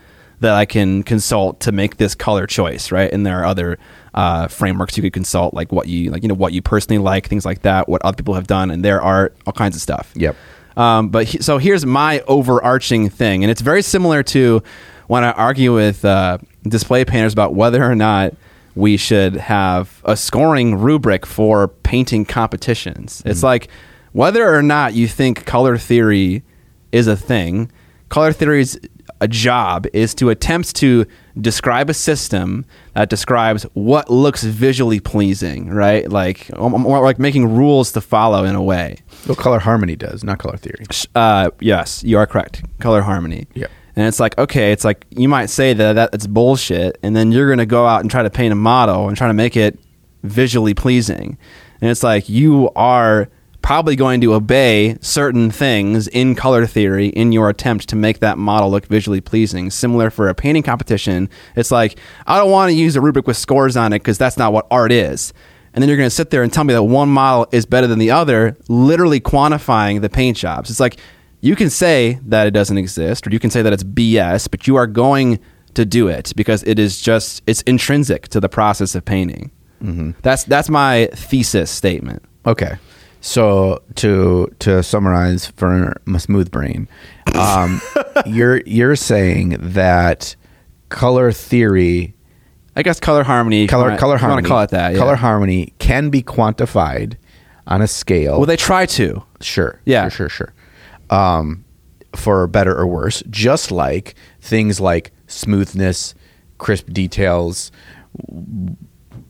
that 0.44 0.54
I 0.54 0.66
can 0.66 1.04
consult 1.04 1.60
to 1.62 1.72
make 1.72 1.98
this 1.98 2.16
color 2.16 2.46
choice, 2.46 2.92
right? 2.92 3.12
And 3.12 3.26
there 3.26 3.40
are 3.42 3.46
other 3.46 3.78
uh, 4.14 4.48
frameworks 4.48 4.96
you 4.96 5.04
could 5.04 5.14
consult, 5.14 5.54
like 5.54 5.72
what 5.72 5.88
you 5.88 6.12
like, 6.12 6.22
you 6.22 6.30
know, 6.30 6.36
what 6.36 6.54
you 6.54 6.62
personally 6.62 7.00
like, 7.00 7.28
things 7.28 7.46
like 7.46 7.64
that, 7.64 7.90
what 7.90 8.02
other 8.04 8.16
people 8.16 8.36
have 8.36 8.48
done, 8.48 8.70
and 8.70 8.86
their 8.86 9.02
art, 9.02 9.36
all 9.46 9.54
kinds 9.54 9.76
of 9.76 9.82
stuff. 9.82 10.12
Yep. 10.16 10.36
Um, 10.78 11.10
but 11.10 11.26
he, 11.26 11.42
so 11.42 11.58
here's 11.58 11.86
my 11.86 12.22
overarching 12.22 13.10
thing, 13.10 13.44
and 13.44 13.52
it's 13.52 13.62
very 13.62 13.82
similar 13.82 14.24
to 14.24 14.62
when 15.08 15.24
I 15.24 15.32
argue 15.32 15.74
with 15.74 16.06
uh, 16.06 16.38
display 16.64 17.06
painters 17.06 17.34
about 17.34 17.54
whether 17.54 17.84
or 17.84 17.96
not 17.96 18.34
we 18.76 18.98
should 18.98 19.36
have 19.36 20.02
a 20.06 20.18
scoring 20.18 20.76
rubric 20.76 21.26
for 21.26 21.68
painting 21.68 22.26
competitions. 22.26 23.22
It's 23.26 23.44
like 23.44 23.70
whether 24.14 24.54
or 24.54 24.62
not 24.62 24.94
you 24.94 25.08
think 25.08 25.46
color 25.46 25.78
theory 25.78 26.44
is 26.92 27.08
a 27.08 27.16
thing. 27.16 27.72
Color 28.10 28.34
theory's 28.34 28.78
a 29.24 29.28
job 29.28 29.88
is 29.94 30.14
to 30.16 30.30
attempt 30.30 30.76
to 30.76 31.06
describe 31.40 31.90
a 31.90 31.94
system 31.94 32.66
that 32.94 33.10
describes 33.10 33.64
what 33.74 34.10
looks 34.10 34.44
visually 34.44 35.00
pleasing, 35.00 35.70
right? 35.70 36.10
Like, 36.12 36.50
like 36.60 37.20
making 37.20 37.56
rules 37.56 37.94
to 37.94 38.02
follow 38.02 38.44
in 38.44 38.54
a 38.54 38.62
way. 38.62 38.98
What 39.26 39.38
color 39.38 39.60
harmony 39.60 39.96
does, 39.96 40.26
not 40.26 40.40
color 40.40 40.58
theory. 40.58 40.84
Uh, 41.16 41.52
yes, 41.62 42.04
you 42.04 42.18
are 42.18 42.28
correct. 42.28 42.64
Color 42.80 43.02
harmony. 43.04 43.48
Yeah. 43.54 43.68
And 43.96 44.08
it's 44.08 44.20
like, 44.20 44.38
okay, 44.38 44.74
it's 44.74 44.84
like 44.84 45.06
you 45.12 45.30
might 45.30 45.50
say 45.50 45.74
that 45.74 45.94
that's 45.94 46.28
bullshit, 46.28 46.98
and 47.02 47.16
then 47.16 47.32
you're 47.32 47.48
going 47.48 47.60
to 47.60 47.66
go 47.66 47.86
out 47.86 48.02
and 48.02 48.12
try 48.12 48.24
to 48.24 48.30
paint 48.30 48.52
a 48.52 48.56
model 48.56 49.08
and 49.08 49.16
try 49.16 49.28
to 49.28 49.34
make 49.34 49.56
it 49.56 49.80
visually 50.24 50.74
pleasing. 50.74 51.38
And 51.80 51.90
it's 51.90 52.04
like 52.04 52.28
you 52.28 52.72
are 52.76 53.30
probably 53.64 53.96
going 53.96 54.22
to 54.22 54.34
obey 54.34 54.98
certain 55.02 55.50
things 55.50 56.08
in 56.10 56.36
color 56.36 56.68
theory 56.68 57.08
in 57.08 57.32
your 57.32 57.50
attempt 57.50 57.90
to 57.90 57.96
make 57.96 58.20
that 58.20 58.38
model 58.38 58.70
look 58.70 58.86
visually 58.86 59.22
pleasing. 59.22 59.72
Similar 59.72 60.12
for 60.12 60.28
a 60.28 60.36
painting 60.36 60.62
competition, 60.62 61.30
it's 61.56 61.72
like, 61.72 61.98
I 62.28 62.38
don't 62.38 62.52
want 62.52 62.70
to 62.70 62.76
use 62.76 62.96
a 62.96 63.02
rubric 63.02 63.26
with 63.26 63.38
scores 63.38 63.76
on 63.76 63.94
it 63.94 64.00
because 64.00 64.18
that's 64.20 64.38
not 64.38 64.54
what 64.54 64.68
art 64.70 64.92
is. 64.92 65.34
And 65.74 65.82
then 65.82 65.90
you're 65.90 65.98
going 65.98 66.08
to 66.08 66.16
sit 66.16 66.30
there 66.30 66.44
and 66.44 66.54
tell 66.54 66.66
me 66.66 66.74
that 66.74 66.84
one 66.84 67.10
model 67.10 67.48
is 67.52 67.66
better 67.66 67.88
than 67.88 67.98
the 67.98 68.12
other, 68.12 68.56
literally 68.68 69.20
quantifying 69.20 70.02
the 70.02 70.10
paint 70.10 70.38
jobs. 70.38 70.70
It's 70.70 70.82
like 70.82 70.98
you 71.40 71.56
can 71.56 71.70
say 71.70 72.20
that 72.26 72.46
it 72.46 72.52
doesn't 72.52 72.78
exist 72.78 73.26
or 73.26 73.32
you 73.32 73.40
can 73.40 73.50
say 73.50 73.62
that 73.62 73.74
it's 73.74 73.84
BS, 73.84 74.52
but 74.52 74.68
you 74.68 74.76
are 74.76 74.88
going 74.88 75.40
to 75.74 75.86
do 75.86 76.10
it 76.10 76.34
because 76.36 76.64
it 76.64 76.78
is 76.78 77.02
just 77.02 77.42
it's 77.48 77.62
intrinsic 77.62 78.28
to 78.28 78.40
the 78.40 78.50
process 78.50 78.94
of 78.94 79.06
painting. 79.06 79.52
Mm-hmm. 79.82 80.12
That's 80.22 80.44
that's 80.44 80.70
my 80.70 81.10
thesis 81.14 81.72
statement. 81.72 82.24
Okay. 82.46 82.78
So 83.26 83.82
to 83.96 84.54
to 84.60 84.84
summarize 84.84 85.48
for 85.48 85.96
my 86.04 86.18
smooth 86.18 86.52
brain, 86.52 86.90
um, 87.36 87.80
you're 88.26 88.60
you're 88.66 88.98
saying 88.98 89.56
that 89.62 90.36
color 90.90 91.32
theory, 91.32 92.16
I 92.76 92.84
guess 92.84 93.00
color 93.00 93.24
harmony. 93.24 93.66
color 93.66 93.96
color 93.96 94.16
want 94.16 94.22
harmony, 94.22 94.42
to 94.44 94.50
call 94.50 94.60
it 94.60 94.72
that. 94.72 94.92
Yeah. 94.92 95.00
color 95.00 95.16
harmony 95.16 95.74
can 95.80 96.10
be 96.10 96.22
quantified 96.22 97.16
on 97.66 97.82
a 97.82 97.88
scale. 97.88 98.40
Well, 98.40 98.46
they 98.46 98.58
try 98.58 98.86
to. 98.88 99.24
Sure. 99.40 99.80
Yeah. 99.86 100.10
Sure, 100.10 100.28
sure, 100.28 100.50
sure. 101.10 101.18
Um, 101.18 101.64
for 102.18 102.46
better 102.48 102.78
or 102.78 102.86
worse, 102.88 103.24
just 103.30 103.72
like 103.72 104.16
things 104.42 104.82
like 104.82 105.14
smoothness, 105.28 106.14
crisp 106.58 106.88
details, 106.92 107.72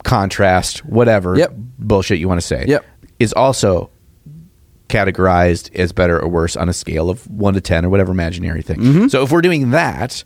contrast, 0.02 0.84
whatever 0.84 1.36
Yep. 1.36 1.52
bullshit 1.78 2.18
you 2.18 2.28
want 2.28 2.40
to 2.40 2.46
say, 2.46 2.64
Yep. 2.66 2.84
Is 3.18 3.32
also 3.32 3.90
categorized 4.88 5.74
as 5.74 5.92
better 5.92 6.20
or 6.20 6.28
worse 6.28 6.56
on 6.56 6.68
a 6.68 6.72
scale 6.72 7.10
of 7.10 7.26
one 7.30 7.54
to 7.54 7.60
ten 7.60 7.84
or 7.84 7.88
whatever 7.88 8.12
imaginary 8.12 8.62
thing. 8.62 8.78
Mm-hmm. 8.78 9.08
So 9.08 9.22
if 9.22 9.32
we're 9.32 9.42
doing 9.42 9.70
that, 9.70 10.24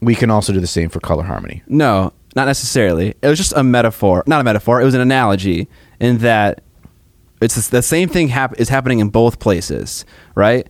we 0.00 0.14
can 0.14 0.30
also 0.30 0.52
do 0.52 0.60
the 0.60 0.66
same 0.66 0.88
for 0.88 1.00
color 1.00 1.24
harmony. 1.24 1.62
No, 1.66 2.12
not 2.34 2.46
necessarily. 2.46 3.14
It 3.22 3.28
was 3.28 3.38
just 3.38 3.52
a 3.54 3.62
metaphor. 3.62 4.24
Not 4.26 4.40
a 4.40 4.44
metaphor. 4.44 4.80
It 4.80 4.84
was 4.84 4.94
an 4.94 5.00
analogy 5.00 5.68
in 6.00 6.18
that 6.18 6.62
it's 7.40 7.68
the 7.68 7.82
same 7.82 8.08
thing 8.08 8.28
hap- 8.28 8.58
is 8.58 8.68
happening 8.68 9.00
in 9.00 9.08
both 9.08 9.38
places, 9.40 10.04
right? 10.34 10.68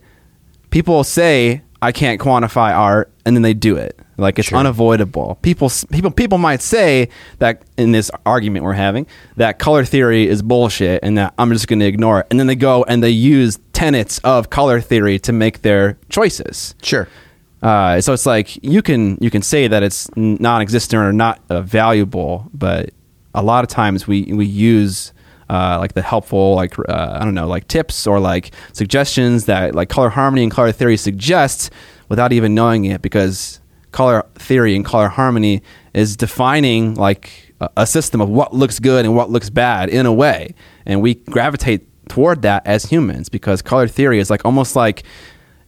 People 0.70 1.04
say 1.04 1.62
I 1.82 1.92
can't 1.92 2.20
quantify 2.20 2.74
art, 2.74 3.12
and 3.26 3.36
then 3.36 3.42
they 3.42 3.54
do 3.54 3.76
it. 3.76 3.98
Like 4.22 4.38
it's 4.38 4.48
Sure. 4.48 4.58
unavoidable. 4.58 5.38
People, 5.42 5.70
people, 5.90 6.10
people 6.10 6.38
might 6.38 6.62
say 6.62 7.08
that 7.38 7.62
in 7.76 7.92
this 7.92 8.10
argument 8.24 8.64
we're 8.64 8.72
having 8.72 9.06
that 9.36 9.58
color 9.58 9.84
theory 9.84 10.26
is 10.26 10.40
bullshit, 10.42 11.00
and 11.02 11.18
that 11.18 11.34
I'm 11.38 11.50
just 11.52 11.68
going 11.68 11.80
to 11.80 11.86
ignore 11.86 12.20
it. 12.20 12.26
And 12.30 12.40
then 12.40 12.46
they 12.46 12.56
go 12.56 12.84
and 12.84 13.02
they 13.02 13.10
use 13.10 13.58
tenets 13.72 14.18
of 14.20 14.48
color 14.50 14.80
theory 14.80 15.18
to 15.20 15.32
make 15.32 15.62
their 15.62 15.98
choices. 16.08 16.74
Sure. 16.82 17.08
Uh, 17.62 18.00
so 18.00 18.12
it's 18.12 18.26
like 18.26 18.62
you 18.64 18.82
can 18.82 19.16
you 19.20 19.30
can 19.30 19.42
say 19.42 19.68
that 19.68 19.82
it's 19.82 20.08
non-existent 20.16 21.00
or 21.00 21.12
not 21.12 21.40
uh, 21.48 21.60
valuable, 21.62 22.48
but 22.52 22.90
a 23.34 23.42
lot 23.42 23.62
of 23.64 23.68
times 23.70 24.06
we 24.06 24.24
we 24.32 24.44
use 24.44 25.12
uh, 25.48 25.76
like 25.78 25.92
the 25.94 26.02
helpful 26.02 26.54
like 26.56 26.76
uh, 26.78 27.18
I 27.20 27.24
don't 27.24 27.34
know 27.34 27.46
like 27.46 27.68
tips 27.68 28.06
or 28.06 28.18
like 28.18 28.52
suggestions 28.72 29.44
that 29.46 29.74
like 29.74 29.88
color 29.88 30.08
harmony 30.08 30.42
and 30.42 30.50
color 30.50 30.72
theory 30.72 30.96
suggests 30.96 31.70
without 32.08 32.32
even 32.32 32.54
knowing 32.54 32.84
it 32.84 33.00
because 33.00 33.60
color 33.92 34.24
theory 34.34 34.74
and 34.74 34.84
color 34.84 35.08
harmony 35.08 35.62
is 35.94 36.16
defining 36.16 36.94
like 36.94 37.54
a, 37.60 37.68
a 37.78 37.86
system 37.86 38.20
of 38.20 38.28
what 38.28 38.54
looks 38.54 38.78
good 38.80 39.04
and 39.04 39.14
what 39.14 39.30
looks 39.30 39.50
bad 39.50 39.88
in 39.88 40.06
a 40.06 40.12
way, 40.12 40.54
and 40.86 41.00
we 41.02 41.14
gravitate 41.14 41.86
toward 42.08 42.42
that 42.42 42.66
as 42.66 42.86
humans 42.86 43.28
because 43.28 43.62
color 43.62 43.86
theory 43.88 44.18
is 44.18 44.28
like 44.30 44.44
almost 44.44 44.74
like 44.76 45.04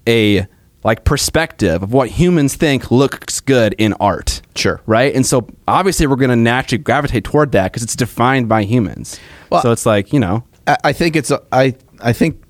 a 0.08 0.46
like 0.82 1.04
perspective 1.04 1.82
of 1.82 1.92
what 1.92 2.10
humans 2.10 2.56
think 2.56 2.90
looks 2.90 3.40
good 3.40 3.74
in 3.78 3.94
art. 3.94 4.42
Sure. 4.54 4.82
Right? 4.84 5.14
And 5.14 5.24
so 5.24 5.48
obviously 5.66 6.06
we're 6.06 6.16
going 6.16 6.30
to 6.30 6.36
naturally 6.36 6.82
gravitate 6.82 7.24
toward 7.24 7.52
that 7.52 7.72
because 7.72 7.82
it's 7.82 7.96
defined 7.96 8.48
by 8.48 8.64
humans. 8.64 9.18
Well- 9.50 9.62
so 9.62 9.72
it's 9.72 9.86
like, 9.86 10.12
you 10.12 10.20
know, 10.20 10.44
I, 10.66 10.76
I 10.84 10.92
think 10.92 11.16
it's 11.16 11.32
I 11.52 11.74
I 12.00 12.12
think 12.12 12.42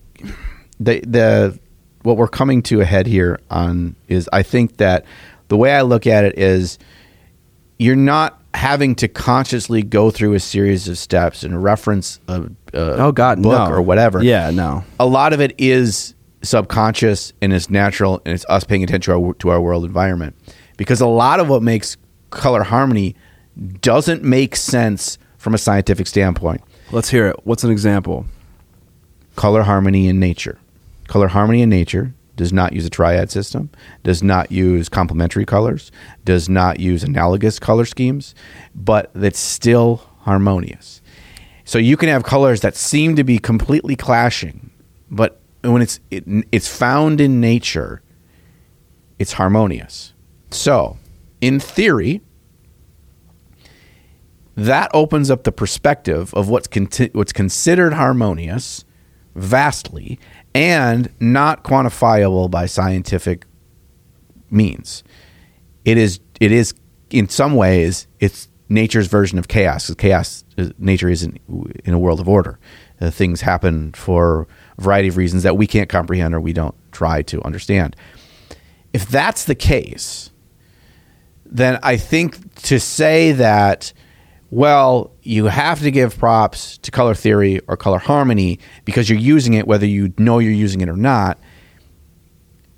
the 0.80 1.00
the 1.06 1.58
what 2.02 2.16
we're 2.16 2.28
coming 2.28 2.62
to 2.62 2.80
a 2.80 2.84
head 2.84 3.06
here 3.06 3.40
on 3.50 3.96
is 4.08 4.28
I 4.32 4.42
think 4.42 4.76
that 4.76 5.04
the 5.48 5.56
way 5.56 5.72
I 5.72 5.82
look 5.82 6.06
at 6.06 6.24
it 6.24 6.38
is 6.38 6.78
you're 7.78 7.96
not 7.96 8.40
having 8.54 8.94
to 8.94 9.08
consciously 9.08 9.82
go 9.82 10.10
through 10.10 10.34
a 10.34 10.40
series 10.40 10.88
of 10.88 10.96
steps 10.96 11.42
and 11.42 11.62
reference 11.62 12.20
a, 12.28 12.42
a 12.72 13.02
oh 13.02 13.12
god, 13.12 13.42
book 13.42 13.68
no. 13.68 13.74
or 13.74 13.82
whatever. 13.82 14.22
Yeah, 14.22 14.50
no. 14.50 14.84
a 15.00 15.06
lot 15.06 15.32
of 15.32 15.40
it 15.40 15.54
is 15.58 16.14
subconscious 16.42 17.32
and 17.40 17.52
it's 17.52 17.70
natural 17.70 18.20
and 18.24 18.34
it's 18.34 18.44
us 18.48 18.64
paying 18.64 18.84
attention 18.84 19.12
to 19.12 19.20
our, 19.20 19.34
to 19.34 19.48
our 19.48 19.60
world 19.60 19.84
environment 19.84 20.36
because 20.76 21.00
a 21.00 21.06
lot 21.06 21.40
of 21.40 21.48
what 21.48 21.62
makes 21.62 21.96
color 22.30 22.62
harmony 22.62 23.16
doesn't 23.80 24.22
make 24.22 24.54
sense 24.54 25.16
from 25.38 25.54
a 25.54 25.58
scientific 25.58 26.06
standpoint 26.06 26.60
Let's 26.92 27.08
hear 27.08 27.28
it. 27.28 27.36
What's 27.44 27.64
an 27.64 27.70
example? 27.70 28.26
color 29.36 29.62
harmony 29.62 30.06
in 30.06 30.20
nature. 30.20 30.58
Color 31.08 31.28
harmony 31.28 31.60
in 31.60 31.68
nature 31.68 32.14
does 32.36 32.52
not 32.52 32.72
use 32.72 32.84
a 32.84 32.90
triad 32.90 33.30
system, 33.30 33.70
does 34.02 34.22
not 34.22 34.50
use 34.50 34.88
complementary 34.88 35.44
colors, 35.44 35.92
does 36.24 36.48
not 36.48 36.80
use 36.80 37.02
analogous 37.02 37.58
color 37.58 37.84
schemes, 37.84 38.34
but 38.74 39.10
it's 39.14 39.38
still 39.38 39.96
harmonious. 40.20 41.00
So 41.64 41.78
you 41.78 41.96
can 41.96 42.08
have 42.08 42.24
colors 42.24 42.60
that 42.60 42.76
seem 42.76 43.16
to 43.16 43.24
be 43.24 43.38
completely 43.38 43.96
clashing, 43.96 44.70
but 45.10 45.40
when 45.62 45.80
it's 45.80 46.00
it, 46.10 46.24
it's 46.52 46.68
found 46.68 47.20
in 47.20 47.40
nature, 47.40 48.02
it's 49.18 49.32
harmonious. 49.32 50.12
So, 50.50 50.98
in 51.40 51.58
theory, 51.58 52.20
that 54.56 54.90
opens 54.92 55.30
up 55.30 55.44
the 55.44 55.52
perspective 55.52 56.34
of 56.34 56.48
what's 56.48 56.68
what's 57.12 57.32
considered 57.32 57.94
harmonious 57.94 58.84
vastly 59.34 60.18
and 60.54 61.12
not 61.20 61.64
quantifiable 61.64 62.50
by 62.50 62.66
scientific 62.66 63.46
means. 64.50 65.02
It 65.84 65.98
is 65.98 66.20
it 66.40 66.52
is 66.52 66.74
in 67.10 67.28
some 67.28 67.54
ways 67.54 68.06
it's 68.20 68.48
nature's 68.68 69.06
version 69.06 69.38
of 69.38 69.48
chaos. 69.48 69.92
Chaos 69.94 70.44
nature 70.78 71.08
isn't 71.08 71.40
in 71.84 71.94
a 71.94 71.98
world 71.98 72.20
of 72.20 72.28
order. 72.28 72.58
Uh, 73.00 73.10
things 73.10 73.40
happen 73.40 73.92
for 73.92 74.46
a 74.78 74.82
variety 74.82 75.08
of 75.08 75.16
reasons 75.16 75.42
that 75.42 75.56
we 75.56 75.66
can't 75.66 75.88
comprehend 75.88 76.34
or 76.34 76.40
we 76.40 76.52
don't 76.52 76.74
try 76.92 77.22
to 77.22 77.42
understand. 77.42 77.96
If 78.92 79.08
that's 79.08 79.44
the 79.44 79.56
case, 79.56 80.30
then 81.44 81.78
I 81.82 81.96
think 81.96 82.54
to 82.62 82.78
say 82.78 83.32
that, 83.32 83.92
well, 84.50 85.13
you 85.24 85.46
have 85.46 85.80
to 85.80 85.90
give 85.90 86.18
props 86.18 86.78
to 86.78 86.90
color 86.90 87.14
theory 87.14 87.60
or 87.66 87.76
color 87.76 87.98
harmony 87.98 88.58
because 88.84 89.08
you're 89.08 89.18
using 89.18 89.54
it, 89.54 89.66
whether 89.66 89.86
you 89.86 90.12
know 90.18 90.38
you're 90.38 90.52
using 90.52 90.80
it 90.82 90.88
or 90.88 90.96
not, 90.96 91.38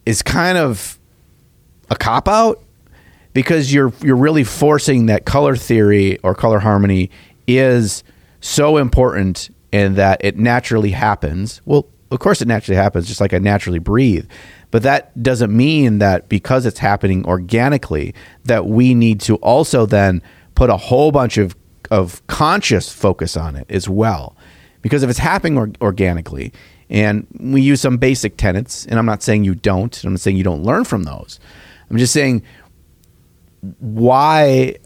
is 0.07 0.23
kind 0.23 0.57
of 0.57 0.99
a 1.91 1.97
cop 1.97 2.29
out 2.29 2.63
because 3.33 3.73
you're 3.73 3.93
you're 4.01 4.17
really 4.17 4.45
forcing 4.45 5.07
that 5.07 5.27
color 5.27 5.57
theory 5.57 6.19
or 6.21 6.35
color 6.35 6.59
harmony 6.59 7.11
is 7.47 8.03
so 8.41 8.77
important 8.77 9.51
and 9.73 9.97
that 9.97 10.21
it 10.25 10.39
naturally 10.39 10.93
happens. 10.93 11.61
Well, 11.65 11.89
of 12.11 12.21
course 12.21 12.41
it 12.41 12.49
naturally 12.49 12.77
happens 12.77 13.09
just 13.09 13.21
like 13.21 13.35
I 13.35 13.39
naturally 13.39 13.81
breathe. 13.81 14.29
But 14.71 14.85
that 14.85 15.21
doesn't 15.23 15.55
mean 15.55 15.99
that 15.99 16.29
because 16.29 16.67
it's 16.67 16.79
happening 16.79 17.25
organically 17.27 18.15
that 18.45 18.67
we 18.67 18.95
need 18.95 19.21
to 19.23 19.37
also 19.37 19.87
then 19.87 20.23
put 20.55 20.71
a 20.71 20.77
whole 20.77 21.13
bunch 21.13 21.39
of 21.39 21.57
of 21.91 22.27
conscious 22.27 22.93
focus 22.93 23.37
on 23.37 23.57
it 23.57 23.67
as 23.71 23.89
well. 23.89 24.37
Because 24.83 25.03
if 25.03 25.11
it's 25.11 25.19
happening 25.19 25.59
or- 25.59 25.73
organically 25.81 26.53
and 26.89 27.27
we 27.41 27.61
use 27.61 27.81
some 27.81 27.97
basic 27.97 28.37
tenets 28.37 28.87
and 28.87 28.99
I'm 28.99 29.07
not 29.07 29.23
saying 29.23 29.45
you 29.45 29.55
don't, 29.55 30.05
I'm 30.05 30.13
not 30.13 30.21
saying 30.21 30.37
you 30.37 30.45
don't 30.45 30.63
learn 30.63 30.85
from 30.85 31.03
those. 31.05 31.41
I'm 31.91 31.99
just 31.99 32.13
saying 32.13 32.43
why 33.79 34.77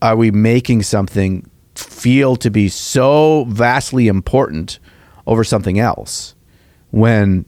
are 0.00 0.16
we 0.16 0.30
making 0.30 0.82
something 0.82 1.48
feel 1.74 2.36
to 2.36 2.50
be 2.50 2.68
so 2.68 3.44
vastly 3.48 4.08
important 4.08 4.78
over 5.26 5.44
something 5.44 5.78
else 5.78 6.34
when 6.90 7.44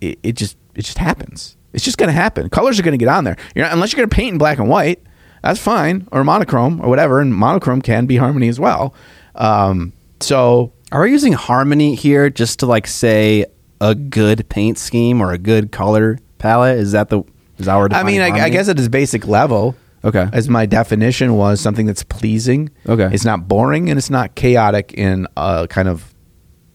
it, 0.00 0.18
it 0.22 0.32
just 0.32 0.56
it 0.74 0.82
just 0.82 0.98
happens 0.98 1.56
it's 1.72 1.84
just 1.84 1.98
going 1.98 2.08
to 2.08 2.12
happen 2.12 2.48
colors 2.50 2.78
are 2.78 2.82
going 2.82 2.98
to 2.98 3.02
get 3.02 3.08
on 3.08 3.24
there 3.24 3.36
you're 3.54 3.64
not, 3.64 3.72
unless 3.72 3.92
you're 3.92 3.98
going 3.98 4.08
to 4.08 4.14
paint 4.14 4.32
in 4.32 4.38
black 4.38 4.58
and 4.58 4.68
white 4.68 5.02
that's 5.46 5.60
fine 5.60 6.06
or 6.12 6.24
monochrome 6.24 6.80
or 6.80 6.88
whatever 6.88 7.20
and 7.20 7.34
monochrome 7.34 7.80
can 7.82 8.06
be 8.06 8.16
harmony 8.16 8.48
as 8.48 8.58
well 8.58 8.94
um, 9.34 9.92
so 10.20 10.72
Are 10.92 11.02
we 11.02 11.10
using 11.10 11.32
harmony 11.34 11.94
here 11.94 12.30
just 12.30 12.60
to 12.60 12.66
like 12.66 12.86
say 12.86 13.46
a 13.80 13.94
good 13.94 14.48
paint 14.48 14.78
scheme 14.78 15.20
or 15.20 15.32
a 15.32 15.38
good 15.38 15.72
color 15.72 16.18
palette? 16.38 16.78
Is 16.78 16.92
that 16.92 17.10
the 17.10 17.22
is 17.58 17.68
our? 17.68 17.92
I 17.92 18.02
mean, 18.02 18.20
I, 18.20 18.30
I 18.46 18.48
guess 18.48 18.68
at 18.68 18.78
its 18.78 18.88
basic 18.88 19.26
level, 19.26 19.76
Okay. 20.04 20.28
As 20.32 20.48
my 20.48 20.66
definition 20.66 21.34
was 21.34 21.60
something 21.60 21.84
that's 21.86 22.04
pleasing. 22.04 22.70
Okay. 22.88 23.08
It's 23.12 23.24
not 23.24 23.48
boring 23.48 23.90
and 23.90 23.98
it's 23.98 24.10
not 24.10 24.36
chaotic 24.36 24.94
and 24.96 25.26
uh, 25.36 25.66
kind 25.66 25.88
of 25.88 26.14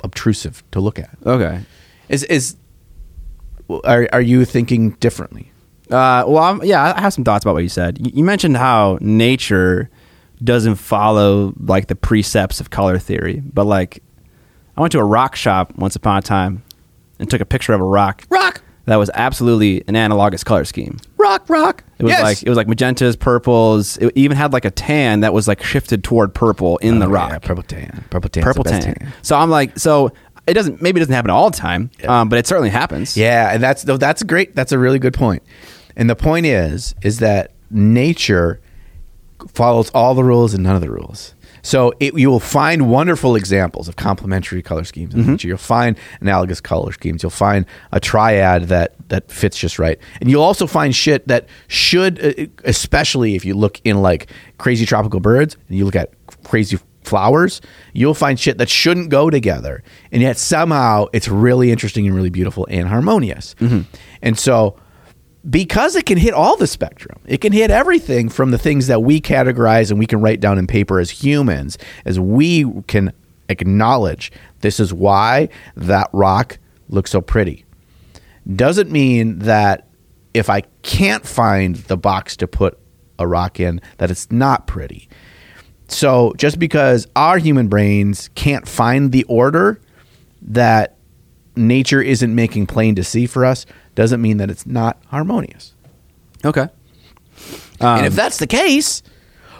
obtrusive 0.03 0.63
to 0.71 0.81
look 0.81 0.99
at. 0.99 1.17
Okay. 1.25 1.61
Is 2.09 2.23
is 2.25 2.57
are 3.85 4.09
are 4.11 4.21
you 4.21 4.43
thinking 4.43 4.91
differently? 4.99 5.50
Uh, 5.91 6.23
well, 6.27 6.37
I'm, 6.43 6.63
yeah, 6.63 6.93
I 6.95 7.01
have 7.01 7.13
some 7.13 7.23
thoughts 7.23 7.43
about 7.43 7.53
what 7.53 7.63
you 7.63 7.69
said. 7.69 7.97
You, 8.05 8.11
you 8.15 8.23
mentioned 8.23 8.57
how 8.57 8.97
nature 9.01 9.89
doesn't 10.43 10.75
follow 10.75 11.53
like 11.59 11.87
the 11.87 11.95
precepts 11.95 12.59
of 12.59 12.69
color 12.69 12.97
theory, 12.97 13.41
but 13.53 13.65
like 13.65 14.01
I 14.77 14.81
went 14.81 14.91
to 14.93 14.99
a 14.99 15.03
rock 15.03 15.35
shop 15.35 15.75
once 15.75 15.95
upon 15.95 16.17
a 16.17 16.21
time 16.21 16.63
and 17.19 17.29
took 17.29 17.41
a 17.41 17.45
picture 17.45 17.73
of 17.73 17.81
a 17.81 17.83
rock 17.83 18.23
Rock, 18.29 18.61
that 18.85 18.95
was 18.95 19.11
absolutely 19.13 19.83
an 19.87 19.95
analogous 19.95 20.43
color 20.43 20.65
scheme. 20.65 20.97
rock, 21.17 21.47
rock. 21.49 21.83
It 21.99 22.03
was 22.05 22.11
yes. 22.11 22.23
like 22.23 22.41
it 22.43 22.49
was 22.49 22.57
like 22.57 22.65
magentas, 22.67 23.19
purples. 23.19 23.97
It 23.97 24.11
even 24.15 24.35
had 24.35 24.53
like 24.53 24.65
a 24.65 24.71
tan 24.71 25.19
that 25.19 25.33
was 25.33 25.47
like 25.47 25.61
shifted 25.61 26.03
toward 26.03 26.33
purple 26.33 26.77
in 26.77 26.97
the 26.97 27.05
Oh, 27.05 27.09
rock. 27.09 27.31
yeah, 27.31 27.37
purple 27.39 27.63
tan, 27.63 28.03
purple 28.09 28.29
tan, 28.29 28.43
purple 28.43 28.63
tan. 28.63 29.13
So 29.21 29.37
I'm 29.37 29.51
like, 29.51 29.77
so 29.77 30.11
it 30.47 30.55
doesn't 30.55 30.81
maybe 30.81 30.99
it 30.99 31.01
doesn't 31.01 31.13
happen 31.13 31.29
all 31.29 31.51
the 31.51 31.57
time, 31.57 31.91
um, 32.07 32.27
but 32.29 32.39
it 32.39 32.47
certainly 32.47 32.71
happens. 32.71 33.15
Yeah, 33.15 33.53
and 33.53 33.61
that's 33.61 33.83
that's 33.83 34.23
great. 34.23 34.55
That's 34.55 34.71
a 34.71 34.79
really 34.79 34.97
good 34.97 35.13
point. 35.13 35.43
And 35.95 36.09
the 36.09 36.15
point 36.15 36.45
is, 36.45 36.95
is 37.01 37.19
that 37.19 37.51
nature 37.69 38.59
follows 39.53 39.89
all 39.91 40.13
the 40.13 40.23
rules 40.23 40.53
and 40.53 40.63
none 40.63 40.75
of 40.75 40.81
the 40.81 40.91
rules. 40.91 41.33
So 41.63 41.93
it, 41.99 42.17
you 42.17 42.29
will 42.29 42.39
find 42.39 42.89
wonderful 42.89 43.35
examples 43.35 43.87
of 43.87 43.95
complementary 43.95 44.63
color 44.63 44.83
schemes 44.83 45.13
in 45.13 45.21
nature. 45.27 45.47
You'll 45.47 45.57
find 45.57 45.95
analogous 46.19 46.59
color 46.59 46.91
schemes. 46.91 47.21
You'll 47.21 47.29
find 47.29 47.67
a 47.91 47.99
triad 47.99 48.63
that 48.69 48.95
that 49.09 49.31
fits 49.31 49.57
just 49.57 49.77
right, 49.77 49.99
and 50.19 50.29
you'll 50.31 50.41
also 50.41 50.65
find 50.65 50.95
shit 50.95 51.27
that 51.27 51.47
should, 51.67 52.23
uh, 52.23 52.45
especially 52.63 53.35
if 53.35 53.45
you 53.45 53.53
look 53.53 53.79
in 53.83 54.01
like 54.01 54.31
crazy 54.57 54.85
tropical 54.87 55.19
birds 55.19 55.55
and 55.67 55.77
you 55.77 55.85
look 55.85 55.95
at 55.95 56.13
crazy 56.43 56.79
flowers, 57.03 57.61
you'll 57.93 58.15
find 58.15 58.39
shit 58.39 58.57
that 58.57 58.69
shouldn't 58.69 59.09
go 59.09 59.29
together, 59.29 59.83
and 60.11 60.23
yet 60.23 60.37
somehow 60.37 61.05
it's 61.13 61.27
really 61.27 61.71
interesting 61.71 62.07
and 62.07 62.15
really 62.15 62.29
beautiful 62.31 62.65
and 62.71 62.87
harmonious. 62.87 63.53
And 64.23 64.39
so 64.39 64.77
because 65.49 65.95
it 65.95 66.05
can 66.05 66.17
hit 66.17 66.33
all 66.33 66.55
the 66.55 66.67
spectrum. 66.67 67.19
It 67.25 67.41
can 67.41 67.51
hit 67.51 67.71
everything 67.71 68.29
from 68.29 68.51
the 68.51 68.57
things 68.57 68.87
that 68.87 69.01
we 69.01 69.19
categorize 69.19 69.89
and 69.89 69.99
we 69.99 70.05
can 70.05 70.21
write 70.21 70.39
down 70.39 70.59
in 70.59 70.67
paper 70.67 70.99
as 70.99 71.09
humans, 71.09 71.77
as 72.05 72.19
we 72.19 72.65
can 72.87 73.11
acknowledge 73.49 74.31
this 74.59 74.79
is 74.79 74.93
why 74.93 75.49
that 75.75 76.09
rock 76.13 76.59
looks 76.89 77.11
so 77.11 77.21
pretty. 77.21 77.65
Doesn't 78.55 78.91
mean 78.91 79.39
that 79.39 79.87
if 80.33 80.49
I 80.49 80.61
can't 80.83 81.25
find 81.25 81.75
the 81.75 81.97
box 81.97 82.37
to 82.37 82.47
put 82.47 82.79
a 83.19 83.27
rock 83.27 83.59
in, 83.59 83.81
that 83.97 84.11
it's 84.11 84.31
not 84.31 84.67
pretty. 84.67 85.09
So 85.87 86.33
just 86.37 86.57
because 86.57 87.07
our 87.15 87.37
human 87.37 87.67
brains 87.67 88.29
can't 88.35 88.67
find 88.67 89.11
the 89.11 89.23
order 89.25 89.81
that 90.41 90.97
nature 91.55 92.01
isn't 92.01 92.33
making 92.33 92.67
plain 92.67 92.95
to 92.95 93.03
see 93.03 93.25
for 93.25 93.45
us 93.45 93.65
doesn't 94.01 94.19
mean 94.19 94.37
that 94.37 94.49
it's 94.49 94.65
not 94.65 94.97
harmonious. 95.09 95.75
Okay. 96.43 96.67
and 97.79 98.05
if 98.07 98.13
um, 98.13 98.15
that's 98.15 98.39
the 98.39 98.47
case, 98.47 99.03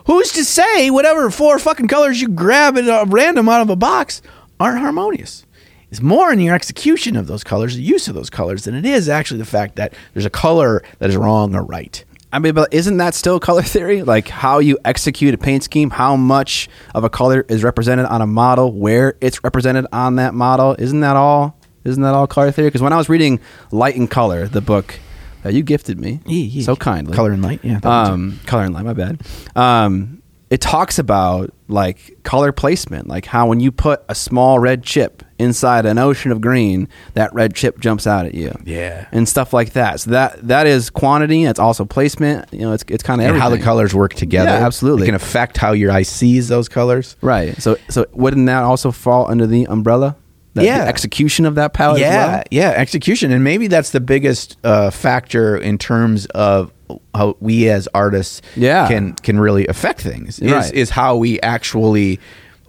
who's 0.07 0.31
to 0.31 0.43
say 0.43 0.89
whatever 0.89 1.29
four 1.29 1.59
fucking 1.59 1.87
colors 1.87 2.19
you 2.19 2.27
grab 2.27 2.75
at 2.75 3.07
random 3.07 3.47
out 3.47 3.61
of 3.61 3.69
a 3.69 3.75
box 3.75 4.19
aren't 4.59 4.79
harmonious? 4.79 5.45
It's 5.91 6.01
more 6.01 6.33
in 6.33 6.39
your 6.39 6.55
execution 6.55 7.15
of 7.15 7.27
those 7.27 7.43
colors, 7.43 7.75
the 7.75 7.83
use 7.83 8.07
of 8.07 8.15
those 8.15 8.31
colors, 8.31 8.63
than 8.63 8.73
it 8.73 8.83
is 8.83 9.07
actually 9.07 9.37
the 9.37 9.45
fact 9.45 9.75
that 9.75 9.93
there's 10.13 10.25
a 10.25 10.31
color 10.31 10.81
that 10.97 11.11
is 11.11 11.15
wrong 11.17 11.53
or 11.53 11.63
right. 11.63 12.03
I 12.33 12.39
mean, 12.39 12.55
but 12.55 12.73
isn't 12.73 12.97
that 12.97 13.13
still 13.13 13.39
color 13.39 13.61
theory? 13.61 14.01
Like 14.01 14.27
how 14.27 14.57
you 14.57 14.79
execute 14.83 15.35
a 15.35 15.37
paint 15.37 15.63
scheme, 15.63 15.91
how 15.91 16.15
much 16.15 16.67
of 16.95 17.03
a 17.03 17.11
color 17.11 17.45
is 17.47 17.63
represented 17.63 18.07
on 18.07 18.23
a 18.23 18.27
model, 18.27 18.71
where 18.71 19.17
it's 19.21 19.43
represented 19.43 19.85
on 19.93 20.15
that 20.15 20.33
model. 20.33 20.75
Isn't 20.79 21.01
that 21.01 21.15
all? 21.15 21.55
Isn't 21.83 22.03
that 22.03 22.13
all 22.13 22.27
color 22.27 22.51
theory? 22.51 22.67
Because 22.67 22.81
when 22.81 22.93
I 22.93 22.97
was 22.97 23.09
reading 23.09 23.39
Light 23.71 23.95
and 23.95 24.09
Color, 24.09 24.47
the 24.47 24.61
book 24.61 24.99
that 25.43 25.53
you 25.53 25.63
gifted 25.63 25.99
me 25.99 26.19
Yeah, 26.25 26.43
yeah. 26.43 26.63
so 26.63 26.75
kindly, 26.75 27.15
Color 27.15 27.31
and 27.31 27.41
light, 27.41 27.61
yeah, 27.63 27.79
um, 27.83 28.39
color 28.45 28.63
and 28.63 28.73
light. 28.73 28.85
My 28.85 28.93
bad. 28.93 29.21
Um, 29.55 30.21
it 30.51 30.59
talks 30.59 30.99
about 30.99 31.53
like 31.69 32.17
color 32.23 32.51
placement, 32.51 33.07
like 33.07 33.25
how 33.25 33.47
when 33.47 33.61
you 33.61 33.71
put 33.71 34.03
a 34.09 34.13
small 34.13 34.59
red 34.59 34.83
chip 34.83 35.23
inside 35.39 35.85
an 35.85 35.97
ocean 35.97 36.29
of 36.31 36.41
green, 36.41 36.89
that 37.13 37.33
red 37.33 37.55
chip 37.55 37.79
jumps 37.79 38.05
out 38.05 38.25
at 38.25 38.35
you. 38.35 38.53
Yeah. 38.65 39.07
and 39.13 39.27
stuff 39.29 39.53
like 39.53 39.71
that. 39.73 40.01
So 40.01 40.11
that 40.11 40.45
that 40.47 40.67
is 40.67 40.89
quantity. 40.89 41.45
It's 41.45 41.57
also 41.57 41.85
placement. 41.85 42.51
You 42.51 42.59
know, 42.59 42.73
it's 42.73 42.83
it's 42.89 43.01
kind 43.01 43.21
of 43.21 43.33
how 43.37 43.47
the 43.49 43.59
colors 43.59 43.95
work 43.95 44.13
together. 44.13 44.49
Yeah, 44.49 44.65
absolutely. 44.65 45.03
It 45.03 45.05
can 45.07 45.15
affect 45.15 45.55
how 45.57 45.71
your 45.71 45.89
eye 45.91 46.03
sees 46.03 46.49
those 46.49 46.67
colors. 46.67 47.15
Right. 47.21 47.59
So 47.61 47.77
so 47.89 48.05
wouldn't 48.11 48.45
that 48.47 48.63
also 48.63 48.91
fall 48.91 49.31
under 49.31 49.47
the 49.47 49.65
umbrella? 49.67 50.17
The, 50.53 50.65
Yeah. 50.65 50.79
the 50.83 50.87
execution 50.89 51.45
of 51.45 51.55
that 51.55 51.73
palette. 51.73 52.01
as 52.01 52.01
yeah, 52.01 52.27
well? 52.35 52.43
yeah, 52.51 52.69
execution, 52.71 53.31
and 53.31 53.43
maybe 53.43 53.67
that's 53.67 53.91
the 53.91 54.01
biggest 54.01 54.57
uh, 54.65 54.89
factor 54.91 55.55
in 55.57 55.77
terms 55.77 56.25
of 56.27 56.71
how 57.15 57.37
we 57.39 57.69
as 57.69 57.87
artists 57.93 58.41
Yeah. 58.57 58.87
can 58.89 59.13
can 59.13 59.39
really 59.39 59.65
affect 59.67 60.01
things. 60.01 60.39
Is, 60.39 60.51
Right. 60.51 60.73
is 60.73 60.89
how 60.89 61.15
we 61.15 61.39
actually 61.41 62.19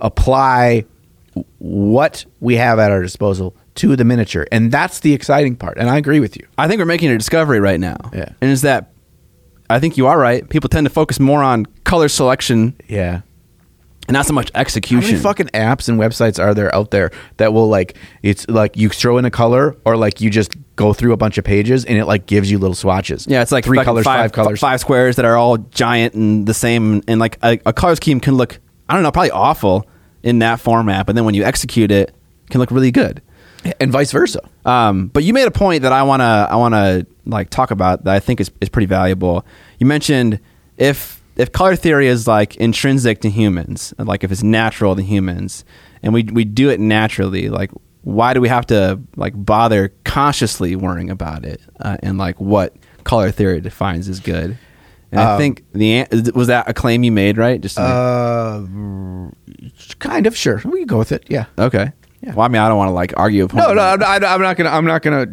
apply 0.01 0.85
what 1.59 2.25
we 2.41 2.57
have 2.57 2.79
at 2.79 2.91
our 2.91 3.03
disposal 3.03 3.57
to 3.77 3.97
the 3.97 4.05
miniature, 4.05 4.47
and 4.53 4.71
that's 4.71 5.01
the 5.01 5.13
exciting 5.15 5.57
part. 5.57 5.79
And 5.79 5.89
I 5.89 5.97
agree 5.97 6.21
with 6.21 6.37
you. 6.37 6.47
I 6.59 6.69
think 6.69 6.79
we're 6.79 6.85
making 6.85 7.11
a 7.11 7.17
discovery 7.19 7.59
right 7.59 7.81
now. 7.81 7.97
Yeah. 8.13 8.29
And 8.41 8.51
is 8.51 8.63
that 8.63 8.91
I 9.71 9.81
think 9.81 9.97
you 9.97 10.07
are 10.07 10.19
right. 10.19 10.47
People 10.49 10.69
tend 10.69 10.85
to 10.85 10.91
focus 10.93 11.19
more 11.19 11.43
on 11.43 11.65
color 11.85 12.09
selection 12.09 12.75
Yeah, 12.89 13.23
not 14.13 14.27
so 14.27 14.33
much 14.33 14.51
How 14.55 14.61
execution. 14.61 15.11
many 15.13 15.23
fucking 15.23 15.49
apps 15.49 15.89
and 15.89 15.99
websites 15.99 16.39
are 16.43 16.55
there 16.55 16.75
out 16.75 16.91
there 16.91 17.11
that 17.39 17.53
will 17.53 17.69
like 17.69 17.97
it's 18.23 18.47
like 18.49 18.77
you 18.77 18.89
throw 18.89 19.19
in 19.19 19.25
a 19.25 19.31
color 19.31 19.77
or 19.85 19.97
like 19.97 20.21
you 20.21 20.31
just 20.31 20.55
go 20.77 20.93
through 20.93 21.13
a 21.13 21.17
bunch 21.17 21.39
of 21.39 21.45
pages 21.45 21.85
and 21.85 21.99
it 21.99 22.05
like 22.07 22.27
gives 22.27 22.51
you 22.51 22.59
little 22.59 22.75
swatches. 22.75 23.27
Yeah, 23.29 23.43
it's 23.43 23.53
like 23.53 23.65
three 23.65 23.83
colors, 23.83 24.05
five, 24.05 24.21
five, 24.21 24.33
colors. 24.33 24.61
five 24.61 24.81
squares 24.81 25.17
that 25.17 25.25
are 25.25 25.37
all 25.37 25.59
giant 25.59 26.15
and 26.15 26.47
the 26.47 26.55
same. 26.55 27.03
And 27.09 27.19
like 27.21 27.39
a, 27.43 27.59
a 27.67 27.73
color 27.73 27.95
scheme 27.97 28.21
can 28.21 28.35
look, 28.37 28.59
I 28.89 28.95
don't 28.95 29.03
know, 29.03 29.13
probably 29.13 29.31
awful 29.31 29.87
in 30.23 30.39
that 30.41 30.61
format, 30.61 31.07
but 31.07 31.15
then 31.15 31.25
when 31.25 31.35
you 31.35 31.45
execute 31.45 31.91
it, 31.91 32.11
it 32.11 32.51
can 32.51 32.61
look 32.61 32.71
really 32.71 32.91
good. 32.91 33.23
and 33.81 33.93
vice 33.93 34.11
versa. 34.13 34.41
Um, 34.65 35.07
but 35.09 35.23
you 35.25 35.33
made 35.33 35.47
a 35.47 35.51
point 35.53 35.83
that 35.83 35.93
I 35.93 36.03
wanna 36.03 36.49
I 36.51 36.57
wanna 36.57 37.07
like 37.27 37.51
talk 37.51 37.71
about 37.71 38.05
that 38.05 38.15
I 38.15 38.21
think 38.21 38.41
is, 38.41 38.51
is 38.61 38.69
pretty 38.69 38.87
valuable. 38.87 39.45
You 39.79 39.87
mentioned 39.87 40.41
if 40.79 41.22
if 41.37 41.53
color 41.53 41.77
theory 41.77 42.09
is 42.09 42.27
like 42.27 42.57
intrinsic 42.57 43.21
to 43.23 43.31
humans, 43.31 43.95
like 43.99 44.25
if 44.25 44.31
it's 44.33 44.43
natural 44.43 44.95
to 44.97 45.03
humans, 45.03 45.65
and 46.03 46.13
we 46.13 46.25
we 46.25 46.45
do 46.45 46.69
it 46.71 46.81
naturally, 46.81 47.49
like 47.49 47.71
why 48.03 48.35
do 48.35 48.41
we 48.41 48.49
have 48.49 48.67
to 48.67 49.01
like 49.17 49.33
bother 49.37 49.93
consciously 50.05 50.75
worrying 50.77 51.09
about 51.11 51.45
it 51.45 51.61
uh, 51.81 51.97
and 52.03 52.19
like 52.19 52.41
what 52.41 52.75
color 53.05 53.31
theory 53.31 53.61
defines 53.61 54.09
as 54.09 54.19
good? 54.21 54.59
And 55.13 55.21
I 55.21 55.33
Um, 55.35 55.39
think 55.39 55.63
the 55.73 56.07
was 56.35 56.47
that 56.49 56.69
a 56.69 56.75
claim 56.75 57.05
you 57.05 57.13
made, 57.13 57.37
right? 57.39 57.61
Just 57.61 57.79
Uh, 57.79 58.63
kind 59.99 60.27
of 60.27 60.37
sure. 60.37 60.61
We 60.65 60.79
can 60.81 60.87
go 60.87 60.99
with 60.99 61.13
it. 61.13 61.25
Yeah. 61.29 61.47
okay. 61.59 61.93
yeah. 62.23 62.35
Well, 62.35 62.45
I 62.45 62.49
mean, 62.49 62.61
I 62.63 62.69
don't 62.69 62.79
want 62.79 62.89
to 62.89 62.93
like 62.95 63.13
argue. 63.17 63.45
a 63.45 63.49
point. 63.49 63.67
No, 63.67 63.75
no, 63.75 63.83
I'm 63.83 63.99
not, 64.01 64.25
I'm 64.25 64.41
not 64.41 64.57
gonna. 64.57 64.71
I'm 64.71 64.85
not 64.85 65.03
gonna 65.03 65.27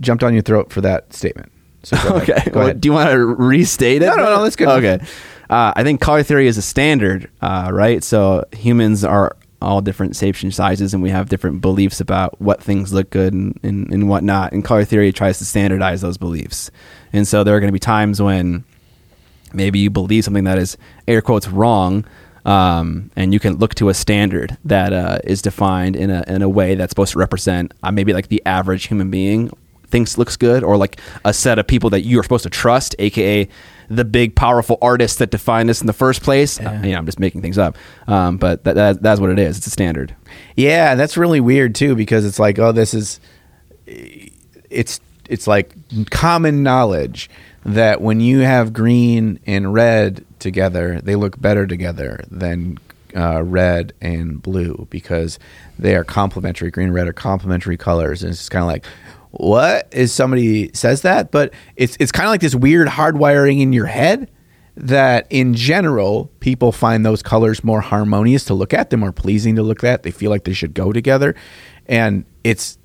jump 0.00 0.20
down 0.20 0.32
your 0.32 0.42
throat 0.42 0.72
for 0.72 0.80
that 0.80 1.12
statement. 1.12 1.52
So. 1.82 1.96
Okay. 2.20 2.50
Well, 2.52 2.74
do 2.74 2.88
you 2.88 2.92
want 2.92 3.10
to 3.10 3.18
restate 3.18 4.02
it? 4.02 4.06
No, 4.06 4.16
no, 4.16 4.24
no, 4.24 4.42
that's 4.42 4.56
good. 4.56 4.68
Okay. 4.68 5.04
Uh, 5.48 5.72
I 5.74 5.82
think 5.82 6.00
color 6.00 6.22
theory 6.22 6.46
is 6.46 6.58
a 6.58 6.62
standard, 6.62 7.30
uh, 7.40 7.70
right? 7.72 8.04
So 8.04 8.44
humans 8.52 9.04
are 9.04 9.36
all 9.62 9.80
different 9.80 10.16
shapes 10.16 10.42
and 10.42 10.54
sizes, 10.54 10.94
and 10.94 11.02
we 11.02 11.10
have 11.10 11.28
different 11.28 11.60
beliefs 11.60 12.00
about 12.00 12.40
what 12.40 12.62
things 12.62 12.92
look 12.92 13.10
good 13.10 13.32
and, 13.32 13.58
and, 13.62 13.92
and 13.92 14.08
whatnot. 14.08 14.52
And 14.52 14.64
color 14.64 14.84
theory 14.84 15.12
tries 15.12 15.38
to 15.38 15.44
standardize 15.44 16.00
those 16.00 16.18
beliefs. 16.18 16.70
And 17.12 17.26
so 17.26 17.42
there 17.42 17.56
are 17.56 17.60
going 17.60 17.68
to 17.68 17.72
be 17.72 17.78
times 17.78 18.20
when 18.22 18.64
maybe 19.52 19.78
you 19.78 19.90
believe 19.90 20.24
something 20.24 20.44
that 20.44 20.58
is 20.58 20.76
air 21.08 21.22
quotes 21.22 21.48
wrong 21.48 22.04
um, 22.44 23.10
and 23.16 23.32
you 23.32 23.40
can 23.40 23.56
look 23.56 23.74
to 23.76 23.88
a 23.88 23.94
standard 23.94 24.56
that 24.64 24.92
uh, 24.92 25.18
is 25.24 25.42
defined 25.42 25.96
in 25.96 26.10
a, 26.10 26.24
in 26.26 26.42
a 26.42 26.48
way 26.48 26.74
that's 26.74 26.90
supposed 26.90 27.12
to 27.12 27.18
represent 27.18 27.72
uh, 27.82 27.90
maybe 27.90 28.12
like 28.12 28.28
the 28.28 28.42
average 28.46 28.86
human 28.86 29.10
being 29.10 29.50
thinks 29.90 30.16
looks 30.18 30.36
good 30.36 30.62
or 30.62 30.76
like 30.76 31.00
a 31.24 31.32
set 31.32 31.58
of 31.58 31.66
people 31.66 31.90
that 31.90 32.02
you're 32.02 32.22
supposed 32.22 32.44
to 32.44 32.50
trust 32.50 32.94
aka 32.98 33.48
the 33.88 34.04
big 34.04 34.36
powerful 34.36 34.78
artists 34.80 35.18
that 35.18 35.30
define 35.30 35.66
this 35.66 35.80
in 35.80 35.86
the 35.86 35.92
first 35.92 36.22
place 36.22 36.60
uh, 36.60 36.80
you 36.84 36.92
know 36.92 36.98
i'm 36.98 37.06
just 37.06 37.18
making 37.18 37.42
things 37.42 37.58
up 37.58 37.76
um, 38.06 38.36
but 38.36 38.62
that, 38.64 38.74
that, 38.74 39.02
that's 39.02 39.20
what 39.20 39.30
it 39.30 39.38
is 39.38 39.58
it's 39.58 39.66
a 39.66 39.70
standard 39.70 40.14
Yeah, 40.56 40.94
that's 40.94 41.16
really 41.16 41.40
weird 41.40 41.74
too 41.74 41.94
because 41.94 42.24
it's 42.24 42.38
like, 42.38 42.58
oh, 42.58 42.72
this 42.72 42.94
is 42.94 43.18
it's 43.86 45.00
it's 45.28 45.46
like 45.46 45.74
common 46.10 46.62
knowledge 46.62 47.30
that 47.64 48.00
when 48.00 48.20
you 48.20 48.40
have 48.40 48.72
green 48.72 49.38
and 49.46 49.74
red 49.74 50.24
together, 50.38 51.00
they 51.02 51.16
look 51.16 51.40
better 51.40 51.66
together 51.66 52.24
than 52.30 52.78
uh, 53.16 53.42
red 53.42 53.92
and 54.00 54.40
blue 54.40 54.86
because 54.90 55.38
they 55.78 55.94
are 55.96 56.04
complementary. 56.04 56.70
Green 56.70 56.86
and 56.88 56.94
red 56.94 57.08
are 57.08 57.12
complementary 57.12 57.76
colors, 57.76 58.22
and 58.22 58.32
it's 58.32 58.48
kind 58.48 58.62
of 58.62 58.68
like. 58.68 58.84
What 59.32 59.88
is 59.92 60.12
somebody 60.12 60.70
says 60.74 61.02
that, 61.02 61.30
but 61.30 61.52
it's 61.76 61.96
it's 62.00 62.12
kind 62.12 62.26
of 62.26 62.30
like 62.30 62.40
this 62.40 62.54
weird 62.54 62.88
hardwiring 62.88 63.60
in 63.60 63.72
your 63.72 63.86
head 63.86 64.30
that 64.76 65.26
in 65.30 65.54
general 65.54 66.30
people 66.40 66.72
find 66.72 67.04
those 67.04 67.22
colors 67.22 67.62
more 67.62 67.80
harmonious 67.80 68.44
to 68.46 68.54
look 68.54 68.72
at, 68.72 68.90
they're 68.90 68.98
more 68.98 69.12
pleasing 69.12 69.56
to 69.56 69.62
look 69.62 69.84
at. 69.84 70.02
They 70.02 70.10
feel 70.10 70.30
like 70.30 70.44
they 70.44 70.52
should 70.52 70.74
go 70.74 70.92
together, 70.92 71.34
and 71.86 72.24
it's 72.42 72.78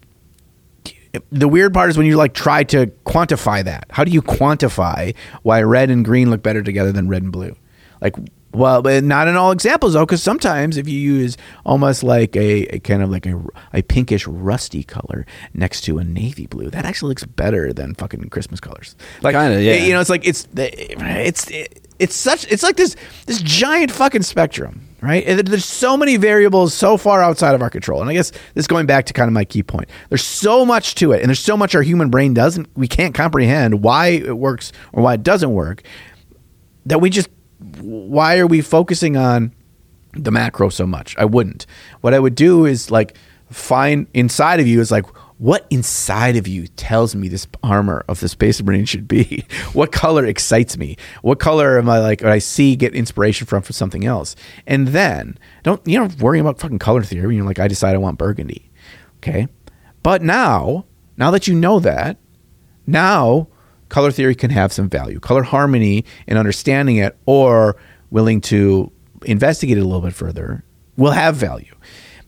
the 1.32 1.48
weird 1.48 1.74
part 1.74 1.90
is 1.90 1.98
when 1.98 2.06
you 2.06 2.18
like 2.18 2.34
try 2.34 2.64
to 2.66 2.88
quantify 3.06 3.64
that. 3.64 3.86
How 3.90 4.04
do 4.04 4.12
you 4.12 4.22
quantify 4.22 5.16
why 5.44 5.62
red 5.62 5.90
and 5.90 6.04
green 6.04 6.30
look 6.30 6.44
better 6.44 6.62
together 6.62 6.92
than 6.92 7.08
red 7.08 7.24
and 7.24 7.32
blue? 7.32 7.56
Like, 8.02 8.16
well, 8.56 8.82
but 8.82 9.04
not 9.04 9.28
in 9.28 9.36
all 9.36 9.52
examples 9.52 9.94
though, 9.94 10.06
because 10.06 10.24
sometimes 10.24 10.78
if 10.78 10.88
you 10.88 10.98
use 10.98 11.38
almost 11.66 12.04
like 12.04 12.36
a, 12.36 12.76
a 12.76 12.80
kind 12.80 13.04
of 13.04 13.10
like 13.10 13.26
a, 13.26 13.42
a 13.74 13.82
pinkish 13.82 14.26
rusty 14.26 14.84
color 14.84 15.26
next 15.54 15.82
to 15.82 15.98
a 15.98 16.04
navy 16.04 16.48
blue, 16.48 16.70
that 16.70 16.86
actually 16.86 17.10
looks 17.10 17.24
better 17.24 17.74
than 17.74 17.94
fucking 17.96 18.30
Christmas 18.30 18.60
colors. 18.60 18.96
Like, 19.22 19.36
Kinda, 19.36 19.62
yeah. 19.62 19.76
You 19.76 19.94
know, 19.94 20.00
it's 20.00 20.10
like 20.10 20.26
it's 20.26 20.48
it's 20.56 21.52
it's 22.00 22.16
such 22.16 22.50
it's 22.52 22.64
like 22.64 22.78
this 22.78 22.96
this 23.26 23.42
giant 23.42 23.92
fucking 23.92 24.24
spectrum, 24.24 24.88
right? 25.02 25.24
And 25.26 25.48
there's 25.48 25.66
so 25.66 25.98
many 25.98 26.18
variables 26.18 26.74
so 26.74 26.98
far 26.98 27.22
outside 27.22 27.56
of 27.56 27.62
our 27.62 27.70
control. 27.70 28.02
And 28.02 28.10
I 28.10 28.14
guess 28.14 28.32
this 28.32 28.42
is 28.56 28.68
going 28.68 28.86
back 28.86 29.06
to 29.08 29.14
kind 29.14 29.28
of 29.28 29.34
my 29.34 29.46
key 29.46 29.64
point. 29.64 29.90
There's 30.10 30.24
so 30.26 30.66
much 30.66 30.96
to 30.96 31.12
it, 31.12 31.22
and 31.22 31.30
there's 31.30 31.40
so 31.40 31.58
much 31.58 31.76
our 31.76 31.82
human 31.82 32.10
brain 32.10 32.34
doesn't 32.34 32.68
we 32.76 32.88
can't 32.88 33.14
comprehend 33.14 33.84
why 33.84 34.08
it 34.08 34.38
works 34.38 34.72
or 34.94 35.04
why 35.04 35.16
it 35.16 35.24
doesn't 35.24 35.54
work 35.54 35.84
that 36.86 37.02
we 37.02 37.10
just 37.10 37.30
why 37.80 38.38
are 38.38 38.48
we 38.48 38.62
focusing 38.62 39.18
on 39.18 39.54
the 40.14 40.32
macro 40.32 40.70
so 40.70 40.86
much? 40.86 41.16
I 41.18 41.26
wouldn't. 41.26 41.66
What 42.02 42.14
I 42.14 42.20
would 42.20 42.36
do 42.36 42.66
is 42.66 42.92
like 42.92 43.18
find 43.52 44.08
inside 44.14 44.60
of 44.60 44.68
you 44.68 44.82
is 44.82 44.92
like 44.92 45.06
what 45.38 45.68
inside 45.70 46.38
of 46.38 46.48
you 46.48 46.68
tells 46.68 47.14
me 47.14 47.28
this 47.28 47.46
armor 47.62 48.06
of 48.08 48.22
the 48.22 48.30
space 48.30 48.62
marine 48.64 48.86
should 48.86 49.08
be. 49.08 49.46
what 49.74 49.92
color 49.92 50.26
excites 50.26 50.78
me? 50.78 50.96
What 51.24 51.40
color 51.40 51.78
am 51.78 51.90
I 51.90 52.00
like? 52.00 52.24
I 52.24 52.40
see 52.40 52.76
get 52.76 52.96
inspiration 52.96 53.46
from 53.46 53.62
for 53.62 53.74
something 53.74 54.06
else, 54.06 54.36
and 54.66 54.90
then 54.90 55.38
don't 55.64 55.86
you 55.86 56.00
know 56.00 56.10
worrying 56.20 56.42
about 56.42 56.60
fucking 56.60 56.80
color 56.80 57.04
theory. 57.04 57.36
You're 57.36 57.46
like 57.46 57.60
I 57.60 57.68
decide 57.68 57.96
I 57.96 58.00
want 58.00 58.18
burgundy, 58.18 58.72
okay? 59.18 59.48
But 60.04 60.22
now, 60.22 60.86
now 61.18 61.32
that 61.32 61.48
you 61.48 61.56
know 61.56 61.80
that, 61.80 62.18
now 62.86 63.48
color 63.96 64.12
theory 64.12 64.36
can 64.36 64.52
have 64.52 64.74
some 64.74 64.90
value. 64.90 65.20
Color 65.20 65.44
harmony 65.44 66.04
and 66.28 66.38
understanding 66.38 66.98
it, 67.06 67.16
or 67.26 67.76
willing 68.12 68.42
to 68.42 68.92
investigate 69.24 69.78
it 69.78 69.82
a 69.82 69.86
little 69.92 70.02
bit 70.02 70.14
further, 70.14 70.64
will 70.98 71.12
have 71.24 71.36
value. 71.36 71.74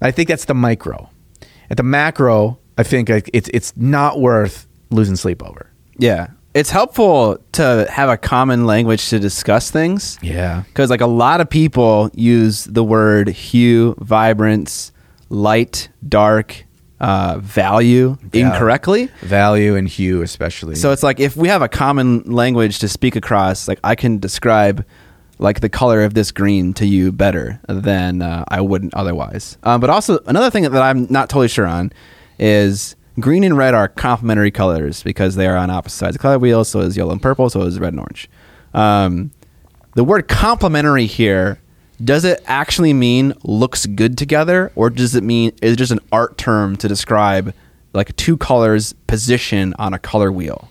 I 0.02 0.12
think 0.12 0.30
that's 0.30 0.46
the 0.46 0.54
micro. 0.54 1.10
At 1.70 1.76
the 1.78 1.84
macro, 1.84 2.58
I 2.78 2.84
think 2.84 3.10
it's 3.10 3.50
it's 3.58 3.74
not 3.76 4.20
worth 4.22 4.66
losing 4.92 5.18
sleep 5.18 5.44
over. 5.44 5.64
yeah 6.00 6.28
it's 6.54 6.72
helpful 6.72 7.38
to 7.52 7.86
have 7.92 8.10
a 8.10 8.18
common 8.18 8.66
language 8.66 9.10
to 9.10 9.20
discuss 9.20 9.70
things 9.70 10.18
Yeah. 10.24 10.64
because 10.70 10.90
like 10.90 11.02
a 11.02 11.14
lot 11.26 11.42
of 11.42 11.48
people 11.50 12.10
use 12.16 12.64
the 12.78 12.84
word 12.84 13.28
hue 13.28 13.94
vibrance 14.00 14.92
light 15.30 15.90
dark 16.08 16.64
uh, 17.00 17.38
value 17.40 18.18
Yeah. 18.34 18.48
incorrectly. 18.54 19.10
Value 19.22 19.76
and 19.76 19.88
hue, 19.88 20.22
especially. 20.22 20.76
so 20.76 20.92
it's 20.92 21.04
like 21.04 21.20
if 21.20 21.36
we 21.38 21.48
have 21.48 21.62
a 21.62 21.68
common 21.70 22.24
language 22.24 22.80
to 22.80 22.88
speak 22.88 23.16
across 23.16 23.68
like 23.68 23.80
i 23.84 23.94
can 23.96 24.18
describe 24.18 24.84
like 25.40 25.60
the 25.60 25.70
color 25.70 26.04
of 26.04 26.16
this 26.16 26.32
green 26.32 26.74
to 26.74 26.86
you 26.88 27.12
better 27.12 27.60
than 27.70 28.22
uh, 28.24 28.44
i 28.48 28.60
wouldn't 28.60 28.94
otherwise. 28.96 29.58
Um, 29.64 29.80
but 29.80 29.90
also 29.92 30.20
another 30.26 30.50
thing 30.50 30.64
that 30.64 30.82
i'm 30.82 31.06
not 31.12 31.30
totally 31.30 31.48
sure 31.48 31.68
on 31.68 31.92
is 32.40 32.96
green 33.20 33.44
and 33.44 33.56
red 33.58 33.74
are 33.76 33.88
complementary 33.88 34.50
colors 34.52 35.04
because 35.04 35.36
they 35.36 35.46
are 35.48 35.56
on 35.58 35.70
opposite 35.70 35.98
sides 35.98 36.16
of 36.16 36.20
the 36.20 36.24
color 36.24 36.40
wheel 36.40 36.64
so 36.64 36.80
is 36.82 36.98
yellow 36.98 37.12
and 37.12 37.22
purple. 37.22 37.50
So 37.50 37.62
is 37.62 37.80
red 37.80 37.94
and 37.94 38.00
orange. 38.00 38.30
Um, 38.74 39.32
the 39.96 40.04
word 40.04 40.28
complementary 40.28 41.06
here 41.08 41.60
does 42.04 42.24
it 42.26 42.44
actually 42.46 42.94
mean 42.94 43.34
looks 43.44 43.86
good 43.88 44.18
together 44.18 44.72
or 44.76 44.90
does 44.90 45.16
it 45.16 45.24
mean 45.24 45.52
is 45.62 45.74
it 45.74 45.78
just 45.78 45.92
an 45.92 46.00
art 46.12 46.38
term 46.38 46.76
to 46.78 46.88
describe 46.88 47.54
like 47.94 48.16
two 48.16 48.38
colors 48.38 48.94
position 49.08 49.74
on 49.80 49.94
a 49.94 50.00
color 50.00 50.32
wheel? 50.32 50.70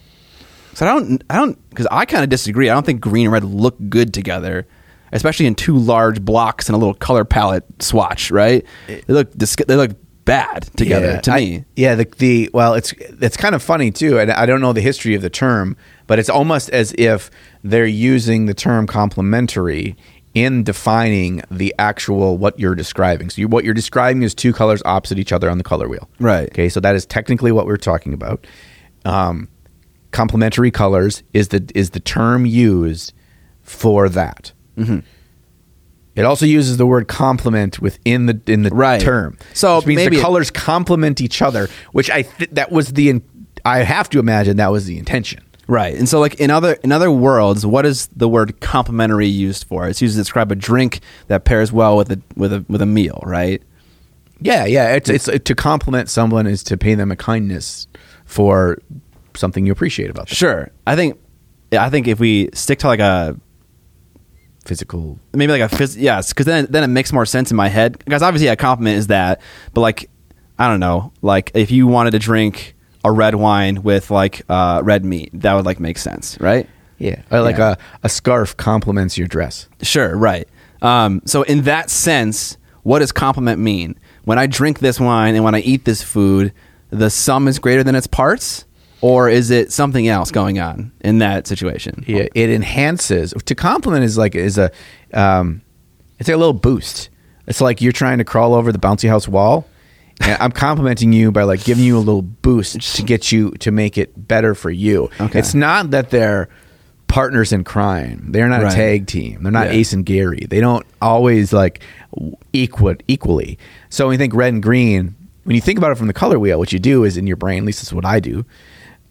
So 0.75 0.87
i 0.87 0.89
don't 0.95 1.23
i 1.31 1.37
don't 1.37 1.59
because 1.71 1.87
i 1.91 2.05
kind 2.05 2.23
of 2.23 2.31
disagree. 2.31 2.69
I 2.71 2.75
don't 2.75 2.85
think 2.87 3.01
green 3.01 3.27
and 3.27 3.33
red 3.33 3.45
look 3.45 3.77
good 3.89 4.13
together 4.15 4.67
especially 5.13 5.47
in 5.47 5.55
two 5.55 5.79
large 5.79 6.21
blocks 6.25 6.69
and 6.69 6.75
a 6.75 6.79
little 6.79 6.95
color 6.95 7.25
palette 7.25 7.65
swatch 7.83 8.31
right? 8.31 8.65
They 8.87 9.03
look 9.09 9.33
they 9.33 9.77
look 9.77 9.93
bad 10.25 10.65
together 10.77 11.07
Yeah, 11.13 11.21
to 11.21 11.33
I- 11.33 11.39
me. 11.39 11.65
Yeah, 11.77 11.95
the 11.95 12.07
the 12.19 12.51
well, 12.53 12.75
it's 12.75 12.93
it's 12.99 13.37
kind 13.37 13.55
of 13.55 13.63
funny 13.63 13.93
too, 13.93 14.19
and 14.19 14.31
I 14.33 14.45
don't 14.45 14.61
know 14.61 14.73
the 14.73 14.81
history 14.81 15.15
of 15.15 15.23
the 15.23 15.31
term, 15.31 15.77
but 16.09 16.19
it's 16.19 16.29
almost 16.29 16.69
as 16.71 16.93
if 16.99 17.31
they're 17.63 17.87
using 17.87 18.47
the 18.47 18.53
term 18.55 18.89
complementary 18.89 19.97
in 20.37 20.63
defining 20.63 21.43
the 21.51 21.75
actual 21.79 22.37
what 22.37 22.61
you're 22.61 22.75
describing. 22.75 23.31
So 23.31 23.41
you, 23.41 23.49
what 23.49 23.65
you're 23.65 23.73
describing 23.73 24.23
is 24.23 24.35
two 24.35 24.53
colors 24.53 24.83
opposite 24.85 25.19
each 25.19 25.33
other 25.33 25.49
on 25.49 25.57
the 25.57 25.65
color 25.65 25.89
wheel. 25.89 26.11
Right. 26.21 26.47
Okay, 26.51 26.69
so 26.69 26.79
that 26.81 26.95
is 26.95 27.07
technically 27.07 27.53
what 27.53 27.65
we're 27.65 27.79
talking 27.79 28.13
about. 28.13 28.47
Um, 29.07 29.49
complementary 30.13 30.71
colors 30.71 31.23
is 31.33 31.49
the 31.49 31.67
is 31.75 31.91
the 31.91 32.01
term 32.01 32.45
used 32.45 33.15
for 33.63 34.11
that. 34.11 34.53
Mm-hmm. 34.77 34.99
It 36.17 36.25
also 36.25 36.45
uses 36.45 36.77
the 36.77 36.87
word 36.87 37.09
complement 37.09 37.81
within 37.81 38.27
the 38.27 38.39
in 38.47 38.63
the 38.63 38.71
Right. 38.71 39.01
term. 39.01 39.39
So 39.55 39.79
which 39.79 39.87
means 39.87 39.97
maybe 39.97 40.17
the 40.17 40.23
colors 40.23 40.51
complement 40.51 41.23
each 41.23 41.41
other, 41.41 41.69
which 41.93 42.11
I 42.11 42.23
th- 42.23 42.51
that 42.53 42.71
was 42.71 42.93
the 42.93 43.09
in- 43.09 43.23
I 43.65 43.79
have 43.79 44.11
to 44.11 44.19
imagine 44.19 44.59
that 44.59 44.71
was 44.71 44.85
the 44.85 44.99
intention. 44.99 45.43
Right. 45.69 45.97
And 45.97 46.09
so 46.09 46.21
like 46.21 46.35
in 46.37 46.51
other 46.51 46.75
in 46.85 46.93
other 46.93 47.11
worlds, 47.11 47.67
what 47.67 47.85
is 47.87 48.09
the 48.15 48.29
word 48.29 48.61
complementary 48.61 49.27
used 49.27 49.65
for? 49.65 49.89
It's 49.89 50.01
used 50.01 50.15
to 50.15 50.21
describe 50.21 50.53
a 50.53 50.55
drink 50.55 51.01
that 51.27 51.45
pairs 51.45 51.73
well 51.73 51.97
with 51.97 52.13
a 52.13 52.21
with 52.37 52.53
a 52.53 52.65
with 52.69 52.83
a 52.83 52.87
meal, 52.87 53.21
right? 53.25 53.63
Yeah, 54.41 54.65
yeah. 54.67 54.95
It's 54.95 55.09
it's 55.09 55.29
to 55.45 55.55
compliment 55.55 56.09
someone 56.09 56.47
is 56.47 56.63
to 56.65 56.77
pay 56.77 56.95
them 56.95 57.11
a 57.11 57.17
kindness 57.17 57.89
for 58.27 58.79
something 59.35 59.67
you 59.67 59.73
appreciate 59.73 60.09
about 60.11 60.29
them. 60.29 60.35
Sure. 60.35 60.71
I 60.87 60.95
think 60.95 61.19
I 61.73 61.91
think 61.91 62.07
if 62.07 62.21
we 62.21 62.51
stick 62.55 62.79
to 62.81 62.87
like 62.87 63.01
a 63.01 63.37
Physical. 64.65 65.19
maybe 65.33 65.53
like 65.53 65.73
a 65.73 65.75
phys- 65.75 65.97
yes, 65.97 66.33
because 66.33 66.47
then 66.47 66.67
then 66.71 66.83
it 66.83 66.89
makes 66.89 67.13
more 67.13 67.25
sense 67.27 67.51
in 67.51 67.57
my 67.57 67.69
head. 67.69 67.99
Because 68.05 68.23
obviously 68.23 68.49
a 68.49 68.57
compliment 68.57 68.99
is 68.99 69.07
that, 69.09 69.41
but 69.75 69.81
like 69.81 70.11
I 70.59 70.69
don't 70.69 70.81
know, 70.81 71.13
like 71.23 71.53
if 71.55 71.71
you 71.71 71.87
wanted 71.87 72.13
to 72.13 72.19
drink 72.19 72.75
a 73.07 73.13
red 73.13 73.35
wine 73.35 73.83
with 73.83 74.11
like 74.11 74.43
uh, 74.49 74.81
red 74.85 75.05
meat, 75.05 75.31
that 75.35 75.55
would 75.55 75.65
like 75.67 75.81
make 75.81 75.99
sense, 75.99 76.37
right? 76.41 76.69
Yeah. 76.99 77.23
Or 77.31 77.41
like 77.41 77.59
Yeah. 77.59 77.73
a, 78.03 78.05
a 78.05 78.09
scarf 78.09 78.57
complements 78.57 79.17
your 79.19 79.27
dress. 79.29 79.69
Sure, 79.83 80.17
right. 80.17 80.49
Um, 80.83 81.23
so 81.25 81.43
in 81.43 81.63
that 81.63 81.91
sense, 81.91 82.57
what 82.83 82.99
does 83.01 83.13
compliment 83.13 83.61
mean? 83.61 83.99
When 84.25 84.39
I 84.39 84.47
drink 84.47 84.79
this 84.81 84.99
wine 85.01 85.35
and 85.35 85.45
when 85.45 85.55
I 85.55 85.61
eat 85.61 85.85
this 85.85 86.03
food, 86.03 86.53
the 86.91 87.11
sum 87.11 87.49
is 87.49 87.59
greater 87.59 87.83
than 87.85 87.95
its 87.95 88.07
parts, 88.07 88.65
or 89.01 89.29
is 89.29 89.51
it 89.51 89.73
something 89.73 90.09
else 90.09 90.31
going 90.31 90.59
on 90.59 90.93
in 91.01 91.19
that 91.19 91.47
situation? 91.47 92.05
Yeah, 92.07 92.27
it 92.35 92.51
enhances. 92.51 93.35
To 93.45 93.55
compliment 93.55 94.05
is 94.05 94.17
like 94.17 94.35
is 94.35 94.57
a, 94.59 94.71
um, 95.13 95.63
it's 96.19 96.29
like 96.29 96.35
a 96.35 96.39
little 96.39 96.53
boost. 96.55 97.09
It's 97.47 97.61
like 97.61 97.81
you're 97.81 97.93
trying 97.93 98.19
to 98.19 98.25
crawl 98.25 98.55
over 98.55 98.73
the 98.73 98.79
bouncy 98.79 99.09
house 99.09 99.29
wall, 99.29 99.67
and 100.21 100.37
I'm 100.41 100.53
complimenting 100.53 101.13
you 101.13 101.31
by 101.33 101.43
like 101.45 101.65
giving 101.65 101.85
you 101.85 101.97
a 101.97 102.01
little 102.01 102.23
boost 102.23 102.97
to 102.97 103.03
get 103.03 103.31
you 103.33 103.51
to 103.61 103.71
make 103.71 103.99
it 103.99 104.29
better 104.29 104.55
for 104.55 104.71
you. 104.71 105.11
Okay. 105.21 105.39
It's 105.39 105.55
not 105.55 105.91
that 105.91 106.11
they're 106.11 106.49
partners 107.09 107.53
in 107.53 107.63
crime. 107.65 108.27
They're 108.33 108.49
not 108.49 108.63
Right. 108.63 108.73
a 108.73 108.75
tag 108.77 109.07
team. 109.07 109.43
They're 109.43 109.53
not 109.53 109.67
Yeah. 109.67 109.75
Ace 109.75 109.93
and 109.93 110.05
Gary. 110.05 110.47
They 110.49 110.61
don't 110.61 110.85
always 111.01 111.53
like 111.53 111.81
equal 112.53 112.95
equally. 113.07 113.59
So 113.91 114.07
when 114.07 114.15
you 114.15 114.19
think 114.19 114.35
red 114.35 114.53
and 114.55 114.63
green, 114.63 115.15
when 115.45 115.55
you 115.55 115.61
think 115.63 115.79
about 115.79 115.93
it 115.93 115.99
from 115.99 116.09
the 116.09 116.13
color 116.13 116.39
wheel, 116.39 116.59
what 116.59 116.73
you 116.73 116.79
do 116.81 117.05
is 117.05 117.17
in 117.17 117.27
your 117.27 117.37
brain. 117.37 117.59
At 117.59 117.65
least 117.67 117.81
that's 117.81 117.93
what 117.93 118.05
I 118.05 118.19
do. 118.19 118.45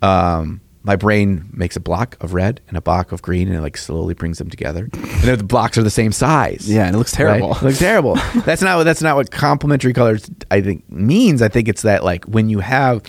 Um, 0.01 0.59
my 0.85 0.95
brain 0.95 1.49
makes 1.51 1.75
a 1.75 1.79
block 1.79 2.15
of 2.21 2.35
red 2.35 2.61
and 2.67 2.77
a 2.77 2.81
block 2.81 3.11
of 3.11 3.23
green, 3.23 3.47
and 3.47 3.57
it 3.57 3.61
like 3.61 3.75
slowly 3.75 4.13
brings 4.13 4.37
them 4.37 4.49
together. 4.49 4.87
And 4.93 5.23
the 5.23 5.43
blocks 5.43 5.79
are 5.79 5.83
the 5.83 5.89
same 5.89 6.11
size. 6.11 6.69
Yeah, 6.69 6.85
and 6.85 6.95
it 6.95 6.99
looks 6.99 7.11
terrible. 7.11 7.49
Right? 7.49 7.61
It 7.61 7.65
looks 7.65 7.79
terrible. 7.79 8.15
that's 8.45 8.61
not 8.61 8.77
what 8.77 8.83
that's 8.83 9.01
not 9.01 9.15
what 9.15 9.31
complementary 9.31 9.93
colors 9.93 10.29
I 10.51 10.61
think 10.61 10.89
means. 10.89 11.41
I 11.41 11.47
think 11.47 11.67
it's 11.67 11.81
that 11.81 12.03
like 12.03 12.23
when 12.25 12.49
you 12.49 12.59
have 12.59 13.01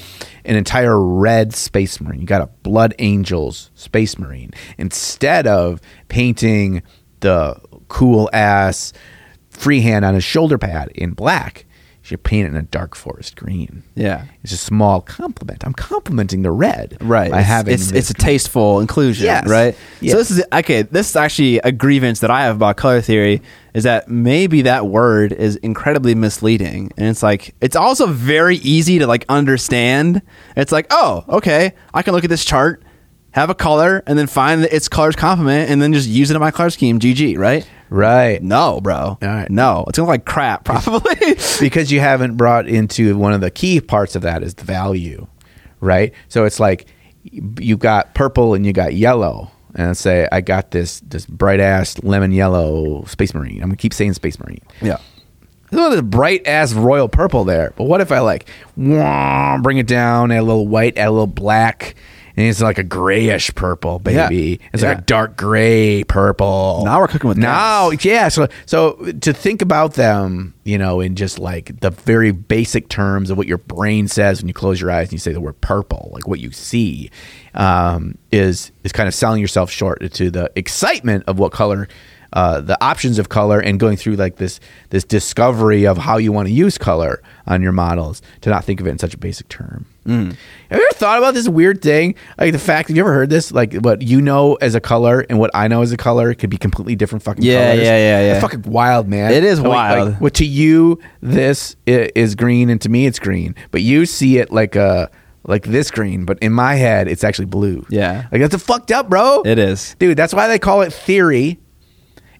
an 0.46 0.56
entire 0.56 0.98
red 0.98 1.54
space 1.54 2.00
marine, 2.00 2.20
you 2.20 2.26
got 2.26 2.40
a 2.40 2.46
blood 2.62 2.94
angels 2.98 3.70
space 3.74 4.18
marine 4.18 4.52
instead 4.78 5.46
of 5.46 5.82
painting 6.08 6.82
the 7.20 7.60
cool 7.88 8.30
ass 8.32 8.94
freehand 9.50 10.04
on 10.04 10.14
his 10.14 10.24
shoulder 10.24 10.56
pad 10.56 10.88
in 10.94 11.12
black. 11.12 11.65
You 12.10 12.18
paint 12.18 12.46
it 12.46 12.50
in 12.50 12.56
a 12.56 12.62
dark 12.62 12.94
forest 12.94 13.36
green. 13.36 13.82
Yeah. 13.94 14.24
It's 14.42 14.52
a 14.52 14.56
small 14.56 15.00
compliment. 15.00 15.64
I'm 15.66 15.72
complimenting 15.72 16.42
the 16.42 16.50
red 16.50 16.96
Right. 17.00 17.30
by 17.30 17.40
it's, 17.40 17.48
having 17.48 17.74
it's, 17.74 17.90
it's 17.92 18.10
a 18.10 18.14
tasteful 18.14 18.80
inclusion, 18.80 19.26
Yes. 19.26 19.46
right? 19.48 19.76
Yes. 20.00 20.12
So 20.12 20.18
this 20.18 20.30
is 20.30 20.44
okay, 20.52 20.82
this 20.82 21.10
is 21.10 21.16
actually 21.16 21.58
a 21.58 21.72
grievance 21.72 22.20
that 22.20 22.30
I 22.30 22.42
have 22.44 22.56
about 22.56 22.76
color 22.76 23.00
theory 23.00 23.42
is 23.74 23.84
that 23.84 24.08
maybe 24.08 24.62
that 24.62 24.86
word 24.86 25.32
is 25.32 25.56
incredibly 25.56 26.14
misleading. 26.14 26.90
And 26.96 27.08
it's 27.08 27.22
like 27.22 27.54
it's 27.60 27.76
also 27.76 28.06
very 28.06 28.56
easy 28.58 28.98
to 29.00 29.06
like 29.06 29.24
understand. 29.28 30.22
It's 30.56 30.72
like, 30.72 30.86
"Oh, 30.90 31.24
okay, 31.28 31.72
I 31.92 32.02
can 32.02 32.14
look 32.14 32.24
at 32.24 32.30
this 32.30 32.44
chart, 32.44 32.82
have 33.36 33.50
a 33.50 33.54
color 33.54 34.02
and 34.06 34.18
then 34.18 34.26
find 34.26 34.64
its 34.64 34.88
color's 34.88 35.14
complement 35.14 35.70
and 35.70 35.80
then 35.80 35.92
just 35.92 36.08
use 36.08 36.30
it 36.30 36.34
in 36.34 36.40
my 36.40 36.50
color 36.50 36.70
scheme, 36.70 36.98
GG, 36.98 37.38
right? 37.38 37.68
right. 37.90 38.42
No, 38.42 38.80
bro. 38.80 38.96
All 38.96 39.18
right. 39.22 39.48
No, 39.50 39.84
it's 39.88 39.98
gonna 39.98 40.06
look 40.10 40.14
like 40.14 40.24
crap, 40.24 40.64
probably. 40.64 41.14
because 41.60 41.92
you 41.92 42.00
haven't 42.00 42.36
brought 42.36 42.66
into 42.66 43.16
one 43.16 43.32
of 43.32 43.40
the 43.40 43.50
key 43.50 43.80
parts 43.80 44.16
of 44.16 44.22
that 44.22 44.42
is 44.42 44.54
the 44.54 44.64
value, 44.64 45.26
right? 45.80 46.12
So 46.28 46.44
it's 46.46 46.58
like 46.58 46.86
you 47.22 47.76
got 47.76 48.14
purple 48.14 48.54
and 48.54 48.64
you 48.64 48.72
got 48.72 48.94
yellow, 48.94 49.50
and 49.74 49.88
let's 49.88 50.00
say 50.00 50.26
I 50.32 50.40
got 50.40 50.70
this 50.70 51.00
this 51.00 51.26
bright 51.26 51.60
ass 51.60 51.98
lemon 52.02 52.32
yellow 52.32 53.04
space 53.04 53.34
marine. 53.34 53.56
I'm 53.62 53.68
gonna 53.68 53.76
keep 53.76 53.92
saying 53.94 54.14
space 54.14 54.38
marine. 54.40 54.62
yeah. 54.80 54.98
There's 55.70 55.90
this 55.90 56.00
bright 56.02 56.46
ass 56.46 56.72
royal 56.72 57.08
purple 57.08 57.44
there, 57.44 57.72
but 57.76 57.84
what 57.84 58.00
if 58.00 58.10
I 58.12 58.20
like 58.20 58.48
wah, 58.76 59.58
bring 59.58 59.78
it 59.78 59.86
down, 59.86 60.30
add 60.32 60.38
a 60.38 60.42
little 60.42 60.66
white, 60.68 60.96
add 60.96 61.08
a 61.08 61.10
little 61.10 61.26
black, 61.26 61.96
and 62.36 62.46
it's 62.46 62.60
like 62.60 62.78
a 62.78 62.82
grayish 62.82 63.54
purple, 63.54 63.98
baby. 63.98 64.58
Yeah. 64.60 64.68
It's 64.72 64.82
Yeah. 64.82 64.90
like 64.90 64.98
a 64.98 65.02
dark 65.02 65.36
gray 65.36 66.04
purple. 66.04 66.82
Now 66.84 67.00
we're 67.00 67.08
cooking 67.08 67.28
with 67.28 67.38
now, 67.38 67.90
gas. 67.90 68.04
yeah. 68.04 68.28
So, 68.28 68.48
so 68.66 68.92
to 69.22 69.32
think 69.32 69.62
about 69.62 69.94
them, 69.94 70.54
you 70.64 70.76
know, 70.78 71.00
in 71.00 71.14
just 71.16 71.38
like 71.38 71.80
the 71.80 71.90
very 71.90 72.32
basic 72.32 72.88
terms 72.88 73.30
of 73.30 73.38
what 73.38 73.46
your 73.46 73.58
brain 73.58 74.08
says 74.08 74.40
when 74.42 74.48
you 74.48 74.54
close 74.54 74.80
your 74.80 74.90
eyes 74.90 75.06
and 75.08 75.12
you 75.12 75.18
say 75.18 75.32
the 75.32 75.40
word 75.40 75.60
purple, 75.60 76.10
like 76.12 76.28
what 76.28 76.40
you 76.40 76.50
see, 76.52 77.10
um, 77.54 78.18
is 78.32 78.70
is 78.84 78.92
kind 78.92 79.08
of 79.08 79.14
selling 79.14 79.40
yourself 79.40 79.70
short 79.70 80.12
to 80.12 80.30
the 80.30 80.50
excitement 80.56 81.24
of 81.26 81.38
what 81.38 81.52
color. 81.52 81.88
Uh, 82.36 82.60
the 82.60 82.76
options 82.84 83.18
of 83.18 83.30
color 83.30 83.58
and 83.60 83.80
going 83.80 83.96
through 83.96 84.14
like 84.14 84.36
this 84.36 84.60
this 84.90 85.04
discovery 85.04 85.86
of 85.86 85.96
how 85.96 86.18
you 86.18 86.30
want 86.32 86.46
to 86.46 86.52
use 86.52 86.76
color 86.76 87.22
on 87.46 87.62
your 87.62 87.72
models 87.72 88.20
to 88.42 88.50
not 88.50 88.62
think 88.62 88.78
of 88.78 88.86
it 88.86 88.90
in 88.90 88.98
such 88.98 89.14
a 89.14 89.16
basic 89.16 89.48
term. 89.48 89.86
Mm. 90.04 90.36
Have 90.70 90.78
you 90.78 90.84
ever 90.86 90.94
thought 90.94 91.16
about 91.18 91.32
this 91.32 91.48
weird 91.48 91.80
thing? 91.80 92.14
Like 92.38 92.52
the 92.52 92.58
fact, 92.58 92.88
have 92.88 92.96
you 92.96 93.02
ever 93.02 93.12
heard 93.14 93.30
this? 93.30 93.52
Like 93.52 93.72
what 93.76 94.02
you 94.02 94.20
know 94.20 94.54
as 94.56 94.74
a 94.74 94.80
color 94.80 95.24
and 95.30 95.38
what 95.38 95.50
I 95.54 95.66
know 95.66 95.80
as 95.80 95.92
a 95.92 95.96
color 95.96 96.34
could 96.34 96.50
be 96.50 96.58
completely 96.58 96.94
different 96.94 97.22
fucking 97.22 97.42
Yeah, 97.42 97.70
colors. 97.72 97.84
yeah, 97.86 97.96
yeah, 97.96 98.20
yeah. 98.20 98.32
It's 98.34 98.42
fucking 98.42 98.70
wild, 98.70 99.08
man. 99.08 99.32
It 99.32 99.42
is 99.42 99.58
wild. 99.60 100.10
Like, 100.12 100.20
what 100.20 100.34
to 100.34 100.44
you 100.44 101.00
this 101.22 101.74
is 101.86 102.34
green 102.34 102.68
and 102.68 102.80
to 102.82 102.90
me 102.90 103.06
it's 103.06 103.18
green, 103.18 103.54
but 103.70 103.80
you 103.80 104.04
see 104.04 104.36
it 104.36 104.52
like 104.52 104.76
a 104.76 105.10
like 105.48 105.64
this 105.64 105.90
green, 105.90 106.26
but 106.26 106.38
in 106.40 106.52
my 106.52 106.74
head 106.74 107.08
it's 107.08 107.24
actually 107.24 107.46
blue. 107.46 107.86
Yeah. 107.88 108.26
like 108.30 108.42
that's 108.42 108.54
a 108.54 108.58
fucked 108.58 108.92
up, 108.92 109.08
bro. 109.08 109.40
It 109.46 109.58
is. 109.58 109.96
dude. 109.98 110.18
That's 110.18 110.34
why 110.34 110.48
they 110.48 110.58
call 110.58 110.82
it 110.82 110.92
theory. 110.92 111.60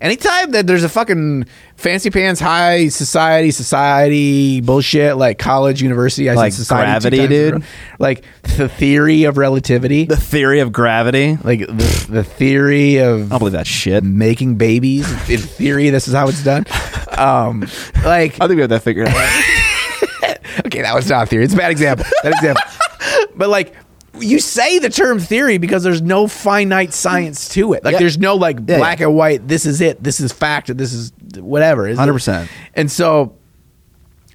Anytime 0.01 0.51
that 0.53 0.67
there's 0.67 0.85
a 0.85 0.89
fucking 0.89 1.47
fancy 1.77 2.11
pants 2.11 2.41
high 2.41 2.89
society 2.89 3.51
society 3.51 4.61
bullshit 4.61 5.17
like 5.17 5.39
college 5.39 5.83
university 5.83 6.29
I 6.29 6.33
said 6.35 6.39
Like 6.39 6.53
society 6.53 6.91
gravity, 6.91 7.17
times 7.19 7.31
in 7.33 7.47
a 7.47 7.51
dude? 7.59 7.65
like 7.99 8.25
the 8.57 8.69
theory 8.69 9.25
of 9.25 9.37
relativity 9.39 10.05
The 10.05 10.17
theory 10.17 10.61
of 10.61 10.73
gravity. 10.73 11.39
like 11.45 11.61
the, 11.61 12.07
the 12.11 12.25
theory 12.25 13.01
I 13.01 13.05
of 13.07 13.29
don't 13.31 13.39
believe 13.39 13.53
that 13.53 13.67
shit. 13.67 14.05
making 14.05 14.57
babies 14.57 15.11
in 15.31 15.39
theory 15.41 15.91
this 15.91 16.09
is 16.09 16.15
how 16.15 16.29
it's 16.29 16.43
done 16.45 16.65
um 17.17 17.61
like 18.05 18.35
I 18.41 18.47
think 18.49 18.57
we 18.57 18.61
have 18.61 18.71
that 18.71 18.83
figured 18.83 19.09
out. 19.09 19.15
okay 20.67 20.83
that 20.83 20.95
was 20.95 21.09
not 21.09 21.25
a 21.25 21.27
theory 21.27 21.45
it's 21.45 21.55
a 21.55 21.57
bad 21.57 21.71
example 21.71 22.07
bad 22.23 22.33
example 22.33 22.63
but 23.37 23.49
like 23.49 23.75
you 24.21 24.39
say 24.41 24.79
the 24.79 24.89
term 24.91 25.19
theory 25.19 25.59
because 25.59 25.83
there's 25.83 26.03
no 26.03 26.27
finite 26.27 26.93
science 26.93 27.49
to 27.51 27.73
it. 27.75 27.85
Like 27.85 27.93
Yeah. 27.93 27.99
there's 28.01 28.19
no 28.19 28.35
like 28.37 28.59
Yeah, 28.67 28.79
black 28.79 29.01
and 29.01 29.15
white 29.15 29.47
this 29.49 29.67
is 29.67 29.81
it 29.81 30.03
this 30.03 30.21
is 30.21 30.33
fact 30.33 30.77
this 30.77 30.93
is 30.93 31.13
whatever 31.39 31.85
100%. 31.89 32.49
and 32.75 32.91
so 32.91 33.35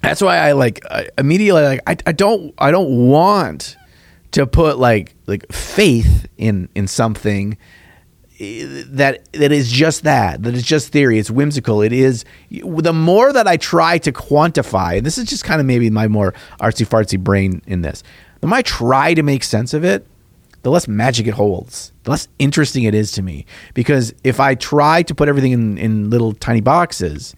that's 0.02 0.20
why 0.20 0.36
I 0.38 0.52
like 0.52 0.84
I 0.90 1.08
immediately 1.18 1.62
like 1.62 1.80
I, 1.86 1.96
I 2.06 2.12
don't 2.12 2.54
I 2.58 2.70
don't 2.70 3.08
want 3.08 3.76
to 4.32 4.46
put 4.46 4.78
like 4.78 5.14
like 5.26 5.50
faith 5.52 6.26
in 6.38 6.68
in 6.74 6.86
something 6.88 7.56
eh, 8.40 8.82
that 8.88 9.30
that 9.32 9.52
is 9.52 9.70
just 9.70 10.02
that 10.04 10.42
that 10.42 10.54
is 10.54 10.62
just 10.64 10.90
theory. 10.90 11.18
It's 11.18 11.30
whimsical. 11.30 11.82
It 11.82 11.92
is 11.92 12.24
the 12.50 12.92
more 12.92 13.32
that 13.32 13.46
I 13.46 13.56
try 13.56 13.98
to 13.98 14.12
quantify 14.12 14.96
and 14.96 15.06
this 15.06 15.18
is 15.18 15.26
just 15.26 15.44
kind 15.44 15.60
of 15.60 15.66
maybe 15.66 15.90
my 15.90 16.08
more 16.08 16.32
artsy 16.60 16.86
fartsy 16.86 17.18
brain 17.18 17.62
in 17.66 17.82
this 17.82 18.02
the 18.42 18.48
more 18.48 18.58
I 18.58 18.62
try 18.62 19.14
to 19.14 19.22
make 19.22 19.42
sense 19.42 19.72
of 19.72 19.84
it 19.84 20.06
the 20.62 20.70
less 20.70 20.86
magic 20.86 21.26
it 21.26 21.34
holds, 21.34 21.92
the 22.04 22.10
less 22.10 22.28
interesting 22.38 22.84
it 22.84 22.94
is 22.94 23.10
to 23.12 23.22
me. 23.22 23.46
Because 23.74 24.14
if 24.22 24.38
I 24.38 24.54
try 24.54 25.02
to 25.02 25.14
put 25.14 25.28
everything 25.28 25.52
in, 25.52 25.76
in 25.76 26.10
little 26.10 26.32
tiny 26.32 26.60
boxes, 26.60 27.34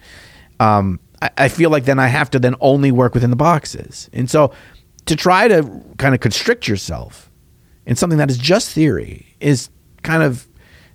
um, 0.61 1.01
I, 1.23 1.31
I 1.39 1.49
feel 1.49 1.71
like 1.71 1.85
then 1.87 1.99
I 1.99 2.09
have 2.09 2.31
to 2.31 2.39
then 2.39 2.55
only 2.61 2.93
work 2.93 3.15
within 3.15 3.31
the 3.31 3.37
boxes. 3.37 4.11
And 4.13 4.31
so 4.31 4.53
to 5.07 5.17
try 5.17 5.49
to 5.49 5.63
kind 5.99 6.15
of 6.15 6.21
constrict 6.21 6.69
yourself 6.69 7.31
in 7.87 7.97
something 7.97 8.19
that 8.19 8.31
is 8.31 8.39
just 8.39 8.71
theory 8.71 9.35
is 9.41 9.71
kind 10.03 10.23
of 10.23 10.47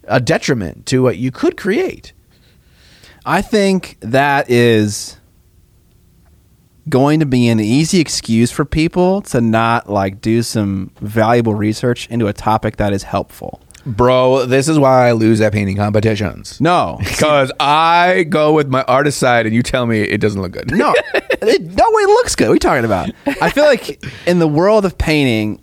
a 0.04 0.20
detriment 0.20 0.86
to 0.88 1.02
what 1.02 1.18
you 1.18 1.32
could 1.32 1.58
create. 1.58 2.14
I 3.26 3.42
think 3.42 3.98
that 4.02 4.50
is 4.50 5.19
going 6.90 7.20
to 7.20 7.26
be 7.26 7.48
an 7.48 7.60
easy 7.60 8.00
excuse 8.00 8.52
for 8.52 8.66
people 8.66 9.22
to 9.24 9.42
not 9.42 9.90
like 9.90 10.22
do 10.22 10.42
some 10.44 10.92
valuable 11.02 11.54
research 11.56 12.08
into 12.10 12.28
a 12.28 12.34
topic 12.34 12.78
that 12.78 12.94
is 12.94 13.04
helpful. 13.04 13.62
Bro, 13.86 14.46
this 14.48 14.68
is 14.68 14.78
why 14.78 15.08
I 15.08 15.14
lose 15.14 15.40
at 15.42 15.54
painting 15.54 15.78
competitions. 15.78 16.60
No, 16.60 16.98
Because 17.04 17.52
I 17.60 18.24
go 18.30 18.54
with 18.54 18.68
my 18.68 18.84
artist 18.84 19.18
side 19.18 19.46
and 19.46 19.56
you 19.56 19.64
tell 19.64 19.86
me 19.86 20.02
it 20.02 20.20
doesn't 20.20 20.42
look 20.42 20.52
good. 20.52 20.70
no, 20.72 20.94
it, 21.14 21.62
no 21.62 21.86
way 21.92 22.02
it 22.04 22.10
looks 22.10 22.36
good. 22.36 22.50
What 22.50 22.52
are 22.52 22.56
you 22.56 22.60
talking 22.60 22.86
about? 22.86 23.10
I 23.42 23.50
feel 23.50 23.66
like 23.66 24.04
in 24.28 24.40
the 24.40 24.48
world 24.48 24.86
of 24.86 24.98
painting, 24.98 25.62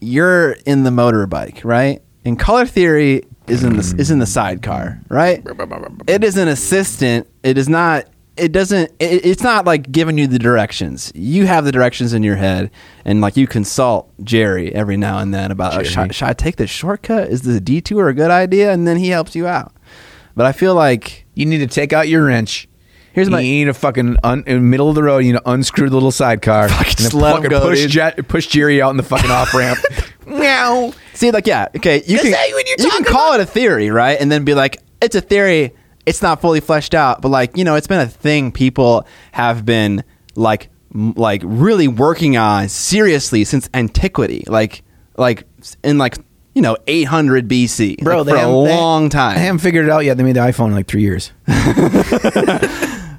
you're 0.00 0.52
in 0.66 0.82
the 0.82 0.90
motorbike, 0.90 1.64
right? 1.64 2.02
and 2.24 2.38
color 2.38 2.66
theory 2.66 3.22
is 3.48 3.64
in 3.64 3.72
the 3.76 3.94
is 3.98 4.10
in 4.12 4.18
the 4.20 4.26
sidecar, 4.26 5.00
right? 5.08 5.42
It 6.06 6.22
is 6.24 6.36
an 6.36 6.48
assistant. 6.48 7.26
It 7.42 7.58
is 7.58 7.68
not. 7.68 8.04
It 8.36 8.50
doesn't. 8.52 8.90
It, 8.98 9.26
it's 9.26 9.42
not 9.42 9.66
like 9.66 9.92
giving 9.92 10.16
you 10.16 10.26
the 10.26 10.38
directions. 10.38 11.12
You 11.14 11.46
have 11.46 11.64
the 11.66 11.72
directions 11.72 12.14
in 12.14 12.22
your 12.22 12.36
head, 12.36 12.70
and 13.04 13.20
like 13.20 13.36
you 13.36 13.46
consult 13.46 14.10
Jerry 14.24 14.74
every 14.74 14.96
now 14.96 15.18
and 15.18 15.34
then 15.34 15.50
about 15.50 15.74
oh, 15.78 15.82
should, 15.82 15.98
I- 15.98 16.08
should 16.12 16.28
I 16.28 16.32
take 16.32 16.56
this 16.56 16.70
shortcut? 16.70 17.28
Is 17.28 17.42
the 17.42 17.60
detour 17.60 18.08
a 18.08 18.14
good 18.14 18.30
idea? 18.30 18.72
And 18.72 18.88
then 18.88 18.96
he 18.96 19.08
helps 19.08 19.34
you 19.36 19.46
out. 19.46 19.72
But 20.34 20.46
I 20.46 20.52
feel 20.52 20.74
like 20.74 21.26
You 21.34 21.44
need 21.44 21.58
to 21.58 21.66
take 21.66 21.92
out 21.92 22.08
your 22.08 22.24
wrench. 22.24 22.68
Here's 23.12 23.28
my. 23.28 23.40
you 23.40 23.50
need 23.52 23.64
to 23.66 23.74
fucking 23.74 24.16
un, 24.24 24.42
in 24.46 24.54
the 24.56 24.60
middle 24.62 24.88
of 24.88 24.94
the 24.94 25.02
road. 25.02 25.18
You 25.18 25.34
need 25.34 25.38
to 25.40 25.50
unscrew 25.50 25.90
the 25.90 25.96
little 25.96 26.10
sidecar. 26.10 26.68
and 26.68 27.12
let 27.12 27.36
'em 27.36 27.42
fucking 27.42 27.50
go, 27.50 27.60
push. 27.60 27.86
Je- 27.86 28.22
push 28.26 28.46
Jerry 28.46 28.80
out 28.80 28.88
in 28.92 28.96
the 28.96 29.02
fucking 29.02 29.30
off 29.30 29.52
ramp. 29.52 29.78
Meow. 30.26 30.94
See, 31.12 31.30
like, 31.30 31.46
yeah, 31.46 31.68
okay, 31.76 32.02
you 32.06 32.18
can 32.18 32.34
you're 32.48 32.60
you 32.78 32.90
can 32.90 33.04
call 33.04 33.34
it 33.34 33.40
a 33.40 33.44
theory, 33.46 33.90
right? 33.90 34.18
And 34.18 34.32
then 34.32 34.44
be 34.44 34.54
like, 34.54 34.78
it's 35.02 35.14
a 35.14 35.20
theory. 35.20 35.74
It's 36.06 36.20
not 36.22 36.40
fully 36.40 36.60
fleshed 36.60 36.94
out, 36.94 37.20
but 37.22 37.28
like, 37.28 37.56
you 37.56 37.64
know, 37.64 37.74
it's 37.76 37.86
been 37.86 38.00
a 38.00 38.06
thing 38.08 38.50
people 38.52 39.06
have 39.32 39.64
been 39.64 40.02
like, 40.34 40.68
m- 40.94 41.12
like 41.12 41.42
really 41.44 41.86
working 41.88 42.36
on 42.36 42.68
seriously 42.68 43.44
since 43.44 43.68
antiquity, 43.74 44.44
like, 44.48 44.82
like 45.16 45.44
in 45.84 45.98
like 45.98 46.16
you 46.54 46.60
know 46.62 46.76
800 46.86 47.48
BC, 47.48 47.98
Bro, 48.02 48.18
like, 48.18 48.26
they 48.26 48.32
for 48.32 48.36
a 48.36 48.40
haven't- 48.40 48.64
they- 48.64 48.76
long 48.76 49.08
time. 49.08 49.36
I 49.36 49.40
haven't 49.40 49.60
figured 49.60 49.84
it 49.86 49.90
out 49.90 50.04
yet. 50.04 50.16
They 50.16 50.22
made 50.24 50.36
the 50.36 50.40
iPhone 50.40 50.66
in 50.68 50.72
like 50.74 50.86
three 50.86 51.02
years. 51.02 51.30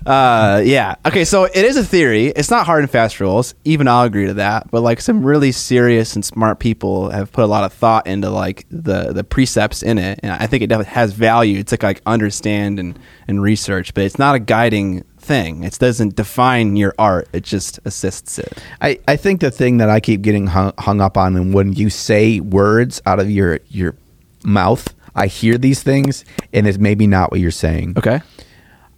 Uh, 0.06 0.62
yeah. 0.66 0.96
Okay, 1.06 1.26
so 1.26 1.46
it 1.46 1.56
is 1.56 1.78
a 1.78 1.84
theory. 1.84 2.28
It's 2.28 2.50
not 2.50 2.66
hard 2.66 2.84
and 2.84 2.92
fast 2.92 3.20
rules. 3.20 3.56
Even 3.64 3.88
I'll 3.88 4.04
agree 4.04 4.26
to 4.28 4.36
that. 4.36 4.70
But 4.72 4.82
like 4.82 5.02
some 5.02 5.26
really 5.26 5.52
serious 5.52 6.16
and 6.16 6.24
smart 6.26 6.60
people 6.60 7.10
have 7.10 7.32
put 7.32 7.44
a 7.44 7.48
lot 7.48 7.64
of 7.64 7.74
thought 7.74 8.08
into 8.08 8.30
like 8.30 8.66
the 8.70 9.14
the 9.14 9.24
precepts 9.24 9.84
in 9.84 9.98
it, 9.98 10.20
and 10.24 10.32
I 10.32 10.48
think 10.48 10.64
it 10.64 10.68
definitely 10.68 10.94
has 10.94 11.14
value 11.14 11.64
to 11.64 11.78
like 11.82 12.02
understand 12.06 12.80
and 12.80 13.00
and 13.28 13.42
research. 13.42 13.94
But 13.94 14.04
it's 14.04 14.20
not 14.20 14.36
a 14.36 14.40
guiding 14.40 15.04
thing. 15.18 15.64
It 15.64 15.78
doesn't 15.80 16.16
define 16.16 16.76
your 16.76 16.94
art. 17.00 17.28
It 17.34 17.44
just 17.44 17.80
assists 17.86 18.38
it. 18.38 18.62
I, 18.82 19.00
I 19.08 19.16
think 19.16 19.40
the 19.40 19.52
thing 19.52 19.78
that 19.78 19.90
I 19.90 20.00
keep 20.00 20.22
getting 20.22 20.48
hung, 20.48 20.74
hung 20.78 21.02
up 21.02 21.18
on, 21.18 21.36
and 21.36 21.54
when 21.54 21.74
you 21.74 21.90
say 21.90 22.40
words 22.40 23.02
out 23.06 23.20
of 23.20 23.30
your 23.32 23.60
your 23.70 23.96
mouth, 24.44 24.94
I 25.16 25.28
hear 25.28 25.58
these 25.58 25.82
things, 25.82 26.26
and 26.52 26.68
it's 26.68 26.78
maybe 26.78 27.08
not 27.08 27.32
what 27.32 27.40
you're 27.40 27.52
saying. 27.52 27.94
Okay. 27.98 28.22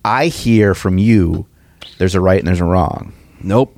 I 0.05 0.27
hear 0.27 0.75
from 0.75 0.99
you, 0.99 1.47
there's 1.97 2.13
a 2.13 2.21
right 2.21 2.37
and 2.37 2.47
there's 2.47 2.61
a 2.61 2.65
wrong. 2.65 3.11
Nope. 3.41 3.75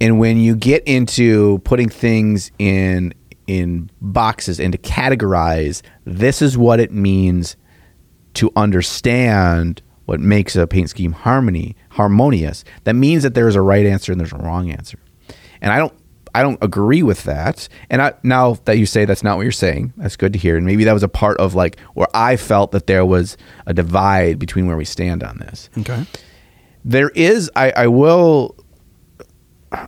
And 0.00 0.18
when 0.18 0.38
you 0.38 0.56
get 0.56 0.82
into 0.84 1.58
putting 1.64 1.90
things 1.90 2.50
in 2.58 3.12
in 3.46 3.90
boxes 4.00 4.58
and 4.58 4.72
to 4.72 4.78
categorize, 4.78 5.82
this 6.04 6.40
is 6.40 6.56
what 6.56 6.80
it 6.80 6.92
means 6.92 7.56
to 8.34 8.50
understand 8.56 9.82
what 10.06 10.18
makes 10.18 10.56
a 10.56 10.66
paint 10.66 10.88
scheme 10.88 11.12
harmony 11.12 11.76
harmonious. 11.90 12.64
That 12.84 12.94
means 12.94 13.22
that 13.22 13.34
there's 13.34 13.54
a 13.54 13.60
right 13.60 13.84
answer 13.84 14.12
and 14.12 14.18
there's 14.18 14.32
a 14.32 14.38
wrong 14.38 14.70
answer. 14.70 14.98
And 15.60 15.70
I 15.70 15.78
don't 15.78 15.94
I 16.38 16.42
don't 16.42 16.62
agree 16.62 17.02
with 17.02 17.24
that. 17.24 17.68
And 17.90 18.00
I, 18.00 18.12
now 18.22 18.54
that 18.66 18.78
you 18.78 18.86
say 18.86 19.04
that's 19.04 19.22
not 19.24 19.36
what 19.36 19.42
you're 19.42 19.52
saying, 19.52 19.92
that's 19.96 20.16
good 20.16 20.32
to 20.34 20.38
hear. 20.38 20.56
And 20.56 20.64
maybe 20.64 20.84
that 20.84 20.92
was 20.92 21.02
a 21.02 21.08
part 21.08 21.36
of 21.38 21.54
like 21.54 21.78
where 21.94 22.08
I 22.14 22.36
felt 22.36 22.70
that 22.72 22.86
there 22.86 23.04
was 23.04 23.36
a 23.66 23.74
divide 23.74 24.38
between 24.38 24.66
where 24.66 24.76
we 24.76 24.84
stand 24.84 25.22
on 25.24 25.38
this 25.38 25.68
Okay. 25.78 26.04
there 26.84 27.10
is 27.10 27.50
I, 27.56 27.70
I 27.84 27.86
will 27.88 28.54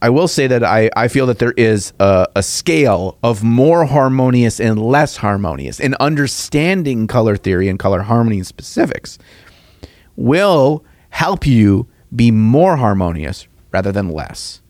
I 0.02 0.10
will 0.10 0.28
say 0.28 0.46
that 0.46 0.62
I, 0.62 0.90
I 0.94 1.08
feel 1.08 1.24
that 1.26 1.38
there 1.38 1.54
is 1.56 1.94
a, 2.00 2.26
a 2.36 2.42
scale 2.42 3.16
of 3.22 3.42
more 3.42 3.86
harmonious 3.86 4.60
and 4.60 4.78
less 4.78 5.16
harmonious 5.18 5.80
and 5.80 5.94
understanding 6.00 7.06
color 7.06 7.36
theory 7.36 7.66
and 7.68 7.78
color 7.78 8.02
harmony 8.02 8.36
and 8.38 8.46
specifics 8.46 9.18
will 10.16 10.84
help 11.10 11.46
you 11.46 11.86
be 12.14 12.30
more 12.30 12.76
harmonious 12.76 13.46
rather 13.72 13.90
than 13.92 14.10
less 14.10 14.60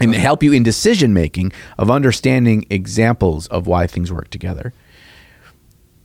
and 0.00 0.14
help 0.14 0.42
you 0.42 0.52
in 0.52 0.62
decision 0.62 1.12
making 1.12 1.52
of 1.78 1.90
understanding 1.90 2.66
examples 2.70 3.46
of 3.48 3.66
why 3.66 3.86
things 3.86 4.12
work 4.12 4.30
together 4.30 4.72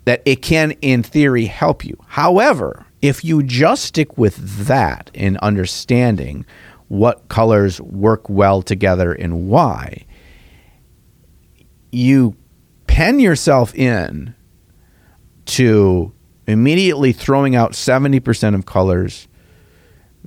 that 0.05 0.21
it 0.23 0.41
can, 0.41 0.71
in 0.81 1.01
theory, 1.01 1.45
help 1.45 1.83
you. 1.83 1.97
However, 2.07 2.85
if 3.01 3.25
you 3.25 3.43
just 3.43 3.85
stick 3.85 4.17
with 4.17 4.35
that 4.67 5.09
in 5.13 5.37
understanding 5.37 6.45
what 6.87 7.27
colors 7.27 7.81
work 7.81 8.29
well 8.29 8.61
together 8.61 9.13
and 9.13 9.49
why, 9.49 10.05
you 11.91 12.35
pen 12.85 13.19
yourself 13.19 13.73
in 13.73 14.35
to 15.45 16.13
immediately 16.47 17.11
throwing 17.11 17.55
out 17.55 17.71
70% 17.71 18.53
of 18.53 18.65
colors 18.65 19.27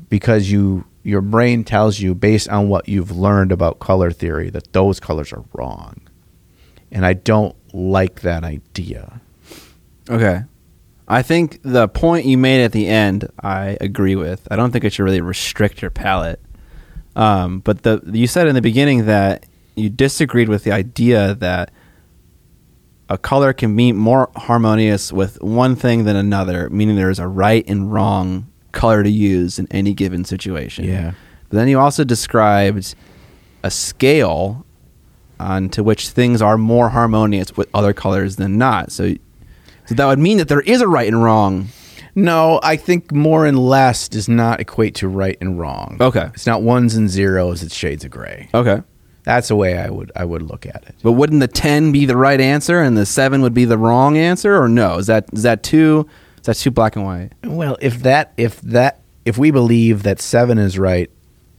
because 0.08 0.50
you 0.50 0.84
your 1.08 1.22
brain 1.22 1.64
tells 1.64 2.00
you 2.00 2.14
based 2.14 2.50
on 2.50 2.68
what 2.68 2.86
you've 2.86 3.10
learned 3.10 3.50
about 3.50 3.78
color 3.78 4.10
theory 4.10 4.50
that 4.50 4.74
those 4.74 5.00
colors 5.00 5.32
are 5.32 5.42
wrong. 5.54 5.98
And 6.92 7.06
I 7.06 7.14
don't 7.14 7.56
like 7.72 8.20
that 8.20 8.44
idea. 8.44 9.22
Okay. 10.10 10.42
I 11.08 11.22
think 11.22 11.60
the 11.62 11.88
point 11.88 12.26
you 12.26 12.36
made 12.36 12.62
at 12.62 12.72
the 12.72 12.88
end, 12.88 13.26
I 13.42 13.78
agree 13.80 14.16
with. 14.16 14.46
I 14.50 14.56
don't 14.56 14.70
think 14.70 14.84
it 14.84 14.92
should 14.92 15.04
really 15.04 15.22
restrict 15.22 15.80
your 15.80 15.90
palette. 15.90 16.42
Um, 17.16 17.60
but 17.60 17.84
the 17.84 18.02
you 18.12 18.26
said 18.26 18.46
in 18.46 18.54
the 18.54 18.60
beginning 18.60 19.06
that 19.06 19.46
you 19.76 19.88
disagreed 19.88 20.50
with 20.50 20.64
the 20.64 20.72
idea 20.72 21.34
that 21.36 21.72
a 23.08 23.16
color 23.16 23.54
can 23.54 23.74
be 23.74 23.92
more 23.92 24.30
harmonious 24.36 25.10
with 25.10 25.42
one 25.42 25.74
thing 25.74 26.04
than 26.04 26.16
another, 26.16 26.68
meaning 26.68 26.96
there 26.96 27.08
is 27.08 27.18
a 27.18 27.26
right 27.26 27.64
and 27.66 27.90
wrong 27.90 28.52
color 28.78 29.02
to 29.02 29.10
use 29.10 29.58
in 29.58 29.66
any 29.70 29.92
given 29.92 30.24
situation. 30.24 30.84
Yeah. 30.84 31.12
But 31.48 31.56
then 31.56 31.68
you 31.68 31.78
also 31.78 32.04
described 32.04 32.94
a 33.62 33.70
scale 33.70 34.64
onto 35.40 35.82
which 35.82 36.10
things 36.10 36.40
are 36.40 36.56
more 36.56 36.90
harmonious 36.90 37.56
with 37.56 37.68
other 37.74 37.92
colors 37.92 38.36
than 38.36 38.56
not. 38.56 38.92
So, 38.92 39.14
so 39.86 39.94
that 39.94 40.06
would 40.06 40.18
mean 40.18 40.38
that 40.38 40.48
there 40.48 40.60
is 40.60 40.80
a 40.80 40.88
right 40.88 41.08
and 41.08 41.22
wrong. 41.22 41.68
No, 42.14 42.60
I 42.62 42.76
think 42.76 43.12
more 43.12 43.46
and 43.46 43.58
less 43.58 44.08
does 44.08 44.28
not 44.28 44.60
equate 44.60 44.94
to 44.96 45.08
right 45.08 45.36
and 45.40 45.58
wrong. 45.58 45.96
Okay. 46.00 46.30
It's 46.34 46.46
not 46.46 46.62
ones 46.62 46.94
and 46.94 47.08
zeros, 47.08 47.62
it's 47.62 47.74
shades 47.74 48.04
of 48.04 48.10
gray. 48.10 48.48
Okay. 48.54 48.82
That's 49.24 49.48
the 49.48 49.56
way 49.56 49.76
I 49.76 49.90
would 49.90 50.10
I 50.16 50.24
would 50.24 50.42
look 50.42 50.66
at 50.66 50.84
it. 50.84 50.94
But 51.02 51.12
wouldn't 51.12 51.40
the 51.40 51.48
10 51.48 51.92
be 51.92 52.06
the 52.06 52.16
right 52.16 52.40
answer 52.40 52.80
and 52.80 52.96
the 52.96 53.04
7 53.04 53.42
would 53.42 53.54
be 53.54 53.66
the 53.66 53.76
wrong 53.76 54.16
answer 54.16 54.56
or 54.56 54.68
no? 54.68 54.98
Is 54.98 55.06
that 55.08 55.26
is 55.32 55.42
that 55.42 55.62
too 55.62 56.08
is 56.48 56.56
that 56.58 56.62
too 56.62 56.70
black 56.70 56.96
and 56.96 57.04
white? 57.04 57.30
Well, 57.44 57.76
if 57.80 58.02
that 58.02 58.32
if 58.36 58.60
that 58.62 59.00
if 59.24 59.36
we 59.36 59.50
believe 59.50 60.02
that 60.04 60.20
7 60.20 60.58
is 60.58 60.78
right 60.78 61.10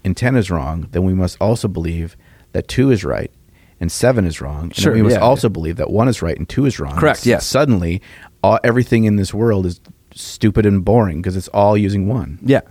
and 0.04 0.18
10 0.18 0.36
is 0.36 0.50
wrong, 0.50 0.88
then 0.92 1.04
we 1.04 1.14
must 1.14 1.38
also 1.40 1.68
believe 1.68 2.18
that 2.54 2.68
2 2.68 2.90
is 2.92 3.04
right 3.04 3.32
and 3.80 3.92
7 3.92 4.26
is 4.26 4.42
wrong. 4.42 4.64
And 4.64 4.76
Sure, 4.76 4.94
we 4.94 5.02
must 5.02 5.18
yeah, 5.18 5.22
also 5.22 5.50
believe 5.50 5.76
that 5.78 5.92
1 5.92 6.08
is 6.08 6.22
right 6.22 6.38
and 6.38 6.50
2 6.50 6.66
is 6.66 6.80
wrong. 6.80 6.98
Correct, 6.98 7.26
yes. 7.26 7.46
Suddenly, 7.46 8.02
all, 8.44 8.60
everything 8.64 9.04
in 9.04 9.18
this 9.18 9.34
world 9.34 9.66
is 9.66 9.80
stupid 10.14 10.66
and 10.66 10.84
boring 10.84 11.22
because 11.22 11.36
it's 11.36 11.50
all 11.50 11.78
using 11.78 12.08
1. 12.08 12.40
Yeah. 12.42 12.62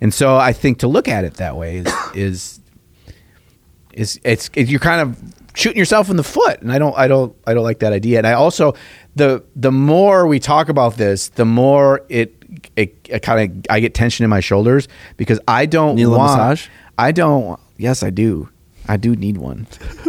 And 0.00 0.12
so 0.12 0.36
I 0.36 0.52
think 0.52 0.78
to 0.78 0.88
look 0.88 1.08
at 1.08 1.24
it 1.24 1.34
that 1.34 1.56
way 1.56 1.76
is 1.78 1.94
is 2.14 2.60
is 3.92 4.20
it's 4.24 4.50
it, 4.54 4.68
you're 4.68 4.80
kind 4.80 5.00
of 5.00 5.34
shooting 5.54 5.78
yourself 5.78 6.10
in 6.10 6.16
the 6.16 6.24
foot, 6.24 6.60
and 6.62 6.72
I 6.72 6.78
don't 6.78 6.96
I 6.96 7.08
don't 7.08 7.36
I 7.46 7.54
don't 7.54 7.64
like 7.64 7.80
that 7.80 7.92
idea. 7.92 8.18
And 8.18 8.26
I 8.26 8.32
also 8.32 8.74
the 9.16 9.42
the 9.56 9.72
more 9.72 10.26
we 10.26 10.38
talk 10.38 10.68
about 10.68 10.96
this, 10.96 11.28
the 11.28 11.44
more 11.44 12.02
it 12.08 12.34
it, 12.76 12.96
it 13.08 13.20
kind 13.22 13.50
of 13.50 13.66
I 13.70 13.80
get 13.80 13.94
tension 13.94 14.24
in 14.24 14.30
my 14.30 14.40
shoulders 14.40 14.88
because 15.16 15.40
I 15.46 15.66
don't 15.66 15.96
Need 15.96 16.04
a 16.04 16.10
want 16.10 16.32
massage? 16.32 16.68
I 16.98 17.12
don't. 17.12 17.58
Yes, 17.76 18.02
I 18.02 18.10
do. 18.10 18.48
I 18.88 18.96
do 18.96 19.14
need 19.14 19.38
one. 19.38 19.66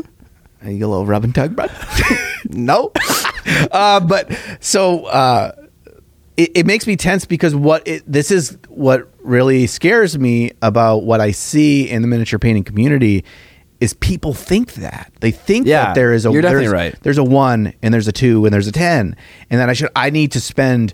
you 0.66 0.78
get 0.78 0.84
a 0.84 0.88
little 0.88 1.06
rub 1.06 1.24
and 1.24 1.34
tug, 1.34 1.56
bro. 1.56 1.68
no. 2.50 2.92
uh, 3.72 4.00
but 4.00 4.32
so 4.60 5.06
uh, 5.06 5.52
it, 6.38 6.52
it 6.56 6.66
makes 6.66 6.88
me 6.88 6.96
tense 6.96 7.26
because 7.26 7.56
what 7.56 7.88
it, 7.88 8.04
this 8.06 8.32
is 8.32 8.58
what 8.68 9.10
really 9.24 9.68
scares 9.68 10.18
me 10.18 10.52
about 10.62 11.04
what 11.04 11.22
I 11.22 11.32
see 11.32 11.90
in 11.90 12.02
the 12.02 12.08
miniature 12.08 12.40
painting 12.40 12.64
community 12.64 13.24
is 13.82 13.94
people 13.96 14.34
think 14.34 14.76
that 14.76 15.12
they 15.20 15.32
think 15.32 15.68
Yeah, 15.68 15.88
that 15.88 15.96
there 15.96 16.14
is 16.14 16.26
a 16.26 16.32
you're 16.32 16.42
definitely 16.42 16.68
there's, 16.68 16.74
right. 16.94 16.96
there's 17.02 17.18
a 17.18 17.24
one 17.24 17.74
and 17.82 17.94
there's 17.94 18.08
a 18.08 18.12
two 18.14 18.46
and 18.46 18.54
there's 18.54 18.68
a 18.68 18.72
ten 18.72 19.16
and 19.50 19.60
then 19.60 19.70
I 19.70 19.74
should 19.74 19.90
I 19.96 20.10
need 20.12 20.32
to 20.32 20.40
spend 20.40 20.94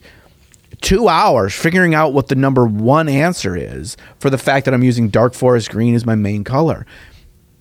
two 0.81 1.07
hours 1.07 1.53
figuring 1.53 1.93
out 1.93 2.14
what 2.14 2.27
the 2.27 2.35
number 2.35 2.65
one 2.65 3.07
answer 3.09 3.55
is 3.55 3.97
for 4.19 4.30
the 4.30 4.38
fact 4.38 4.65
that 4.65 4.73
I'm 4.73 4.84
using 4.84 5.09
dark 5.09 5.34
forest 5.34 5.69
green 5.69 5.93
as 5.95 6.05
my 6.05 6.15
main 6.15 6.43
color. 6.43 6.85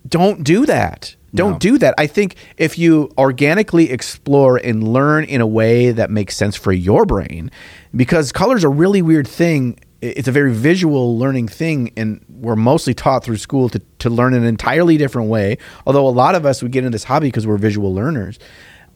Don't 0.07 0.43
do 0.43 0.65
that. 0.65 1.15
Don't 1.35 1.53
No. 1.53 1.59
do 1.59 1.77
that. 1.79 1.93
I 1.97 2.07
think 2.07 2.35
if 2.57 2.77
you 2.77 3.11
organically 3.17 3.91
explore 3.91 4.57
and 4.57 4.87
learn 4.87 5.25
in 5.25 5.41
a 5.41 5.47
way 5.47 5.91
that 5.91 6.09
makes 6.09 6.35
sense 6.37 6.55
for 6.55 6.71
your 6.71 7.05
brain, 7.05 7.51
because 7.95 8.31
color's 8.31 8.63
a 8.63 8.69
really 8.69 9.01
weird 9.01 9.27
thing. 9.27 9.77
It's 10.01 10.27
a 10.27 10.31
very 10.31 10.53
visual 10.53 11.17
learning 11.17 11.47
thing, 11.47 11.91
and 11.97 12.23
we're 12.29 12.55
mostly 12.55 12.93
taught 12.93 13.23
through 13.23 13.37
school 13.37 13.67
to, 13.69 13.79
to 13.99 14.09
learn 14.11 14.33
an 14.35 14.43
entirely 14.43 14.97
different 14.97 15.29
way. 15.29 15.57
Although 15.87 16.07
a 16.07 16.09
lot 16.09 16.35
of 16.35 16.45
us, 16.45 16.61
we 16.61 16.69
get 16.69 16.79
into 16.85 16.91
this 16.95 17.03
hobby 17.03 17.27
because 17.29 17.47
we're 17.47 17.57
visual 17.57 17.93
learners. 17.93 18.37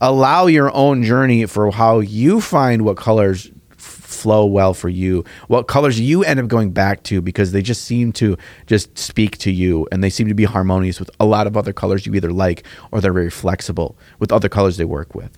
allow 0.02 0.48
your 0.48 0.74
own 0.76 1.04
journey 1.04 1.46
for 1.46 1.72
how 1.72 2.00
you 2.00 2.42
find 2.42 2.84
what 2.84 2.98
colors 2.98 3.52
f- 3.72 3.78
flow 3.78 4.46
well 4.46 4.74
for 4.74 4.90
you, 4.90 5.24
what 5.48 5.68
colors 5.68 6.00
you 6.00 6.24
end 6.24 6.40
up 6.40 6.48
going 6.48 6.72
back 6.72 7.04
to 7.04 7.22
because 7.22 7.52
they 7.52 7.62
just 7.62 7.84
seem 7.84 8.12
to 8.14 8.36
just 8.66 8.98
speak 8.98 9.38
to 9.38 9.52
you 9.52 9.88
and 9.92 10.04
they 10.04 10.10
seem 10.10 10.28
to 10.28 10.34
be 10.34 10.44
harmonious 10.44 11.00
with 11.00 11.10
a 11.20 11.26
lot 11.26 11.48
of 11.48 11.56
other 11.56 11.72
colors 11.72 12.06
you 12.06 12.14
either 12.16 12.32
like 12.32 12.64
or 12.92 13.00
they're 13.00 13.14
very 13.14 13.30
flexible 13.30 13.96
with 14.20 14.32
other 14.32 14.50
colors 14.50 14.78
they 14.78 14.86
work 14.86 15.14
with. 15.16 15.38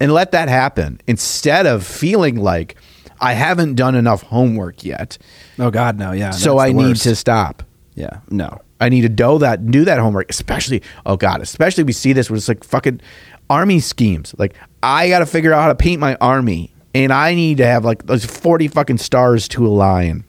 And 0.00 0.12
let 0.12 0.32
that 0.32 0.48
happen 0.48 1.00
instead 1.06 1.66
of 1.66 1.86
feeling 1.86 2.36
like 2.36 2.76
I 3.22 3.34
haven't 3.34 3.76
done 3.76 3.94
enough 3.94 4.22
homework 4.22 4.84
yet. 4.84 5.16
Oh 5.58 5.70
God, 5.70 5.98
no, 5.98 6.10
yeah. 6.12 6.32
so 6.32 6.58
I 6.58 6.72
need 6.72 6.96
to 6.96 7.14
stop. 7.14 7.62
Yeah, 7.94 8.20
no. 8.30 8.60
I 8.80 8.88
need 8.88 9.02
to 9.02 9.08
do 9.08 9.38
that, 9.38 9.70
do 9.70 9.84
that 9.84 10.00
homework, 10.00 10.28
especially, 10.28 10.82
oh 11.06 11.16
God, 11.16 11.40
especially 11.40 11.84
we 11.84 11.92
see 11.92 12.12
this 12.12 12.28
where 12.28 12.36
it's 12.36 12.48
like 12.48 12.64
fucking 12.64 13.00
army 13.48 13.78
schemes. 13.78 14.34
Like, 14.38 14.56
I 14.82 15.08
got 15.08 15.20
to 15.20 15.26
figure 15.26 15.52
out 15.52 15.62
how 15.62 15.68
to 15.68 15.76
paint 15.76 16.00
my 16.00 16.16
army, 16.20 16.74
and 16.94 17.12
I 17.12 17.34
need 17.34 17.58
to 17.58 17.66
have 17.66 17.84
like 17.84 18.06
those 18.06 18.24
40 18.24 18.66
fucking 18.68 18.98
stars 18.98 19.46
to 19.48 19.64
align. 19.66 20.24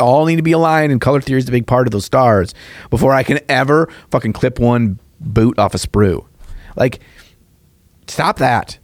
All 0.00 0.24
need 0.24 0.36
to 0.36 0.42
be 0.42 0.52
aligned, 0.52 0.92
and 0.92 1.00
color 1.00 1.20
theory 1.20 1.40
is 1.40 1.48
a 1.48 1.52
big 1.52 1.66
part 1.66 1.86
of 1.86 1.92
those 1.92 2.06
stars 2.06 2.54
before 2.88 3.12
I 3.12 3.22
can 3.22 3.38
ever 3.50 3.92
fucking 4.10 4.32
clip 4.32 4.58
one 4.58 4.98
boot 5.20 5.58
off 5.58 5.74
a 5.74 5.78
sprue. 5.78 6.24
Like, 6.74 7.00
stop 8.06 8.38
that. 8.38 8.78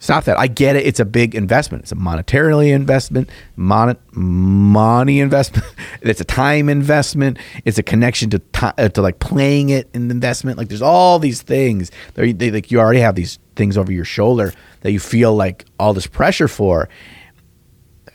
Stop 0.00 0.24
that. 0.24 0.38
I 0.38 0.46
get 0.46 0.76
it. 0.76 0.86
It's 0.86 0.98
a 0.98 1.04
big 1.04 1.34
investment. 1.34 1.82
It's 1.82 1.92
a 1.92 1.96
monetarily 1.96 2.72
investment, 2.72 3.28
mon- 3.54 3.98
money 4.12 5.20
investment. 5.20 5.66
It's 6.02 6.20
a 6.20 6.24
time 6.24 6.70
investment. 6.70 7.38
It's 7.66 7.76
a 7.76 7.82
connection 7.82 8.30
to 8.30 8.38
ti 8.38 8.66
uh, 8.78 8.88
to 8.88 9.02
like 9.02 9.18
playing 9.18 9.68
it 9.68 9.90
in 9.92 10.10
investment. 10.10 10.56
Like 10.56 10.68
there's 10.68 10.80
all 10.80 11.18
these 11.18 11.42
things. 11.42 11.90
They, 12.14 12.32
they, 12.32 12.50
like 12.50 12.70
you 12.70 12.80
already 12.80 13.00
have 13.00 13.14
these 13.14 13.38
things 13.54 13.76
over 13.76 13.92
your 13.92 14.06
shoulder 14.06 14.54
that 14.80 14.92
you 14.92 14.98
feel 14.98 15.36
like 15.36 15.66
all 15.78 15.92
this 15.92 16.06
pressure 16.06 16.48
for. 16.48 16.88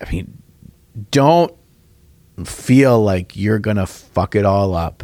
I 0.01 0.11
mean, 0.11 0.41
don't 1.11 1.53
feel 2.43 3.03
like 3.03 3.35
you're 3.35 3.59
gonna 3.59 3.85
fuck 3.85 4.33
it 4.35 4.45
all 4.45 4.73
up 4.73 5.03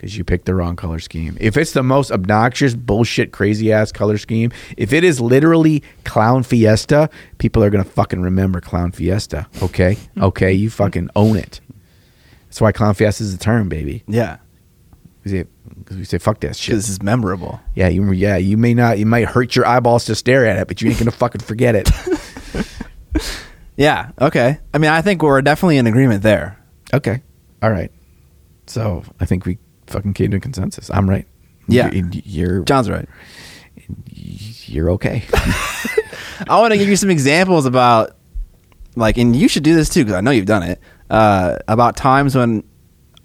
because 0.00 0.16
you 0.16 0.24
picked 0.24 0.46
the 0.46 0.54
wrong 0.54 0.76
color 0.76 0.98
scheme. 0.98 1.36
If 1.38 1.58
it's 1.58 1.72
the 1.72 1.82
most 1.82 2.10
obnoxious, 2.10 2.74
bullshit, 2.74 3.32
crazy 3.32 3.70
ass 3.70 3.92
color 3.92 4.16
scheme, 4.16 4.50
if 4.78 4.94
it 4.94 5.04
is 5.04 5.20
literally 5.20 5.82
Clown 6.04 6.42
Fiesta, 6.42 7.10
people 7.36 7.62
are 7.62 7.68
gonna 7.68 7.84
fucking 7.84 8.22
remember 8.22 8.62
Clown 8.62 8.92
Fiesta. 8.92 9.46
Okay, 9.62 9.98
okay, 10.18 10.52
you 10.54 10.70
fucking 10.70 11.10
own 11.14 11.36
it. 11.36 11.60
That's 12.46 12.62
why 12.62 12.72
Clown 12.72 12.94
Fiesta 12.94 13.22
is 13.24 13.36
the 13.36 13.44
term, 13.44 13.68
baby. 13.68 14.02
Yeah, 14.08 14.38
We 15.24 15.30
say, 15.30 15.44
we 15.90 16.04
say 16.04 16.16
fuck 16.16 16.40
that 16.40 16.56
shit. 16.56 16.76
this 16.76 16.88
is 16.88 17.02
memorable. 17.02 17.60
Yeah, 17.74 17.88
you 17.88 18.10
yeah 18.12 18.38
you 18.38 18.56
may 18.56 18.72
not 18.72 18.98
you 18.98 19.04
might 19.04 19.26
hurt 19.26 19.54
your 19.54 19.66
eyeballs 19.66 20.06
to 20.06 20.14
stare 20.14 20.46
at 20.46 20.56
it, 20.56 20.66
but 20.66 20.80
you 20.80 20.88
ain't 20.88 20.98
gonna 20.98 21.10
fucking 21.10 21.42
forget 21.42 21.74
it. 21.76 21.90
Yeah. 23.76 24.10
Okay. 24.20 24.58
I 24.74 24.78
mean, 24.78 24.90
I 24.90 25.00
think 25.00 25.22
we're 25.22 25.40
definitely 25.40 25.78
in 25.78 25.86
agreement 25.86 26.22
there. 26.22 26.58
Okay. 26.92 27.22
All 27.62 27.70
right. 27.70 27.90
So 28.66 29.04
I 29.18 29.24
think 29.24 29.46
we 29.46 29.56
fucking 29.90 30.14
came 30.14 30.30
to 30.30 30.38
a 30.38 30.40
consensus. 30.40 30.90
I'm 30.90 31.08
right. 31.08 31.26
Yeah. 31.68 31.90
You're 31.92 32.10
you're, 32.24 32.64
John's 32.64 32.90
right. 32.90 33.08
you're 34.06 34.90
okay. 34.90 35.24
I 36.48 36.58
want 36.58 36.72
to 36.72 36.78
give 36.78 36.88
you 36.88 36.96
some 36.96 37.10
examples 37.10 37.66
about, 37.66 38.16
like, 38.96 39.18
and 39.18 39.36
you 39.36 39.48
should 39.48 39.62
do 39.62 39.74
this 39.74 39.88
too 39.88 40.04
because 40.04 40.14
I 40.14 40.20
know 40.20 40.30
you've 40.30 40.46
done 40.46 40.62
it. 40.62 40.80
Uh, 41.10 41.56
about 41.66 41.96
times 41.96 42.36
when 42.36 42.62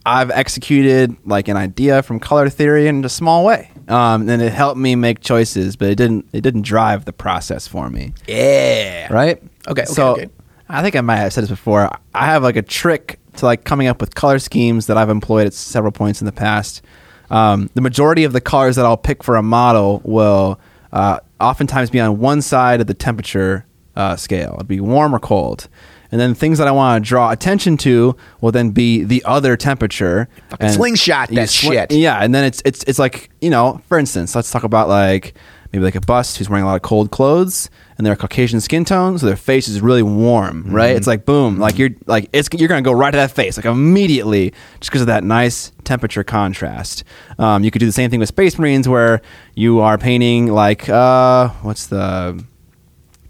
I've 0.05 0.31
executed 0.31 1.15
like 1.23 1.47
an 1.47 1.57
idea 1.57 2.01
from 2.03 2.19
color 2.19 2.49
theory 2.49 2.87
in 2.87 3.05
a 3.05 3.09
small 3.09 3.45
way, 3.45 3.69
um, 3.87 4.27
and 4.27 4.41
it 4.41 4.51
helped 4.51 4.79
me 4.79 4.95
make 4.95 5.19
choices, 5.19 5.75
but 5.75 5.89
it 5.89 5.95
didn't. 5.95 6.27
It 6.33 6.41
didn't 6.41 6.63
drive 6.63 7.05
the 7.05 7.13
process 7.13 7.67
for 7.67 7.89
me. 7.89 8.13
yeah. 8.27 9.11
right? 9.13 9.37
Okay, 9.67 9.83
okay, 9.83 9.85
so 9.85 10.13
okay. 10.13 10.29
I 10.67 10.81
think 10.81 10.95
I 10.95 11.01
might 11.01 11.17
have 11.17 11.33
said 11.33 11.43
this 11.43 11.49
before. 11.49 11.89
I 12.13 12.25
have 12.25 12.43
like 12.43 12.55
a 12.55 12.61
trick 12.61 13.19
to 13.37 13.45
like 13.45 13.63
coming 13.63 13.87
up 13.87 14.01
with 14.01 14.15
color 14.15 14.39
schemes 14.39 14.87
that 14.87 14.97
I've 14.97 15.09
employed 15.09 15.47
at 15.47 15.53
several 15.53 15.91
points 15.91 16.21
in 16.21 16.25
the 16.25 16.31
past. 16.31 16.81
Um, 17.29 17.69
the 17.73 17.81
majority 17.81 18.23
of 18.23 18.33
the 18.33 18.41
colors 18.41 18.75
that 18.75 18.85
I'll 18.85 18.97
pick 18.97 19.23
for 19.23 19.35
a 19.35 19.43
model 19.43 20.01
will 20.03 20.59
uh, 20.91 21.19
oftentimes 21.39 21.89
be 21.89 21.99
on 21.99 22.19
one 22.19 22.41
side 22.41 22.81
of 22.81 22.87
the 22.87 22.93
temperature 22.93 23.65
uh, 23.95 24.15
scale. 24.15 24.53
It'll 24.53 24.63
be 24.65 24.79
warm 24.79 25.15
or 25.15 25.19
cold. 25.19 25.67
And 26.11 26.21
then 26.21 26.33
things 26.33 26.59
that 26.59 26.67
I 26.67 26.71
want 26.71 27.03
to 27.03 27.07
draw 27.07 27.31
attention 27.31 27.77
to 27.77 28.15
will 28.39 28.51
then 28.51 28.71
be 28.71 29.03
the 29.03 29.23
other 29.25 29.57
temperature. 29.57 30.29
Fucking 30.49 30.65
And 30.67 30.75
slingshot 30.75 31.29
that 31.31 31.49
shit. 31.49 31.91
Yeah, 31.91 32.19
and 32.23 32.33
then 32.33 32.45
it's 32.45 32.61
it's 32.63 32.83
it's 32.83 32.99
like 32.99 33.31
you 33.41 33.49
know, 33.49 33.81
for 33.87 33.97
instance, 33.97 34.35
let's 34.35 34.51
talk 34.51 34.63
about 34.63 34.87
like 34.87 35.33
maybe 35.75 35.83
like 35.83 35.95
a 35.95 36.01
bust 36.01 36.37
who's 36.37 36.49
wearing 36.49 36.63
a 36.63 36.67
lot 36.67 36.75
of 36.75 36.81
cold 36.81 37.11
clothes 37.11 37.69
and 37.97 38.05
they're 38.05 38.15
Caucasian 38.15 38.61
skin 38.61 38.85
tone, 38.85 39.17
so 39.17 39.25
their 39.25 39.35
face 39.35 39.67
is 39.67 39.81
really 39.81 40.03
warm, 40.03 40.63
right? 40.63 40.89
Mm-hmm. 40.89 40.97
It's 40.97 41.07
like 41.07 41.25
boom, 41.25 41.59
like 41.59 41.77
you're 41.77 41.91
like 42.05 42.29
it's 42.33 42.49
you're 42.53 42.69
gonna 42.69 42.81
go 42.81 42.91
right 42.91 43.11
to 43.11 43.17
that 43.17 43.31
face 43.31 43.57
like 43.57 43.65
immediately 43.65 44.53
just 44.79 44.91
because 44.91 45.01
of 45.01 45.07
that 45.07 45.23
nice 45.23 45.71
temperature 45.83 46.23
contrast. 46.23 47.03
Um, 47.37 47.63
you 47.63 47.71
could 47.71 47.79
do 47.79 47.85
the 47.85 47.91
same 47.91 48.09
thing 48.09 48.19
with 48.19 48.29
Space 48.29 48.57
Marines 48.57 48.87
where 48.87 49.21
you 49.53 49.81
are 49.81 49.97
painting 49.97 50.47
like 50.47 50.89
uh, 50.89 51.49
what's 51.61 51.87
the 51.87 52.43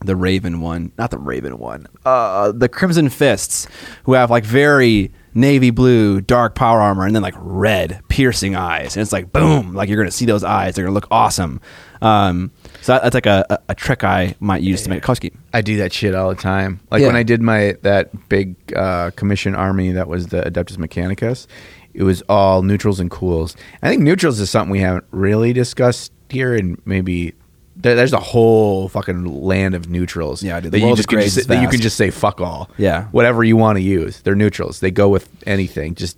the 0.03 0.15
Raven 0.15 0.61
one, 0.61 0.91
not 0.97 1.09
the 1.11 1.17
Raven 1.17 1.57
one, 1.57 1.87
uh, 2.05 2.51
the 2.51 2.69
Crimson 2.69 3.09
Fists, 3.09 3.67
who 4.03 4.13
have 4.13 4.29
like 4.29 4.43
very 4.43 5.11
navy 5.33 5.69
blue, 5.69 6.21
dark 6.21 6.55
power 6.55 6.79
armor, 6.79 7.05
and 7.05 7.15
then 7.15 7.23
like 7.23 7.35
red, 7.37 8.01
piercing 8.07 8.55
eyes, 8.55 8.95
and 8.95 9.01
it's 9.01 9.11
like 9.11 9.31
boom, 9.31 9.73
like 9.73 9.89
you're 9.89 9.97
gonna 9.97 10.11
see 10.11 10.25
those 10.25 10.43
eyes, 10.43 10.75
they're 10.75 10.85
gonna 10.85 10.93
look 10.93 11.07
awesome. 11.11 11.59
Um, 12.01 12.51
so 12.81 12.93
that, 12.93 13.03
that's 13.03 13.13
like 13.13 13.25
a, 13.25 13.59
a, 13.69 13.75
trick 13.75 14.03
I 14.03 14.35
might 14.39 14.61
use 14.61 14.83
to 14.83 14.89
make 14.89 15.07
a 15.07 15.15
scheme. 15.15 15.41
I 15.53 15.61
do 15.61 15.77
that 15.77 15.93
shit 15.93 16.13
all 16.15 16.29
the 16.29 16.35
time. 16.35 16.79
Like 16.91 17.01
Yeah. 17.01 17.07
when 17.07 17.15
I 17.15 17.23
did 17.23 17.41
my 17.41 17.77
that 17.81 18.29
big 18.29 18.55
uh, 18.75 19.11
commission 19.11 19.55
army 19.55 19.91
that 19.93 20.07
was 20.07 20.27
the 20.27 20.41
Adeptus 20.41 20.77
Mechanicus, 20.77 21.47
it 21.93 22.03
was 22.03 22.21
all 22.27 22.61
neutrals 22.61 22.99
and 22.99 23.09
cools. 23.09 23.55
I 23.81 23.89
think 23.89 24.01
neutrals 24.01 24.39
is 24.39 24.49
something 24.49 24.71
we 24.71 24.79
haven't 24.81 25.05
really 25.11 25.53
discussed 25.53 26.11
here, 26.29 26.53
and 26.53 26.79
maybe 26.85 27.33
there, 27.75 27.95
there's 27.95 28.13
a 28.13 28.19
whole 28.19 28.89
fucking 28.89 29.25
land 29.25 29.75
of 29.75 29.89
neutrals. 29.89 30.43
Yeah, 30.43 30.59
dude, 30.59 30.65
the 30.65 30.69
that 30.71 30.79
you 30.79 30.85
world 30.85 30.97
just 30.97 31.09
can 31.09 31.17
grays 31.17 31.35
just, 31.35 31.37
is 31.37 31.47
that 31.47 31.55
you 31.61 31.67
can 31.67 31.77
vast. 31.77 31.83
just 31.83 31.97
say 31.97 32.09
fuck 32.09 32.41
all. 32.41 32.69
Yeah. 32.77 33.05
whatever 33.07 33.43
you 33.43 33.57
want 33.57 33.77
to 33.77 33.81
use, 33.81 34.21
they're 34.21 34.35
neutrals. 34.35 34.79
They 34.79 34.91
go 34.91 35.09
with 35.09 35.29
anything. 35.47 35.95
Just 35.95 36.17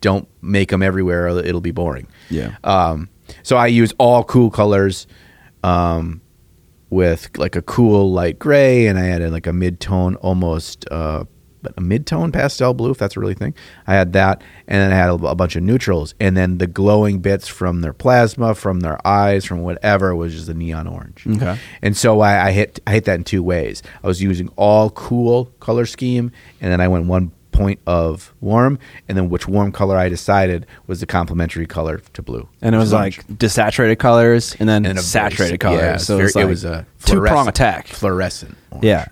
don't 0.00 0.28
make 0.42 0.70
them 0.70 0.82
everywhere, 0.82 1.26
or 1.26 1.38
it'll 1.40 1.60
be 1.60 1.72
boring. 1.72 2.06
Yeah. 2.30 2.56
Um, 2.64 3.08
so 3.42 3.56
I 3.56 3.66
use 3.66 3.92
all 3.98 4.24
cool 4.24 4.50
colors, 4.50 5.06
um, 5.62 6.20
with 6.90 7.30
like 7.38 7.56
a 7.56 7.62
cool 7.62 8.12
light 8.12 8.38
gray, 8.38 8.86
and 8.86 8.98
I 8.98 9.08
added 9.08 9.32
like 9.32 9.46
a 9.46 9.52
mid 9.52 9.80
tone, 9.80 10.16
almost 10.16 10.86
uh, 10.90 11.24
a 11.76 11.80
mid 11.80 12.06
tone 12.06 12.32
pastel 12.32 12.74
blue, 12.74 12.90
if 12.90 12.98
that's 12.98 13.16
a 13.16 13.20
really 13.20 13.34
thing. 13.34 13.54
I 13.86 13.94
had 13.94 14.12
that, 14.14 14.42
and 14.66 14.80
then 14.80 14.92
I 14.92 14.96
had 14.96 15.10
a, 15.10 15.14
a 15.26 15.34
bunch 15.34 15.56
of 15.56 15.62
neutrals, 15.62 16.14
and 16.18 16.36
then 16.36 16.58
the 16.58 16.66
glowing 16.66 17.20
bits 17.20 17.46
from 17.46 17.80
their 17.82 17.92
plasma, 17.92 18.54
from 18.54 18.80
their 18.80 19.04
eyes, 19.06 19.44
from 19.44 19.60
whatever 19.60 20.16
was 20.16 20.34
just 20.34 20.48
a 20.48 20.54
neon 20.54 20.86
orange. 20.86 21.26
Okay. 21.26 21.58
And 21.82 21.96
so 21.96 22.20
I, 22.20 22.48
I 22.48 22.52
hit 22.52 22.80
I 22.86 22.92
hit 22.92 23.04
that 23.04 23.14
in 23.14 23.24
two 23.24 23.42
ways. 23.42 23.82
I 24.02 24.06
was 24.06 24.22
using 24.22 24.48
all 24.56 24.90
cool 24.90 25.46
color 25.60 25.86
scheme, 25.86 26.32
and 26.60 26.72
then 26.72 26.80
I 26.80 26.88
went 26.88 27.06
one 27.06 27.32
point 27.60 27.80
of 27.86 28.32
warm, 28.40 28.78
and 29.08 29.16
then 29.18 29.28
which 29.28 29.46
warm 29.46 29.70
color 29.72 29.96
I 29.98 30.08
decided 30.08 30.66
was 30.86 31.00
the 31.00 31.06
complementary 31.06 31.66
color 31.66 31.98
to 32.14 32.22
blue. 32.22 32.48
And 32.62 32.74
it 32.74 32.78
was 32.78 32.92
like 32.92 33.26
desaturated 33.28 33.98
colors 33.98 34.56
and 34.58 34.68
then 34.68 34.86
And 34.86 34.98
a 34.98 35.02
saturated 35.02 35.58
colors. 35.60 35.80
yeah, 35.80 35.96
so 35.98 36.16
very- 36.16 36.28
it 36.28 36.34
was, 36.34 36.36
it 36.36 36.48
was 36.48 36.64
a 36.64 36.86
two 37.04 37.20
prong 37.20 37.48
attack. 37.48 37.86
fluorescent. 37.88 38.56
Orange. 38.70 38.84
Yeah. 38.84 39.06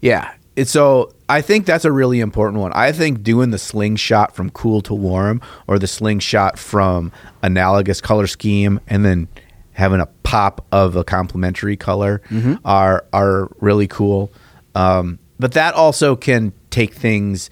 Yeah. 0.00 0.30
And 0.56 0.68
so 0.68 1.12
I 1.28 1.40
think 1.42 1.66
that's 1.66 1.84
a 1.84 1.92
really 1.92 2.20
important 2.20 2.60
one. 2.60 2.72
I 2.74 2.92
think 2.92 3.22
doing 3.22 3.50
the 3.50 3.58
slingshot 3.58 4.34
from 4.36 4.50
cool 4.50 4.80
to 4.82 4.94
warm 4.94 5.40
or 5.66 5.78
the 5.78 5.86
slingshot 5.88 6.58
from 6.58 7.10
analogous 7.42 8.00
color 8.00 8.26
scheme 8.26 8.80
and 8.86 9.04
then 9.04 9.28
having 9.72 10.00
a 10.00 10.06
pop 10.22 10.64
of 10.72 10.94
a 10.96 11.02
complementary 11.04 11.76
color 11.76 12.22
are 12.64 13.04
are 13.12 13.48
really 13.60 13.88
cool. 13.88 14.30
Um, 14.76 15.18
but 15.40 15.52
that 15.52 15.74
also 15.74 16.14
can 16.14 16.52
take 16.70 16.94
things 16.94 17.50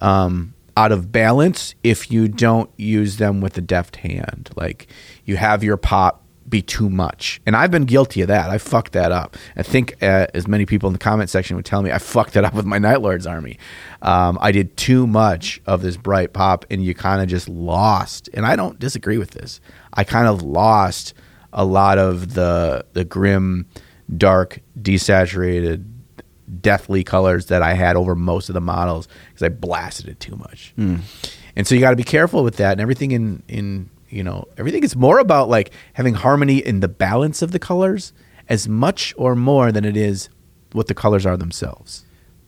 um, 0.00 0.54
out 0.76 0.92
of 0.92 1.12
balance 1.12 1.74
if 1.82 2.10
you 2.10 2.28
don't 2.28 2.70
use 2.76 3.16
them 3.16 3.40
with 3.40 3.56
a 3.58 3.60
deft 3.60 3.96
hand. 3.96 4.50
Like 4.56 4.86
you 5.24 5.36
have 5.36 5.62
your 5.62 5.76
pop 5.76 6.24
be 6.50 6.60
too 6.60 6.90
much. 6.90 7.40
And 7.46 7.56
I've 7.56 7.70
been 7.70 7.84
guilty 7.84 8.22
of 8.22 8.28
that. 8.28 8.50
I 8.50 8.58
fucked 8.58 8.92
that 8.92 9.12
up. 9.12 9.36
I 9.56 9.62
think 9.62 10.02
uh, 10.02 10.26
as 10.34 10.48
many 10.48 10.66
people 10.66 10.88
in 10.88 10.92
the 10.92 10.98
comment 10.98 11.30
section 11.30 11.56
would 11.56 11.64
tell 11.64 11.80
me, 11.80 11.92
I 11.92 11.98
fucked 11.98 12.36
it 12.36 12.44
up 12.44 12.54
with 12.54 12.66
my 12.66 12.78
Night 12.78 13.00
Lords 13.00 13.26
army. 13.26 13.56
Um, 14.02 14.36
I 14.40 14.50
did 14.52 14.76
too 14.76 15.06
much 15.06 15.62
of 15.64 15.80
this 15.80 15.96
bright 15.96 16.32
pop, 16.32 16.66
and 16.70 16.84
you 16.84 16.94
kind 16.94 17.22
of 17.22 17.28
just 17.28 17.48
lost. 17.48 18.28
And 18.34 18.44
I 18.44 18.56
don't 18.56 18.78
disagree 18.78 19.16
with 19.16 19.30
this. 19.30 19.60
I 19.94 20.04
kind 20.04 20.26
of 20.26 20.42
lost 20.42 21.14
a 21.52 21.64
lot 21.64 21.98
of 21.98 22.34
the 22.34 22.84
the 22.92 23.04
grim, 23.04 23.66
dark, 24.16 24.60
desaturated, 24.80 25.84
deathly 26.60 27.04
colors 27.04 27.46
that 27.46 27.62
I 27.62 27.74
had 27.74 27.96
over 27.96 28.14
most 28.14 28.48
of 28.48 28.54
the 28.54 28.60
models 28.60 29.08
because 29.28 29.42
I 29.42 29.48
blasted 29.48 30.08
it 30.08 30.18
too 30.20 30.36
much. 30.36 30.72
And 31.56 31.66
so 31.66 31.74
you 31.74 31.80
got 31.80 31.90
to 31.90 31.96
be 31.96 32.04
careful 32.04 32.42
with 32.42 32.56
that. 32.56 32.72
And 32.72 32.80
everything 32.80 33.12
in 33.12 33.42
in 33.48 33.90
you 34.08 34.24
know, 34.24 34.48
everything 34.58 34.82
is 34.82 34.96
more 34.96 35.18
about 35.18 35.48
like 35.48 35.70
having 35.92 36.14
harmony 36.14 36.58
in 36.58 36.80
the 36.80 36.88
balance 36.88 37.42
of 37.42 37.52
the 37.52 37.58
colors 37.60 38.12
as 38.48 38.68
much 38.68 39.14
or 39.16 39.36
more 39.36 39.70
than 39.70 39.84
it 39.84 39.96
is 39.96 40.28
what 40.72 40.88
the 40.88 40.94
colors 40.94 41.24
are 41.24 41.36
themselves. 41.36 42.04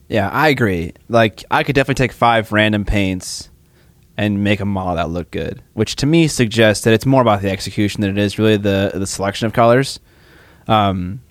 Yeah, 0.09 0.29
I 0.29 0.49
agree. 0.49 0.93
Like 1.07 1.43
I 1.49 1.63
could 1.63 1.75
definitely 1.75 2.03
take 2.03 2.11
five 2.11 2.51
random 2.51 2.83
paints 2.85 3.49
and 4.17 4.43
make 4.43 4.59
a 4.59 4.65
model 4.65 4.95
that 4.95 5.09
look 5.09 5.31
good, 5.31 5.63
which 5.73 5.95
to 5.97 6.05
me 6.05 6.27
suggests 6.27 6.83
that 6.83 6.93
it's 6.93 7.05
more 7.05 7.21
about 7.21 7.41
the 7.41 7.49
execution 7.49 8.01
than 8.01 8.11
it 8.11 8.21
is 8.21 8.37
really 8.37 8.57
the 8.57 8.91
the 8.93 9.07
selection 9.07 9.47
of 9.47 9.53
colors. 9.53 9.99
Um, 10.67 11.21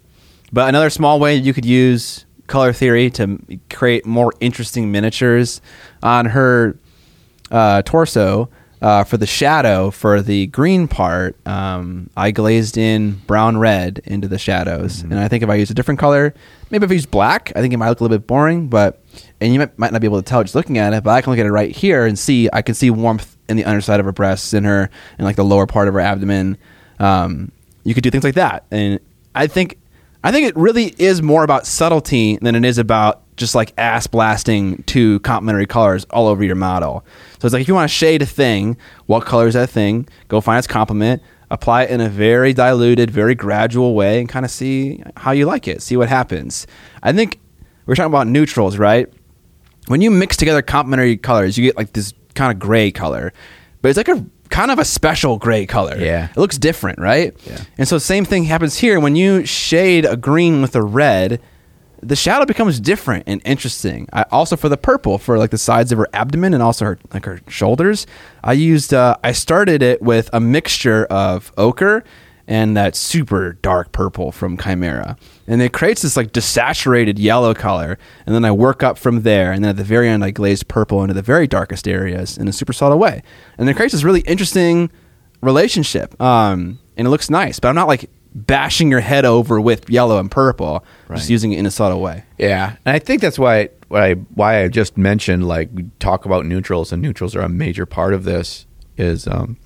but 0.52 0.68
another 0.68 0.90
small 0.90 1.20
way 1.20 1.36
you 1.36 1.54
could 1.54 1.64
use 1.64 2.26
color 2.52 2.72
theory 2.72 3.10
to 3.10 3.38
create 3.70 4.06
more 4.06 4.32
interesting 4.40 4.92
miniatures 4.92 5.60
on 6.02 6.26
her 6.26 6.76
uh, 7.50 7.82
torso 7.82 8.48
uh, 8.80 9.04
for 9.04 9.16
the 9.16 9.26
shadow 9.26 9.90
for 9.90 10.22
the 10.22 10.46
green 10.48 10.88
part 10.88 11.36
um, 11.46 12.10
i 12.16 12.30
glazed 12.30 12.76
in 12.76 13.12
brown 13.26 13.56
red 13.58 14.00
into 14.04 14.28
the 14.28 14.38
shadows. 14.38 15.02
And 15.02 15.18
i 15.18 15.28
think 15.28 15.42
if 15.42 15.48
i 15.48 15.54
use 15.54 15.70
a 15.70 15.74
different 15.74 16.00
color 16.00 16.34
maybe 16.70 16.84
if 16.84 16.90
i 16.90 16.94
use 16.94 17.06
black 17.06 17.52
i 17.56 17.60
think 17.60 17.72
it 17.72 17.76
might 17.76 17.88
look 17.88 18.00
a 18.00 18.04
little 18.04 18.18
bit 18.18 18.26
boring 18.26 18.68
but 18.68 19.00
and 19.40 19.52
you 19.52 19.58
might, 19.58 19.78
might 19.78 19.92
not 19.92 20.00
be 20.00 20.06
able 20.06 20.22
to 20.22 20.28
tell 20.28 20.42
just 20.42 20.54
looking 20.54 20.78
at 20.78 20.92
it 20.92 21.02
but 21.04 21.10
i 21.10 21.20
can 21.20 21.30
look 21.30 21.40
at 21.40 21.46
it 21.46 21.52
right 21.52 21.74
here 21.74 22.06
and 22.06 22.18
see 22.18 22.48
i 22.52 22.62
can 22.62 22.74
see 22.74 22.90
warmth 22.90 23.36
in 23.48 23.56
the 23.56 23.64
underside 23.64 24.00
of 24.00 24.06
her 24.06 24.12
breasts 24.12 24.52
in 24.52 24.64
her 24.64 24.90
and 25.18 25.24
like 25.24 25.36
the 25.36 25.44
lower 25.44 25.66
part 25.66 25.86
of 25.88 25.94
her 25.94 26.00
abdomen. 26.00 26.58
Um, 26.98 27.52
you 27.84 27.94
could 27.94 28.02
do 28.02 28.10
things 28.10 28.24
like 28.24 28.34
that. 28.34 28.64
And 28.70 28.98
i 29.34 29.46
think 29.46 29.78
I 30.24 30.30
think 30.30 30.46
it 30.46 30.56
really 30.56 30.94
is 30.98 31.20
more 31.20 31.42
about 31.42 31.66
subtlety 31.66 32.36
than 32.36 32.54
it 32.54 32.64
is 32.64 32.78
about 32.78 33.22
just 33.36 33.54
like 33.54 33.72
ass 33.76 34.06
blasting 34.06 34.82
two 34.84 35.18
complementary 35.20 35.66
colors 35.66 36.04
all 36.10 36.28
over 36.28 36.44
your 36.44 36.54
model. 36.54 37.04
So 37.40 37.46
it's 37.46 37.52
like 37.52 37.62
if 37.62 37.68
you 37.68 37.74
want 37.74 37.90
to 37.90 37.94
shade 37.94 38.22
a 38.22 38.26
thing, 38.26 38.76
what 39.06 39.24
color 39.24 39.48
is 39.48 39.54
that 39.54 39.70
thing? 39.70 40.08
Go 40.28 40.40
find 40.40 40.58
its 40.58 40.68
complement, 40.68 41.22
apply 41.50 41.84
it 41.84 41.90
in 41.90 42.00
a 42.00 42.08
very 42.08 42.52
diluted, 42.52 43.10
very 43.10 43.34
gradual 43.34 43.94
way, 43.94 44.20
and 44.20 44.28
kind 44.28 44.44
of 44.44 44.50
see 44.50 45.02
how 45.16 45.32
you 45.32 45.46
like 45.46 45.66
it. 45.66 45.82
See 45.82 45.96
what 45.96 46.08
happens. 46.08 46.66
I 47.02 47.12
think 47.12 47.40
we're 47.86 47.94
talking 47.94 48.12
about 48.12 48.28
neutrals, 48.28 48.78
right? 48.78 49.12
When 49.88 50.00
you 50.00 50.10
mix 50.10 50.36
together 50.36 50.62
complementary 50.62 51.16
colors, 51.16 51.58
you 51.58 51.64
get 51.64 51.76
like 51.76 51.94
this 51.94 52.14
kind 52.34 52.52
of 52.52 52.60
gray 52.60 52.92
color, 52.92 53.32
but 53.80 53.88
it's 53.88 53.96
like 53.96 54.08
a 54.08 54.24
kind 54.52 54.70
of 54.70 54.78
a 54.78 54.84
special 54.84 55.38
gray 55.38 55.66
color. 55.66 55.96
Yeah. 55.98 56.28
It 56.30 56.36
looks 56.36 56.58
different, 56.58 56.98
right? 56.98 57.34
Yeah. 57.44 57.64
And 57.78 57.88
so 57.88 57.98
same 57.98 58.24
thing 58.24 58.44
happens 58.44 58.78
here 58.78 59.00
when 59.00 59.16
you 59.16 59.44
shade 59.46 60.04
a 60.04 60.16
green 60.16 60.60
with 60.60 60.76
a 60.76 60.82
red, 60.82 61.40
the 62.02 62.14
shadow 62.14 62.44
becomes 62.44 62.78
different 62.78 63.24
and 63.26 63.40
interesting. 63.46 64.08
I, 64.12 64.24
also 64.30 64.56
for 64.56 64.68
the 64.68 64.76
purple 64.76 65.16
for 65.18 65.38
like 65.38 65.50
the 65.50 65.58
sides 65.58 65.90
of 65.90 65.98
her 65.98 66.08
abdomen 66.12 66.52
and 66.52 66.62
also 66.62 66.84
her 66.84 66.98
like 67.14 67.24
her 67.24 67.40
shoulders, 67.48 68.06
I 68.44 68.52
used 68.52 68.92
uh, 68.92 69.16
I 69.24 69.32
started 69.32 69.82
it 69.82 70.02
with 70.02 70.28
a 70.32 70.40
mixture 70.40 71.06
of 71.06 71.50
ochre 71.56 72.04
and 72.46 72.76
that 72.76 72.94
super 72.94 73.54
dark 73.54 73.92
purple 73.92 74.32
from 74.32 74.58
Kimera. 74.58 75.16
And 75.46 75.60
it 75.60 75.72
creates 75.72 76.02
this 76.02 76.16
like 76.16 76.32
desaturated 76.32 77.18
yellow 77.18 77.54
color. 77.54 77.98
And 78.26 78.34
then 78.34 78.44
I 78.44 78.52
work 78.52 78.82
up 78.82 78.96
from 78.96 79.22
there. 79.22 79.52
And 79.52 79.64
then 79.64 79.70
at 79.70 79.76
the 79.76 79.84
very 79.84 80.08
end, 80.08 80.24
I 80.24 80.30
glaze 80.30 80.62
purple 80.62 81.02
into 81.02 81.14
the 81.14 81.22
very 81.22 81.46
darkest 81.46 81.88
areas 81.88 82.38
in 82.38 82.48
a 82.48 82.52
super 82.52 82.72
subtle 82.72 82.98
way. 82.98 83.22
And 83.58 83.68
it 83.68 83.74
creates 83.74 83.92
this 83.92 84.04
really 84.04 84.20
interesting 84.20 84.90
relationship. 85.40 86.20
Um, 86.20 86.78
and 86.96 87.06
it 87.06 87.10
looks 87.10 87.28
nice, 87.30 87.58
but 87.58 87.68
I'm 87.68 87.74
not 87.74 87.88
like 87.88 88.08
bashing 88.34 88.90
your 88.90 89.00
head 89.00 89.24
over 89.24 89.60
with 89.60 89.90
yellow 89.90 90.18
and 90.18 90.30
purple, 90.30 90.84
just 91.12 91.28
using 91.28 91.52
it 91.52 91.58
in 91.58 91.66
a 91.66 91.70
subtle 91.70 92.00
way. 92.00 92.24
Yeah, 92.38 92.76
and 92.84 92.94
I 92.96 92.98
think 92.98 93.20
that's 93.20 93.38
why 93.38 93.70
why 93.88 94.14
why 94.14 94.62
I 94.62 94.68
just 94.68 94.96
mentioned 94.96 95.46
like 95.46 95.70
talk 95.98 96.24
about 96.24 96.46
neutrals 96.46 96.92
and 96.92 97.02
neutrals 97.02 97.36
are 97.36 97.42
a 97.42 97.48
major 97.48 97.86
part 97.86 98.14
of 98.14 98.24
this 98.24 98.66
is 98.96 99.26
um 99.26 99.58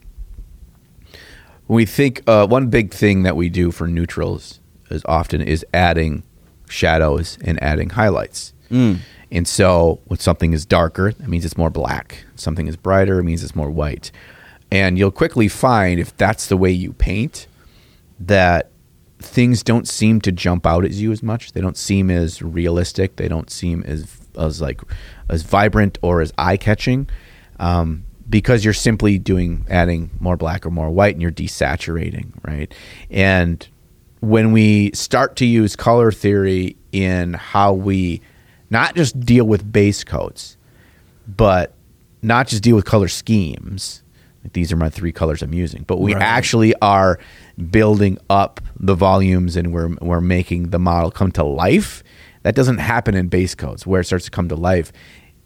we 1.68 1.84
think 1.84 2.22
uh, 2.28 2.46
one 2.46 2.68
big 2.68 2.92
thing 2.92 3.24
that 3.24 3.36
we 3.36 3.48
do 3.48 3.70
for 3.70 3.88
neutrals 3.88 4.60
is 4.90 5.02
often 5.06 5.40
is 5.40 5.64
adding 5.74 6.22
shadows 6.68 7.38
and 7.44 7.62
adding 7.62 7.90
highlights. 7.90 8.52
And 9.30 9.46
so 9.48 10.00
when 10.06 10.18
something 10.18 10.52
is 10.52 10.64
darker, 10.66 11.12
that 11.12 11.28
means 11.28 11.44
it's 11.44 11.56
more 11.56 11.70
black. 11.70 12.24
Something 12.36 12.66
is 12.68 12.76
brighter, 12.76 13.18
it 13.18 13.24
means 13.24 13.42
it's 13.42 13.56
more 13.56 13.70
white. 13.70 14.10
And 14.70 14.98
you'll 14.98 15.10
quickly 15.12 15.48
find 15.48 16.00
if 16.00 16.16
that's 16.16 16.46
the 16.48 16.56
way 16.56 16.70
you 16.70 16.92
paint 16.92 17.46
that 18.20 18.70
things 19.18 19.62
don't 19.62 19.88
seem 19.88 20.20
to 20.20 20.32
jump 20.32 20.66
out 20.66 20.84
at 20.84 20.92
you 20.92 21.12
as 21.12 21.22
much. 21.22 21.52
They 21.52 21.60
don't 21.60 21.76
seem 21.76 22.10
as 22.10 22.42
realistic. 22.42 23.16
They 23.16 23.28
don't 23.28 23.50
seem 23.50 23.82
as 23.84 24.06
as 24.38 24.60
like 24.60 24.80
as 25.28 25.42
vibrant 25.42 25.98
or 26.02 26.20
as 26.20 26.32
eye 26.36 26.56
catching 26.58 27.08
um, 27.58 28.04
because 28.28 28.64
you're 28.64 28.74
simply 28.74 29.18
doing 29.18 29.64
adding 29.70 30.10
more 30.20 30.36
black 30.36 30.66
or 30.66 30.70
more 30.70 30.90
white 30.90 31.14
and 31.14 31.22
you're 31.22 31.32
desaturating, 31.32 32.32
right? 32.46 32.72
And 33.10 33.66
when 34.20 34.52
we 34.52 34.90
start 34.94 35.36
to 35.36 35.46
use 35.46 35.76
color 35.76 36.10
theory 36.12 36.76
in 36.92 37.34
how 37.34 37.72
we 37.72 38.20
not 38.70 38.94
just 38.94 39.18
deal 39.20 39.44
with 39.44 39.70
base 39.70 40.02
coats, 40.04 40.56
but 41.28 41.74
not 42.22 42.48
just 42.48 42.62
deal 42.62 42.76
with 42.76 42.84
color 42.84 43.08
schemes. 43.08 44.02
Like 44.42 44.52
these 44.52 44.72
are 44.72 44.76
my 44.76 44.90
three 44.90 45.12
colors 45.12 45.42
I'm 45.42 45.52
using, 45.54 45.84
but 45.86 46.00
we 46.00 46.14
Right. 46.14 46.22
actually 46.22 46.74
are 46.80 47.18
building 47.70 48.18
up 48.30 48.60
the 48.78 48.94
volumes 48.94 49.56
and 49.56 49.72
we're 49.72 49.94
we're 50.00 50.20
making 50.20 50.70
the 50.70 50.78
model 50.78 51.10
come 51.10 51.30
to 51.32 51.44
life. 51.44 52.02
That 52.42 52.54
doesn't 52.54 52.78
happen 52.78 53.14
in 53.16 53.28
base 53.28 53.54
coats. 53.54 53.86
Where 53.86 54.00
it 54.00 54.04
starts 54.04 54.24
to 54.26 54.30
come 54.30 54.48
to 54.48 54.56
life 54.56 54.92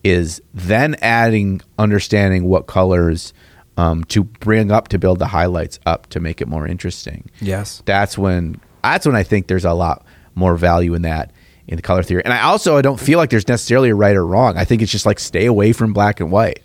is 0.04 0.40
then 0.54 0.96
adding 1.02 1.60
understanding 1.78 2.44
what 2.44 2.66
colors 2.66 3.32
um, 3.80 4.04
to 4.04 4.24
bring 4.24 4.70
up 4.70 4.88
to 4.88 4.98
build 4.98 5.18
the 5.18 5.26
highlights 5.26 5.78
up 5.86 6.06
to 6.08 6.20
make 6.20 6.40
it 6.42 6.48
more 6.48 6.66
interesting 6.66 7.20
Yes. 7.40 7.82
that's 7.86 8.16
when 8.18 8.60
that's 8.82 9.06
when 9.06 9.16
I 9.16 9.22
think 9.22 9.46
there's 9.46 9.64
a 9.64 9.72
lot 9.74 10.04
more 10.34 10.56
value 10.56 10.94
in 10.94 11.02
that 11.02 11.32
in 11.68 11.76
the 11.76 11.82
color 11.82 12.02
theory. 12.02 12.22
And 12.24 12.32
I 12.34 12.42
also 12.42 12.76
I 12.76 12.82
don't 12.82 12.98
feel 13.00 13.18
like 13.18 13.30
there's 13.30 13.48
necessarily 13.48 13.90
a 13.90 13.94
right 13.94 14.16
or 14.16 14.26
wrong. 14.26 14.56
I 14.56 14.64
think 14.64 14.82
it's 14.82 14.90
just 14.92 15.06
like 15.06 15.18
stay 15.18 15.46
away 15.46 15.72
from 15.72 15.92
black 15.92 16.20
and 16.20 16.30
white. 16.32 16.60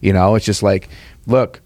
You 0.00 0.12
know, 0.12 0.34
it's 0.36 0.46
just 0.46 0.62
like 0.62 0.88
look, 1.26 1.60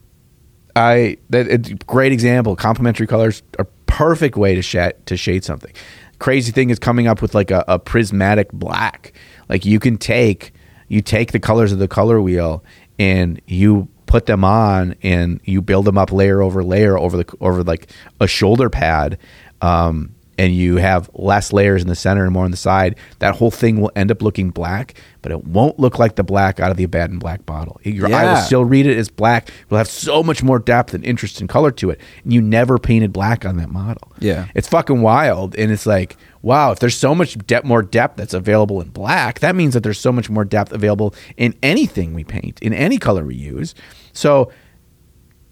I 0.77 1.17
that 1.31 1.47
it's 1.49 1.71
a 1.71 1.75
great 1.75 2.13
example. 2.13 2.57
Complementary 2.57 3.07
colors 3.07 3.43
are 3.59 3.67
perfect 3.87 4.37
way 4.37 4.55
to 4.55 4.63
shade 4.63 4.95
to 5.07 5.17
shade 5.17 5.45
something. 5.45 5.73
Crazy 6.19 6.53
thing 6.53 6.71
is 6.71 6.79
coming 6.79 7.07
up 7.07 7.23
with 7.23 7.35
like 7.35 7.51
a, 7.51 7.65
a 7.69 7.79
prismatic 7.79 8.51
black. 8.53 9.13
Like 9.49 9.65
you 9.65 9.79
can 9.81 9.97
take 9.99 10.53
you 10.89 11.01
take 11.03 11.33
the 11.33 11.41
colors 11.41 11.73
of 11.73 11.79
the 11.79 11.89
color 11.89 12.21
wheel 12.21 12.65
and 13.01 13.41
you 13.47 13.89
put 14.05 14.27
them 14.27 14.45
on 14.45 14.95
and 15.03 15.41
you 15.45 15.63
build 15.63 15.87
them 15.87 15.97
up 15.97 16.13
layer 16.13 16.43
over 16.43 16.63
layer 16.63 16.99
over 16.99 17.17
the 17.17 17.37
over 17.41 17.65
like 17.65 17.91
a 18.21 18.27
shoulder 18.27 18.69
pad. 18.69 19.19
Um, 19.63 20.15
and 20.41 20.55
you 20.55 20.77
have 20.77 21.11
less 21.13 21.53
layers 21.53 21.83
in 21.83 21.89
the 21.89 21.95
center 21.95 22.25
and 22.25 22.33
more 22.33 22.47
on 22.47 22.51
the 22.51 22.57
side, 22.57 22.97
that 23.19 23.37
whole 23.37 23.51
thing 23.51 23.79
will 23.79 23.93
end 23.95 24.11
up 24.11 24.23
looking 24.23 24.49
black, 24.49 24.95
but 25.21 25.31
it 25.31 25.45
won't 25.45 25.79
look 25.79 25.99
like 25.99 26.17
the 26.17 26.23
black 26.25 26.59
out 26.59 26.71
of 26.71 26.79
the 26.79 26.85
Abaddon 26.85 27.19
black 27.19 27.45
bottle. 27.45 27.79
Your 27.85 28.11
eye 28.11 28.25
will 28.25 28.41
still 28.41 28.65
read 28.65 28.87
it 28.87 28.97
as 28.97 29.11
black. 29.11 29.51
It'll 29.67 29.77
have 29.77 29.87
so 29.87 30.23
much 30.23 30.43
more 30.43 30.59
depth 30.59 30.95
and 30.95 31.05
interest 31.05 31.41
and 31.41 31.49
color 31.49 31.71
to 31.73 31.91
it. 31.91 32.01
And 32.25 32.33
you 32.33 32.41
never 32.41 32.79
painted 32.79 33.13
black 33.13 33.45
on 33.45 33.59
that 33.59 33.69
model. 33.69 34.15
Yeah. 34.19 34.47
It's 34.55 34.67
fucking 34.67 35.03
wild. 35.03 35.55
And 35.57 35.71
it's 35.71 35.85
like, 35.85 36.17
wow, 36.41 36.73
if 36.73 36.79
there's 36.79 36.97
so 36.97 37.15
much 37.15 37.37
depth, 37.47 37.67
more 37.67 37.83
depth 37.83 38.17
that's 38.17 38.33
available 38.33 38.81
in 38.81 38.89
black, 38.89 39.41
that 39.41 39.55
means 39.55 39.75
that 39.75 39.83
there's 39.83 40.01
so 40.01 40.11
much 40.11 40.31
more 40.31 40.47
depth 40.47 40.73
available 40.73 41.15
in 41.37 41.55
anything 41.63 42.15
we 42.15 42.25
paint, 42.25 42.59
in 42.63 42.73
any 42.73 42.97
color 42.97 43.27
we 43.27 43.35
use. 43.35 43.75
So 44.15 44.51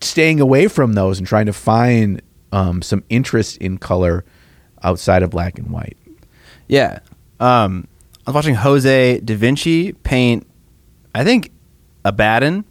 staying 0.01 0.41
away 0.41 0.67
from 0.67 0.95
those 0.95 1.19
and 1.19 1.29
trying 1.29 1.45
to 1.45 1.53
find 1.53 2.23
um, 2.53 2.81
some 2.81 3.05
interest 3.11 3.59
in 3.59 3.77
color 3.77 4.25
outside 4.83 5.23
of 5.23 5.31
black 5.31 5.59
and 5.59 5.71
white. 5.71 5.97
Yeah. 6.69 7.01
Um, 7.41 7.89
I 8.27 8.31
was 8.31 8.35
watching 8.35 8.55
Jose 8.57 9.21
Da 9.21 9.37
Vinci 9.37 9.93
paint, 9.93 10.47
I 11.15 11.25
think, 11.25 11.51
a 12.05 12.13
baton, 12.13 12.65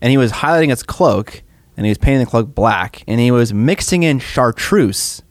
and 0.00 0.10
he 0.10 0.16
was 0.16 0.32
highlighting 0.32 0.72
its 0.72 0.82
cloak, 0.82 1.42
and 1.76 1.84
he 1.86 1.90
was 1.90 1.98
painting 1.98 2.20
the 2.20 2.26
cloak 2.26 2.54
black, 2.54 3.02
and 3.06 3.20
he 3.20 3.30
was 3.30 3.52
mixing 3.52 4.02
in 4.02 4.18
chartreuse 4.18 5.22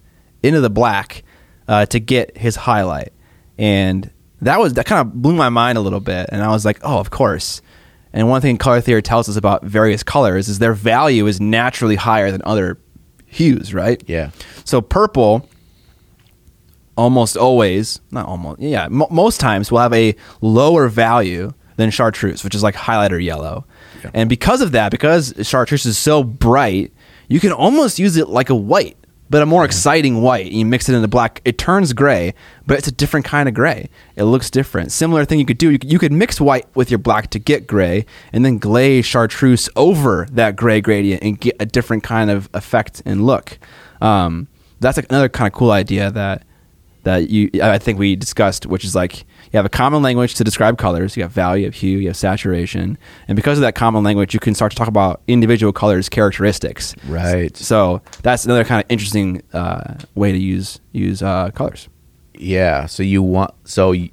into 0.41 0.61
the 0.61 0.69
black 0.69 1.23
uh, 1.67 1.85
to 1.87 1.99
get 1.99 2.37
his 2.37 2.55
highlight. 2.55 3.13
And 3.57 4.11
that 4.41 4.59
was 4.59 4.73
that 4.73 4.85
kind 4.85 5.01
of 5.01 5.13
blew 5.13 5.33
my 5.33 5.49
mind 5.49 5.77
a 5.77 5.81
little 5.81 5.99
bit, 5.99 6.29
and 6.31 6.43
I 6.43 6.49
was 6.49 6.65
like, 6.65 6.79
oh, 6.83 6.99
of 6.99 7.09
course. 7.09 7.61
And 8.11 8.29
one 8.29 8.41
thing 8.41 8.57
color 8.57 8.79
theory 8.79 9.01
tells 9.01 9.27
us 9.27 9.37
about 9.37 9.63
various 9.63 10.03
colors 10.03 10.47
is 10.47 10.59
their 10.59 10.73
value 10.73 11.25
is 11.25 11.41
naturally 11.41 11.95
higher 11.95 12.29
than 12.29 12.43
other 12.45 12.77
hues, 13.25 13.73
right? 13.73 14.03
Yeah. 14.05 14.29
So 14.65 14.81
purple 14.81 15.49
almost 16.97 17.37
always, 17.37 18.01
not 18.11 18.27
almost, 18.27 18.59
yeah, 18.61 18.87
mo 18.89 19.07
most 19.09 19.39
times 19.39 19.71
will 19.71 19.79
have 19.79 19.93
a 19.93 20.15
lower 20.41 20.87
value 20.87 21.53
than 21.75 21.89
chartreuse, 21.89 22.43
which 22.43 22.55
is 22.55 22.63
like 22.63 22.75
highlighter 22.75 23.23
yellow. 23.23 23.65
And 24.13 24.27
because 24.27 24.61
of 24.61 24.73
that, 24.73 24.91
because 24.91 25.33
chartreuse 25.43 25.85
is 25.85 25.97
so 25.97 26.23
bright, 26.23 26.91
you 27.29 27.39
can 27.39 27.53
almost 27.53 27.99
use 27.99 28.17
it 28.17 28.27
like 28.27 28.49
a 28.49 28.55
white 28.55 28.97
but 29.33 29.41
a 29.41 29.45
more 29.47 29.65
exciting 29.65 30.21
white. 30.21 30.51
You 30.51 30.63
mix 30.63 30.87
it 30.87 30.93
into 30.93 31.07
black, 31.07 31.41
it 31.43 31.57
turns 31.57 31.91
gray, 31.93 32.35
but 32.67 32.77
it's 32.77 32.87
a 32.87 32.91
different 32.91 33.25
kind 33.25 33.49
of 33.49 33.55
gray. 33.55 33.89
It 34.15 34.25
looks 34.25 34.51
different. 34.51 34.91
Similar 34.91 35.25
thing 35.25 35.39
you 35.39 35.45
could 35.47 35.57
do. 35.57 35.71
You 35.71 35.79
could, 35.79 35.91
you 35.91 35.97
could 35.97 36.11
mix 36.11 36.39
white 36.39 36.67
with 36.75 36.91
your 36.91 36.99
black 36.99 37.31
to 37.31 37.39
get 37.39 37.65
gray, 37.65 38.05
and 38.31 38.45
then 38.45 38.59
glaze 38.59 39.07
chartreuse 39.07 39.69
over 39.75 40.27
that 40.33 40.55
gray 40.55 40.81
gradient 40.81 41.23
and 41.23 41.39
get 41.39 41.55
a 41.59 41.65
different 41.65 42.03
kind 42.03 42.29
of 42.29 42.47
effect 42.53 43.01
and 43.07 43.25
look. 43.25 43.57
Um, 44.01 44.49
that's 44.79 44.99
another 44.99 45.29
kind 45.29 45.47
of 45.47 45.57
cool 45.57 45.71
idea 45.71 46.11
that 46.11 46.43
that 47.03 47.29
you 47.29 47.49
I 47.61 47.77
think 47.77 47.99
we 47.99 48.15
discussed, 48.15 48.65
which 48.65 48.83
is 48.83 48.95
like 48.95 49.19
you 49.19 49.57
have 49.57 49.65
a 49.65 49.69
common 49.69 50.01
language 50.01 50.35
to 50.35 50.43
describe 50.43 50.77
colors. 50.77 51.15
You 51.15 51.23
have 51.23 51.31
value, 51.31 51.61
you 51.61 51.67
have 51.67 51.75
hue, 51.75 51.99
you 51.99 52.07
have 52.07 52.17
saturation, 52.17 52.97
and 53.27 53.35
because 53.35 53.57
of 53.57 53.61
that 53.61 53.75
common 53.75 54.03
language, 54.03 54.33
you 54.33 54.39
can 54.39 54.55
start 54.55 54.71
to 54.71 54.77
talk 54.77 54.87
about 54.87 55.21
individual 55.27 55.71
colors' 55.71 56.09
characteristics. 56.09 56.95
Right. 57.07 57.55
So 57.55 58.01
that's 58.21 58.45
another 58.45 58.63
kind 58.63 58.83
of 58.83 58.89
interesting 58.89 59.41
uh, 59.53 59.95
way 60.15 60.31
to 60.31 60.37
use 60.37 60.79
use 60.91 61.21
uh, 61.21 61.51
colors. 61.51 61.89
Yeah. 62.35 62.87
So 62.87 63.03
you 63.03 63.21
want 63.21 63.53
so 63.65 63.91
y 63.91 64.11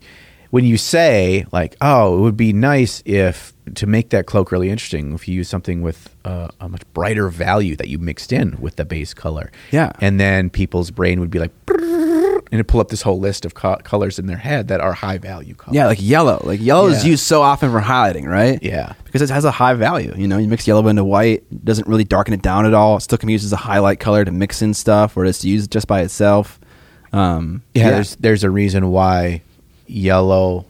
when 0.50 0.64
you 0.64 0.76
say 0.76 1.46
like, 1.52 1.76
oh, 1.80 2.18
it 2.18 2.20
would 2.20 2.36
be 2.36 2.52
nice 2.52 3.02
if 3.06 3.54
to 3.74 3.86
make 3.86 4.10
that 4.10 4.26
cloak 4.26 4.50
really 4.50 4.68
interesting, 4.68 5.14
if 5.14 5.28
you 5.28 5.34
use 5.34 5.48
something 5.48 5.80
with 5.80 6.14
uh, 6.24 6.48
a 6.60 6.68
much 6.68 6.82
brighter 6.92 7.28
value 7.28 7.76
that 7.76 7.88
you 7.88 7.98
mixed 7.98 8.32
in 8.32 8.60
with 8.60 8.76
the 8.76 8.84
base 8.84 9.14
color. 9.14 9.52
Yeah. 9.70 9.92
And 10.00 10.18
then 10.18 10.50
people's 10.50 10.90
brain 10.90 11.20
would 11.20 11.30
be 11.30 11.38
like, 11.38 11.52
and 12.52 12.58
it'd 12.58 12.66
pull 12.68 12.80
up 12.80 12.88
this 12.88 13.02
whole 13.02 13.18
list 13.18 13.44
of 13.44 13.54
co- 13.54 13.76
colors 13.84 14.18
in 14.18 14.26
their 14.26 14.36
head 14.36 14.68
that 14.68 14.80
are 14.80 14.92
high 14.92 15.18
value 15.18 15.54
colors. 15.54 15.76
Yeah, 15.76 15.86
like 15.86 15.98
yellow. 16.00 16.40
Like 16.44 16.60
yellow 16.60 16.88
is 16.88 17.04
used 17.04 17.24
so 17.24 17.42
often 17.42 17.70
for 17.70 17.80
highlighting, 17.80 18.26
right? 18.26 18.58
Yeah. 18.62 18.94
because 19.04 19.22
it 19.22 19.30
has 19.30 19.44
a 19.44 19.50
high 19.52 19.74
value. 19.74 20.12
You 20.16 20.26
know, 20.26 20.38
you 20.38 20.48
mix 20.48 20.66
yellow 20.66 20.86
into 20.88 21.04
white, 21.04 21.44
doesn't 21.64 21.86
really 21.86 22.04
darken 22.04 22.34
it 22.34 22.42
down 22.42 22.66
at 22.66 22.74
all. 22.74 22.96
It 22.96 23.02
still 23.02 23.18
can 23.18 23.28
be 23.28 23.32
used 23.34 23.44
as 23.44 23.52
a 23.52 23.56
highlight 23.56 24.00
color 24.00 24.24
to 24.24 24.30
mix 24.32 24.62
in 24.62 24.74
stuff, 24.74 25.16
or 25.16 25.24
it's 25.24 25.44
used 25.44 25.70
just 25.70 25.86
by 25.86 26.00
itself. 26.02 26.58
Um, 27.12 27.62
Yeah, 27.74 27.90
there's 27.90 28.16
there's 28.16 28.44
a 28.44 28.50
reason 28.50 28.90
why 28.90 29.42
yellow, 29.86 30.64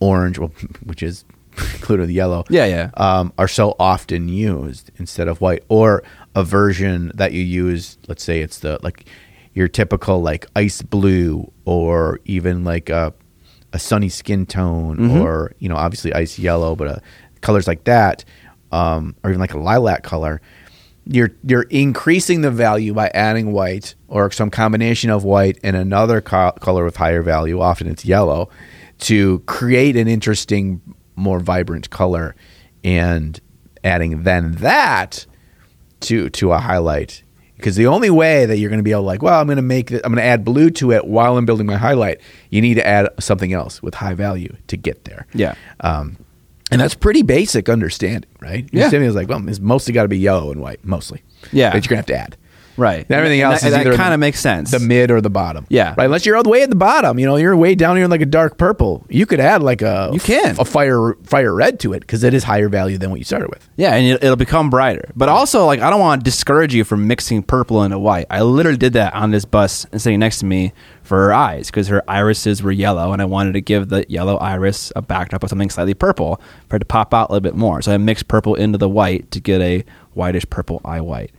orange, 0.00 0.38
well, 0.38 0.52
which 0.84 1.02
is 1.02 1.24
included 1.74 2.02
with 2.02 2.10
yellow. 2.10 2.44
Yeah, 2.50 2.66
yeah. 2.66 2.90
Um, 2.96 3.32
are 3.38 3.48
so 3.48 3.74
often 3.78 4.28
used 4.28 4.90
instead 4.96 5.28
of 5.28 5.40
white, 5.40 5.64
or 5.68 6.02
a 6.34 6.44
version 6.44 7.12
that 7.14 7.32
you 7.32 7.42
use. 7.42 7.96
Let's 8.08 8.22
say 8.22 8.40
it's 8.40 8.58
the 8.58 8.78
like 8.82 9.06
your 9.56 9.66
typical 9.66 10.22
like 10.22 10.46
ice 10.54 10.80
blue, 10.82 11.50
or 11.64 12.20
even 12.26 12.62
like 12.62 12.88
a 12.90 13.12
a 13.72 13.78
sunny 13.80 14.08
skin 14.08 14.46
tone, 14.46 14.96
Mm-hmm. 14.98 15.20
or 15.20 15.52
you 15.58 15.68
know 15.68 15.76
obviously 15.76 16.12
ice 16.14 16.38
yellow, 16.38 16.76
but 16.76 16.86
uh, 16.88 16.98
colors 17.40 17.66
like 17.66 17.82
that, 17.84 18.24
um, 18.70 19.16
or 19.24 19.30
even 19.30 19.40
like 19.40 19.54
a 19.54 19.58
lilac 19.58 20.04
color 20.04 20.40
you're 21.08 21.30
you're 21.44 21.62
increasing 21.70 22.40
the 22.40 22.50
value 22.50 22.92
by 22.92 23.08
adding 23.14 23.52
white 23.52 23.94
or 24.08 24.28
some 24.32 24.50
combination 24.50 25.08
of 25.08 25.22
white 25.22 25.56
and 25.62 25.76
another 25.76 26.20
co- 26.20 26.50
color 26.60 26.84
with 26.84 26.96
higher 26.96 27.22
value 27.22 27.60
often 27.60 27.86
it's 27.86 28.04
yellow 28.04 28.48
to 28.98 29.38
create 29.46 29.94
an 29.94 30.08
interesting 30.08 30.80
more 31.14 31.38
vibrant 31.38 31.88
color 31.90 32.34
and 32.82 33.38
adding 33.84 34.24
then 34.24 34.50
that 34.56 35.24
to 36.00 36.28
to 36.30 36.50
a 36.50 36.58
highlight 36.58 37.22
because 37.56 37.76
the 37.76 37.86
only 37.86 38.10
way 38.10 38.46
that 38.46 38.58
you're 38.58 38.70
going 38.70 38.78
to 38.78 38.84
be 38.84 38.90
able 38.92 39.02
to 39.02 39.06
like 39.06 39.22
well 39.22 39.40
i'm 39.40 39.46
going 39.46 39.56
to 39.56 39.62
make 39.62 39.90
it, 39.90 40.00
i'm 40.04 40.12
going 40.12 40.22
to 40.22 40.28
add 40.28 40.44
blue 40.44 40.70
to 40.70 40.92
it 40.92 41.06
while 41.06 41.36
i'm 41.36 41.46
building 41.46 41.66
my 41.66 41.76
highlight 41.76 42.20
you 42.50 42.60
need 42.60 42.74
to 42.74 42.86
add 42.86 43.08
something 43.18 43.52
else 43.52 43.82
with 43.82 43.94
high 43.94 44.14
value 44.14 44.54
to 44.68 44.76
get 44.76 45.04
there 45.04 45.26
Yeah. 45.34 45.54
um, 45.80 46.16
and 46.70 46.80
that's 46.80 46.94
pretty 46.96 47.22
basic 47.22 47.68
understanding, 47.68 48.28
right? 48.40 48.64
Your 48.72 48.80
Yeah. 48.80 48.80
understanding 48.86 49.08
is 49.08 49.14
like, 49.14 49.28
well, 49.28 49.48
it's 49.48 49.60
mostly 49.60 49.94
got 49.94 50.02
to 50.02 50.08
be 50.08 50.18
yellow 50.18 50.50
and 50.50 50.60
white, 50.60 50.84
mostly. 50.84 51.22
Yeah. 51.52 51.70
But 51.70 51.84
you're 51.84 51.90
gonna 51.90 51.98
have 51.98 52.06
to 52.06 52.16
add. 52.18 52.36
Right. 52.76 53.04
And 53.04 53.10
everything 53.10 53.40
And 53.42 53.52
else 53.52 53.62
that, 53.62 53.72
either 53.72 53.94
kind 53.96 54.12
of 54.14 54.20
makes 54.20 54.40
sense. 54.40 54.70
The 54.70 54.78
mid 54.78 55.10
or 55.10 55.20
the 55.20 55.30
bottom. 55.30 55.66
Yeah. 55.68 55.94
Right. 55.96 56.04
Unless 56.06 56.26
you're 56.26 56.36
all 56.36 56.42
the 56.42 56.50
way 56.50 56.62
at 56.62 56.70
the 56.70 56.76
bottom, 56.76 57.18
you 57.18 57.26
know, 57.26 57.36
you're 57.36 57.56
way 57.56 57.74
down 57.74 57.96
here 57.96 58.04
in 58.04 58.10
like 58.10 58.20
a 58.20 58.26
dark 58.26 58.58
purple. 58.58 59.04
You 59.08 59.26
could 59.26 59.40
add 59.40 59.62
like 59.62 59.82
a 59.82 60.10
You 60.12 60.20
can. 60.20 60.56
a 60.58 60.64
fire 60.64 61.14
fire 61.24 61.54
red 61.54 61.80
to 61.80 61.92
it 61.92 62.00
because 62.00 62.22
it 62.24 62.34
is 62.34 62.44
higher 62.44 62.68
value 62.68 62.98
than 62.98 63.10
what 63.10 63.18
you 63.18 63.24
started 63.24 63.48
with. 63.50 63.68
Yeah, 63.76 63.94
and 63.94 64.06
it, 64.06 64.22
it'll 64.24 64.36
become 64.36 64.70
brighter. 64.70 65.10
But 65.16 65.28
also, 65.28 65.66
like, 65.66 65.80
I 65.80 65.90
don't 65.90 66.00
want 66.00 66.20
to 66.20 66.24
discourage 66.24 66.74
you 66.74 66.84
from 66.84 67.06
mixing 67.06 67.42
purple 67.42 67.82
into 67.82 67.98
white. 67.98 68.26
I 68.30 68.42
literally 68.42 68.78
did 68.78 68.92
that 68.94 69.14
on 69.14 69.30
this 69.30 69.44
bus 69.44 69.86
and 69.92 70.00
sitting 70.00 70.20
next 70.20 70.38
to 70.40 70.44
me 70.46 70.72
for 71.02 71.18
her 71.18 71.32
eyes 71.32 71.66
because 71.68 71.86
her 71.88 72.02
irises 72.08 72.62
were 72.62 72.72
yellow, 72.72 73.12
and 73.12 73.22
I 73.22 73.26
wanted 73.26 73.52
to 73.52 73.60
give 73.60 73.88
the 73.88 74.04
yellow 74.08 74.36
iris 74.38 74.92
a 74.96 75.02
backdrop 75.02 75.42
of 75.44 75.50
something 75.50 75.70
slightly 75.70 75.94
purple 75.94 76.40
for 76.68 76.76
it 76.76 76.80
to 76.80 76.84
pop 76.84 77.14
out 77.14 77.30
a 77.30 77.32
little 77.32 77.42
bit 77.42 77.54
more. 77.54 77.80
So 77.82 77.92
I 77.92 77.96
mixed 77.98 78.26
purple 78.28 78.54
into 78.54 78.76
the 78.78 78.88
white 78.88 79.30
to 79.30 79.40
get 79.40 79.60
a 79.60 79.84
whitish 80.14 80.48
purple 80.50 80.80
eye 80.84 81.00
white. 81.00 81.30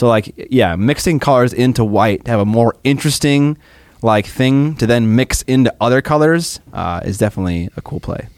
So, 0.00 0.08
like, 0.08 0.32
yeah, 0.50 0.76
mixing 0.76 1.20
colors 1.20 1.52
into 1.52 1.84
white 1.84 2.24
to 2.24 2.30
have 2.30 2.40
a 2.40 2.46
more 2.46 2.74
interesting, 2.84 3.58
like, 4.00 4.24
thing 4.24 4.74
to 4.76 4.86
then 4.86 5.14
mix 5.14 5.42
into 5.42 5.74
other 5.78 6.00
colors 6.00 6.58
uh, 6.72 7.02
is 7.04 7.18
definitely 7.18 7.68
a 7.76 7.82
cool 7.82 8.00
play. 8.00 8.28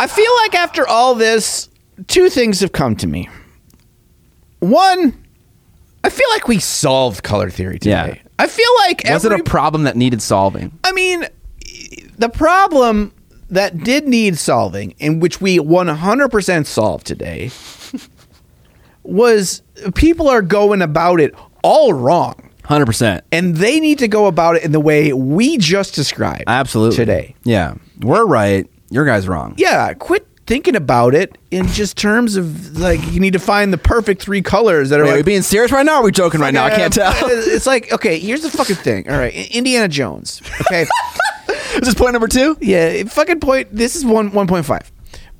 I 0.00 0.08
feel 0.08 0.32
like 0.38 0.56
after 0.56 0.84
all 0.88 1.14
this, 1.14 1.68
two 2.08 2.30
things 2.30 2.58
have 2.62 2.72
come 2.72 2.96
to 2.96 3.06
me. 3.06 3.28
One, 4.58 5.24
I 6.02 6.10
feel 6.10 6.26
like 6.30 6.48
we 6.48 6.58
solved 6.58 7.22
color 7.22 7.48
theory 7.48 7.78
today. 7.78 8.20
Yeah. 8.24 8.30
I 8.40 8.48
feel 8.48 8.74
like 8.88 9.02
Was 9.08 9.24
it 9.24 9.30
a 9.30 9.44
problem 9.44 9.84
that 9.84 9.94
needed 9.94 10.20
solving? 10.20 10.76
I 10.82 10.90
mean, 10.90 11.28
the 12.18 12.28
problem 12.28 13.14
that 13.50 13.84
did 13.84 14.08
need 14.08 14.36
solving, 14.36 14.96
in 14.98 15.20
which 15.20 15.40
we 15.40 15.58
100% 15.58 16.66
solved 16.66 17.06
today, 17.06 17.52
was 19.02 19.62
people 19.94 20.28
are 20.28 20.42
going 20.42 20.82
about 20.82 21.20
it 21.20 21.34
all 21.62 21.92
wrong. 21.92 22.50
100%. 22.64 23.22
And 23.32 23.56
they 23.56 23.80
need 23.80 23.98
to 23.98 24.08
go 24.08 24.26
about 24.26 24.56
it 24.56 24.62
in 24.62 24.72
the 24.72 24.80
way 24.80 25.12
we 25.12 25.58
just 25.58 25.94
described. 25.94 26.44
Absolutely. 26.46 26.96
Today. 26.96 27.34
Yeah. 27.44 27.74
We're 28.00 28.24
right. 28.24 28.68
Your 28.90 29.04
guy's 29.04 29.26
wrong. 29.26 29.54
Yeah, 29.56 29.94
quit 29.94 30.26
thinking 30.46 30.76
about 30.76 31.14
it 31.14 31.38
in 31.50 31.66
just 31.68 31.96
terms 31.96 32.36
of 32.36 32.78
like 32.78 33.00
you 33.12 33.20
need 33.20 33.32
to 33.32 33.38
find 33.38 33.72
the 33.72 33.78
perfect 33.78 34.20
three 34.20 34.42
colors 34.42 34.90
that 34.90 35.00
are 35.00 35.04
Wait, 35.04 35.12
are 35.12 35.16
we 35.16 35.22
being 35.22 35.42
serious 35.42 35.72
right 35.72 35.86
now 35.86 35.94
or 35.94 36.00
are 36.00 36.02
we 36.02 36.12
joking 36.12 36.40
right 36.40 36.52
now? 36.52 36.64
I 36.64 36.70
can't 36.70 36.92
tell. 36.92 37.12
It's 37.26 37.66
like 37.66 37.92
okay, 37.92 38.18
here's 38.18 38.42
the 38.42 38.50
fucking 38.50 38.76
thing. 38.76 39.08
All 39.10 39.16
right, 39.16 39.32
Indiana 39.50 39.88
Jones. 39.88 40.42
Okay, 40.62 40.84
This 41.46 41.72
Is 41.74 41.80
this 41.80 41.94
point 41.94 42.12
number 42.12 42.28
two? 42.28 42.56
Yeah, 42.60 43.04
fucking 43.04 43.40
point. 43.40 43.68
This 43.74 43.96
is 43.96 44.04
one 44.04 44.32
one 44.32 44.46
point 44.46 44.66
five. 44.66 44.90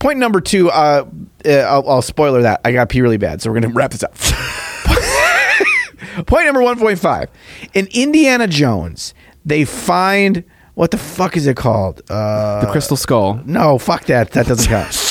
Point 0.03 0.19
number 0.19 0.41
two. 0.41 0.69
Uh, 0.69 1.07
uh 1.47 1.51
I'll, 1.51 1.89
I'll 1.89 2.03
spoiler 2.03 2.43
that. 2.43 2.61
I 2.65 2.73
got 2.73 2.89
pee 2.89 3.03
really 3.03 3.19
bad, 3.19 3.41
so 3.41 3.53
we're 3.53 3.61
gonna 3.61 3.73
wrap 3.73 3.93
this 3.93 4.03
up. 4.03 4.17
point 6.27 6.45
number 6.45 6.61
one 6.61 6.77
point 6.77 6.99
five. 6.99 7.31
In 7.73 7.87
Indiana 7.93 8.49
Jones, 8.49 9.15
they 9.45 9.65
find 9.65 10.43
what 10.75 10.91
the 10.91 10.99
fuck 10.99 11.37
is 11.37 11.47
it 11.47 11.57
called? 11.57 12.03
Uh, 12.11 12.63
The 12.63 12.73
Crystal 12.73 12.97
Skull. 12.97 13.43
no, 13.45 13.79
fuck 13.79 14.07
that. 14.07 14.33
That 14.33 14.47
doesn't 14.47 14.69
count. 14.69 14.93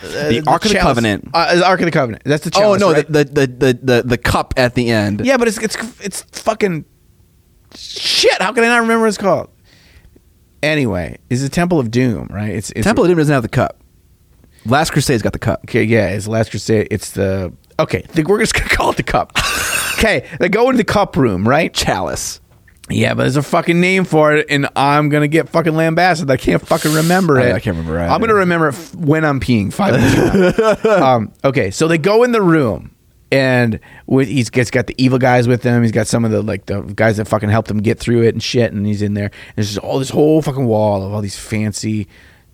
The 0.00 0.42
Ark 0.46 0.64
of 0.64 0.72
the. 0.72 0.78
Covenant. 0.78 1.28
Uh, 1.34 1.56
the 1.56 1.66
Ark 1.66 1.80
of 1.80 1.84
the 1.84 1.90
Covenant. 1.90 2.22
That's 2.24 2.44
the 2.44 2.52
Oh 2.54 2.76
no, 2.76 2.92
right? 2.92 3.06
the, 3.06 3.24
the, 3.24 3.46
the, 3.46 3.78
the, 3.82 4.02
the 4.02 4.16
cup 4.16 4.54
at 4.56 4.74
the 4.74 4.88
end. 4.88 5.20
yeah, 5.26 5.36
but 5.36 5.46
it's 5.46 5.58
it's 5.58 5.76
it's 6.00 6.22
fucking 6.40 6.86
shit. 7.74 8.40
How 8.40 8.52
can 8.52 8.64
I 8.64 8.68
not 8.68 8.80
remember 8.80 9.02
what 9.02 9.08
it's 9.08 9.18
called? 9.18 9.50
Anyway, 10.62 11.18
it's 11.28 11.42
the 11.42 11.50
Temple 11.50 11.80
of 11.80 11.90
Doom, 11.90 12.28
right? 12.30 12.50
It's, 12.50 12.70
it's 12.70 12.84
Temple 12.84 13.04
of 13.04 13.10
Doom 13.10 13.18
doesn't 13.18 13.32
have 13.32 13.42
the 13.42 13.50
cup. 13.50 13.79
Last 14.70 14.90
Crusade's 14.90 15.22
got 15.22 15.32
the 15.32 15.38
cup. 15.38 15.60
Okay, 15.64 15.84
yeah, 15.84 16.08
it's 16.08 16.26
Last 16.28 16.50
Crusade. 16.50 16.88
It's 16.90 17.10
the 17.12 17.52
okay. 17.78 17.98
I 17.98 18.12
think 18.12 18.28
we're 18.28 18.40
just 18.40 18.54
gonna 18.54 18.68
call 18.70 18.90
it 18.90 18.96
the 18.96 19.02
cup. 19.02 19.32
okay, 19.98 20.26
they 20.38 20.48
go 20.48 20.66
into 20.70 20.78
the 20.78 20.84
cup 20.84 21.16
room, 21.16 21.46
right? 21.48 21.72
Chalice. 21.72 22.40
Yeah, 22.88 23.14
but 23.14 23.22
there's 23.22 23.36
a 23.36 23.42
fucking 23.42 23.80
name 23.80 24.04
for 24.04 24.34
it, 24.34 24.46
and 24.50 24.68
I'm 24.74 25.10
gonna 25.10 25.28
get 25.28 25.48
fucking 25.48 25.74
lambasted. 25.74 26.30
I 26.30 26.36
can't 26.36 26.64
fucking 26.66 26.92
remember 26.92 27.38
I- 27.40 27.46
it. 27.50 27.52
I 27.54 27.60
can't 27.60 27.76
remember 27.76 27.98
either. 28.00 28.12
I'm 28.12 28.20
gonna 28.20 28.34
remember 28.34 28.68
it 28.68 28.74
f- 28.74 28.94
when 28.96 29.24
I'm 29.24 29.38
peeing 29.40 29.72
five 29.72 29.94
minutes. 29.94 30.84
um, 30.86 31.32
okay, 31.44 31.70
so 31.70 31.86
they 31.86 31.98
go 31.98 32.24
in 32.24 32.32
the 32.32 32.42
room, 32.42 32.94
and 33.30 33.78
with 34.06 34.26
he's 34.26 34.50
gets 34.50 34.72
got 34.72 34.88
the 34.88 34.94
evil 34.98 35.18
guys 35.18 35.46
with 35.46 35.62
him. 35.62 35.82
He's 35.82 35.92
got 35.92 36.08
some 36.08 36.24
of 36.24 36.32
the 36.32 36.42
like 36.42 36.66
the 36.66 36.80
guys 36.82 37.16
that 37.18 37.28
fucking 37.28 37.48
helped 37.48 37.70
him 37.70 37.78
get 37.78 38.00
through 38.00 38.22
it 38.22 38.34
and 38.34 38.42
shit. 38.42 38.72
And 38.72 38.84
he's 38.84 39.02
in 39.02 39.14
there. 39.14 39.26
And 39.26 39.56
there's 39.56 39.68
just 39.68 39.78
all 39.78 40.00
this 40.00 40.10
whole 40.10 40.42
fucking 40.42 40.66
wall 40.66 41.04
of 41.06 41.12
all 41.12 41.20
these 41.20 41.38
fancy 41.38 42.08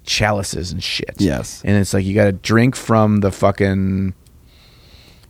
chalices 0.07 0.73
and 0.73 0.83
shit. 0.83 1.15
Yes. 1.19 1.62
and 1.65 1.77
it's 1.77 1.93
like 1.93 2.05
you 2.05 2.15
got 2.15 2.24
to 2.27 2.33
drink 2.33 2.74
from 2.77 3.20
the 3.20 3.31
fucking. 3.31 4.15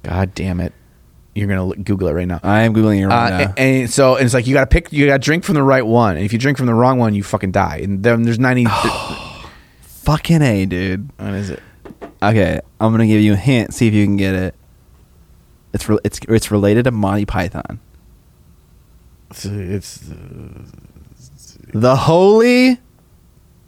God 0.03 0.35
damn 0.35 0.61
it! 0.61 0.73
You're 1.35 1.49
gonna 1.49 1.65
look, 1.65 1.83
Google 1.83 2.09
it 2.09 2.13
right 2.13 2.29
now. 2.29 2.39
I 2.43 2.63
am 2.63 2.73
googling 2.75 3.01
it 3.01 3.07
right 3.09 3.27
Uh, 3.27 3.39
now. 3.39 3.45
and, 3.57 3.59
and 3.59 3.91
so 3.91 4.15
and 4.17 4.25
it's 4.25 4.35
like 4.35 4.47
you 4.47 4.55
got 4.55 4.61
to 4.61 4.67
pick, 4.69 4.93
you 4.93 5.07
got 5.07 5.15
to 5.15 5.19
drink 5.19 5.43
from 5.45 5.55
the 5.57 5.63
right 5.65 5.85
one, 5.85 6.17
and 6.17 6.25
if 6.25 6.33
you 6.33 6.39
drink 6.39 6.57
from 6.59 6.67
the 6.67 6.75
wrong 6.75 6.99
one, 6.99 7.15
you 7.15 7.23
fucking 7.25 7.51
die. 7.51 7.81
And 7.83 8.03
then 8.03 8.23
there's 8.23 8.39
ninety. 8.39 8.67
Fucking 9.81 10.41
a, 10.41 10.67
dude. 10.67 11.11
what 11.17 11.35
is 11.35 11.51
it? 11.51 11.61
Okay, 12.23 12.61
I'm 12.81 12.93
gonna 12.93 13.07
give 13.09 13.21
you 13.21 13.33
a 13.33 13.37
hint. 13.37 13.75
See 13.75 13.89
if 13.89 13.95
you 13.95 14.05
can 14.05 14.17
get 14.17 14.35
it. 14.37 14.55
It's 15.73 15.89
re- 15.89 15.99
it's 16.05 16.21
it's 16.29 16.51
related 16.53 16.85
to 16.85 16.93
Monty 16.93 17.27
Python. 17.27 17.81
It's, 19.31 19.45
it's 19.45 20.09
uh, 20.11 20.63
The 21.75 21.97
Holy 21.97 22.79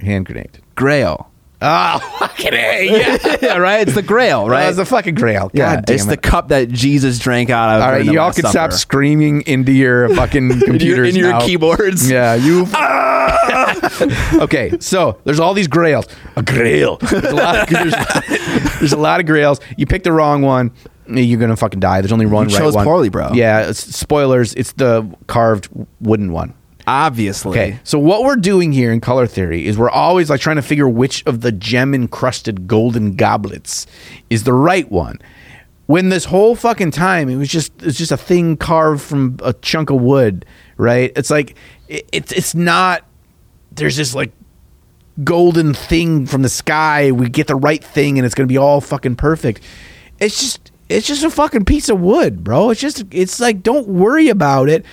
hand 0.01 0.26
grenade. 0.26 0.60
Grail. 0.78 1.28
Oh, 1.60 1.98
fucking 2.20 2.55
A. 2.55 2.88
Yeah. 2.88 3.36
yeah, 3.42 3.56
right. 3.56 3.80
It's 3.80 3.96
the 3.96 4.02
Grail, 4.02 4.48
right? 4.48 4.68
It's 4.68 4.76
the 4.76 4.84
fucking 4.84 5.16
grail. 5.16 5.50
yeah, 5.52 5.74
God 5.74 5.86
damn 5.86 5.94
it's 5.96 6.06
the 6.06 6.16
cup 6.16 6.48
that 6.48 6.68
Jesus 6.70 7.18
drank 7.18 7.50
out 7.50 7.76
of. 7.76 7.82
All 7.82 7.90
right, 7.90 8.05
y'all 8.05 8.32
can 8.32 8.46
stop 8.46 8.72
screaming 8.72 9.42
into 9.42 9.72
your 9.72 10.09
fucking 10.14 10.50
in 10.52 10.59
your, 10.59 10.66
computers 10.66 11.16
in 11.16 11.20
your 11.20 11.40
keyboards. 11.40 12.09
Yeah, 12.09 12.36
you. 12.36 12.66
okay, 14.40 14.78
so 14.78 15.20
there's 15.24 15.40
all 15.40 15.52
these 15.52 15.66
grails. 15.66 16.06
A 16.36 16.44
grail. 16.44 16.98
There's 16.98 17.24
a, 17.24 17.34
lot 17.34 17.56
of, 17.56 17.68
there's, 17.68 17.94
there's 18.78 18.92
a 18.92 18.96
lot 18.96 19.18
of 19.18 19.26
grails. 19.26 19.60
You 19.76 19.86
pick 19.86 20.05
the 20.05 20.12
wrong 20.12 20.42
one, 20.42 20.72
you're 21.09 21.40
gonna 21.40 21.56
fucking 21.56 21.80
die. 21.80 22.00
There's 22.00 22.12
only 22.12 22.26
one 22.26 22.48
You 22.48 22.55
right 22.56 22.62
chose 22.62 22.76
one. 22.76 22.84
poorly, 22.84 23.09
bro. 23.09 23.32
Yeah, 23.32 23.72
spoilers. 23.72 24.55
It's 24.55 24.72
the 24.72 25.12
carved 25.26 25.68
wooden 26.00 26.30
one. 26.30 26.55
Obviously. 26.89 27.51
Okay, 27.51 27.81
so 27.85 27.98
what 27.98 28.23
we're 28.23 28.36
doing 28.36 28.73
here 28.73 28.90
in 28.90 29.02
color 29.02 29.27
theory 29.27 29.66
is 29.66 29.77
we're 29.77 29.90
always 29.90 30.31
like 30.31 30.40
trying 30.40 30.56
to 30.56 30.62
figure 30.62 30.89
which 30.89 31.23
of 31.27 31.43
the 31.43 31.52
gem 31.52 31.93
encrusted 31.93 32.66
golden 32.66 33.15
goblets 33.15 33.86
is 34.31 34.44
the 34.44 34.55
right 34.55 34.90
one. 34.90 35.19
When 35.85 36.09
this 36.09 36.24
whole 36.24 36.56
fucking 36.56 36.93
time 36.93 37.28
it 37.28 37.36
was 37.36 37.51
just 37.51 37.74
it's 37.82 37.98
just 37.98 38.10
a 38.10 38.16
thing 38.16 38.56
carved 38.56 39.02
from 39.02 39.36
a 39.43 39.52
chunk 39.52 39.90
of 39.90 40.01
wood, 40.01 40.47
right? 40.78 41.12
It's 41.15 41.28
like 41.28 41.56
it, 41.89 42.09
it's 42.10 42.32
it's 42.32 42.55
not. 42.55 43.05
There's 43.70 43.97
this 43.97 44.15
like 44.15 44.32
golden 45.23 45.74
thing 45.74 46.24
from 46.24 46.40
the 46.40 46.48
sky. 46.48 47.12
We 47.12 47.28
get 47.28 47.48
the 47.48 47.56
right 47.56 47.85
thing, 47.85 48.19
and 48.19 48.24
it's 48.24 48.35
gonna 48.35 48.47
be 48.47 48.56
all 48.56 48.81
fucking 48.81 49.16
perfect. 49.16 49.60
It's 50.20 50.40
just 50.40 50.73
it's 50.89 51.06
just 51.06 51.23
a 51.23 51.28
fucking 51.28 51.66
piece 51.66 51.90
of 51.90 52.01
wood, 52.01 52.43
bro. 52.43 52.70
It's 52.70 52.81
just 52.81 53.05
it's 53.10 53.40
like 53.40 53.62
don't 53.62 53.89
worry 53.89 54.31
about 54.31 54.70
it. 54.70 54.86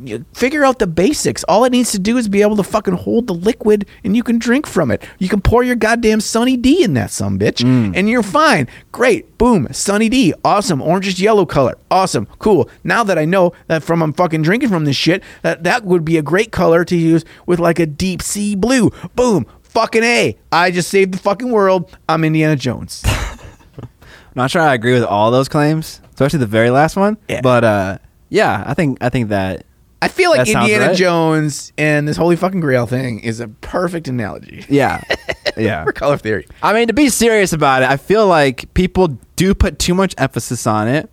You 0.00 0.24
figure 0.32 0.64
out 0.64 0.78
the 0.78 0.86
basics. 0.86 1.44
All 1.44 1.64
it 1.64 1.70
needs 1.70 1.90
to 1.92 1.98
do 1.98 2.16
is 2.18 2.28
be 2.28 2.42
able 2.42 2.56
to 2.56 2.62
fucking 2.62 2.94
hold 2.94 3.26
the 3.26 3.34
liquid, 3.34 3.86
and 4.04 4.14
you 4.16 4.22
can 4.22 4.38
drink 4.38 4.66
from 4.66 4.90
it. 4.90 5.02
You 5.18 5.28
can 5.28 5.40
pour 5.40 5.64
your 5.64 5.74
goddamn 5.74 6.20
Sunny 6.20 6.56
D 6.56 6.84
in 6.84 6.94
that 6.94 7.10
some 7.10 7.38
bitch, 7.38 7.64
and 7.64 8.08
you're 8.08 8.22
fine. 8.22 8.68
Great, 8.92 9.36
boom, 9.38 9.66
Sunny 9.72 10.08
D, 10.08 10.32
awesome. 10.44 10.80
Orange 10.80 11.08
is 11.08 11.20
yellow 11.20 11.44
color, 11.46 11.76
awesome, 11.90 12.26
cool. 12.38 12.70
Now 12.84 13.02
that 13.04 13.18
I 13.18 13.24
know 13.24 13.52
that 13.66 13.82
from 13.82 14.02
I'm 14.02 14.12
fucking 14.12 14.42
drinking 14.42 14.68
from 14.68 14.84
this 14.84 14.96
shit, 14.96 15.22
that 15.42 15.64
that 15.64 15.84
would 15.84 16.04
be 16.04 16.16
a 16.16 16.22
great 16.22 16.52
color 16.52 16.84
to 16.84 16.96
use 16.96 17.24
with 17.46 17.58
like 17.58 17.78
a 17.78 17.86
deep 17.86 18.22
sea 18.22 18.54
blue. 18.54 18.90
Boom, 19.16 19.46
fucking 19.62 20.04
a. 20.04 20.36
I 20.52 20.70
just 20.70 20.90
saved 20.90 21.14
the 21.14 21.18
fucking 21.18 21.50
world. 21.50 21.96
I'm 22.08 22.24
Indiana 22.24 22.56
Jones. 22.56 23.02
I'm 23.06 23.88
not 24.34 24.50
sure 24.50 24.62
I 24.62 24.74
agree 24.74 24.94
with 24.94 25.04
all 25.04 25.30
those 25.30 25.48
claims, 25.48 26.00
especially 26.10 26.38
the 26.38 26.46
very 26.46 26.70
last 26.70 26.96
one. 26.96 27.16
Yeah. 27.28 27.40
But 27.40 27.64
uh, 27.64 27.98
yeah, 28.28 28.62
I 28.66 28.74
think 28.74 28.98
I 29.00 29.08
think 29.08 29.30
that 29.30 29.64
I 30.00 30.08
feel 30.08 30.30
like 30.30 30.46
That 30.46 30.48
Indiana 30.48 30.88
right. 30.88 30.96
Jones 30.96 31.72
and 31.76 32.06
this 32.06 32.16
holy 32.16 32.36
fucking 32.36 32.60
grail 32.60 32.86
thing 32.86 33.20
is 33.20 33.40
a 33.40 33.48
perfect 33.48 34.06
analogy 34.06 34.64
yeah, 34.68 35.02
yeah. 35.56 35.84
for 35.84 35.92
color 35.92 36.16
theory. 36.16 36.46
I 36.62 36.72
mean, 36.72 36.86
to 36.86 36.92
be 36.92 37.08
serious 37.08 37.52
about 37.52 37.82
it, 37.82 37.88
I 37.88 37.96
feel 37.96 38.26
like 38.26 38.72
people 38.74 39.18
do 39.36 39.54
put 39.54 39.78
too 39.78 39.94
much 39.94 40.14
emphasis 40.16 40.66
on 40.66 40.86
it. 40.88 41.10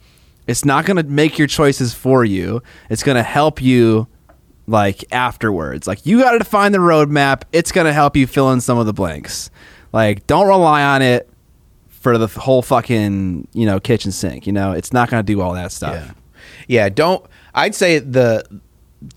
It's 0.47 0.63
not 0.63 0.85
going 0.85 0.97
to 0.97 1.03
make 1.03 1.39
your 1.39 1.47
choices 1.47 1.93
for 1.95 2.23
you. 2.23 2.61
It's 2.89 3.01
going 3.01 3.15
to 3.15 3.23
help 3.23 3.61
you 3.61 4.07
like 4.67 5.03
afterwards. 5.11 5.87
Like 5.87 6.05
you 6.05 6.19
got 6.19 6.33
to 6.33 6.39
define 6.39 6.71
the 6.71 6.77
roadmap. 6.77 7.43
It's 7.51 7.71
going 7.71 7.85
to 7.85 7.93
help 7.93 8.15
you 8.15 8.27
fill 8.27 8.51
in 8.51 8.61
some 8.61 8.77
of 8.77 8.85
the 8.85 8.93
blanks. 8.93 9.49
Like 9.93 10.27
don't 10.27 10.47
rely 10.47 10.83
on 10.83 11.01
it 11.01 11.27
for 11.89 12.19
the 12.19 12.27
whole 12.27 12.61
fucking, 12.61 13.47
you 13.53 13.65
know, 13.65 13.79
kitchen 13.79 14.11
sink, 14.11 14.45
you 14.45 14.53
know? 14.53 14.73
It's 14.73 14.93
not 14.93 15.09
going 15.09 15.25
to 15.25 15.33
do 15.33 15.41
all 15.41 15.53
that 15.53 15.71
stuff. 15.71 15.95
Yeah. 15.95 16.13
Yeah, 16.67 16.89
don't 16.89 17.25
I'd 17.55 17.73
say 17.73 17.99
the 17.99 18.43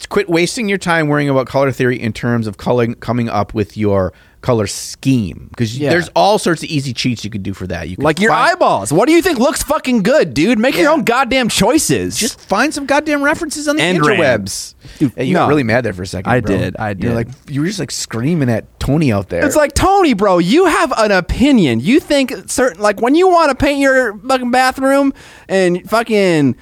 quit 0.09 0.29
wasting 0.29 0.69
your 0.69 0.79
time 0.79 1.09
worrying 1.09 1.29
about 1.29 1.47
color 1.47 1.71
theory 1.73 2.01
in 2.01 2.13
terms 2.13 2.47
of 2.47 2.57
color 2.57 2.95
coming 2.95 3.29
up 3.29 3.55
with 3.55 3.77
your 3.77 4.13
color 4.41 4.69
scheme 4.69 5.49
because 5.51 5.77
Yeah. 5.77 5.91
there's 5.91 6.09
all 6.15 6.39
sorts 6.39 6.63
of 6.63 6.69
easy 6.69 6.93
cheats 6.93 7.25
you 7.25 7.31
could 7.31 7.43
do 7.43 7.53
for 7.53 7.67
that. 7.67 7.89
You 7.89 7.97
Like 7.99 8.21
your 8.21 8.31
find- 8.31 8.53
eyeballs. 8.53 8.93
What 8.93 9.09
do 9.09 9.13
you 9.13 9.21
think 9.21 9.41
looks 9.41 9.65
fucking 9.65 10.05
good, 10.05 10.33
dude? 10.33 10.61
Make 10.61 10.77
your 10.79 10.91
own 10.93 11.03
goddamn 11.03 11.49
choices. 11.49 12.17
Just 12.17 12.41
find 12.41 12.73
some 12.73 12.87
goddamn 12.87 13.23
references 13.23 13.67
on 13.67 13.77
the 13.77 13.83
And 13.83 13.99
interwebs. 13.99 14.75
Dude, 15.01 15.13
Yeah, 15.17 15.23
you 15.25 15.35
no. 15.35 15.41
got 15.41 15.49
really 15.49 15.65
mad 15.65 15.85
there 15.85 15.93
for 15.93 16.03
a 16.03 16.07
second. 16.07 16.31
I 16.31 16.41
bro. 16.41 16.57
did, 16.57 16.77
I 16.79 16.91
You're 16.91 16.95
did. 16.95 17.15
like 17.15 17.29
you 17.49 17.63
were 17.63 17.67
just 17.67 17.81
like 17.81 17.91
screaming 17.91 18.49
at 18.49 18.79
Tony 18.79 19.13
out 19.13 19.29
there. 19.29 19.45
It's 19.45 19.57
like 19.57 19.75
Tony, 19.75 20.15
bro. 20.15 20.39
You 20.39 20.67
have 20.67 20.93
an 20.97 21.11
opinion. 21.11 21.81
You 21.81 21.99
think 21.99 22.33
certain 22.47 22.81
like 22.81 23.03
when 23.03 23.17
you 23.17 23.27
want 23.29 23.51
to 23.51 23.57
paint 23.57 23.81
your 23.81 24.17
fucking 24.19 24.53
bathroom, 24.53 25.13
and 25.49 25.83
fucking 25.91 26.55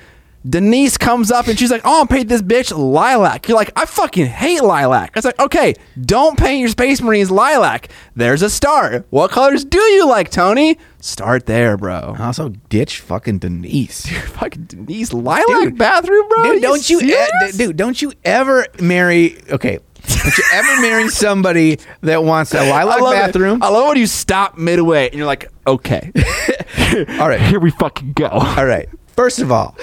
Denise 0.49 0.97
comes 0.99 1.31
up 1.33 1.49
and 1.49 1.59
she's 1.59 1.71
like, 1.71 1.81
"Oh, 1.85 1.99
I'll 2.01 2.07
paint 2.07 2.29
this 2.29 2.43
bitch 2.43 2.77
lilac." 2.77 3.49
You're 3.49 3.57
like, 3.57 3.73
"I 3.75 3.85
fucking 3.87 4.27
hate 4.27 4.63
lilac." 4.63 5.13
It's 5.17 5.25
like, 5.25 5.39
okay, 5.41 5.75
don't 6.01 6.39
paint 6.39 6.61
your 6.61 6.69
Space 6.69 7.01
Marines 7.01 7.31
lilac. 7.31 7.89
There's 8.15 8.43
a 8.43 8.51
start. 8.51 9.07
What 9.11 9.31
colors 9.31 9.65
do 9.65 9.81
you 9.81 10.07
like, 10.07 10.31
Tony? 10.31 10.79
Start 11.01 11.47
there, 11.47 11.77
bro. 11.77 12.17
also 12.19 12.51
ditch 12.69 13.01
fucking 13.01 13.39
Denise. 13.39 14.07
fucking 14.35 14.65
Denise 14.65 15.13
lilac 15.13 15.47
Dude. 15.47 15.79
bathroom, 15.79 16.29
bro. 16.29 16.43
dude, 16.45 16.63
don't 16.63 16.89
you, 16.91 16.99
e- 17.01 17.09
serious? 17.09 17.57
dude, 17.57 17.77
don't 17.77 18.01
you 18.01 18.13
ever 18.25 18.67
marry? 18.81 19.39
Okay, 19.51 19.79
don't 20.07 20.39
you 20.39 20.45
ever 20.53 20.81
marry 20.83 21.09
somebody 21.09 21.79
that 22.03 22.23
wants 22.23 22.53
a 22.55 22.61
lilac 22.69 22.99
I 22.99 23.01
love 23.03 23.13
it. 23.15 23.17
bathroom? 23.17 23.63
I 23.63 23.69
love 23.69 23.89
when 23.89 23.99
you 23.99 24.07
stop 24.07 24.59
midway 24.59 25.07
and 25.09 25.15
you're 25.15 25.27
like, 25.27 25.51
okay, 25.67 26.13
All 27.21 27.29
right, 27.29 27.41
here 27.41 27.59
we 27.61 27.71
fucking 27.73 28.13
go. 28.13 28.27
all 28.29 28.65
right. 28.67 28.89
First 29.17 29.41
of 29.41 29.51
all, 29.51 29.77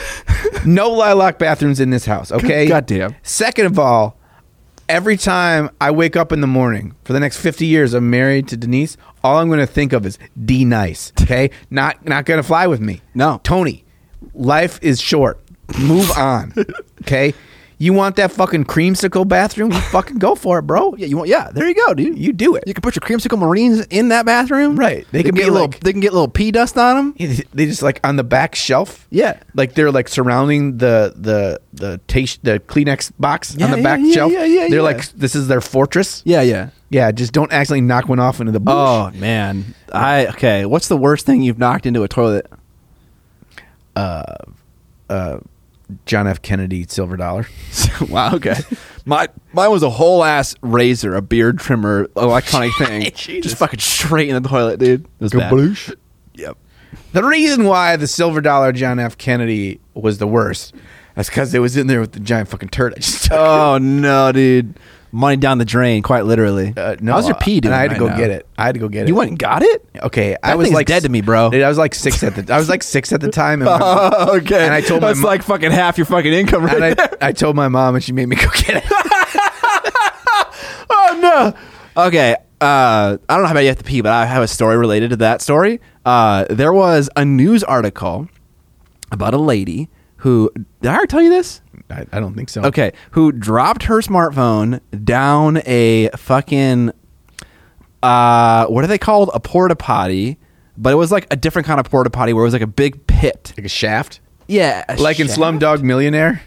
no 0.66 0.90
lilac 0.92 1.40
bathrooms 1.40 1.80
in 1.80 1.90
this 1.90 2.06
house. 2.06 2.32
Okay, 2.32 2.68
Goddamn. 2.70 3.16
Second 3.24 3.66
of 3.66 3.80
all, 3.80 4.18
every 4.88 5.18
time 5.18 5.70
I 5.82 5.92
wake 5.92 6.16
up 6.16 6.32
in 6.32 6.42
the 6.42 6.48
morning 6.48 6.96
for 7.04 7.14
the 7.14 7.20
next 7.20 7.38
fifty 7.40 7.66
years, 7.66 7.94
I'm 7.94 8.10
married 8.10 8.48
to 8.50 8.58
Denise. 8.58 8.96
All 9.24 9.40
I'm 9.40 9.48
going 9.48 9.60
to 9.60 9.66
think 9.66 9.92
of 9.94 10.06
is 10.06 10.20
D 10.46 10.66
nice. 10.66 11.12
Okay, 11.22 11.50
not 11.70 12.06
not 12.06 12.26
going 12.26 12.38
to 12.38 12.44
fly 12.44 12.68
with 12.68 12.80
me. 12.80 13.02
No. 13.16 13.42
Tony, 13.44 13.84
life 14.34 14.80
is 14.82 15.02
short. 15.02 15.40
Move 15.80 16.12
on. 16.12 16.54
Okay. 17.04 17.34
You 17.84 17.92
want 17.92 18.16
that 18.16 18.32
fucking 18.32 18.64
creamsicle 18.64 19.28
bathroom? 19.28 19.74
You 19.74 19.82
fucking 19.82 20.18
go 20.18 20.36
for 20.36 20.60
it, 20.60 20.62
bro. 20.62 20.96
Yeah, 20.96 21.08
you 21.08 21.18
want? 21.18 21.28
Yeah, 21.28 21.52
there 21.52 21.68
you 21.68 21.76
go, 21.76 21.94
dude. 21.94 22.18
You 22.18 22.32
do 22.32 22.56
it. 22.56 22.64
You 22.66 22.74
can 22.74 22.82
put 22.82 22.96
your 22.96 23.02
creamsicle 23.02 23.38
marines 23.38 23.86
in 23.88 24.08
that 24.08 24.26
bathroom, 24.26 24.78
Right. 24.78 25.06
They 25.12 25.22
can 25.22 25.36
get 25.36 25.52
little. 25.52 25.68
They 25.68 25.92
can 25.92 26.00
get 26.00 26.14
little 26.14 26.30
pee 26.30 26.52
dust 26.52 26.78
on 26.78 26.96
them. 27.18 27.44
They 27.54 27.66
just 27.66 27.82
like 27.82 28.00
on 28.06 28.16
the 28.16 28.24
back 28.24 28.56
shelf. 28.56 29.06
Yeah. 29.10 29.38
like 29.54 29.74
they're 29.74 29.92
like 29.92 30.08
surrounding 30.08 30.78
the 30.78 31.14
the 31.18 31.60
the 31.74 31.98
taste 32.08 32.40
the 32.46 32.62
Kleenex 32.62 33.12
box 33.20 33.54
Yeah, 33.58 33.66
on 33.66 33.72
the 33.72 33.78
yeah, 33.80 33.84
back 33.84 34.00
yeah, 34.02 34.14
shelf. 34.14 34.32
yeah, 34.32 34.46
yeah, 34.46 34.68
they're 34.70 34.82
like 34.82 35.06
this 35.12 35.36
is 35.36 35.50
their 35.50 35.60
fortress. 35.60 36.22
Yeah, 36.24 36.42
yeah. 36.42 36.70
Yeah, 36.90 37.12
just 37.12 37.34
don't 37.34 37.52
accidentally 37.52 37.82
knock 37.82 38.08
one 38.08 38.20
off 38.20 38.40
into 38.40 38.54
the 38.54 38.62
bush. 38.62 38.74
Oh 38.78 39.12
man, 39.16 39.76
I 39.92 40.28
okay. 40.28 40.66
What's 40.66 40.88
the 40.88 40.96
worst 40.96 41.26
thing 41.26 41.42
you've 41.42 41.60
knocked 41.60 41.86
into 41.86 42.04
a 42.04 42.08
toilet? 42.08 42.50
Uh, 43.96 44.36
uh, 45.10 45.40
John 46.06 46.28
F. 46.28 46.42
Kennedy 46.42 46.86
silver 46.88 47.18
dollar. 47.18 47.48
wow. 48.10 48.36
Okay. 48.36 48.56
My 49.06 49.28
mine 49.54 49.72
was 49.72 49.84
a 49.84 49.90
whole 49.90 50.24
ass 50.24 50.56
razor, 50.62 51.16
a 51.16 51.22
beard 51.22 51.60
trimmer, 51.60 52.08
electronic 52.16 52.74
thing, 52.78 53.12
just 53.14 53.58
fucking 53.58 53.80
straight 53.80 54.30
in 54.30 54.42
the 54.42 54.48
toilet, 54.48 54.80
dude. 54.80 55.06
It 55.06 55.10
was 55.20 55.34
bad. 55.34 55.52
Yep. 56.36 56.58
The 57.12 57.24
reason 57.24 57.66
why 57.66 57.96
the 57.96 58.08
silver 58.08 58.42
dollar 58.42 58.72
John 58.72 59.00
F. 59.00 59.18
Kennedy 59.18 59.80
was 59.94 60.18
the 60.18 60.28
worst 60.28 60.74
that's 61.16 61.30
because 61.30 61.54
it 61.54 61.60
was 61.60 61.78
in 61.78 61.88
there 61.88 62.00
with 62.00 62.14
the 62.14 62.20
giant 62.20 62.50
fucking 62.50 62.70
turd. 62.70 62.94
I 62.94 62.98
just 62.98 63.26
took. 63.26 63.34
Oh 63.34 63.78
no, 63.78 64.32
dude. 64.32 64.80
Money 65.16 65.38
down 65.38 65.60
the 65.60 65.66
drain, 65.66 66.02
quite 66.02 66.26
literally. 66.26 66.74
Uh, 66.76 66.96
no, 67.00 67.14
How's 67.14 67.28
your 67.28 67.38
pee 67.38 67.62
doing? 67.62 67.72
And 67.72 67.76
I 67.76 67.82
had 67.84 67.90
to 67.90 67.92
right 67.92 68.00
go 68.00 68.08
now? 68.08 68.18
get 68.18 68.32
it. 68.32 68.48
I 68.58 68.66
had 68.66 68.74
to 68.74 68.80
go 68.80 68.90
get 68.90 69.04
it. 69.04 69.10
You 69.10 69.16
went 69.16 69.30
and 69.30 69.38
got 69.38 69.62
it? 69.62 69.86
Okay, 70.02 70.36
I 70.42 70.48
That 70.50 70.58
was 70.58 70.72
like 70.72 70.88
dead 70.88 71.04
to 71.04 71.10
me, 71.10 71.22
bro. 71.22 71.52
Dude, 71.52 71.62
I 71.62 71.70
was 71.70 71.78
like 71.78 71.94
six 71.94 72.24
at 72.24 72.36
the. 72.36 72.52
I 72.52 72.58
was 72.58 72.68
like 72.68 72.82
six 72.82 73.14
at 73.14 73.22
the 73.22 73.30
time. 73.30 73.62
And, 73.62 73.66
my, 73.70 73.80
Oh, 73.80 74.38
okay. 74.38 74.66
And 74.66 74.74
I 74.74 74.82
told 74.82 75.02
my 75.02 75.10
that's 75.10 75.20
mo- 75.20 75.28
like 75.28 75.44
fucking 75.44 75.70
half 75.72 76.00
your 76.00 76.06
fucking 76.06 76.34
income 76.34 76.64
right 76.66 76.82
and 76.82 76.98
there. 76.98 77.18
I, 77.22 77.28
I 77.28 77.32
told 77.32 77.56
my 77.56 77.68
mom, 77.68 77.94
and 77.94 78.04
she 78.04 78.12
made 78.12 78.26
me 78.28 78.36
go 78.38 78.48
get 78.56 78.78
it. 78.78 78.84
oh 80.90 81.20
no. 81.96 82.04
Okay. 82.06 82.34
Uh, 82.62 83.18
I 83.30 83.34
don't 83.34 83.42
know 83.42 83.48
how 83.48 83.52
about 83.52 83.60
you 83.62 83.68
have 83.68 83.78
to 83.78 83.84
pee, 83.84 84.02
but 84.02 84.12
I 84.14 84.26
have 84.26 84.42
a 84.42 84.48
story 84.48 84.78
related 84.78 85.10
to 85.12 85.18
that 85.18 85.42
story. 85.42 85.82
Uh, 86.06 86.46
there 86.50 86.72
was 86.74 87.10
a 87.16 87.26
news 87.26 87.64
article 87.64 88.30
about 89.12 89.34
a 89.34 89.38
lady 89.38 89.90
who 90.18 90.50
did 90.82 90.90
I 90.90 90.96
ever 90.96 91.06
tell 91.06 91.22
you 91.22 91.30
this? 91.30 91.62
I, 91.90 92.06
I 92.12 92.20
don't 92.20 92.34
think 92.34 92.50
so. 92.50 92.64
Okay, 92.64 92.92
who 93.12 93.32
dropped 93.32 93.84
her 93.84 94.00
smartphone 94.00 94.80
down 95.04 95.62
a 95.66 96.10
fucking 96.16 96.92
uh, 98.02 98.66
what 98.68 98.84
are 98.84 98.88
they 98.88 98.98
called? 98.98 99.30
A 99.34 99.40
porta 99.40 99.76
potty, 99.76 100.38
but 100.78 100.92
it 100.92 100.96
was 100.96 101.12
like 101.12 101.28
a 101.32 101.36
different 101.36 101.66
kind 101.68 101.80
of 101.80 101.90
porta 101.90 102.10
potty 102.10 102.34
where 102.34 102.44
it 102.44 102.48
was 102.48 102.54
like 102.54 102.62
a 102.62 102.68
big 102.68 103.06
pit. 103.08 103.54
like 103.58 103.66
a 103.66 103.70
shaft, 103.70 104.20
Yeah, 104.48 104.84
a 104.90 104.96
like 104.98 105.20
in? 105.20 105.28
Slumdog 105.28 105.82
Millionaire. 105.84 106.42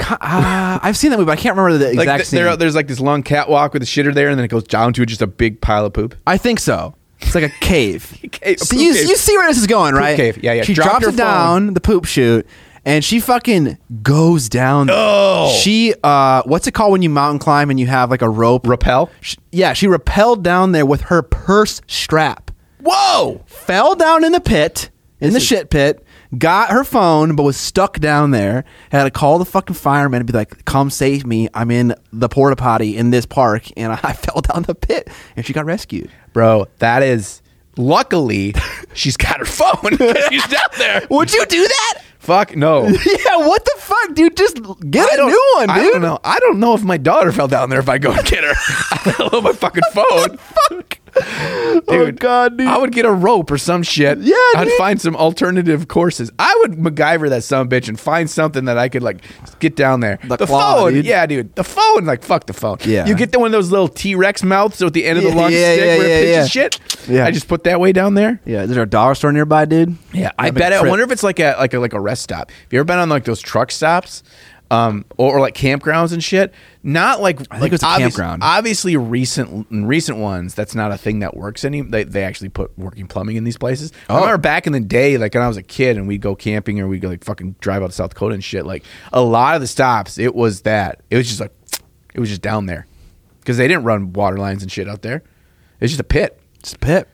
Uh, 0.00 0.78
I've 0.82 0.96
seen 0.96 1.10
that 1.10 1.18
movie, 1.18 1.26
but 1.26 1.38
I 1.38 1.40
can't 1.42 1.56
remember 1.56 1.78
the 1.78 1.86
Like 1.94 2.04
exact 2.04 2.18
th- 2.18 2.26
scene. 2.28 2.42
there, 2.42 2.56
there's 2.56 2.74
like 2.74 2.86
this 2.88 2.98
long 3.00 3.22
catwalk 3.22 3.72
with 3.74 3.82
a 3.82 3.86
shitter 3.86 4.12
there, 4.14 4.28
and 4.28 4.38
then 4.38 4.44
it 4.44 4.48
goes 4.48 4.64
down 4.64 4.92
to 4.94 5.04
just 5.06 5.20
a 5.22 5.26
big 5.26 5.60
pile 5.60 5.84
of 5.84 5.92
poop. 5.92 6.14
I 6.26 6.38
think 6.38 6.58
so. 6.60 6.94
It's 7.20 7.34
like 7.34 7.44
a 7.44 7.48
cave. 7.60 8.18
Cave- 8.32 8.58
so 8.60 8.76
you, 8.76 8.92
cave. 8.94 9.08
you 9.08 9.16
see 9.16 9.36
where 9.36 9.46
this 9.48 9.58
is 9.58 9.66
going, 9.66 9.94
right? 9.94 10.16
cave. 10.16 10.42
Yeah, 10.42 10.52
yeah. 10.54 10.62
She 10.62 10.74
Dropped 10.74 10.90
drops 11.00 11.04
her 11.06 11.10
it 11.12 11.16
down 11.16 11.74
the 11.74 11.80
poop 11.80 12.04
chute, 12.04 12.46
and 12.86 13.04
she 13.04 13.20
fucking 13.20 13.76
goes 14.02 14.48
down. 14.48 14.88
Oh. 14.90 15.54
She 15.60 15.92
uh, 16.02 16.42
what's 16.46 16.66
it 16.66 16.72
called 16.72 16.92
when 16.92 17.02
you 17.02 17.10
mountain 17.10 17.40
climb 17.40 17.68
and 17.68 17.78
you 17.78 17.88
have 17.88 18.10
like 18.10 18.22
a 18.22 18.30
rope? 18.30 18.66
Rappel. 18.66 19.10
Sh- 19.20 19.36
yeah, 19.52 19.74
she 19.74 19.86
rappelled 19.88 20.42
down 20.42 20.72
there 20.72 20.86
with 20.86 21.02
her 21.02 21.20
purse 21.20 21.82
strap. 21.88 22.50
Whoa! 22.80 23.42
Fell 23.46 23.96
down 23.96 24.22
in 24.24 24.30
the 24.30 24.40
pit, 24.40 24.90
in 25.20 25.32
the 25.32 25.40
shit 25.40 25.68
pit. 25.68 26.02
Got 26.38 26.70
her 26.70 26.84
phone, 26.84 27.34
but 27.34 27.42
was 27.42 27.56
stuck 27.56 27.98
down 27.98 28.30
there. 28.30 28.64
Had 28.90 29.04
to 29.04 29.10
call 29.10 29.38
the 29.38 29.44
fucking 29.44 29.74
fireman 29.74 30.20
and 30.20 30.26
be 30.26 30.32
like, 30.32 30.64
"Come 30.64 30.90
save 30.90 31.26
me! 31.26 31.48
I'm 31.54 31.72
in 31.72 31.94
the 32.12 32.28
porta 32.28 32.54
potty 32.54 32.96
in 32.96 33.10
this 33.10 33.26
park, 33.26 33.64
and 33.76 33.92
I 34.02 34.12
fell 34.12 34.40
down 34.40 34.62
the 34.62 34.74
pit." 34.76 35.08
And 35.34 35.44
she 35.44 35.52
got 35.52 35.64
rescued. 35.64 36.10
Bro, 36.32 36.68
that 36.78 37.02
is. 37.02 37.42
Luckily, 37.76 38.54
she's 38.94 39.16
got 39.16 39.38
her 39.38 39.44
phone. 39.44 39.98
she's 40.28 40.46
down 40.46 40.70
there. 40.78 41.06
Would 41.10 41.32
you 41.32 41.44
do 41.46 41.62
that? 41.66 42.02
Fuck 42.18 42.56
no. 42.56 42.86
yeah, 42.86 43.36
what 43.36 43.64
the 43.64 43.74
fuck, 43.78 44.14
dude? 44.14 44.36
Just 44.36 44.56
get 44.90 45.18
a 45.18 45.26
new 45.26 45.52
one, 45.56 45.68
dude. 45.68 45.76
I 45.76 45.82
don't 45.84 46.02
know. 46.02 46.18
I 46.24 46.38
don't 46.40 46.58
know 46.58 46.74
if 46.74 46.82
my 46.82 46.96
daughter 46.96 47.30
fell 47.30 47.46
down 47.46 47.70
there 47.70 47.78
if 47.78 47.88
I 47.88 47.98
go 47.98 48.10
and 48.10 48.26
get 48.26 48.42
her. 48.42 48.54
I 48.90 49.14
don't 49.16 49.32
know 49.32 49.40
my 49.40 49.52
fucking 49.52 49.84
phone. 49.92 50.36
Fuck. 50.36 50.98
Dude, 51.86 51.86
Oh, 51.88 52.12
God, 52.12 52.56
dude. 52.58 52.66
I 52.66 52.78
would 52.78 52.92
get 52.92 53.04
a 53.04 53.12
rope 53.12 53.50
or 53.50 53.58
some 53.58 53.82
shit. 53.82 54.18
Yeah, 54.18 54.34
I'd 54.56 54.64
dude. 54.66 54.72
find 54.78 55.00
some 55.00 55.14
alternative 55.16 55.88
courses. 55.88 56.30
I 56.38 56.54
would 56.60 56.72
MacGyver 56.72 57.28
that 57.30 57.44
some 57.44 57.68
bitch 57.68 57.88
and 57.88 57.98
find 57.98 58.28
something 58.28 58.64
that 58.64 58.76
I 58.78 58.88
could 58.88 59.02
like 59.02 59.22
get 59.60 59.76
down 59.76 60.00
there. 60.00 60.18
The 60.26 60.36
The, 60.36 60.46
claw, 60.46 60.76
phone, 60.84 60.94
dude. 60.94 61.04
yeah, 61.04 61.24
dude. 61.26 61.54
The 61.54 61.64
phone, 61.64 62.04
like 62.06 62.22
fuck 62.22 62.46
the 62.46 62.52
phone. 62.52 62.78
Yeah. 62.84 63.06
you 63.06 63.14
get 63.14 63.30
the 63.32 63.38
one 63.38 63.46
of 63.48 63.52
those 63.52 63.70
little 63.70 63.88
T 63.88 64.14
Rex 64.14 64.42
mouths 64.42 64.82
at 64.82 64.92
the 64.94 65.04
end 65.04 65.18
of 65.18 65.24
the 65.24 65.30
Yeah, 65.30 65.36
long 65.36 65.52
yeah, 65.52 65.72
stick 65.74 65.80
yeah, 65.80 65.98
where 65.98 66.08
yeah, 66.08 66.14
it 66.14 66.20
pitches 66.20 66.36
yeah. 66.56 66.62
shit. 66.62 67.08
Yeah. 67.08 67.26
I 67.26 67.30
just 67.30 67.48
put 67.48 67.64
that 67.64 67.78
way 67.80 67.92
down 67.92 68.14
there. 68.14 68.40
Yeah, 68.44 68.62
is 68.62 68.70
there 68.70 68.82
a 68.82 68.88
dollar 68.88 69.14
store 69.14 69.32
nearby, 69.32 69.64
dude? 69.66 69.96
Yeah, 70.12 70.32
I 70.38 70.50
bet. 70.50 70.72
I 70.72 70.88
wonder 70.88 71.04
if 71.04 71.10
it's 71.10 71.22
like 71.22 71.38
a 71.40 71.54
like 71.58 71.74
a 71.74 71.78
like 71.78 71.92
a 71.92 72.00
rest 72.00 72.22
stop. 72.22 72.50
Have 72.50 72.72
you 72.72 72.78
ever 72.80 72.84
been 72.84 72.98
on 72.98 73.08
like 73.08 73.24
those 73.24 73.40
truck 73.40 73.70
stops, 73.70 74.22
um, 74.70 75.04
or, 75.16 75.36
or 75.36 75.40
like 75.40 75.54
campgrounds 75.54 76.12
and 76.12 76.22
shit? 76.22 76.52
Not 76.82 77.20
like 77.20 77.40
I 77.50 77.58
think 77.60 77.72
it's 77.72 77.82
a 77.82 77.86
campground. 77.98 78.42
Obviously, 78.44 78.96
recent 78.96 79.66
recent 79.70 80.18
ones, 80.18 80.54
that's 80.54 80.74
not 80.74 80.92
a 80.92 80.98
thing 80.98 81.20
that 81.20 81.36
works 81.36 81.64
any. 81.64 81.80
They 81.82 82.04
they 82.04 82.22
actually 82.24 82.48
put 82.48 82.76
working 82.78 83.06
plumbing 83.06 83.36
in 83.36 83.44
these 83.44 83.56
places. 83.58 83.92
I 84.08 84.12
Oh. 84.12 84.16
remember 84.16 84.38
back 84.38 84.66
in 84.66 84.72
the 84.72 84.80
day, 84.80 85.18
like 85.18 85.34
when 85.34 85.42
I 85.42 85.48
was 85.48 85.56
a 85.56 85.62
kid, 85.62 85.96
and 85.96 86.06
we'd 86.08 86.20
go 86.20 86.34
camping 86.34 86.80
or 86.80 86.88
we'd 86.88 87.00
go 87.00 87.08
like 87.08 87.24
fucking 87.24 87.56
drive 87.60 87.82
out 87.82 87.86
to 87.88 87.92
South 87.92 88.10
Dakota 88.10 88.34
and 88.34 88.44
shit. 88.44 88.66
Like 88.66 88.84
a 89.12 89.20
lot 89.22 89.54
of 89.54 89.60
the 89.60 89.66
stops, 89.66 90.18
it 90.18 90.34
was 90.34 90.62
that. 90.62 91.00
It 91.10 91.16
was 91.16 91.26
just 91.28 91.40
like 91.40 91.52
it 92.14 92.20
was 92.20 92.28
just 92.28 92.42
down 92.42 92.66
there 92.66 92.86
because 93.40 93.56
they 93.56 93.68
didn't 93.68 93.84
run 93.84 94.12
water 94.12 94.36
lines 94.36 94.62
and 94.62 94.70
shit 94.70 94.88
out 94.88 95.02
there. 95.02 95.22
It's 95.80 95.90
just 95.92 96.00
a 96.00 96.04
pit. 96.04 96.40
It's 96.60 96.72
a 96.74 96.78
pit. 96.78 97.08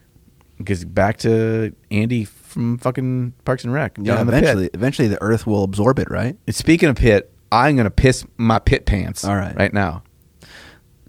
Because 0.58 0.84
back 0.84 1.16
to 1.18 1.74
Andy 1.90 2.24
from 2.24 2.78
fucking 2.78 3.32
Parks 3.44 3.64
and 3.64 3.72
Rec. 3.72 3.94
down 3.94 4.04
Yeah, 4.04 4.20
in 4.20 4.26
the 4.26 4.32
pit. 4.32 4.42
eventually, 4.44 4.70
eventually 4.74 5.08
the 5.08 5.20
Earth 5.20 5.44
will 5.44 5.64
absorb 5.64 5.98
it, 5.98 6.08
right? 6.08 6.36
And 6.46 6.54
Speaking 6.54 6.88
of 6.88 6.94
pit, 6.94 7.31
I'm 7.52 7.76
gonna 7.76 7.90
piss 7.90 8.24
my 8.38 8.58
pit 8.58 8.86
pants. 8.86 9.24
All 9.24 9.36
right. 9.36 9.54
right 9.54 9.72
now. 9.74 10.02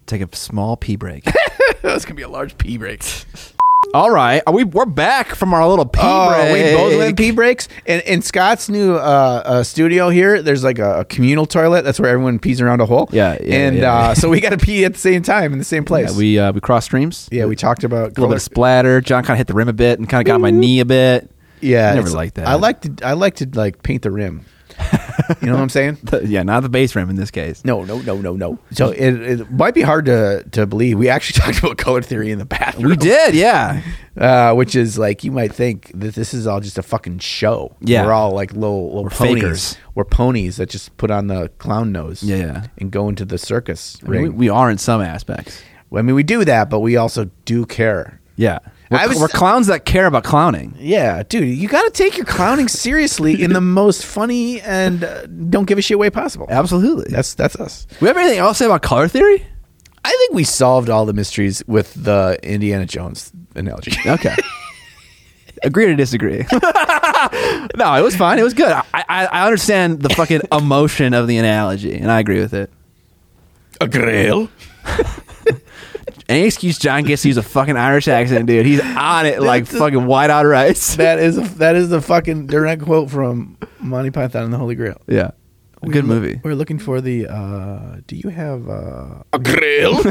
Take 0.06 0.22
a 0.22 0.36
small 0.36 0.76
pee 0.76 0.98
break. 0.98 1.26
That's 1.82 2.04
gonna 2.04 2.16
be 2.16 2.22
a 2.22 2.30
large 2.30 2.58
pee 2.58 2.78
break. 2.78 3.02
All 3.94 4.10
right, 4.12 4.42
are 4.48 4.54
we 4.54 4.64
we're 4.64 4.86
back 4.86 5.36
from 5.36 5.54
our 5.54 5.68
little 5.68 5.86
pee 5.86 6.00
oh, 6.02 6.30
break. 6.30 6.54
we 6.54 6.72
both 6.74 6.98
went 6.98 7.18
pee 7.18 7.32
breaks. 7.32 7.68
And 7.86 8.02
in 8.04 8.22
Scott's 8.22 8.68
new 8.68 8.96
uh, 8.96 9.42
uh, 9.46 9.64
studio 9.64 10.10
here, 10.10 10.42
there's 10.42 10.64
like 10.64 10.80
a, 10.80 11.02
a 11.02 11.06
communal 11.06 11.46
toilet. 11.46 11.84
That's 11.84 12.00
where 12.00 12.10
everyone 12.10 12.40
pees 12.40 12.60
around 12.60 12.82
a 12.82 12.86
hole. 12.86 13.08
Yeah, 13.12 13.38
yeah, 13.42 13.56
and 13.56 13.78
yeah, 13.78 13.94
uh, 13.94 14.08
yeah. 14.08 14.14
so 14.14 14.30
we 14.30 14.42
got 14.42 14.50
to 14.50 14.58
pee 14.58 14.84
at 14.84 14.94
the 14.94 15.00
same 15.00 15.22
time 15.22 15.54
in 15.54 15.60
the 15.60 15.66
same 15.66 15.86
place. 15.86 16.12
Yeah, 16.12 16.18
we 16.18 16.40
uh, 16.40 16.52
we 16.52 16.60
crossed 16.60 16.88
streams. 16.88 17.30
yeah, 17.32 17.46
we 17.46 17.56
talked 17.56 17.84
about 17.84 18.06
a 18.06 18.10
little 18.10 18.28
bit 18.28 18.38
of 18.38 18.42
splatter. 18.42 19.00
John 19.00 19.24
kind 19.24 19.36
of 19.36 19.38
hit 19.38 19.48
the 19.48 19.54
rim 19.54 19.70
a 19.70 19.74
bit 19.74 20.00
and 20.00 20.10
kind 20.10 20.22
of 20.22 20.26
got 20.26 20.42
my 20.42 20.50
knee 20.50 20.80
a 20.80 20.86
bit. 20.86 21.30
Yeah, 21.62 21.92
I 21.92 21.96
never 21.96 22.10
liked 22.10 22.36
that. 22.36 22.48
I 22.48 22.56
like 22.56 22.82
to. 22.82 23.08
I 23.08 23.14
like 23.14 23.36
to 23.36 23.50
like 23.54 23.84
paint 23.84 24.02
the 24.02 24.12
rim. 24.12 24.46
You 25.42 25.48
know 25.48 25.54
what 25.54 25.62
I'm 25.62 25.70
saying? 25.70 25.98
Yeah, 26.24 26.44
not 26.44 26.62
the 26.64 26.70
base 26.70 26.96
rim 26.96 27.10
in 27.10 27.16
this 27.16 27.32
case. 27.32 27.66
No, 27.66 27.84
no, 27.84 28.00
no, 28.00 28.18
no, 28.18 28.36
no. 28.36 28.60
So 28.72 28.92
it, 28.92 29.14
it 29.14 29.52
might 29.52 29.74
be 29.74 29.82
hard 29.82 30.06
to 30.06 30.44
to 30.52 30.66
believe. 30.66 30.98
We 30.98 31.10
actually 31.10 31.42
talked 31.42 31.60
about 31.60 31.78
color 31.78 32.02
theory 32.02 32.32
in 32.32 32.40
the 32.40 32.46
bathroom. 32.46 32.90
We 32.90 32.96
did, 32.96 33.34
yeah. 33.34 33.82
uh, 34.18 34.54
which 34.54 34.76
is 34.76 34.98
like 34.98 35.24
you 35.24 35.32
might 35.32 35.54
think 35.54 35.92
that 35.96 36.16
this 36.16 36.34
is 36.34 36.48
all 36.48 36.60
just 36.60 36.78
a 36.78 36.84
fucking 36.84 37.20
show. 37.20 37.76
Yeah. 37.82 38.06
we're 38.06 38.14
all 38.14 38.32
like 38.32 38.54
little 38.54 38.88
little 38.88 39.04
We're 39.04 39.10
ponies. 39.10 39.36
fakers. 39.36 39.78
We're 39.96 40.06
ponies 40.06 40.58
that 40.58 40.70
just 40.70 40.96
put 40.98 41.12
on 41.12 41.28
the 41.28 41.50
clown 41.58 41.92
nose. 41.92 42.24
Yeah, 42.24 42.38
yeah. 42.38 42.68
and 42.78 42.92
go 42.92 43.10
into 43.10 43.26
the 43.26 43.38
circus 43.38 43.98
I 44.06 44.10
mean, 44.10 44.22
we, 44.22 44.30
we 44.30 44.50
are 44.50 44.70
in 44.70 44.78
some 44.78 45.02
aspects. 45.02 45.62
I 45.96 46.02
mean, 46.02 46.16
we 46.16 46.24
do 46.24 46.44
that, 46.46 46.70
but 46.70 46.80
we 46.80 46.96
also 46.98 47.30
do 47.46 47.66
care. 47.66 48.20
Yeah, 48.36 48.60
we're, 48.94 49.08
was- 49.10 49.20
we're 49.20 49.28
clowns 49.28 49.68
that 49.68 49.86
care 49.86 50.06
about 50.06 50.24
clowning. 50.24 50.76
Yeah, 50.80 51.24
dude, 51.24 51.48
you 51.58 51.68
got 51.68 51.84
to 51.84 51.92
take 51.92 52.18
your 52.18 52.26
clowning 52.26 52.68
seriously 52.68 53.42
in 53.44 53.54
the 53.54 53.62
most 53.62 54.06
funny 54.06 54.62
and 54.62 55.04
uh, 55.04 55.26
don't 55.26 55.66
give 55.66 55.78
a 55.78 55.82
shit 55.82 56.00
way 56.00 56.10
possible. 56.10 56.48
Absolutely. 56.50 57.06
That's 57.10 57.34
that's 57.34 57.56
us. 57.58 57.88
we 58.02 58.08
have 58.08 58.18
anything 58.18 58.40
else 58.40 58.58
to 58.58 58.64
say 58.64 58.66
about 58.68 58.82
color 58.82 59.08
theory? 59.08 59.46
I 60.06 60.10
think 60.10 60.34
we 60.34 60.44
solved 60.44 60.90
all 60.90 61.06
the 61.06 61.14
mysteries 61.14 61.64
with 61.66 61.94
the 61.94 62.38
Indiana 62.44 62.86
Jones 62.86 63.32
analogy. 63.56 63.94
Okay. 64.06 64.36
Agree 65.64 65.86
to 65.86 65.96
disagree. 65.96 66.40
no, 66.52 67.94
it 67.96 68.04
was 68.04 68.14
fine. 68.18 68.38
It 68.38 68.44
was 68.44 68.54
good. 68.54 68.70
I, 68.72 68.84
I, 68.94 69.26
I 69.28 69.46
understand 69.46 70.02
the 70.02 70.10
fucking 70.10 70.42
emotion 70.52 71.14
of 71.14 71.26
the 71.28 71.38
analogy, 71.38 71.96
and 71.96 72.12
I 72.12 72.20
agree 72.20 72.42
with 72.42 72.54
it. 72.54 72.70
a 73.80 73.88
grail. 73.88 74.50
Any 76.30 76.46
excuse 76.46 76.78
John 76.80 77.04
gets 77.04 77.22
to 77.24 77.28
use 77.28 77.38
a 77.38 77.44
fucking 77.44 77.76
Irish 77.78 78.08
accent, 78.08 78.46
dude, 78.48 78.66
he's 78.66 78.80
on 78.82 79.26
it 79.26 79.42
like 79.42 79.66
That's 79.66 79.76
a- 79.76 79.80
fucking 79.80 80.06
white 80.06 80.30
out 80.30 80.46
rice. 80.46 80.96
That 81.04 81.20
is 81.20 81.38
a, 81.38 81.42
that 81.60 81.76
is 81.76 81.90
the 81.90 82.02
fucking 82.02 82.48
direct 82.48 82.82
quote 82.84 83.10
from 83.12 83.58
Monty 83.80 84.10
Python 84.12 84.44
and 84.44 84.54
the 84.54 84.58
Holy 84.58 84.76
Grail. 84.76 85.02
Yeah. 85.08 85.32
A 85.82 85.88
good 85.88 86.08
We're 86.08 86.16
movie. 86.16 86.40
We're 86.44 86.56
looking 86.56 86.80
for 86.80 87.02
the. 87.02 87.28
uh 87.28 87.98
Do 88.08 88.16
you 88.16 88.30
have 88.30 88.70
uh, 88.70 89.24
a 89.34 89.40
grill? 89.40 89.96
All 89.98 90.04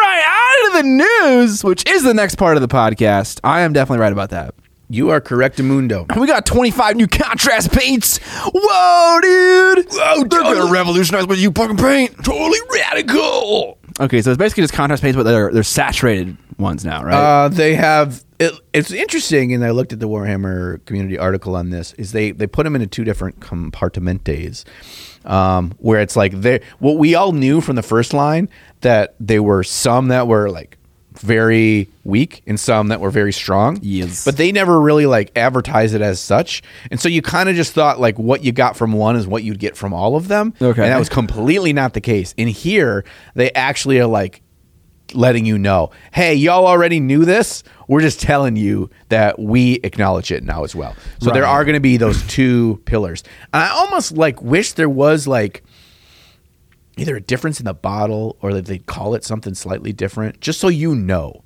right, 0.00 0.24
on 0.26 0.72
to 0.72 0.82
the 0.82 0.88
news, 1.32 1.62
which 1.62 1.88
is 1.88 2.02
the 2.02 2.14
next 2.14 2.34
part 2.34 2.56
of 2.56 2.62
the 2.62 2.68
podcast. 2.68 3.38
I 3.44 3.60
am 3.60 3.72
definitely 3.72 4.00
right 4.00 4.12
about 4.12 4.30
that. 4.30 4.54
you 4.88 5.10
are 5.10 5.20
correct, 5.20 5.62
Mundo. 5.62 6.04
We 6.18 6.26
got 6.26 6.46
25 6.46 6.96
new 6.96 7.06
contrast 7.06 7.70
paints. 7.72 8.18
Whoa, 8.52 9.18
dude. 9.22 9.86
Whoa, 9.92 10.24
They're 10.24 10.42
going 10.42 10.66
to 10.66 10.72
revolutionize 10.72 11.26
what 11.28 11.38
you 11.38 11.52
fucking 11.52 11.76
paint. 11.76 12.16
Totally 12.24 12.58
radical. 12.72 13.78
Okay, 14.00 14.22
so 14.22 14.30
it's 14.30 14.38
basically 14.38 14.62
just 14.62 14.74
contrast 14.74 15.02
paints, 15.02 15.16
but 15.16 15.22
they're, 15.22 15.52
they're 15.52 15.62
saturated 15.62 16.36
ones 16.58 16.84
now, 16.84 17.04
right? 17.04 17.14
Uh, 17.14 17.48
they 17.48 17.74
have. 17.76 18.24
It, 18.40 18.52
it's 18.72 18.90
interesting, 18.90 19.52
and 19.52 19.64
I 19.64 19.70
looked 19.70 19.92
at 19.92 20.00
the 20.00 20.08
Warhammer 20.08 20.84
community 20.84 21.16
article 21.16 21.54
on 21.54 21.70
this. 21.70 21.92
Is 21.94 22.10
they 22.12 22.32
they 22.32 22.48
put 22.48 22.64
them 22.64 22.74
into 22.74 22.88
two 22.88 23.04
different 23.04 23.38
compartimentes, 23.38 24.64
um, 25.24 25.74
where 25.78 26.00
it's 26.00 26.16
like 26.16 26.32
they 26.32 26.60
what 26.80 26.98
we 26.98 27.14
all 27.14 27.32
knew 27.32 27.60
from 27.60 27.76
the 27.76 27.82
first 27.82 28.12
line 28.12 28.48
that 28.80 29.14
they 29.20 29.38
were 29.38 29.62
some 29.62 30.08
that 30.08 30.26
were 30.26 30.50
like 30.50 30.76
very 31.18 31.88
weak 32.04 32.42
and 32.46 32.58
some 32.58 32.88
that 32.88 33.00
were 33.00 33.10
very 33.10 33.32
strong. 33.32 33.78
Yes. 33.82 34.24
but 34.24 34.36
they 34.36 34.52
never 34.52 34.80
really 34.80 35.06
like 35.06 35.30
advertise 35.36 35.94
it 35.94 36.00
as 36.02 36.20
such, 36.20 36.62
and 36.90 36.98
so 37.00 37.08
you 37.08 37.22
kind 37.22 37.48
of 37.48 37.56
just 37.56 37.72
thought 37.72 38.00
like 38.00 38.18
what 38.18 38.42
you 38.44 38.52
got 38.52 38.76
from 38.76 38.92
one 38.92 39.16
is 39.16 39.26
what 39.26 39.42
you'd 39.44 39.58
get 39.58 39.76
from 39.76 39.92
all 39.92 40.16
of 40.16 40.28
them. 40.28 40.54
Okay. 40.60 40.82
and 40.82 40.92
that 40.92 40.98
was 40.98 41.08
completely 41.08 41.72
not 41.72 41.94
the 41.94 42.00
case. 42.00 42.34
In 42.36 42.48
here, 42.48 43.04
they 43.34 43.50
actually 43.52 43.98
are 44.00 44.06
like 44.06 44.42
letting 45.12 45.44
you 45.46 45.58
know, 45.58 45.90
hey, 46.12 46.34
y'all 46.34 46.66
already 46.66 46.98
knew 47.00 47.24
this. 47.24 47.62
We're 47.88 48.00
just 48.00 48.20
telling 48.20 48.56
you 48.56 48.90
that 49.10 49.38
we 49.38 49.74
acknowledge 49.84 50.32
it 50.32 50.42
now 50.42 50.64
as 50.64 50.74
well. 50.74 50.96
So 51.20 51.30
there 51.30 51.46
are 51.46 51.64
going 51.64 51.74
to 51.74 51.80
be 51.80 51.96
those 51.98 52.26
two 52.26 52.80
pillars. 52.86 53.22
And 53.52 53.62
I 53.62 53.68
almost 53.70 54.12
like 54.12 54.42
wish 54.42 54.72
there 54.72 54.88
was 54.88 55.26
like 55.26 55.62
either 56.96 57.16
a 57.16 57.20
difference 57.20 57.58
in 57.60 57.66
the 57.66 57.74
bottle 57.74 58.36
or 58.40 58.52
that 58.54 58.66
they 58.66 58.78
call 58.78 59.14
it 59.14 59.24
something 59.24 59.54
slightly 59.54 59.92
different, 59.92 60.40
just 60.40 60.60
so 60.60 60.68
you 60.68 60.94
know. 60.94 61.42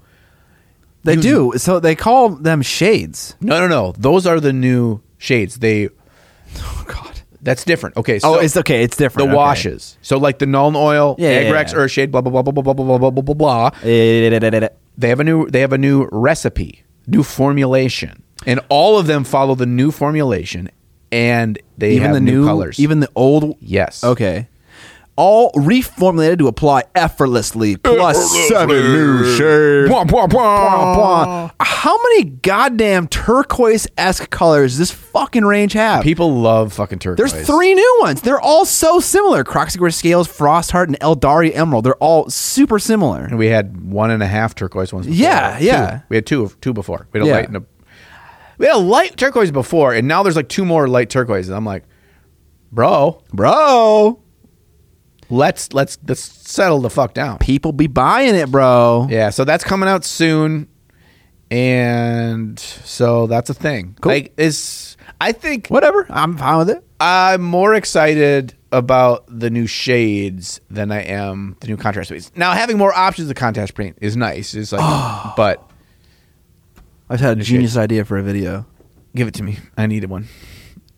they 1.04 1.16
do. 1.16 1.52
So 1.56 1.80
they 1.80 1.94
call 1.94 2.30
them 2.30 2.60
shades. 2.62 3.34
No, 3.40 3.58
no, 3.60 3.66
no. 3.68 3.92
Those 3.98 4.26
are 4.26 4.40
the 4.40 4.52
new 4.52 5.00
shades. 5.18 5.58
They 5.60 5.88
Oh, 6.56 6.84
God. 6.86 7.20
that's 7.42 7.64
different. 7.64 7.96
Okay, 7.96 8.16
oh, 8.16 8.18
so 8.18 8.34
oh, 8.34 8.38
it's 8.40 8.56
okay. 8.56 8.82
It's 8.82 8.96
the 8.96 9.04
different. 9.04 9.28
Okay. 9.28 9.36
washes. 9.36 9.96
So 10.02 10.18
like 10.18 10.38
the 10.38 10.46
Nuln 10.46 10.76
Oil, 10.76 11.16
Yeah, 11.18 11.40
yeah, 11.40 11.50
Agrax, 11.50 11.72
yeah. 11.72 11.78
Earthshade, 11.78 12.10
blah 12.10 12.20
blah 12.20 12.30
blah 12.30 12.42
blah 12.42 12.62
blah 12.62 12.74
blah 12.74 12.84
blah 12.84 12.98
blah 12.98 13.10
blah 13.10 13.22
blah 13.22 13.34
blah. 13.34 13.70
They 13.82 15.08
have 15.08 15.20
a 15.20 15.24
new 15.24 15.46
they 15.48 15.60
have 15.60 15.72
a 15.72 15.78
new 15.78 16.08
recipe, 16.10 16.82
new 17.06 17.22
formulation, 17.22 18.22
and 18.46 18.60
all 18.68 18.98
of 18.98 19.06
them 19.06 19.22
follow 19.24 19.54
the 19.54 19.64
new 19.66 19.92
formulation, 19.92 20.70
and 21.12 21.56
they 21.78 21.92
Even 21.92 22.02
have 22.02 22.14
the 22.14 22.20
new, 22.20 22.40
new 22.40 22.46
colors. 22.46 22.80
Even 22.80 22.98
the 23.00 23.08
old. 23.14 23.56
yes, 23.60 24.02
Okay. 24.02 24.48
All 25.20 25.50
reformulated 25.54 26.38
to 26.38 26.46
apply 26.46 26.84
effortlessly, 26.94 27.76
plus 27.82 28.48
seven 28.48 28.68
new 28.92 29.24
shades. 29.36 29.90
Bwah, 29.90 30.06
bwah, 30.06 30.28
bwah. 30.28 31.50
How 31.60 31.96
many 32.04 32.24
goddamn 32.24 33.08
turquoise 33.08 33.88
esque 33.96 34.30
colors 34.30 34.72
does 34.72 34.78
this 34.78 34.90
fucking 34.92 35.44
range 35.44 35.72
have? 35.72 36.04
People 36.04 36.40
love 36.40 36.72
fucking 36.72 37.00
turquoise. 37.00 37.32
There's 37.32 37.46
three 37.48 37.74
new 37.74 37.98
ones. 38.00 38.20
They're 38.22 38.40
all 38.40 38.64
so 38.64 39.00
similar. 39.00 39.42
Kroxigor 39.42 39.92
Scales, 39.92 40.28
Frostheart, 40.28 40.86
and 40.86 40.98
Aeldari 41.00 41.52
Emerald. 41.52 41.84
They're 41.84 41.96
all 41.96 42.30
super 42.30 42.78
similar. 42.78 43.24
and 43.24 43.38
we 43.38 43.46
had 43.48 43.90
one 43.90 44.12
and 44.12 44.22
a 44.22 44.26
half 44.28 44.54
turquoise 44.54 44.92
ones. 44.92 45.06
Before. 45.06 45.20
Yeah, 45.20 45.58
Two. 45.58 45.64
yeah. 45.64 46.00
We 46.10 46.16
had 46.16 46.26
two 46.26 46.52
two 46.60 46.72
before. 46.72 47.08
We 47.12 47.18
had 47.18 47.26
a 47.26 47.28
Yeah. 47.28 47.36
light 47.36 47.48
and 47.48 47.56
a. 47.56 47.62
We 48.58 48.66
had 48.66 48.76
a 48.76 48.78
light 48.78 49.16
turquoise 49.16 49.50
before, 49.50 49.94
and 49.94 50.06
now 50.06 50.22
there's 50.22 50.36
like 50.36 50.48
two 50.48 50.64
more 50.64 50.86
light 50.86 51.10
turquoises. 51.10 51.50
I'm 51.50 51.64
like, 51.64 51.82
bro, 52.70 53.20
bro. 53.32 54.20
Let's 55.30 55.72
let's 55.72 55.98
let's 56.06 56.20
settle 56.22 56.80
the 56.80 56.90
fuck 56.90 57.14
down. 57.14 57.38
People 57.38 57.72
be 57.72 57.86
buying 57.86 58.34
it, 58.34 58.50
bro. 58.50 59.06
Yeah, 59.10 59.30
so 59.30 59.44
that's 59.44 59.64
coming 59.64 59.88
out 59.88 60.04
soon, 60.04 60.68
and 61.50 62.58
so 62.58 63.26
that's 63.26 63.50
a 63.50 63.54
thing. 63.54 63.96
Cool. 64.00 64.12
Like, 64.12 64.32
it's 64.36 64.96
I 65.20 65.32
think 65.32 65.68
Whatever. 65.68 66.06
I'm 66.10 66.36
fine 66.36 66.58
with 66.58 66.70
it. 66.70 66.84
I'm 67.00 67.42
more 67.42 67.74
excited 67.74 68.54
about 68.72 69.24
the 69.28 69.48
new 69.50 69.66
shades 69.66 70.60
than 70.68 70.90
I 70.92 71.02
am 71.02 71.56
the 71.60 71.68
new 71.68 71.76
contrast 71.76 72.10
paints. 72.10 72.30
Now, 72.36 72.52
having 72.52 72.76
more 72.76 72.92
options 72.92 73.30
of 73.30 73.36
contrast 73.36 73.74
paint 73.74 73.96
is 74.00 74.16
nice. 74.16 74.54
It's 74.54 74.72
like, 74.72 75.32
but 75.36 75.70
I've 77.08 77.20
had 77.20 77.38
a 77.38 77.42
genius 77.42 77.76
idea 77.76 78.04
for 78.04 78.18
a 78.18 78.22
video. 78.22 78.66
give 79.14 79.28
it 79.28 79.34
to 79.34 79.42
me. 79.42 79.58
I 79.76 79.86
needed 79.86 80.10
one. 80.10 80.26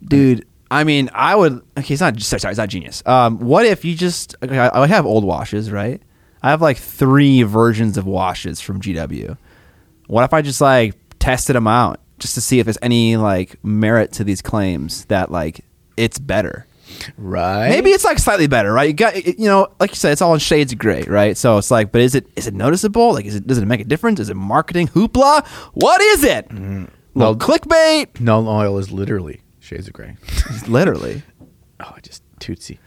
dude. 0.03 0.47
I 0.71 0.85
mean, 0.85 1.11
I 1.13 1.35
would. 1.35 1.63
Okay, 1.79 1.95
it's 1.95 2.01
not. 2.01 2.21
Sorry, 2.21 2.41
sorry, 2.41 2.53
it's 2.53 2.59
not 2.59 2.69
genius. 2.69 3.03
Um, 3.07 3.39
what 3.41 3.67
if 3.67 3.85
you 3.85 3.95
just? 3.97 4.37
Okay, 4.43 4.59
I, 4.59 4.83
I 4.83 4.87
have 4.87 5.05
old 5.07 5.25
washes, 5.25 5.71
right? 5.71 6.01
I 6.43 6.51
have 6.51 6.63
like 6.63 6.77
three 6.79 7.43
versions 7.43 7.97
of 7.99 8.07
washes 8.07 8.61
from 8.61 8.81
GW. 8.81 9.37
What 10.07 10.25
if 10.25 10.33
I 10.33 10.43
just 10.43 10.61
like 10.61 10.95
tested 11.19 11.57
them 11.57 11.67
out 11.67 12.01
just 12.19 12.35
to 12.35 12.41
see 12.41 12.59
if 12.61 12.67
there's 12.67 12.79
any 12.83 13.17
like 13.17 13.63
merit 13.65 14.13
to 14.13 14.25
these 14.25 14.41
claims 14.43 15.05
that 15.07 15.31
like 15.31 15.65
it's 15.97 16.19
better? 16.19 16.67
Right? 17.17 17.69
Maybe 17.69 17.91
it's 17.91 18.05
like 18.05 18.19
slightly 18.19 18.47
better, 18.49 18.73
right? 18.73 18.89
You 18.89 18.95
got, 18.95 19.25
you 19.25 19.47
know, 19.47 19.69
like 19.79 19.91
you 19.91 19.97
said, 19.97 20.11
it's 20.13 20.21
all 20.23 20.35
in 20.35 20.41
shades 20.41 20.73
of 20.73 20.79
gray, 20.79 21.03
right? 21.03 21.37
So 21.37 21.57
it's 21.59 21.71
like, 21.71 21.93
but 21.93 22.01
is 22.01 22.15
it 22.17 22.27
is 22.37 22.47
it 22.47 22.55
noticeable? 22.55 23.13
Like, 23.13 23.27
is 23.27 23.35
it 23.37 23.47
does 23.47 23.59
it 23.59 23.67
make 23.67 23.81
a 23.81 23.85
difference? 23.85 24.19
Is 24.21 24.29
it 24.31 24.35
marketing 24.37 24.89
hoopla? 24.89 25.47
What 25.75 26.01
is 26.01 26.25
it? 26.25 26.47
Well- 26.53 26.87
Well, 27.15 27.35
clickbait, 27.37 28.13
Nuln 28.15 28.47
Oil 28.47 28.79
is 28.79 28.91
literally 28.93 29.41
shades 29.71 29.87
of 29.87 29.93
gray. 29.95 30.17
literally. 30.69 31.23
oh, 31.81 31.95
just 32.03 32.23
tootsie. 32.41 32.79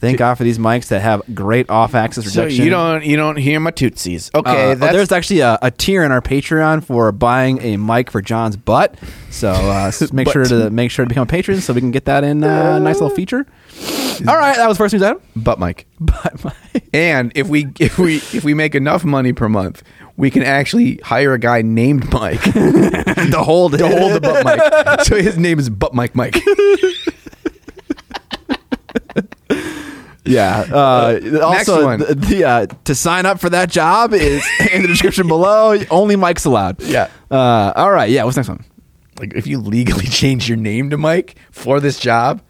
Thank 0.00 0.18
God 0.18 0.34
for 0.34 0.42
these 0.42 0.58
mics 0.58 0.88
that 0.88 1.00
have 1.00 1.22
great 1.32 1.70
off-axis 1.70 2.32
So 2.34 2.42
rejection. 2.42 2.64
you 2.64 2.70
don't 2.72 3.04
you 3.04 3.16
don't 3.16 3.36
hear 3.36 3.60
my 3.60 3.70
tootsies. 3.70 4.32
Okay, 4.34 4.50
Uh, 4.50 4.72
oh, 4.72 4.74
that's 4.74 4.92
there's 4.92 5.12
actually 5.12 5.40
a, 5.40 5.60
a 5.62 5.70
tier 5.70 6.02
in 6.02 6.10
our 6.10 6.20
Patreon 6.20 6.82
for 6.82 7.12
buying 7.12 7.62
a 7.62 7.76
mic 7.76 8.10
for 8.10 8.20
John's 8.20 8.56
butt. 8.56 8.96
So 9.30 9.50
uh, 9.52 9.86
s- 9.88 10.12
make 10.12 10.28
sure 10.28 10.42
Butt. 10.42 10.48
to 10.50 10.70
make 10.70 10.90
sure 10.90 11.04
to 11.04 11.08
become 11.08 11.22
a 11.22 11.26
patron 11.26 11.60
so 11.60 11.72
we 11.72 11.80
can 11.80 11.92
get 11.92 12.06
that 12.06 12.24
in 12.24 12.42
uh, 12.42 12.78
a 12.78 12.80
nice 12.80 12.96
little 13.00 13.14
feature. 13.14 13.46
All 14.26 14.36
right, 14.36 14.56
that 14.56 14.68
was 14.68 14.76
first 14.76 14.92
news 14.92 15.02
item. 15.04 15.20
butt 15.36 15.60
mic. 15.60 15.86
But 16.00 16.44
my, 16.44 16.52
And 16.92 17.30
if 17.36 17.48
we 17.48 17.68
if 17.78 17.96
we 17.96 18.16
if 18.16 18.42
we 18.42 18.54
make 18.54 18.74
enough 18.74 19.04
money 19.04 19.32
per 19.32 19.48
month, 19.48 19.84
we 20.22 20.30
can 20.30 20.44
actually 20.44 20.98
hire 21.02 21.32
a 21.32 21.38
guy 21.38 21.62
named 21.62 22.12
Mike 22.12 22.40
to 22.42 22.52
to 23.32 23.42
hold 23.42 23.74
it. 23.78 23.80
hold 23.80 24.12
the 24.12 24.20
butt 24.20 24.44
mic. 24.46 25.00
So 25.06 25.16
his 25.16 25.36
name 25.36 25.58
is 25.58 25.68
Butt 25.68 25.94
Mike 25.94 26.14
Mike. 26.14 26.36
Yeah. 30.24 30.60
Uh, 30.72 31.40
also, 31.42 31.96
the, 31.96 32.14
the, 32.14 32.44
uh, 32.44 32.66
to 32.84 32.94
sign 32.94 33.26
up 33.26 33.40
for 33.40 33.50
that 33.50 33.68
job 33.68 34.12
is 34.12 34.46
in 34.72 34.82
the 34.82 34.88
description 34.88 35.26
below. 35.26 35.76
Only 35.90 36.14
Mike's 36.14 36.44
allowed. 36.44 36.80
Yeah. 36.80 37.08
Uh, 37.28 37.72
all 37.74 37.90
right. 37.90 38.08
Yeah. 38.08 38.22
What's 38.22 38.36
next 38.36 38.48
one? 38.48 38.64
Like 39.18 39.34
if 39.34 39.48
you 39.48 39.58
legally 39.58 40.06
change 40.06 40.48
your 40.48 40.56
name 40.56 40.90
to 40.90 40.96
Mike 40.96 41.34
for 41.50 41.80
this 41.80 41.98
job, 41.98 42.40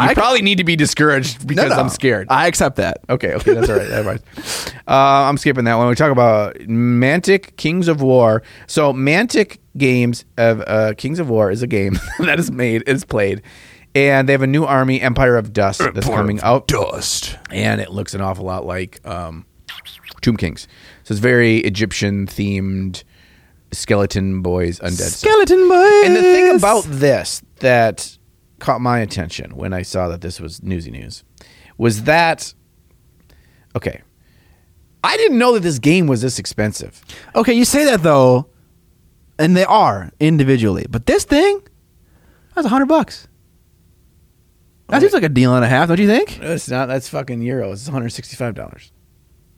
I- 0.00 0.14
probably 0.14 0.42
need 0.42 0.58
to 0.58 0.64
be 0.64 0.76
discouraged 0.76 1.46
because 1.46 1.68
No, 1.70 1.76
no. 1.76 1.82
I'm 1.82 1.88
scared. 1.88 2.26
I 2.30 2.46
accept 2.46 2.76
that. 2.76 2.98
Okay, 3.08 3.34
okay, 3.34 3.54
that's 3.54 3.68
all 3.68 3.76
right. 3.76 3.88
Never 3.88 4.08
mind. 4.10 4.22
Uh, 4.88 5.28
I'm 5.28 5.36
skipping 5.36 5.64
that 5.64 5.74
one. 5.74 5.86
We 5.88 5.94
talk 5.94 6.10
about 6.10 6.54
Mantic 6.60 7.56
Kings 7.58 7.88
of 7.88 8.00
War. 8.00 8.42
So 8.66 8.94
Mantic 8.94 9.58
Games 9.76 10.24
of 10.38 10.62
uh, 10.66 10.94
Kings 10.96 11.18
of 11.18 11.28
War 11.28 11.50
is 11.50 11.62
a 11.62 11.66
game 11.66 11.98
that 12.20 12.38
is 12.38 12.50
made, 12.50 12.88
is 12.88 13.04
played, 13.04 13.42
and 13.94 14.26
they 14.26 14.32
have 14.32 14.40
a 14.40 14.46
new 14.46 14.64
army, 14.64 14.98
Empire 15.02 15.36
of 15.36 15.52
Dust, 15.52 15.80
that's 15.92 16.06
coming 16.06 16.40
out, 16.40 16.68
Dust. 16.68 17.36
and 17.50 17.82
it 17.82 17.90
looks 17.92 18.14
an 18.14 18.22
awful 18.22 18.46
lot 18.46 18.64
like 18.64 19.06
um, 19.06 19.44
Tomb 20.22 20.38
Kings. 20.38 20.66
So 21.04 21.12
it's 21.12 21.20
very 21.20 21.58
Egyptian 21.58 22.26
themed, 22.26 23.02
skeleton 23.72 24.40
boys, 24.42 24.78
undead. 24.80 24.92
stuff. 24.92 25.30
Skeleton 25.30 25.68
boys. 25.68 26.04
And 26.06 26.16
the 26.16 26.22
thing 26.22 26.56
about 26.56 26.84
this 26.84 27.42
that 27.60 28.16
caught 28.58 28.80
my 28.80 28.98
attention 28.98 29.56
when 29.56 29.72
I 29.72 29.82
saw 29.82 30.08
that 30.08 30.20
this 30.20 30.40
was 30.40 30.62
newsy 30.62 30.90
news 30.90 31.24
was 31.76 32.04
that 32.04 32.54
okay. 33.76 34.02
I 35.04 35.16
didn't 35.16 35.38
know 35.38 35.54
that 35.54 35.60
this 35.60 35.78
game 35.78 36.06
was 36.08 36.22
this 36.22 36.38
expensive. 36.38 37.00
Okay, 37.34 37.52
you 37.52 37.64
say 37.64 37.84
that 37.84 38.02
though, 38.02 38.48
and 39.38 39.56
they 39.56 39.64
are 39.64 40.10
individually, 40.18 40.86
but 40.90 41.06
this 41.06 41.24
thing, 41.24 41.62
that's 42.54 42.66
a 42.66 42.70
hundred 42.70 42.86
bucks. 42.86 43.28
That 44.88 45.00
seems 45.02 45.12
like 45.12 45.22
a 45.22 45.28
deal 45.28 45.54
and 45.54 45.64
a 45.64 45.68
half, 45.68 45.88
don't 45.88 46.00
you 46.00 46.06
think? 46.08 46.40
It's 46.40 46.68
not. 46.68 46.86
That's 46.86 47.08
fucking 47.10 47.40
euros. 47.40 47.74
It's 47.74 47.86
one 47.86 47.92
hundred 47.92 48.10
sixty-five 48.10 48.54
dollars. 48.54 48.90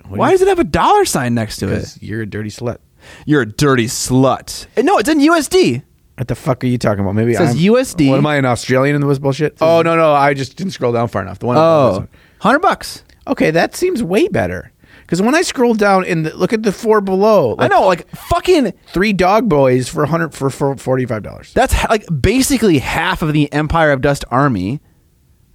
Why 0.06 0.32
does 0.32 0.42
it 0.42 0.48
have 0.48 0.58
a 0.58 0.64
dollar 0.64 1.04
sign 1.04 1.34
next 1.34 1.58
to 1.58 1.72
it? 1.72 1.96
You're 2.00 2.22
a 2.22 2.26
dirty 2.26 2.50
slut. 2.50 2.78
You're 3.26 3.42
a 3.42 3.46
dirty 3.46 3.86
slut. 3.86 4.66
And 4.76 4.86
no, 4.86 4.98
it's 4.98 5.08
in 5.08 5.20
USD. 5.20 5.84
What 6.20 6.28
the 6.28 6.34
fuck 6.34 6.62
are 6.62 6.66
you 6.66 6.76
talking 6.76 7.00
about? 7.00 7.14
Maybe 7.14 7.32
It 7.32 7.38
says 7.38 7.52
I'm, 7.52 7.56
USD. 7.56 8.10
What 8.10 8.18
am 8.18 8.26
I 8.26 8.36
an 8.36 8.44
Australian 8.44 8.94
in 8.94 9.08
this 9.08 9.18
bullshit? 9.18 9.56
Oh 9.62 9.80
no 9.80 9.96
no! 9.96 10.12
I 10.12 10.34
just 10.34 10.54
didn't 10.54 10.74
scroll 10.74 10.92
down 10.92 11.08
far 11.08 11.22
enough. 11.22 11.38
The 11.38 11.46
one. 11.46 11.56
Oh, 11.56 12.06
hundred 12.40 12.58
bucks. 12.58 13.04
okay, 13.26 13.50
that 13.50 13.74
seems 13.74 14.02
way 14.02 14.28
better. 14.28 14.70
Because 15.00 15.22
when 15.22 15.34
I 15.34 15.40
scroll 15.40 15.72
down 15.72 16.04
and 16.04 16.30
look 16.34 16.52
at 16.52 16.62
the 16.62 16.72
four 16.72 17.00
below, 17.00 17.56
I 17.58 17.68
know, 17.68 17.86
like 17.86 18.06
fucking. 18.10 18.74
three 18.88 19.14
dog 19.14 19.48
boys 19.48 19.88
for 19.88 20.04
hundred 20.04 20.34
for, 20.34 20.50
for 20.50 20.76
forty-five 20.76 21.22
dollars. 21.22 21.54
That's 21.54 21.72
like 21.88 22.04
basically 22.20 22.80
half 22.80 23.22
of 23.22 23.32
the 23.32 23.50
Empire 23.50 23.90
of 23.90 24.02
Dust 24.02 24.26
army, 24.30 24.80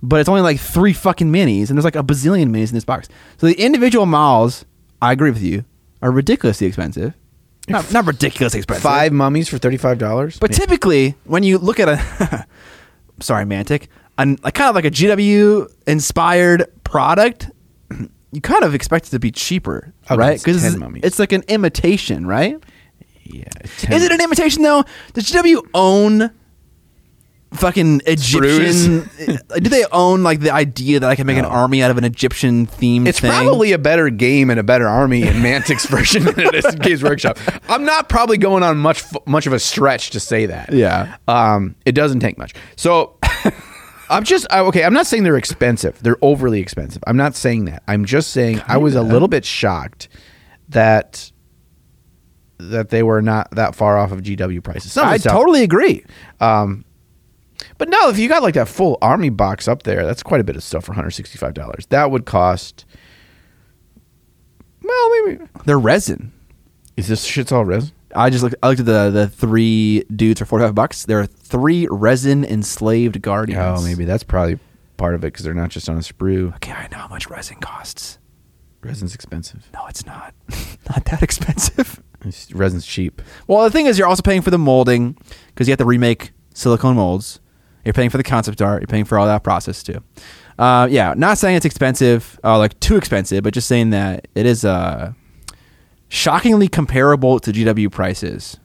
but 0.01 0.19
it's 0.19 0.27
only 0.27 0.41
like 0.41 0.59
three 0.59 0.93
fucking 0.93 1.31
minis, 1.31 1.69
and 1.69 1.77
there's 1.77 1.85
like 1.85 1.95
a 1.95 2.01
bazillion 2.01 2.49
minis 2.49 2.69
in 2.69 2.73
this 2.73 2.85
box. 2.85 3.07
So 3.37 3.45
the 3.45 3.53
individual 3.53 4.07
models, 4.07 4.65
I 4.99 5.11
agree 5.11 5.29
with 5.29 5.43
you, 5.43 5.63
are 6.01 6.09
ridiculously 6.09 6.65
expensive. 6.65 7.13
Not, 7.67 7.91
not 7.91 8.05
ridiculously 8.05 8.59
expensive. 8.59 8.83
Five 8.83 9.11
mummies 9.11 9.49
for 9.49 9.57
thirty-five 9.57 9.97
dollars. 9.97 10.37
But 10.39 10.51
typically, 10.53 11.15
when 11.23 11.43
you 11.43 11.57
look 11.57 11.79
at 11.79 11.89
a, 11.89 12.45
sorry, 13.21 13.45
Mantic, 13.45 13.87
an, 14.17 14.37
like 14.43 14.53
kind 14.53 14.69
of 14.69 14.75
like 14.75 14.85
a 14.85 14.91
GW 14.91 15.67
inspired 15.87 16.65
product, 16.83 17.49
you 18.31 18.41
kind 18.41 18.63
of 18.63 18.75
expect 18.75 19.07
it 19.07 19.09
to 19.11 19.19
be 19.19 19.31
cheaper, 19.31 19.93
Oh, 20.09 20.15
right? 20.15 20.35
it's 20.35 20.43
10 20.43 20.53
Because 20.55 20.77
mummies. 20.77 21.01
it's 21.03 21.17
like 21.19 21.31
an 21.31 21.43
imitation, 21.47 22.27
right? 22.27 22.61
yeah, 23.23 23.45
Is 23.89 24.03
it 24.03 24.11
an 24.11 24.21
imitation 24.21 24.61
though? 24.61 24.83
Does 25.13 25.31
GW 25.31 25.67
own 25.73 26.29
fucking 27.55 28.01
Egyptian? 28.05 29.09
do 29.57 29.69
they 29.69 29.85
own 29.91 30.23
like 30.23 30.39
the 30.39 30.51
idea 30.51 30.99
that 30.99 31.09
I 31.09 31.15
can 31.15 31.25
make 31.27 31.37
an 31.37 31.45
army 31.45 31.81
out 31.83 31.91
of 31.91 31.97
an 31.97 32.03
Egyptian 32.03 32.67
themed 32.67 33.07
It's 33.07 33.19
thing? 33.19 33.31
probably 33.31 33.71
a 33.71 33.77
better 33.77 34.09
game 34.09 34.49
and 34.49 34.59
a 34.59 34.63
better 34.63 34.87
army 34.87 35.23
in 35.23 35.41
Mantic's 35.41 35.85
version 35.89 36.23
than 36.23 36.39
it 36.39 36.55
is 36.55 36.65
in 36.65 36.79
Games 36.79 37.03
Workshop. 37.03 37.37
I'm 37.69 37.83
not 37.85 38.09
probably 38.09 38.37
going 38.37 38.63
on 38.63 38.77
much 38.77 39.03
much 39.25 39.47
of 39.47 39.53
a 39.53 39.59
stretch 39.59 40.11
to 40.11 40.19
say 40.19 40.45
that. 40.47 40.71
Yeah. 40.73 41.17
Um, 41.27 41.75
it 41.85 41.93
doesn't 41.93 42.19
take 42.19 42.37
much. 42.37 42.53
So 42.75 43.17
I'm 44.09 44.23
just 44.23 44.45
I- 44.51 44.59
okay. 44.61 44.83
I'm 44.83 44.93
not 44.93 45.07
saying 45.07 45.23
they're 45.23 45.37
expensive. 45.37 45.97
They're 46.01 46.17
overly 46.21 46.59
expensive. 46.59 47.03
I'm 47.07 47.17
not 47.17 47.35
saying 47.35 47.65
that. 47.65 47.81
I'm 47.87 48.05
just 48.05 48.31
saying 48.31 48.61
I 48.67 48.77
was 48.77 48.95
a 48.95 49.01
little 49.01 49.27
bit 49.27 49.45
shocked 49.45 50.09
that 50.69 51.31
that 52.57 52.89
they 52.89 53.03
were 53.03 53.21
not 53.21 53.51
that 53.51 53.75
far 53.75 53.97
off 53.97 54.11
of 54.11 54.21
GW 54.21 54.63
prices. 54.63 54.95
I 54.97 55.17
totally 55.17 55.61
agree. 55.63 56.05
But 57.77 57.89
no, 57.89 58.09
if 58.09 58.17
you 58.17 58.29
got 58.29 58.43
like 58.43 58.53
that 58.53 58.67
full 58.67 58.97
army 59.01 59.29
box 59.29 59.67
up 59.67 59.83
there, 59.83 60.05
that's 60.05 60.23
quite 60.23 60.41
a 60.41 60.43
bit 60.43 60.55
of 60.55 60.63
stuff 60.63 60.85
for 60.85 60.93
$165. 60.93 61.87
That 61.89 62.11
would 62.11 62.25
cost. 62.25 62.85
Well, 64.81 65.25
maybe. 65.25 65.43
They're 65.65 65.79
resin. 65.79 66.31
Is 66.95 67.07
this 67.07 67.25
shit's 67.25 67.51
all 67.51 67.65
resin? 67.65 67.91
I 68.15 68.29
just 68.29 68.43
looked. 68.43 68.55
I 68.63 68.69
looked 68.69 68.79
at 68.79 68.85
the 68.85 69.09
the 69.09 69.27
three 69.27 70.03
dudes 70.15 70.39
for 70.39 70.45
forty 70.45 70.63
five 70.63 70.73
bucks. 70.73 71.05
There 71.05 71.19
are 71.19 71.25
three 71.25 71.85
resin 71.91 72.45
enslaved 72.45 73.21
guardians. 73.21 73.81
Oh, 73.81 73.83
maybe 73.83 74.05
that's 74.05 74.23
probably 74.23 74.57
part 74.95 75.15
of 75.15 75.23
it 75.25 75.27
because 75.27 75.43
they're 75.43 75.53
not 75.53 75.69
just 75.69 75.89
on 75.89 75.97
a 75.97 75.99
sprue. 75.99 76.55
Okay, 76.55 76.71
I 76.71 76.87
know 76.89 76.99
how 76.99 77.07
much 77.09 77.29
resin 77.29 77.57
costs. 77.57 78.17
Resin's 78.81 79.13
expensive. 79.13 79.67
No, 79.73 79.85
it's 79.87 80.05
not. 80.05 80.33
not 80.89 81.03
that 81.05 81.21
expensive. 81.21 82.01
It's, 82.23 82.51
resin's 82.53 82.85
cheap. 82.85 83.21
Well, 83.47 83.63
the 83.63 83.71
thing 83.71 83.87
is, 83.87 83.97
you're 83.97 84.07
also 84.07 84.21
paying 84.21 84.41
for 84.41 84.51
the 84.51 84.57
molding 84.57 85.17
because 85.47 85.67
you 85.67 85.71
have 85.71 85.79
to 85.79 85.85
remake 85.85 86.31
silicone 86.53 86.95
molds. 86.95 87.39
You're 87.85 87.93
paying 87.93 88.09
for 88.09 88.17
the 88.17 88.23
concept 88.23 88.61
art. 88.61 88.81
You're 88.81 88.87
paying 88.87 89.05
for 89.05 89.17
all 89.17 89.27
that 89.27 89.43
process 89.43 89.83
too. 89.83 90.03
Uh, 90.57 90.87
yeah, 90.89 91.13
not 91.15 91.37
saying 91.37 91.55
it's 91.55 91.65
expensive, 91.65 92.39
uh, 92.43 92.57
like 92.57 92.79
too 92.79 92.97
expensive, 92.97 93.43
but 93.43 93.53
just 93.53 93.67
saying 93.67 93.91
that 93.91 94.27
it 94.35 94.45
is 94.45 94.65
uh, 94.65 95.13
shockingly 96.09 96.67
comparable 96.67 97.39
to 97.39 97.51
GW 97.51 97.91
prices. 97.91 98.57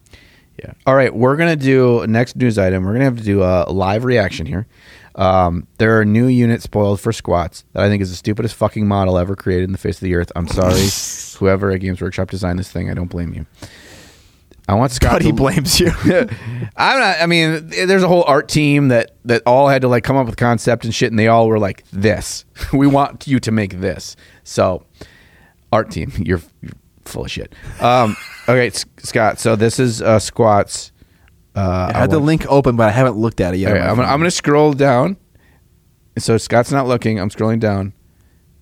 Yeah. 0.59 0.73
All 0.87 0.95
right, 0.95 1.15
we're 1.15 1.37
gonna 1.37 1.57
do 1.57 2.07
next 2.07 2.37
news 2.37 2.59
item. 2.59 2.85
We're 2.85 2.93
gonna 2.93 3.05
have 3.05 3.17
to 3.19 3.23
do 3.23 3.43
a 3.43 3.71
live 3.71 4.05
reaction 4.05 4.47
here. 4.47 4.67
Um, 5.17 5.67
there 5.79 5.99
are 5.99 6.05
new 6.05 6.27
units 6.27 6.65
spoiled 6.65 7.01
for 7.01 7.13
squats 7.13 7.65
that 7.73 7.83
I 7.83 7.89
think 7.89 8.03
is 8.03 8.11
the 8.11 8.17
stupidest 8.17 8.55
fucking 8.55 8.87
model 8.87 9.19
ever 9.19 9.35
created 9.35 9.65
in 9.65 9.73
the 9.73 9.79
face 9.79 9.97
of 9.97 10.03
the 10.03 10.15
earth. 10.15 10.31
I'm 10.37 10.47
sorry, 10.49 10.87
whoever 11.39 11.71
at 11.71 11.81
Games 11.81 12.01
Workshop 12.01 12.31
designed 12.31 12.59
this 12.59 12.71
thing. 12.71 12.91
I 12.91 12.95
don't 12.95 13.11
blame 13.11 13.35
you. 13.35 13.47
I 14.71 14.75
want 14.75 14.93
Scott. 14.93 15.15
But 15.15 15.23
he 15.23 15.31
to- 15.31 15.35
blames 15.37 15.81
you. 15.81 15.89
I'm 16.77 16.99
not. 17.01 17.21
I 17.21 17.27
mean, 17.27 17.71
there's 17.71 18.05
a 18.05 18.09
whole 18.09 18.23
art 18.23 18.49
team 18.49 18.87
that 18.89 19.17
that 19.25 19.43
all 19.45 19.67
had 19.69 19.83
to 19.83 19.89
like 19.89 20.05
come 20.05 20.17
up 20.17 20.27
with 20.27 20.37
concept 20.37 20.85
and 20.85 20.95
shit, 20.95 21.11
and 21.11 21.19
they 21.19 21.27
all 21.27 21.49
were 21.49 21.59
like, 21.59 21.85
"This, 21.93 22.45
we 22.73 22.87
want 22.87 23.27
you 23.27 23.41
to 23.41 23.51
make 23.51 23.81
this." 23.81 24.15
So, 24.45 24.87
art 25.73 25.91
team, 25.91 26.13
you're, 26.19 26.41
you're 26.63 26.73
full 27.05 27.25
of 27.25 27.33
shit. 27.33 27.53
Um, 27.81 28.17
okay, 28.49 28.69
S- 28.69 28.85
Scott. 28.99 29.41
So 29.41 29.57
this 29.57 29.81
is 29.81 30.01
uh, 30.03 30.21
squats. 30.21 30.93
Uh, 31.57 31.91
I 31.93 31.99
had 31.99 32.11
the 32.13 32.21
link 32.21 32.47
open, 32.49 32.77
but 32.77 32.87
I 32.89 32.93
haven't 32.93 33.17
looked 33.17 33.41
at 33.41 33.55
it 33.55 33.57
yet. 33.57 33.73
Okay, 33.73 33.81
I'm, 33.81 33.97
gonna. 33.97 34.07
I'm 34.07 34.21
gonna 34.21 34.31
scroll 34.31 34.73
down. 34.73 35.17
So 36.17 36.39
Scott's 36.39 36.71
not 36.71 36.87
looking. 36.87 37.19
I'm 37.19 37.31
scrolling 37.31 37.59
down. 37.59 37.93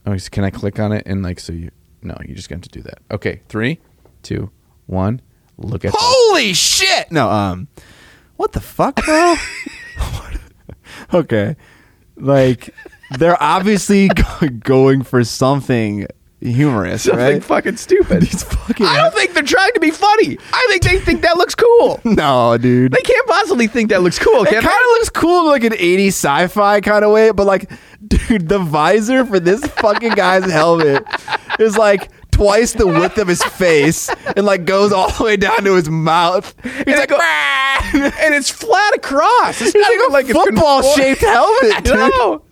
Oh, 0.06 0.16
so 0.16 0.30
can 0.30 0.43
I 0.44 0.51
click 0.51 0.78
on 0.78 0.93
it 0.93 1.02
and 1.05 1.22
like 1.22 1.39
so 1.39 1.52
you? 1.52 1.70
No, 2.01 2.16
you 2.24 2.35
just 2.35 2.48
got 2.48 2.62
to 2.62 2.68
do 2.70 2.80
that. 2.82 3.01
Okay, 3.10 3.43
three, 3.51 3.78
two, 4.22 4.51
one. 4.86 5.20
Look 5.59 5.85
at. 5.85 5.93
the- 5.93 5.98
Holy 6.01 6.52
shit! 6.55 7.10
No, 7.12 7.28
um, 7.30 7.68
what 8.36 8.52
the 8.52 8.60
fuck, 8.60 9.05
bro? 9.05 9.35
okay, 11.14 11.56
like 12.16 12.74
they're 13.18 13.40
obviously 13.43 14.09
going 14.62 15.02
for 15.02 15.24
something 15.24 16.06
humorous, 16.40 17.02
Something 17.02 17.18
right? 17.20 17.43
fucking 17.44 17.76
stupid. 17.76 18.22
These 18.22 18.44
fucking- 18.44 18.86
I 18.86 18.97
don't 18.98 19.12
think 19.14 19.32
they're 19.35 19.43
trying 19.43 19.72
to 19.72 19.80
be 19.80 19.90
funny. 19.90 20.39
I 20.52 20.66
think 20.70 20.82
they 20.85 20.98
think 21.01 21.22
that 21.22 21.36
looks 21.36 21.55
cool. 21.56 22.01
no, 22.05 22.56
dude. 22.59 22.93
They 22.93 23.01
can't 23.01 23.26
possibly 23.26 23.66
think 23.66 23.90
that 23.90 24.02
looks 24.02 24.18
cool. 24.20 24.44
It 24.44 24.51
kind 24.52 24.64
of 24.64 24.70
looks 24.93 25.10
cool 25.10 25.40
in 25.40 25.47
like 25.48 25.64
an 25.64 25.72
80s 25.72 26.09
sci-fi 26.09 26.80
kind 26.80 27.05
of 27.05 27.10
way, 27.10 27.32
but 27.32 27.47
like, 27.47 27.70
dude, 28.06 28.48
the 28.48 28.59
visor 28.60 29.24
for 29.24 29.40
this 29.40 29.66
fucking 29.66 30.12
guy's 30.12 30.48
helmet 30.51 31.05
is 31.59 31.76
like 31.76 32.09
twice 32.39 32.73
the 32.73 32.86
width 32.86 33.19
of 33.19 33.27
his 33.28 33.43
face 33.43 34.09
and 34.36 34.47
like 34.47 34.65
goes 34.65 34.93
all 34.93 35.10
the 35.10 35.24
way 35.24 35.36
down 35.36 35.65
to 35.65 35.74
his 35.74 35.89
mouth. 35.89 36.55
He's 36.62 36.97
like, 36.97 37.10
"Ah!" 37.12 37.90
and 37.94 38.35
it's 38.35 38.48
flat 38.51 38.94
across. 38.94 39.60
It's 39.60 39.74
not 39.74 39.82
like 39.82 39.93
even 39.94 40.06
a 40.09 40.12
like 40.12 40.28
it's 40.28 40.39
football 40.39 40.82
shaped 40.94 41.20
helmet, 41.20 41.85
dude. 41.85 41.94
No. 41.97 42.43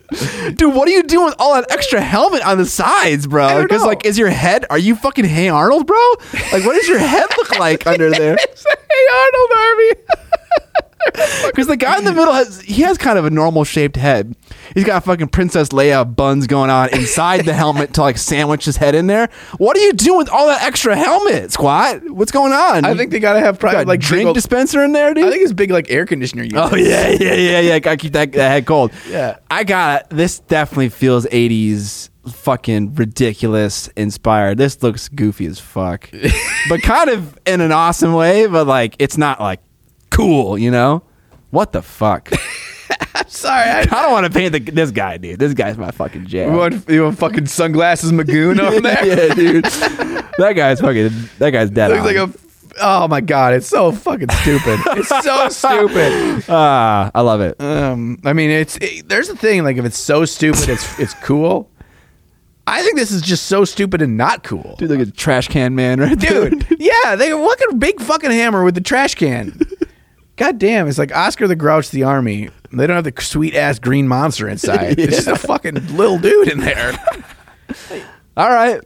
Dude, 0.53 0.73
what 0.73 0.87
are 0.87 0.91
you 0.91 1.03
doing 1.03 1.25
with 1.25 1.35
all 1.37 1.53
that 1.55 1.69
extra 1.69 1.99
helmet 1.99 2.41
on 2.45 2.57
the 2.57 2.65
sides, 2.65 3.27
bro? 3.27 3.61
Because 3.63 3.83
like, 3.83 4.05
is 4.05 4.17
your 4.17 4.29
head? 4.29 4.65
Are 4.69 4.77
you 4.77 4.95
fucking 4.95 5.25
Hey 5.25 5.49
Arnold, 5.49 5.85
bro? 5.85 5.97
Like, 6.51 6.65
what 6.65 6.75
does 6.75 6.87
your 6.87 6.99
head 6.99 7.27
look 7.37 7.57
like 7.59 7.85
under 7.87 8.09
there? 8.11 8.35
A 8.35 8.37
hey 8.39 9.07
Arnold 9.13 9.51
Army. 9.57 9.91
Because 11.45 11.67
the 11.67 11.77
guy 11.77 11.97
in 11.97 12.03
the 12.03 12.11
middle 12.13 12.33
has 12.33 12.59
he 12.61 12.81
has 12.83 12.97
kind 12.97 13.17
of 13.17 13.25
a 13.25 13.29
normal 13.29 13.63
shaped 13.63 13.95
head. 13.95 14.35
He's 14.73 14.83
got 14.83 15.05
fucking 15.05 15.29
Princess 15.29 15.69
Leia 15.69 16.15
buns 16.15 16.47
going 16.47 16.69
on 16.69 16.89
inside 16.89 17.45
the 17.45 17.53
helmet 17.53 17.93
to 17.93 18.01
like 18.01 18.17
sandwich 18.17 18.65
his 18.65 18.77
head 18.77 18.93
in 18.93 19.07
there. 19.07 19.29
What 19.57 19.77
are 19.77 19.79
you 19.79 19.93
doing 19.93 20.17
with 20.17 20.29
all 20.29 20.47
that 20.47 20.63
extra 20.63 20.95
helmet, 20.95 21.51
Squat? 21.53 22.07
What's 22.09 22.31
going 22.31 22.51
on? 22.51 22.85
I 22.85 22.93
think 22.93 23.11
they 23.11 23.19
gotta 23.19 23.39
have 23.39 23.57
probably 23.57 23.77
got 23.79 23.87
like 23.87 23.99
drink 24.01 24.27
old- 24.27 24.35
dispenser 24.35 24.83
in 24.83 24.91
there, 24.91 25.13
dude. 25.13 25.25
I 25.25 25.29
think 25.31 25.43
it's 25.43 25.53
big 25.53 25.71
like 25.71 25.89
air 25.89 26.05
conditioner. 26.05 26.43
Units. 26.43 26.69
Oh 26.71 26.75
yeah, 26.75 27.09
yeah, 27.09 27.33
yeah, 27.33 27.59
yeah. 27.61 27.79
Gotta 27.79 27.97
keep 27.97 28.13
that, 28.13 28.33
that 28.33 28.49
head 28.49 28.65
cold. 28.65 28.91
Yeah. 29.07 29.37
I 29.49 29.63
got 29.63 30.01
it. 30.01 30.07
This 30.09 30.39
definitely 30.39 30.89
feels 30.89 31.25
'80s, 31.27 32.09
fucking 32.29 32.95
ridiculous, 32.95 33.87
inspired. 33.95 34.57
This 34.57 34.83
looks 34.83 35.07
goofy 35.09 35.45
as 35.45 35.59
fuck, 35.59 36.09
but 36.69 36.81
kind 36.81 37.09
of 37.09 37.39
in 37.47 37.61
an 37.61 37.71
awesome 37.71 38.13
way. 38.13 38.45
But 38.45 38.67
like, 38.67 38.95
it's 38.99 39.17
not 39.17 39.39
like 39.39 39.61
cool, 40.17 40.57
you 40.57 40.71
know? 40.71 41.03
What 41.51 41.71
the 41.71 41.81
fuck? 41.81 42.31
I'm 43.15 43.27
Sorry, 43.27 43.69
I, 43.69 43.79
I 43.81 43.83
don't 43.85 44.11
want 44.11 44.25
to 44.25 44.31
paint 44.31 44.53
the, 44.53 44.59
this 44.59 44.91
guy, 44.91 45.17
dude. 45.17 45.39
This 45.39 45.53
guy's 45.53 45.77
my 45.77 45.91
fucking 45.91 46.25
jam. 46.27 46.51
you 46.51 46.57
want, 46.57 46.89
you 46.89 47.03
want 47.03 47.17
fucking 47.17 47.45
sunglasses 47.47 48.11
Magoon 48.11 48.59
over 48.67 48.79
there? 48.81 49.05
yeah, 49.05 49.33
dude. 49.33 49.65
that 49.65 50.53
guy's 50.55 50.81
fucking. 50.81 51.09
That 51.39 51.51
guy's 51.51 51.69
dead. 51.69 51.89
Looks 51.91 52.01
on. 52.01 52.05
like 52.05 52.15
a. 52.17 52.33
Oh 52.79 53.07
my 53.07 53.21
god, 53.21 53.53
it's 53.55 53.67
so 53.67 53.91
fucking 53.91 54.29
stupid. 54.29 54.79
it's 54.97 55.09
so 55.09 55.49
stupid. 55.49 56.43
ah, 56.47 57.09
I 57.13 57.21
love 57.21 57.41
it. 57.41 57.59
Um, 57.59 58.19
I 58.23 58.33
mean, 58.33 58.51
it's 58.51 58.77
it, 58.77 59.09
there's 59.09 59.27
the 59.29 59.35
thing. 59.35 59.63
Like, 59.63 59.77
if 59.77 59.85
it's 59.85 59.97
so 59.97 60.25
stupid, 60.25 60.69
it's 60.69 60.99
it's 60.99 61.13
cool. 61.15 61.69
I 62.67 62.83
think 62.83 62.97
this 62.97 63.11
is 63.11 63.21
just 63.21 63.45
so 63.45 63.63
stupid 63.65 64.01
and 64.01 64.17
not 64.17 64.43
cool, 64.43 64.75
Dude, 64.77 64.89
look 64.89 64.99
at 64.99 65.05
the 65.07 65.13
trash 65.13 65.47
can 65.47 65.73
man 65.73 66.01
right 66.01 66.19
there. 66.19 66.49
dude. 66.49 66.67
yeah, 66.79 67.15
they 67.15 67.33
look 67.33 67.61
at 67.61 67.71
a 67.71 67.75
big 67.75 67.99
fucking 68.01 68.29
hammer 68.31 68.63
with 68.65 68.75
the 68.75 68.81
trash 68.81 69.15
can. 69.15 69.57
God 70.37 70.59
damn, 70.59 70.87
it's 70.87 70.97
like 70.97 71.13
Oscar 71.15 71.47
the 71.47 71.55
Grouch, 71.55 71.89
the 71.89 72.03
army. 72.03 72.49
They 72.71 72.85
don't 72.87 72.95
have 72.95 73.03
the 73.15 73.21
sweet 73.21 73.55
ass 73.55 73.79
green 73.79 74.07
monster 74.07 74.47
inside. 74.47 74.99
It's 74.99 75.15
just 75.23 75.27
a 75.27 75.35
fucking 75.35 75.95
little 75.97 76.19
dude 76.19 76.49
in 76.49 76.59
there. 76.59 76.93
All 78.37 78.49
right. 78.49 78.81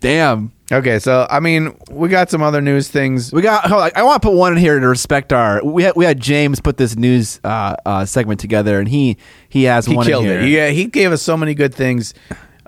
Damn. 0.00 0.52
Okay, 0.72 0.98
so 0.98 1.26
I 1.28 1.40
mean, 1.40 1.76
we 1.90 2.08
got 2.08 2.30
some 2.30 2.42
other 2.42 2.60
news 2.60 2.88
things. 2.88 3.32
We 3.32 3.42
got. 3.42 3.66
Hold 3.66 3.82
on, 3.82 3.90
I 3.96 4.02
want 4.04 4.22
to 4.22 4.28
put 4.28 4.36
one 4.36 4.52
in 4.52 4.58
here 4.58 4.78
to 4.78 4.88
respect 4.88 5.32
our. 5.32 5.64
We 5.64 5.82
had 5.82 5.94
we 5.96 6.04
had 6.04 6.20
James 6.20 6.60
put 6.60 6.76
this 6.76 6.96
news 6.96 7.40
uh, 7.44 7.74
uh, 7.84 8.04
segment 8.04 8.38
together, 8.40 8.78
and 8.78 8.88
he 8.88 9.16
he 9.48 9.64
has 9.64 9.86
He 9.86 9.94
one 9.96 10.06
killed 10.06 10.24
in 10.24 10.30
here. 10.30 10.40
it. 10.40 10.48
Yeah, 10.48 10.68
he 10.70 10.86
gave 10.86 11.10
us 11.12 11.22
so 11.22 11.36
many 11.36 11.54
good 11.54 11.74
things. 11.74 12.14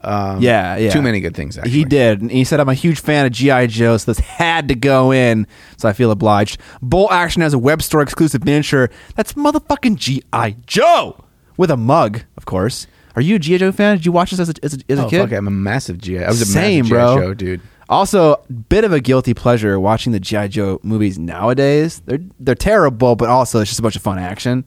Um, 0.03 0.41
Yeah, 0.43 0.77
yeah. 0.77 0.91
Too 0.91 1.03
many 1.03 1.21
good 1.21 1.35
things. 1.35 1.57
Actually, 1.59 1.73
He 1.73 1.85
did. 1.85 2.21
And 2.21 2.31
he 2.31 2.45
said, 2.45 2.61
I'm 2.61 2.69
a 2.69 2.75
huge 2.75 3.01
fan 3.01 3.27
of 3.27 3.33
G.I. 3.33 3.67
Joe, 3.69 3.97
so 3.97 4.11
this 4.13 4.19
had 4.19 4.69
to 4.69 4.75
go 4.75 5.13
in. 5.13 5.47
So 5.77 5.89
I 5.89 5.93
feel 5.93 6.11
obliged. 6.11 6.59
Bolt 6.81 7.13
Action 7.13 7.43
has 7.43 7.55
a 7.55 7.59
web 7.59 7.83
store 7.83 8.03
exclusive 8.03 8.45
miniature. 8.45 8.91
That's 9.17 9.35
motherfucking 9.35 9.97
G.I. 9.97 10.57
Joe! 10.67 11.25
With 11.57 11.71
a 11.71 11.77
mug, 11.77 12.23
of 12.37 12.47
course. 12.47 12.87
Are 13.15 13.23
you 13.23 13.37
a 13.37 13.39
G.I. 13.39 13.59
Joe 13.59 13.73
fan? 13.73 13.97
Did 13.99 14.07
you 14.07 14.13
watch 14.13 14.31
this 14.31 14.41
as 14.41 14.49
a, 14.51 14.55
as 14.63 14.75
a, 14.75 14.79
as 14.89 14.99
a 14.99 15.05
Oh 15.05 15.09
kid? 15.11 15.21
fuck! 15.23 15.33
I'm 15.33 15.47
a 15.47 15.51
massive 15.51 15.99
GI. 15.99 16.25
I 16.25 16.29
was 16.29 16.41
a 16.41 16.47
Same, 16.47 16.85
massive 16.87 16.91
bro. 16.91 17.15
GI 17.17 17.21
Joe 17.23 17.35
dude. 17.35 17.61
Also, 17.89 18.37
bit 18.71 18.85
of 18.85 18.93
a 18.95 19.01
guilty 19.01 19.35
pleasure 19.35 19.79
watching 19.79 20.13
the 20.13 20.21
GI 20.21 20.49
Joe 20.49 20.81
movies 20.83 21.19
nowadays. 21.19 22.01
They're 22.07 22.21
they're 22.41 22.55
terrible, 22.55 23.15
but 23.17 23.29
also 23.29 23.61
it's 23.61 23.71
just 23.71 23.81
a 23.81 23.83
bunch 23.83 23.97
of 23.97 24.03
fun 24.03 24.19
action. 24.19 24.67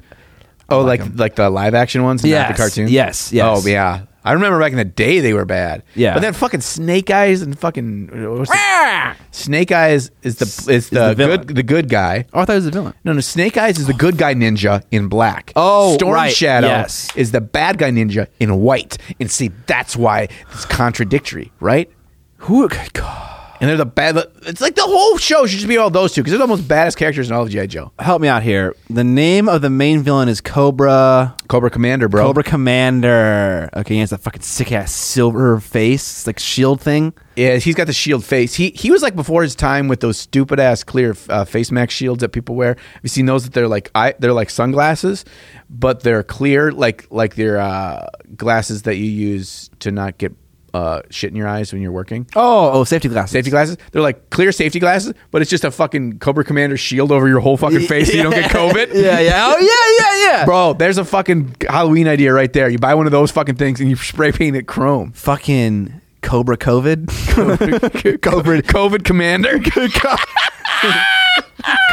Oh, 0.70 0.82
like 0.82 1.00
like 1.02 1.16
like 1.18 1.36
the 1.36 1.50
live 1.50 1.74
action 1.74 2.04
ones, 2.04 2.24
not 2.24 2.50
the 2.50 2.54
cartoons. 2.54 2.92
yes, 2.92 3.34
yes. 3.34 3.66
Oh 3.66 3.68
yeah, 3.68 4.02
I 4.26 4.34
remember 4.34 4.60
back 4.60 4.72
in 4.72 4.78
the 4.78 4.84
day 4.84 5.20
they 5.20 5.34
were 5.34 5.46
bad. 5.46 5.84
Yeah. 5.94 6.14
but 6.16 6.22
then 6.22 6.34
fucking 6.34 6.62
Snake 6.62 7.12
Eyes 7.12 7.42
and 7.44 7.58
fucking 7.58 8.08
the- 8.08 9.16
Snake 9.32 9.72
Eyes 9.72 10.10
is 10.24 10.38
the 10.38 10.72
is 10.74 10.90
the, 10.90 11.14
the 11.14 11.16
good 11.16 11.48
the 11.50 11.64
good 11.64 11.88
guy. 11.90 12.26
Oh, 12.34 12.42
I 12.42 12.46
thought 12.46 12.54
it 12.54 12.56
was 12.56 12.68
a 12.68 12.72
villain. 12.72 12.94
No, 13.04 13.14
no, 13.14 13.20
Snake 13.22 13.56
Eyes 13.56 13.78
is 13.78 13.86
the 13.88 13.94
good 13.94 14.18
guy 14.18 14.34
ninja 14.34 14.84
in 14.92 15.08
black. 15.08 15.54
Oh, 15.56 15.94
Storm 15.96 16.14
right, 16.16 16.34
Shadow 16.34 16.68
yes. 16.68 17.16
is 17.16 17.32
the 17.32 17.42
bad 17.42 17.78
guy 17.78 17.92
ninja 17.92 18.28
in 18.40 18.56
white. 18.62 18.98
And 19.20 19.30
see, 19.30 19.52
that's 19.68 19.96
why 19.96 20.28
it's 20.52 20.66
contradictory, 20.66 21.52
right? 21.60 21.90
Who? 22.38 22.68
God. 22.94 23.35
And 23.66 23.72
they're 23.72 23.78
the 23.78 23.86
bad. 23.88 24.16
It's 24.44 24.62
like 24.62 24.76
the 24.76 24.84
whole 24.84 25.18
show 25.18 25.48
should 25.48 25.58
just 25.58 25.68
be 25.68 25.78
all 25.78 25.90
those 25.90 26.14
two 26.14 26.22
because 26.22 26.34
they're 26.34 26.38
the 26.38 26.46
most 26.46 26.68
baddest 26.68 27.00
characters 27.00 27.32
in 27.32 27.36
all 27.36 27.42
of 27.42 27.50
GI 27.50 27.66
Joe. 27.66 27.92
Help 27.98 28.22
me 28.22 28.28
out 28.28 28.44
here. 28.44 28.76
The 28.92 29.04
name 29.04 29.50
of 29.50 29.64
the 29.64 29.72
main 29.72 30.04
villain 30.04 30.30
is 30.30 30.40
Cobra. 30.40 31.36
Cobra 31.48 31.72
Commander, 31.72 32.08
bro. 32.08 32.26
Cobra 32.28 32.44
Commander. 32.44 33.72
Okay, 33.76 33.96
he 33.96 34.00
has 34.02 34.12
that 34.12 34.20
fucking 34.20 34.44
sick 34.44 34.72
ass 34.72 34.92
silver 34.92 35.60
face, 35.60 36.28
like 36.28 36.38
shield 36.38 36.80
thing. 36.80 37.12
Yeah, 37.36 37.56
he's 37.56 37.74
got 37.74 37.88
the 37.88 37.94
shield 37.94 38.24
face. 38.24 38.54
He 38.54 38.70
he 38.70 38.92
was 38.92 39.02
like 39.02 39.16
before 39.16 39.42
his 39.42 39.56
time 39.56 39.88
with 39.88 40.00
those 40.00 40.20
stupid 40.20 40.60
ass 40.60 40.84
clear 40.84 41.16
uh, 41.30 41.46
face 41.46 41.72
mask 41.72 41.90
shields 41.90 42.22
that 42.22 42.30
people 42.30 42.54
wear. 42.54 42.76
Have 42.76 43.00
you 43.02 43.10
seen 43.10 43.26
those 43.26 43.46
that 43.46 43.54
they're 43.54 43.68
like 43.68 43.90
eye, 43.96 44.14
they're 44.20 44.32
like 44.32 44.52
sunglasses, 44.52 45.26
but 45.72 46.02
they're 46.02 46.22
clear, 46.22 46.72
like 46.72 47.08
like 47.10 47.34
they're 47.34 47.58
uh, 47.58 48.10
glasses 48.36 48.84
that 48.84 48.98
you 48.98 49.06
use 49.06 49.72
to 49.80 49.90
not 49.90 50.20
get 50.20 50.36
uh, 50.76 51.02
shit 51.10 51.30
in 51.30 51.38
your 51.38 51.48
eyes 51.48 51.72
when 51.72 51.82
you're 51.82 51.94
working. 51.94 52.28
Oh, 52.36 52.72
oh, 52.74 52.84
safety 52.84 53.08
glasses. 53.08 53.32
Safety 53.32 53.50
glasses. 53.50 53.78
They're 53.94 54.02
like 54.02 54.30
clear 54.30 54.52
safety 54.52 54.80
glasses, 54.80 55.14
but 55.32 55.42
it's 55.42 55.50
just 55.50 55.64
a 55.64 55.72
fucking 55.72 56.20
Cobra 56.20 56.44
Commander 56.44 56.76
shield 56.76 57.14
over 57.14 57.30
your 57.30 57.40
whole 57.40 57.56
fucking 57.56 57.80
face 57.88 58.12
so 58.12 58.18
you 58.18 58.24
don't 58.24 58.34
get 58.34 58.52
COVID. 58.52 58.88
yeah, 58.94 59.22
yeah. 59.22 59.56
Oh, 59.56 59.58
yeah, 59.58 60.06
yeah, 60.06 60.32
yeah. 60.40 60.46
Bro, 60.46 60.74
there's 60.74 60.98
a 60.98 61.06
fucking 61.06 61.56
Halloween 61.70 62.10
idea 62.10 62.34
right 62.34 62.52
there. 62.52 62.68
You 62.68 62.78
buy 62.78 62.94
one 62.94 63.06
of 63.06 63.14
those 63.14 63.32
fucking 63.32 63.56
things 63.56 63.80
and 63.80 63.90
you 63.90 63.96
spray 63.96 64.34
paint 64.34 64.58
it 64.58 64.68
chrome. 64.68 65.14
Fucking 65.14 66.02
Cobra 66.22 66.58
COVID. 66.58 67.06
COVID, 67.06 68.62
COVID 68.64 69.06
Commander. 69.06 69.60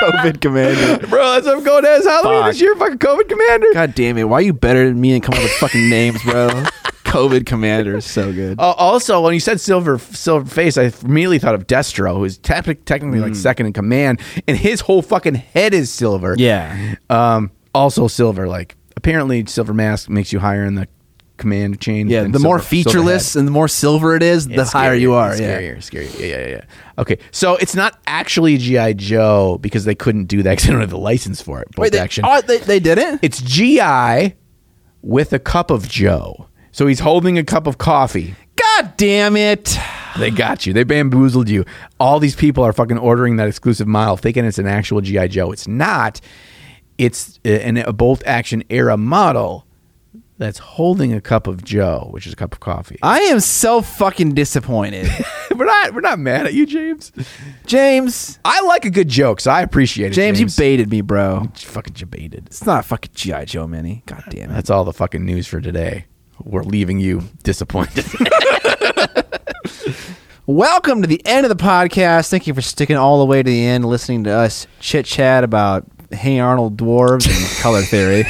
COVID 0.01 0.41
Commander. 0.41 1.07
Bro, 1.07 1.35
that's 1.35 1.47
what 1.47 1.59
I'm 1.59 1.63
going 1.63 1.85
as 1.85 2.05
Halloween 2.05 2.41
Fuck. 2.41 2.51
this 2.51 2.61
year. 2.61 2.75
Fucking 2.75 2.99
COVID 2.99 3.29
Commander. 3.29 3.67
God 3.75 3.95
damn 3.95 4.19
it. 4.19 4.25
Why 4.25 4.39
are 4.39 4.43
you 4.43 4.53
better 4.53 4.89
than 4.89 5.01
me 5.01 5.13
and 5.13 5.23
come 5.23 5.35
up 5.35 5.43
with 5.43 5.53
fucking 5.53 5.89
names, 5.89 6.21
bro? 6.25 6.65
COVID 7.13 7.47
Commander 7.47 7.97
is 7.97 8.05
so 8.05 8.33
good. 8.33 8.59
Uh, 8.63 8.73
also, 8.73 9.21
when 9.21 9.35
you 9.35 9.41
said 9.41 9.61
silver 9.61 9.99
silver 9.99 10.49
face, 10.49 10.77
I 10.79 10.93
immediately 11.05 11.39
thought 11.39 11.55
of 11.55 11.67
Destro, 11.67 12.17
who's 12.17 12.39
tep- 12.39 12.85
technically 12.85 13.21
like 13.21 13.35
second 13.35 13.67
in 13.67 13.73
command, 13.73 14.21
and 14.49 14.57
his 14.57 14.81
whole 14.81 15.03
fucking 15.03 15.35
head 15.35 15.75
is 15.75 15.91
silver. 15.91 16.35
Yeah. 16.39 16.95
Um. 17.11 17.51
Also 17.75 18.09
silver. 18.09 18.47
Like 18.49 18.77
apparently, 18.97 19.45
silver 19.47 19.75
mask 19.75 20.09
makes 20.09 20.33
you 20.33 20.39
higher 20.41 20.65
in 20.65 20.75
the 20.75 20.87
command 21.39 21.81
chain. 21.81 22.09
Yeah, 22.09 22.23
than 22.23 22.33
the 22.33 22.39
more 22.39 22.59
silver- 22.61 22.69
featureless 22.91 23.35
and 23.37 23.47
the 23.49 23.53
more 23.53 23.67
silver 23.69 24.15
it 24.15 24.23
is, 24.23 24.47
the 24.47 24.61
It's 24.61 24.73
higher 24.73 24.95
scarier. 24.97 25.01
you 25.01 25.13
are. 25.15 25.31
It's 25.33 25.41
Yeah. 25.41 25.59
Scarier, 25.61 25.77
scarier. 25.79 26.21
Yeah, 26.21 26.27
yeah, 26.27 26.47
yeah. 26.49 26.65
Okay, 26.99 27.19
so 27.33 27.57
it's 27.57 27.75
not 27.75 27.99
actually 28.07 28.59
GI 28.59 28.95
Joe 28.95 29.59
because 29.61 29.85
they 29.85 29.95
couldn't 29.95 30.27
do 30.27 30.43
that 30.45 30.51
because 30.53 30.67
they 30.67 30.73
don't 30.73 30.81
have 30.83 30.91
the 30.91 30.99
license 30.99 31.41
for 31.43 31.61
it. 31.61 31.69
Bolt 31.73 31.83
Wait, 31.85 31.93
they, 31.93 31.99
action. 31.99 32.25
oh, 32.27 32.41
they, 32.43 32.59
they 32.59 32.79
didn't? 32.79 33.21
It's 33.23 33.41
GI 33.43 34.35
with 35.03 35.33
a 35.33 35.39
cup 35.41 35.71
of 35.71 35.89
Joe. 35.89 36.47
So 36.73 36.87
he's 36.87 37.01
holding 37.01 37.39
a 37.39 37.45
cup 37.45 37.67
of 37.67 37.79
coffee. 37.79 38.35
God 38.57 38.97
damn 38.97 39.37
it. 39.37 39.77
They 40.19 40.31
got 40.31 40.67
you. 40.67 40.73
They 40.73 40.85
bamboozled 40.85 41.49
you. 41.49 41.65
All 42.01 42.19
these 42.19 42.35
people 42.37 42.65
are 42.65 42.73
fucking 42.73 42.99
ordering 42.99 43.37
that 43.37 43.49
exclusive 43.49 43.87
model, 43.87 44.17
thinking 44.17 44.45
it's 44.45 44.59
an 44.59 44.67
actual 44.67 45.01
GI 45.01 45.29
Joe. 45.29 45.53
It's 45.53 45.69
not. 45.69 46.21
It's 46.99 47.39
a- 47.45 47.63
an, 47.67 47.77
a 47.79 47.93
bolt 47.93 48.23
action 48.27 48.63
era 48.71 48.97
model 48.97 49.67
that's 50.39 50.59
holding 50.59 51.13
a 51.13 51.21
cup 51.21 51.47
of 51.47 51.63
Joe, 51.65 52.09
which 52.11 52.27
is 52.27 52.33
a 52.33 52.37
cup 52.37 52.53
of 52.53 52.61
coffee. 52.61 52.99
I 53.03 53.21
am 53.21 53.41
so 53.41 53.81
fucking 53.81 54.35
disappointed. 54.35 55.09
we're 55.57 55.65
not. 55.67 55.95
We're 55.95 56.01
not 56.01 56.19
mad 56.19 56.47
at 56.47 56.55
you, 56.55 56.67
James. 56.67 57.13
James, 57.67 58.39
I 58.45 58.61
like 58.63 58.85
a 58.85 58.91
good 58.91 59.09
joke, 59.09 59.41
so 59.41 59.51
I 59.51 59.63
appreciate 59.63 60.13
it. 60.13 60.15
James, 60.15 60.39
James, 60.39 60.59
you 60.59 60.63
baited 60.63 60.91
me, 60.91 61.01
bro. 61.01 61.49
fucking 61.55 62.09
baited. 62.09 62.47
It's 62.47 62.67
not 62.67 62.81
a 62.81 62.83
fucking 62.83 63.13
GI 63.15 63.45
Joe 63.47 63.67
mini. 63.67 64.03
God 64.07 64.25
damn 64.31 64.51
it. 64.51 64.55
That's 64.55 64.71
all 64.71 64.85
the 64.85 64.93
fucking 64.93 65.25
news 65.25 65.47
for 65.47 65.61
today. 65.61 66.07
We're 66.41 66.63
leaving 66.63 66.99
you 66.99 67.23
disappointed. 67.43 68.05
Welcome 70.47 71.03
to 71.03 71.09
the 71.09 71.23
end 71.25 71.47
of 71.47 71.57
the 71.57 71.63
podcast. 71.63 72.29
Thank 72.29 72.47
you 72.47 72.55
for 72.55 72.63
sticking 72.63 72.97
all 72.97 73.21
the 73.21 73.27
way 73.27 73.43
to 73.43 73.51
the 73.51 73.65
end, 73.65 73.85
listening 73.85 74.25
to 74.25 74.31
us 74.31 74.67
chit 74.81 75.07
chat 75.07 75.45
about 75.45 75.87
Hey 76.11 76.41
Arnold 76.41 76.77
dwarves 76.77 77.29
and 77.29 77.63
color 77.63 77.83
theory. 77.83 78.25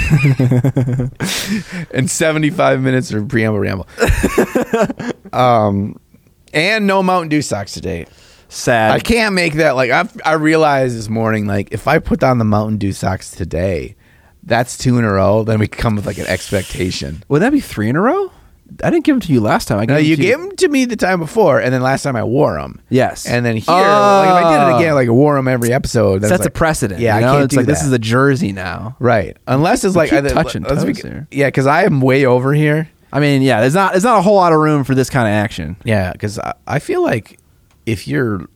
and 1.91 2.11
75 2.11 2.81
minutes 2.81 3.11
of 3.13 3.29
preamble 3.29 3.59
ramble. 3.59 3.89
um, 5.33 5.99
and 6.53 6.87
no 6.87 7.03
Mountain 7.03 7.31
Dew 7.31 7.41
socks 7.43 7.73
today. 7.73 8.07
Sad. 8.49 8.93
I 8.93 8.99
can't 9.01 9.35
make 9.35 9.55
that 9.55 9.75
like 9.77 9.91
I 9.91 10.07
I 10.27 10.35
realized 10.35 10.99
this 10.99 11.09
morning 11.09 11.47
like 11.47 11.73
if 11.73 11.89
I 11.89 11.99
put 11.99 12.23
on 12.23 12.37
the 12.37 12.45
Mountain 12.45 12.77
Dew 12.77 12.93
socks 12.93 13.31
today, 13.31 13.97
that's 14.43 14.77
two 14.79 14.99
in 14.99 15.05
a 15.05 15.13
row. 15.13 15.45
Then 15.45 15.59
we 15.61 15.69
come 15.69 15.97
with 15.97 16.07
like 16.07 16.19
an 16.19 16.27
expectation. 16.27 17.23
Would 17.29 17.43
that 17.43 17.53
be 17.53 17.61
three 17.61 17.89
in 17.89 17.97
a 17.97 18.01
row? 18.01 18.31
I 18.83 18.89
didn't 18.89 19.05
give 19.05 19.15
them 19.17 19.21
to 19.21 19.33
you 19.33 19.41
last 19.43 19.69
time. 19.69 19.79
I 19.79 19.83
gave 19.85 19.89
No, 19.89 19.95
them 19.97 20.05
you 20.07 20.17
to 20.17 20.23
gave 20.23 20.39
them 20.39 20.57
to 20.57 20.69
me 20.69 20.85
the 20.87 20.97
time 20.97 21.21
before, 21.21 21.61
and 21.61 21.75
then 21.75 21.83
last 21.83 22.03
time 22.05 22.17
I 22.17 22.25
wore 22.25 22.55
them. 22.59 22.81
Yes. 22.89 23.27
And 23.27 23.45
then 23.45 23.57
here, 23.57 23.65
like 23.75 23.81
if 24.29 24.45
I 24.47 24.51
did 24.51 24.57
it 24.71 24.73
Oh. 24.75 24.77
again, 24.79 24.95
like 24.95 25.09
I 25.09 25.11
wore 25.11 25.37
them 25.37 25.47
every 25.47 25.75
episode. 25.75 26.23
then 26.23 26.31
Sets 26.31 26.41
it's 26.41 26.47
a 26.47 26.49
like- 26.49 26.55
precedent. 26.55 26.99
Yeah, 27.01 27.17
you 27.17 27.21
know? 27.21 27.29
I 27.29 27.33
can't 27.33 27.45
It's 27.45 27.51
do 27.53 27.57
like 27.59 27.67
this 27.67 27.81
that. 27.81 27.87
is 27.89 27.93
a 27.93 27.99
jersey 27.99 28.53
now. 28.53 28.97
right. 28.99 29.37
Unless 29.47 29.85
it's 29.85 29.95
like 29.95 30.09
keep 30.09 30.25
I- 30.25 30.29
touching 30.29 30.63
let's 30.63 30.83
toes 30.85 30.99
here. 30.99 31.27
Yeah, 31.31 31.49
because 31.49 31.67
I 31.67 31.85
am 31.85 32.01
way 32.01 32.25
over 32.25 32.55
here. 32.55 32.89
I 33.13 33.21
mean, 33.21 33.43
yeah, 33.43 33.61
there's 33.61 33.75
not 33.75 33.93
there's 33.93 34.05
not 34.05 34.19
a 34.19 34.23
whole 34.23 34.37
lot 34.37 34.55
of 34.55 34.59
room 34.59 34.85
for 34.85 34.95
this 34.95 35.11
kind 35.11 35.29
of 35.29 35.33
action. 35.35 35.77
Yeah, 35.85 36.13
because 36.13 36.39
I, 36.39 36.55
I 36.67 36.79
feel 36.79 37.03
like 37.03 37.39
if 37.85 38.09
you're 38.09 38.49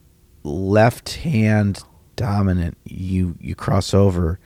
left 0.44 1.14
hand 1.16 1.80
dominant, 2.16 2.78
you 2.84 3.34
you 3.38 3.54
cross 3.54 3.92
over, 3.92 4.38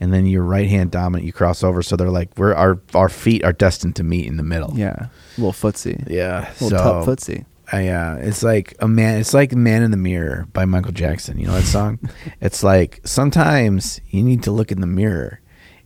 and 0.00 0.12
then 0.12 0.26
you're 0.26 0.42
right 0.42 0.68
hand 0.68 0.90
dominant, 0.90 1.26
you 1.26 1.32
cross 1.32 1.62
over. 1.62 1.82
So 1.82 1.96
they're 1.96 2.10
like 2.10 2.36
we're 2.36 2.54
our 2.54 2.80
our 2.94 3.08
feet 3.08 3.44
are 3.44 3.52
destined 3.52 3.96
to 3.96 4.04
meet 4.04 4.26
in 4.26 4.36
the 4.36 4.42
middle. 4.42 4.72
Yeah, 4.74 4.94
a 5.36 5.40
little 5.40 5.52
footsie, 5.52 6.08
yeah. 6.08 6.48
a 6.48 6.64
little 6.64 6.70
so 6.70 6.76
tuck 6.76 7.06
footsie. 7.06 7.44
I, 7.72 7.88
uh, 7.88 8.16
it's 8.20 8.44
like 8.44 8.76
a 8.78 8.86
man. 8.86 9.18
It's 9.18 9.34
like 9.34 9.52
"Man 9.52 9.82
in 9.82 9.90
the 9.90 9.96
Mirror" 9.96 10.46
by 10.52 10.64
Michael 10.66 10.92
Jackson. 10.92 11.38
You 11.38 11.48
know 11.48 11.54
that 11.54 11.64
song? 11.64 11.98
it's 12.40 12.62
like 12.62 13.00
sometimes 13.04 14.00
you 14.10 14.22
need 14.22 14.44
to 14.44 14.52
look 14.52 14.70
in 14.70 14.80
the 14.80 14.86
mirror, 14.86 15.40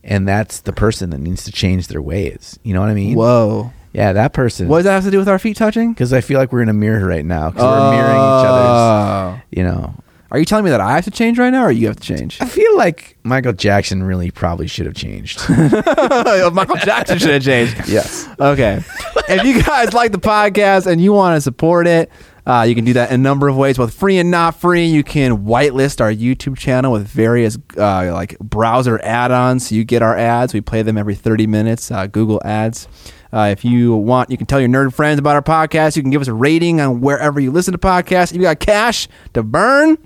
and 0.05 0.29
that's 0.29 0.61
the 0.61 0.75
person 0.75 1.11
that 1.11 1.19
needs 1.21 1.45
to 1.45 1.53
change 1.53 1.89
their 1.89 2.03
ways. 2.03 2.59
You 2.63 2.75
know 2.75 2.81
what 2.81 2.91
I 2.91 2.95
mean? 2.95 3.17
Whoa, 3.17 3.73
Yeah, 3.95 4.13
that 4.13 4.35
person. 4.35 4.69
what 4.69 4.79
does 4.79 4.85
that 4.85 4.93
have 4.93 5.05
to 5.05 5.11
do 5.11 5.19
with 5.19 5.29
our 5.29 5.39
feet 5.39 5.57
touching? 5.57 5.95
Because 5.95 6.13
I 6.13 6.21
feel 6.21 6.39
like 6.39 6.53
we're 6.53 6.63
in 6.63 6.69
a 6.69 6.75
mirror 6.75 7.07
right 7.07 7.25
now. 7.25 7.49
Because 7.51 7.65
we're 7.65 7.91
mirroring 7.93 8.17
each 8.17 8.47
other's. 8.47 9.41
Oh. 9.41 9.41
You 9.51 9.63
know, 9.65 9.95
Are 10.33 10.39
you 10.39 10.45
telling 10.45 10.65
me 10.65 10.71
that 10.71 10.81
I 10.81 10.93
have 10.95 11.05
to 11.05 11.11
change 11.11 11.39
right 11.39 11.51
now, 11.51 11.65
or 11.65 11.73
you 11.73 11.89
have 11.89 11.97
to 11.97 12.03
change? 12.03 12.41
I 12.41 12.45
feel 12.47 12.77
like 12.77 13.17
Michael 13.25 13.53
Jackson 13.53 14.03
really 14.05 14.31
probably 14.31 14.69
should 14.69 14.87
have 14.87 14.95
changed. 14.95 15.41
Michael 15.49 16.77
Jackson 16.77 17.19
should 17.19 17.31
have 17.31 17.43
changed. 17.43 17.89
yes. 17.89 18.29
Okay. 18.39 18.83
if 19.29 19.43
you 19.45 19.63
guys 19.63 19.93
like 19.93 20.13
the 20.13 20.19
podcast 20.19 20.87
and 20.87 21.01
you 21.01 21.13
want 21.13 21.37
to 21.37 21.41
support 21.41 21.89
it, 21.89 22.11
uh, 22.47 22.63
you 22.63 22.75
can 22.75 22.85
do 22.85 22.93
that 22.93 23.11
in 23.11 23.21
a 23.21 23.23
number 23.23 23.49
of 23.49 23.57
ways, 23.57 23.77
both 23.77 23.93
free 23.93 24.19
and 24.19 24.31
not 24.31 24.55
free. 24.55 24.87
You 24.87 25.03
can 25.03 25.45
whitelist 25.45 26.01
our 26.01 26.13
YouTube 26.13 26.57
channel 26.57 26.93
with 26.93 27.07
various 27.07 27.59
uh, 27.77 28.11
like 28.13 28.39
browser 28.39 29.01
add-ons. 29.03 29.69
So 29.69 29.75
you 29.75 29.85
get 29.85 30.01
our 30.03 30.17
ads. 30.17 30.55
We 30.55 30.61
play 30.61 30.83
them 30.83 30.97
every 30.97 31.15
30 31.15 31.47
minutes. 31.47 31.91
Uh, 31.91 32.07
Google 32.07 32.41
ads. 32.45 32.89
Uh, 33.33 33.49
if 33.53 33.65
you 33.65 33.95
want, 33.95 34.31
you 34.31 34.37
can 34.37 34.47
tell 34.47 34.61
your 34.61 34.69
nerd 34.69 34.93
friends 34.93 35.19
about 35.19 35.37
our 35.37 35.43
podcast. 35.43 35.97
You 35.97 36.03
can 36.03 36.11
give 36.11 36.23
us 36.23 36.29
a 36.29 36.35
rating 36.35 36.81
on 36.81 37.01
wherever 37.01 37.39
you 37.41 37.51
listen 37.51 37.73
to 37.73 37.79
podcasts. 37.79 38.31
If 38.31 38.37
you 38.37 38.43
got 38.43 38.61
cash 38.61 39.09
to 39.35 39.43
burn, 39.43 39.99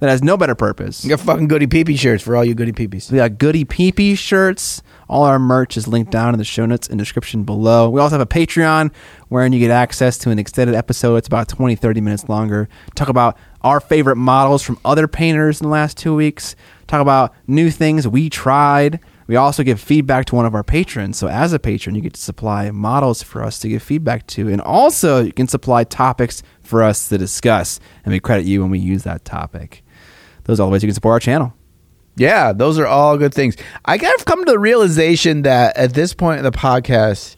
that 0.00 0.10
has 0.10 0.22
no 0.22 0.36
better 0.36 0.54
purpose. 0.54 1.02
You 1.04 1.10
got 1.10 1.20
fucking 1.20 1.48
goody 1.48 1.66
peepee 1.66 1.98
shirts 1.98 2.22
for 2.22 2.36
all 2.36 2.44
you 2.44 2.54
goody 2.54 2.72
peepees. 2.72 3.10
We 3.10 3.18
got 3.18 3.38
goody 3.38 3.64
peepee 3.64 4.16
shirts. 4.16 4.82
All 5.08 5.24
our 5.24 5.38
merch 5.38 5.76
is 5.76 5.88
linked 5.88 6.12
down 6.12 6.34
in 6.34 6.38
the 6.38 6.44
show 6.44 6.66
notes 6.66 6.86
and 6.88 6.98
description 6.98 7.42
below. 7.42 7.88
We 7.88 8.00
also 8.00 8.18
have 8.18 8.26
a 8.26 8.26
Patreon 8.26 8.92
wherein 9.28 9.52
you 9.52 9.58
get 9.58 9.70
access 9.70 10.18
to 10.18 10.30
an 10.30 10.38
extended 10.38 10.76
episode. 10.76 11.16
It's 11.16 11.26
about 11.26 11.48
20, 11.48 11.74
30 11.74 12.00
minutes 12.00 12.28
longer. 12.28 12.68
Talk 12.94 13.08
about 13.08 13.38
our 13.62 13.80
favorite 13.80 14.16
models 14.16 14.62
from 14.62 14.78
other 14.84 15.08
painters 15.08 15.60
in 15.60 15.64
the 15.66 15.72
last 15.72 15.96
two 15.96 16.14
weeks. 16.14 16.54
Talk 16.86 17.00
about 17.00 17.34
new 17.46 17.70
things 17.70 18.06
we 18.06 18.30
tried. 18.30 19.00
We 19.28 19.36
also 19.36 19.62
give 19.62 19.78
feedback 19.78 20.24
to 20.26 20.34
one 20.34 20.46
of 20.46 20.54
our 20.54 20.64
patrons. 20.64 21.18
So 21.18 21.28
as 21.28 21.52
a 21.52 21.58
patron, 21.58 21.94
you 21.94 22.00
get 22.00 22.14
to 22.14 22.20
supply 22.20 22.70
models 22.70 23.22
for 23.22 23.44
us 23.44 23.58
to 23.60 23.68
give 23.68 23.82
feedback 23.82 24.26
to. 24.28 24.48
And 24.48 24.60
also 24.62 25.22
you 25.22 25.32
can 25.32 25.46
supply 25.46 25.84
topics 25.84 26.42
for 26.62 26.82
us 26.82 27.08
to 27.10 27.18
discuss. 27.18 27.78
And 28.04 28.12
we 28.12 28.20
credit 28.20 28.46
you 28.46 28.62
when 28.62 28.70
we 28.70 28.78
use 28.78 29.04
that 29.04 29.26
topic. 29.26 29.84
Those 30.44 30.58
are 30.58 30.62
all 30.62 30.70
the 30.70 30.72
ways 30.72 30.82
you 30.82 30.88
can 30.88 30.94
support 30.94 31.12
our 31.12 31.20
channel. 31.20 31.54
Yeah, 32.16 32.52
those 32.52 32.78
are 32.78 32.86
all 32.86 33.16
good 33.18 33.34
things. 33.34 33.56
I 33.84 33.98
kind 33.98 34.14
of 34.18 34.24
come 34.24 34.44
to 34.44 34.50
the 34.50 34.58
realization 34.58 35.42
that 35.42 35.76
at 35.76 35.92
this 35.92 36.14
point 36.14 36.38
in 36.38 36.44
the 36.44 36.50
podcast, 36.50 37.36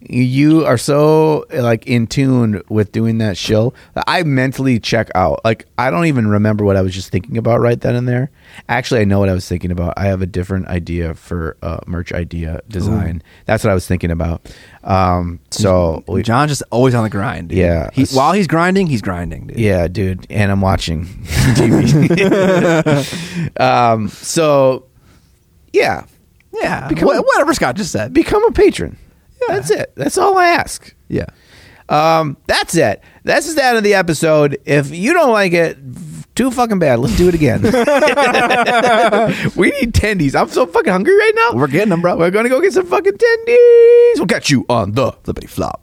you 0.00 0.64
are 0.64 0.78
so 0.78 1.44
like 1.52 1.86
in 1.86 2.06
tune 2.06 2.62
with 2.68 2.92
doing 2.92 3.18
that 3.18 3.36
shill 3.36 3.74
that 3.94 4.04
I 4.06 4.22
mentally 4.22 4.78
check 4.78 5.10
out. 5.14 5.40
Like 5.44 5.66
I 5.76 5.90
don't 5.90 6.06
even 6.06 6.28
remember 6.28 6.64
what 6.64 6.76
I 6.76 6.82
was 6.82 6.94
just 6.94 7.10
thinking 7.10 7.36
about 7.36 7.60
right 7.60 7.80
then 7.80 7.96
and 7.96 8.08
there. 8.08 8.30
Actually, 8.68 9.00
I 9.00 9.04
know 9.04 9.18
what 9.18 9.28
I 9.28 9.34
was 9.34 9.48
thinking 9.48 9.70
about. 9.70 9.94
I 9.96 10.04
have 10.06 10.22
a 10.22 10.26
different 10.26 10.68
idea 10.68 11.14
for 11.14 11.56
uh, 11.62 11.78
merch 11.86 12.12
idea 12.12 12.60
design. 12.68 13.22
That's 13.46 13.64
what 13.64 13.70
I 13.70 13.74
was 13.74 13.86
thinking 13.86 14.10
about. 14.10 14.52
Um, 14.84 15.40
so 15.50 16.04
we, 16.06 16.22
John's 16.22 16.50
just 16.52 16.62
always 16.70 16.94
on 16.94 17.04
the 17.04 17.10
grind. 17.10 17.48
Dude. 17.50 17.58
Yeah. 17.58 17.90
He, 17.92 18.04
while 18.16 18.32
he's 18.32 18.46
grinding, 18.46 18.86
he's 18.86 19.02
grinding. 19.02 19.48
Dude. 19.48 19.58
Yeah, 19.58 19.88
dude, 19.88 20.26
and 20.30 20.50
I'm 20.52 20.60
watching 20.60 21.04
TV. 21.54 21.88
um, 23.60 24.08
so, 24.08 24.86
yeah, 25.72 26.04
Yeah. 26.52 26.88
Become- 26.88 27.08
Wha- 27.08 27.20
whatever 27.22 27.54
Scott 27.54 27.76
just 27.76 27.92
said. 27.92 28.12
become 28.12 28.44
a 28.44 28.52
patron. 28.52 28.96
That's 29.46 29.70
it. 29.70 29.92
That's 29.94 30.18
all 30.18 30.36
I 30.36 30.48
ask. 30.48 30.94
yeah. 31.08 31.26
Um, 31.88 32.36
that's 32.46 32.74
it. 32.76 33.02
This 33.24 33.48
is 33.48 33.54
the 33.54 33.64
end 33.64 33.78
of 33.78 33.82
the 33.84 33.94
episode. 33.94 34.58
If 34.66 34.90
you 34.90 35.14
don't 35.14 35.32
like 35.32 35.52
it, 35.54 35.78
too 36.34 36.50
fucking 36.50 36.78
bad. 36.78 36.98
Let's 36.98 37.16
do 37.16 37.28
it 37.28 37.34
again. 37.34 37.62
we 39.56 39.70
need 39.70 39.94
tendies. 39.94 40.38
I'm 40.38 40.48
so 40.48 40.66
fucking 40.66 40.92
hungry 40.92 41.16
right 41.16 41.32
now. 41.34 41.58
We're 41.58 41.66
getting 41.66 41.88
them, 41.88 42.02
bro. 42.02 42.18
We're 42.18 42.30
gonna 42.30 42.50
go 42.50 42.60
get 42.60 42.74
some 42.74 42.86
fucking 42.86 43.14
tendies. 43.14 44.16
We'll 44.16 44.26
catch 44.26 44.50
you 44.50 44.66
on 44.68 44.92
the 44.92 45.12
Flippity 45.24 45.48
flop. 45.48 45.82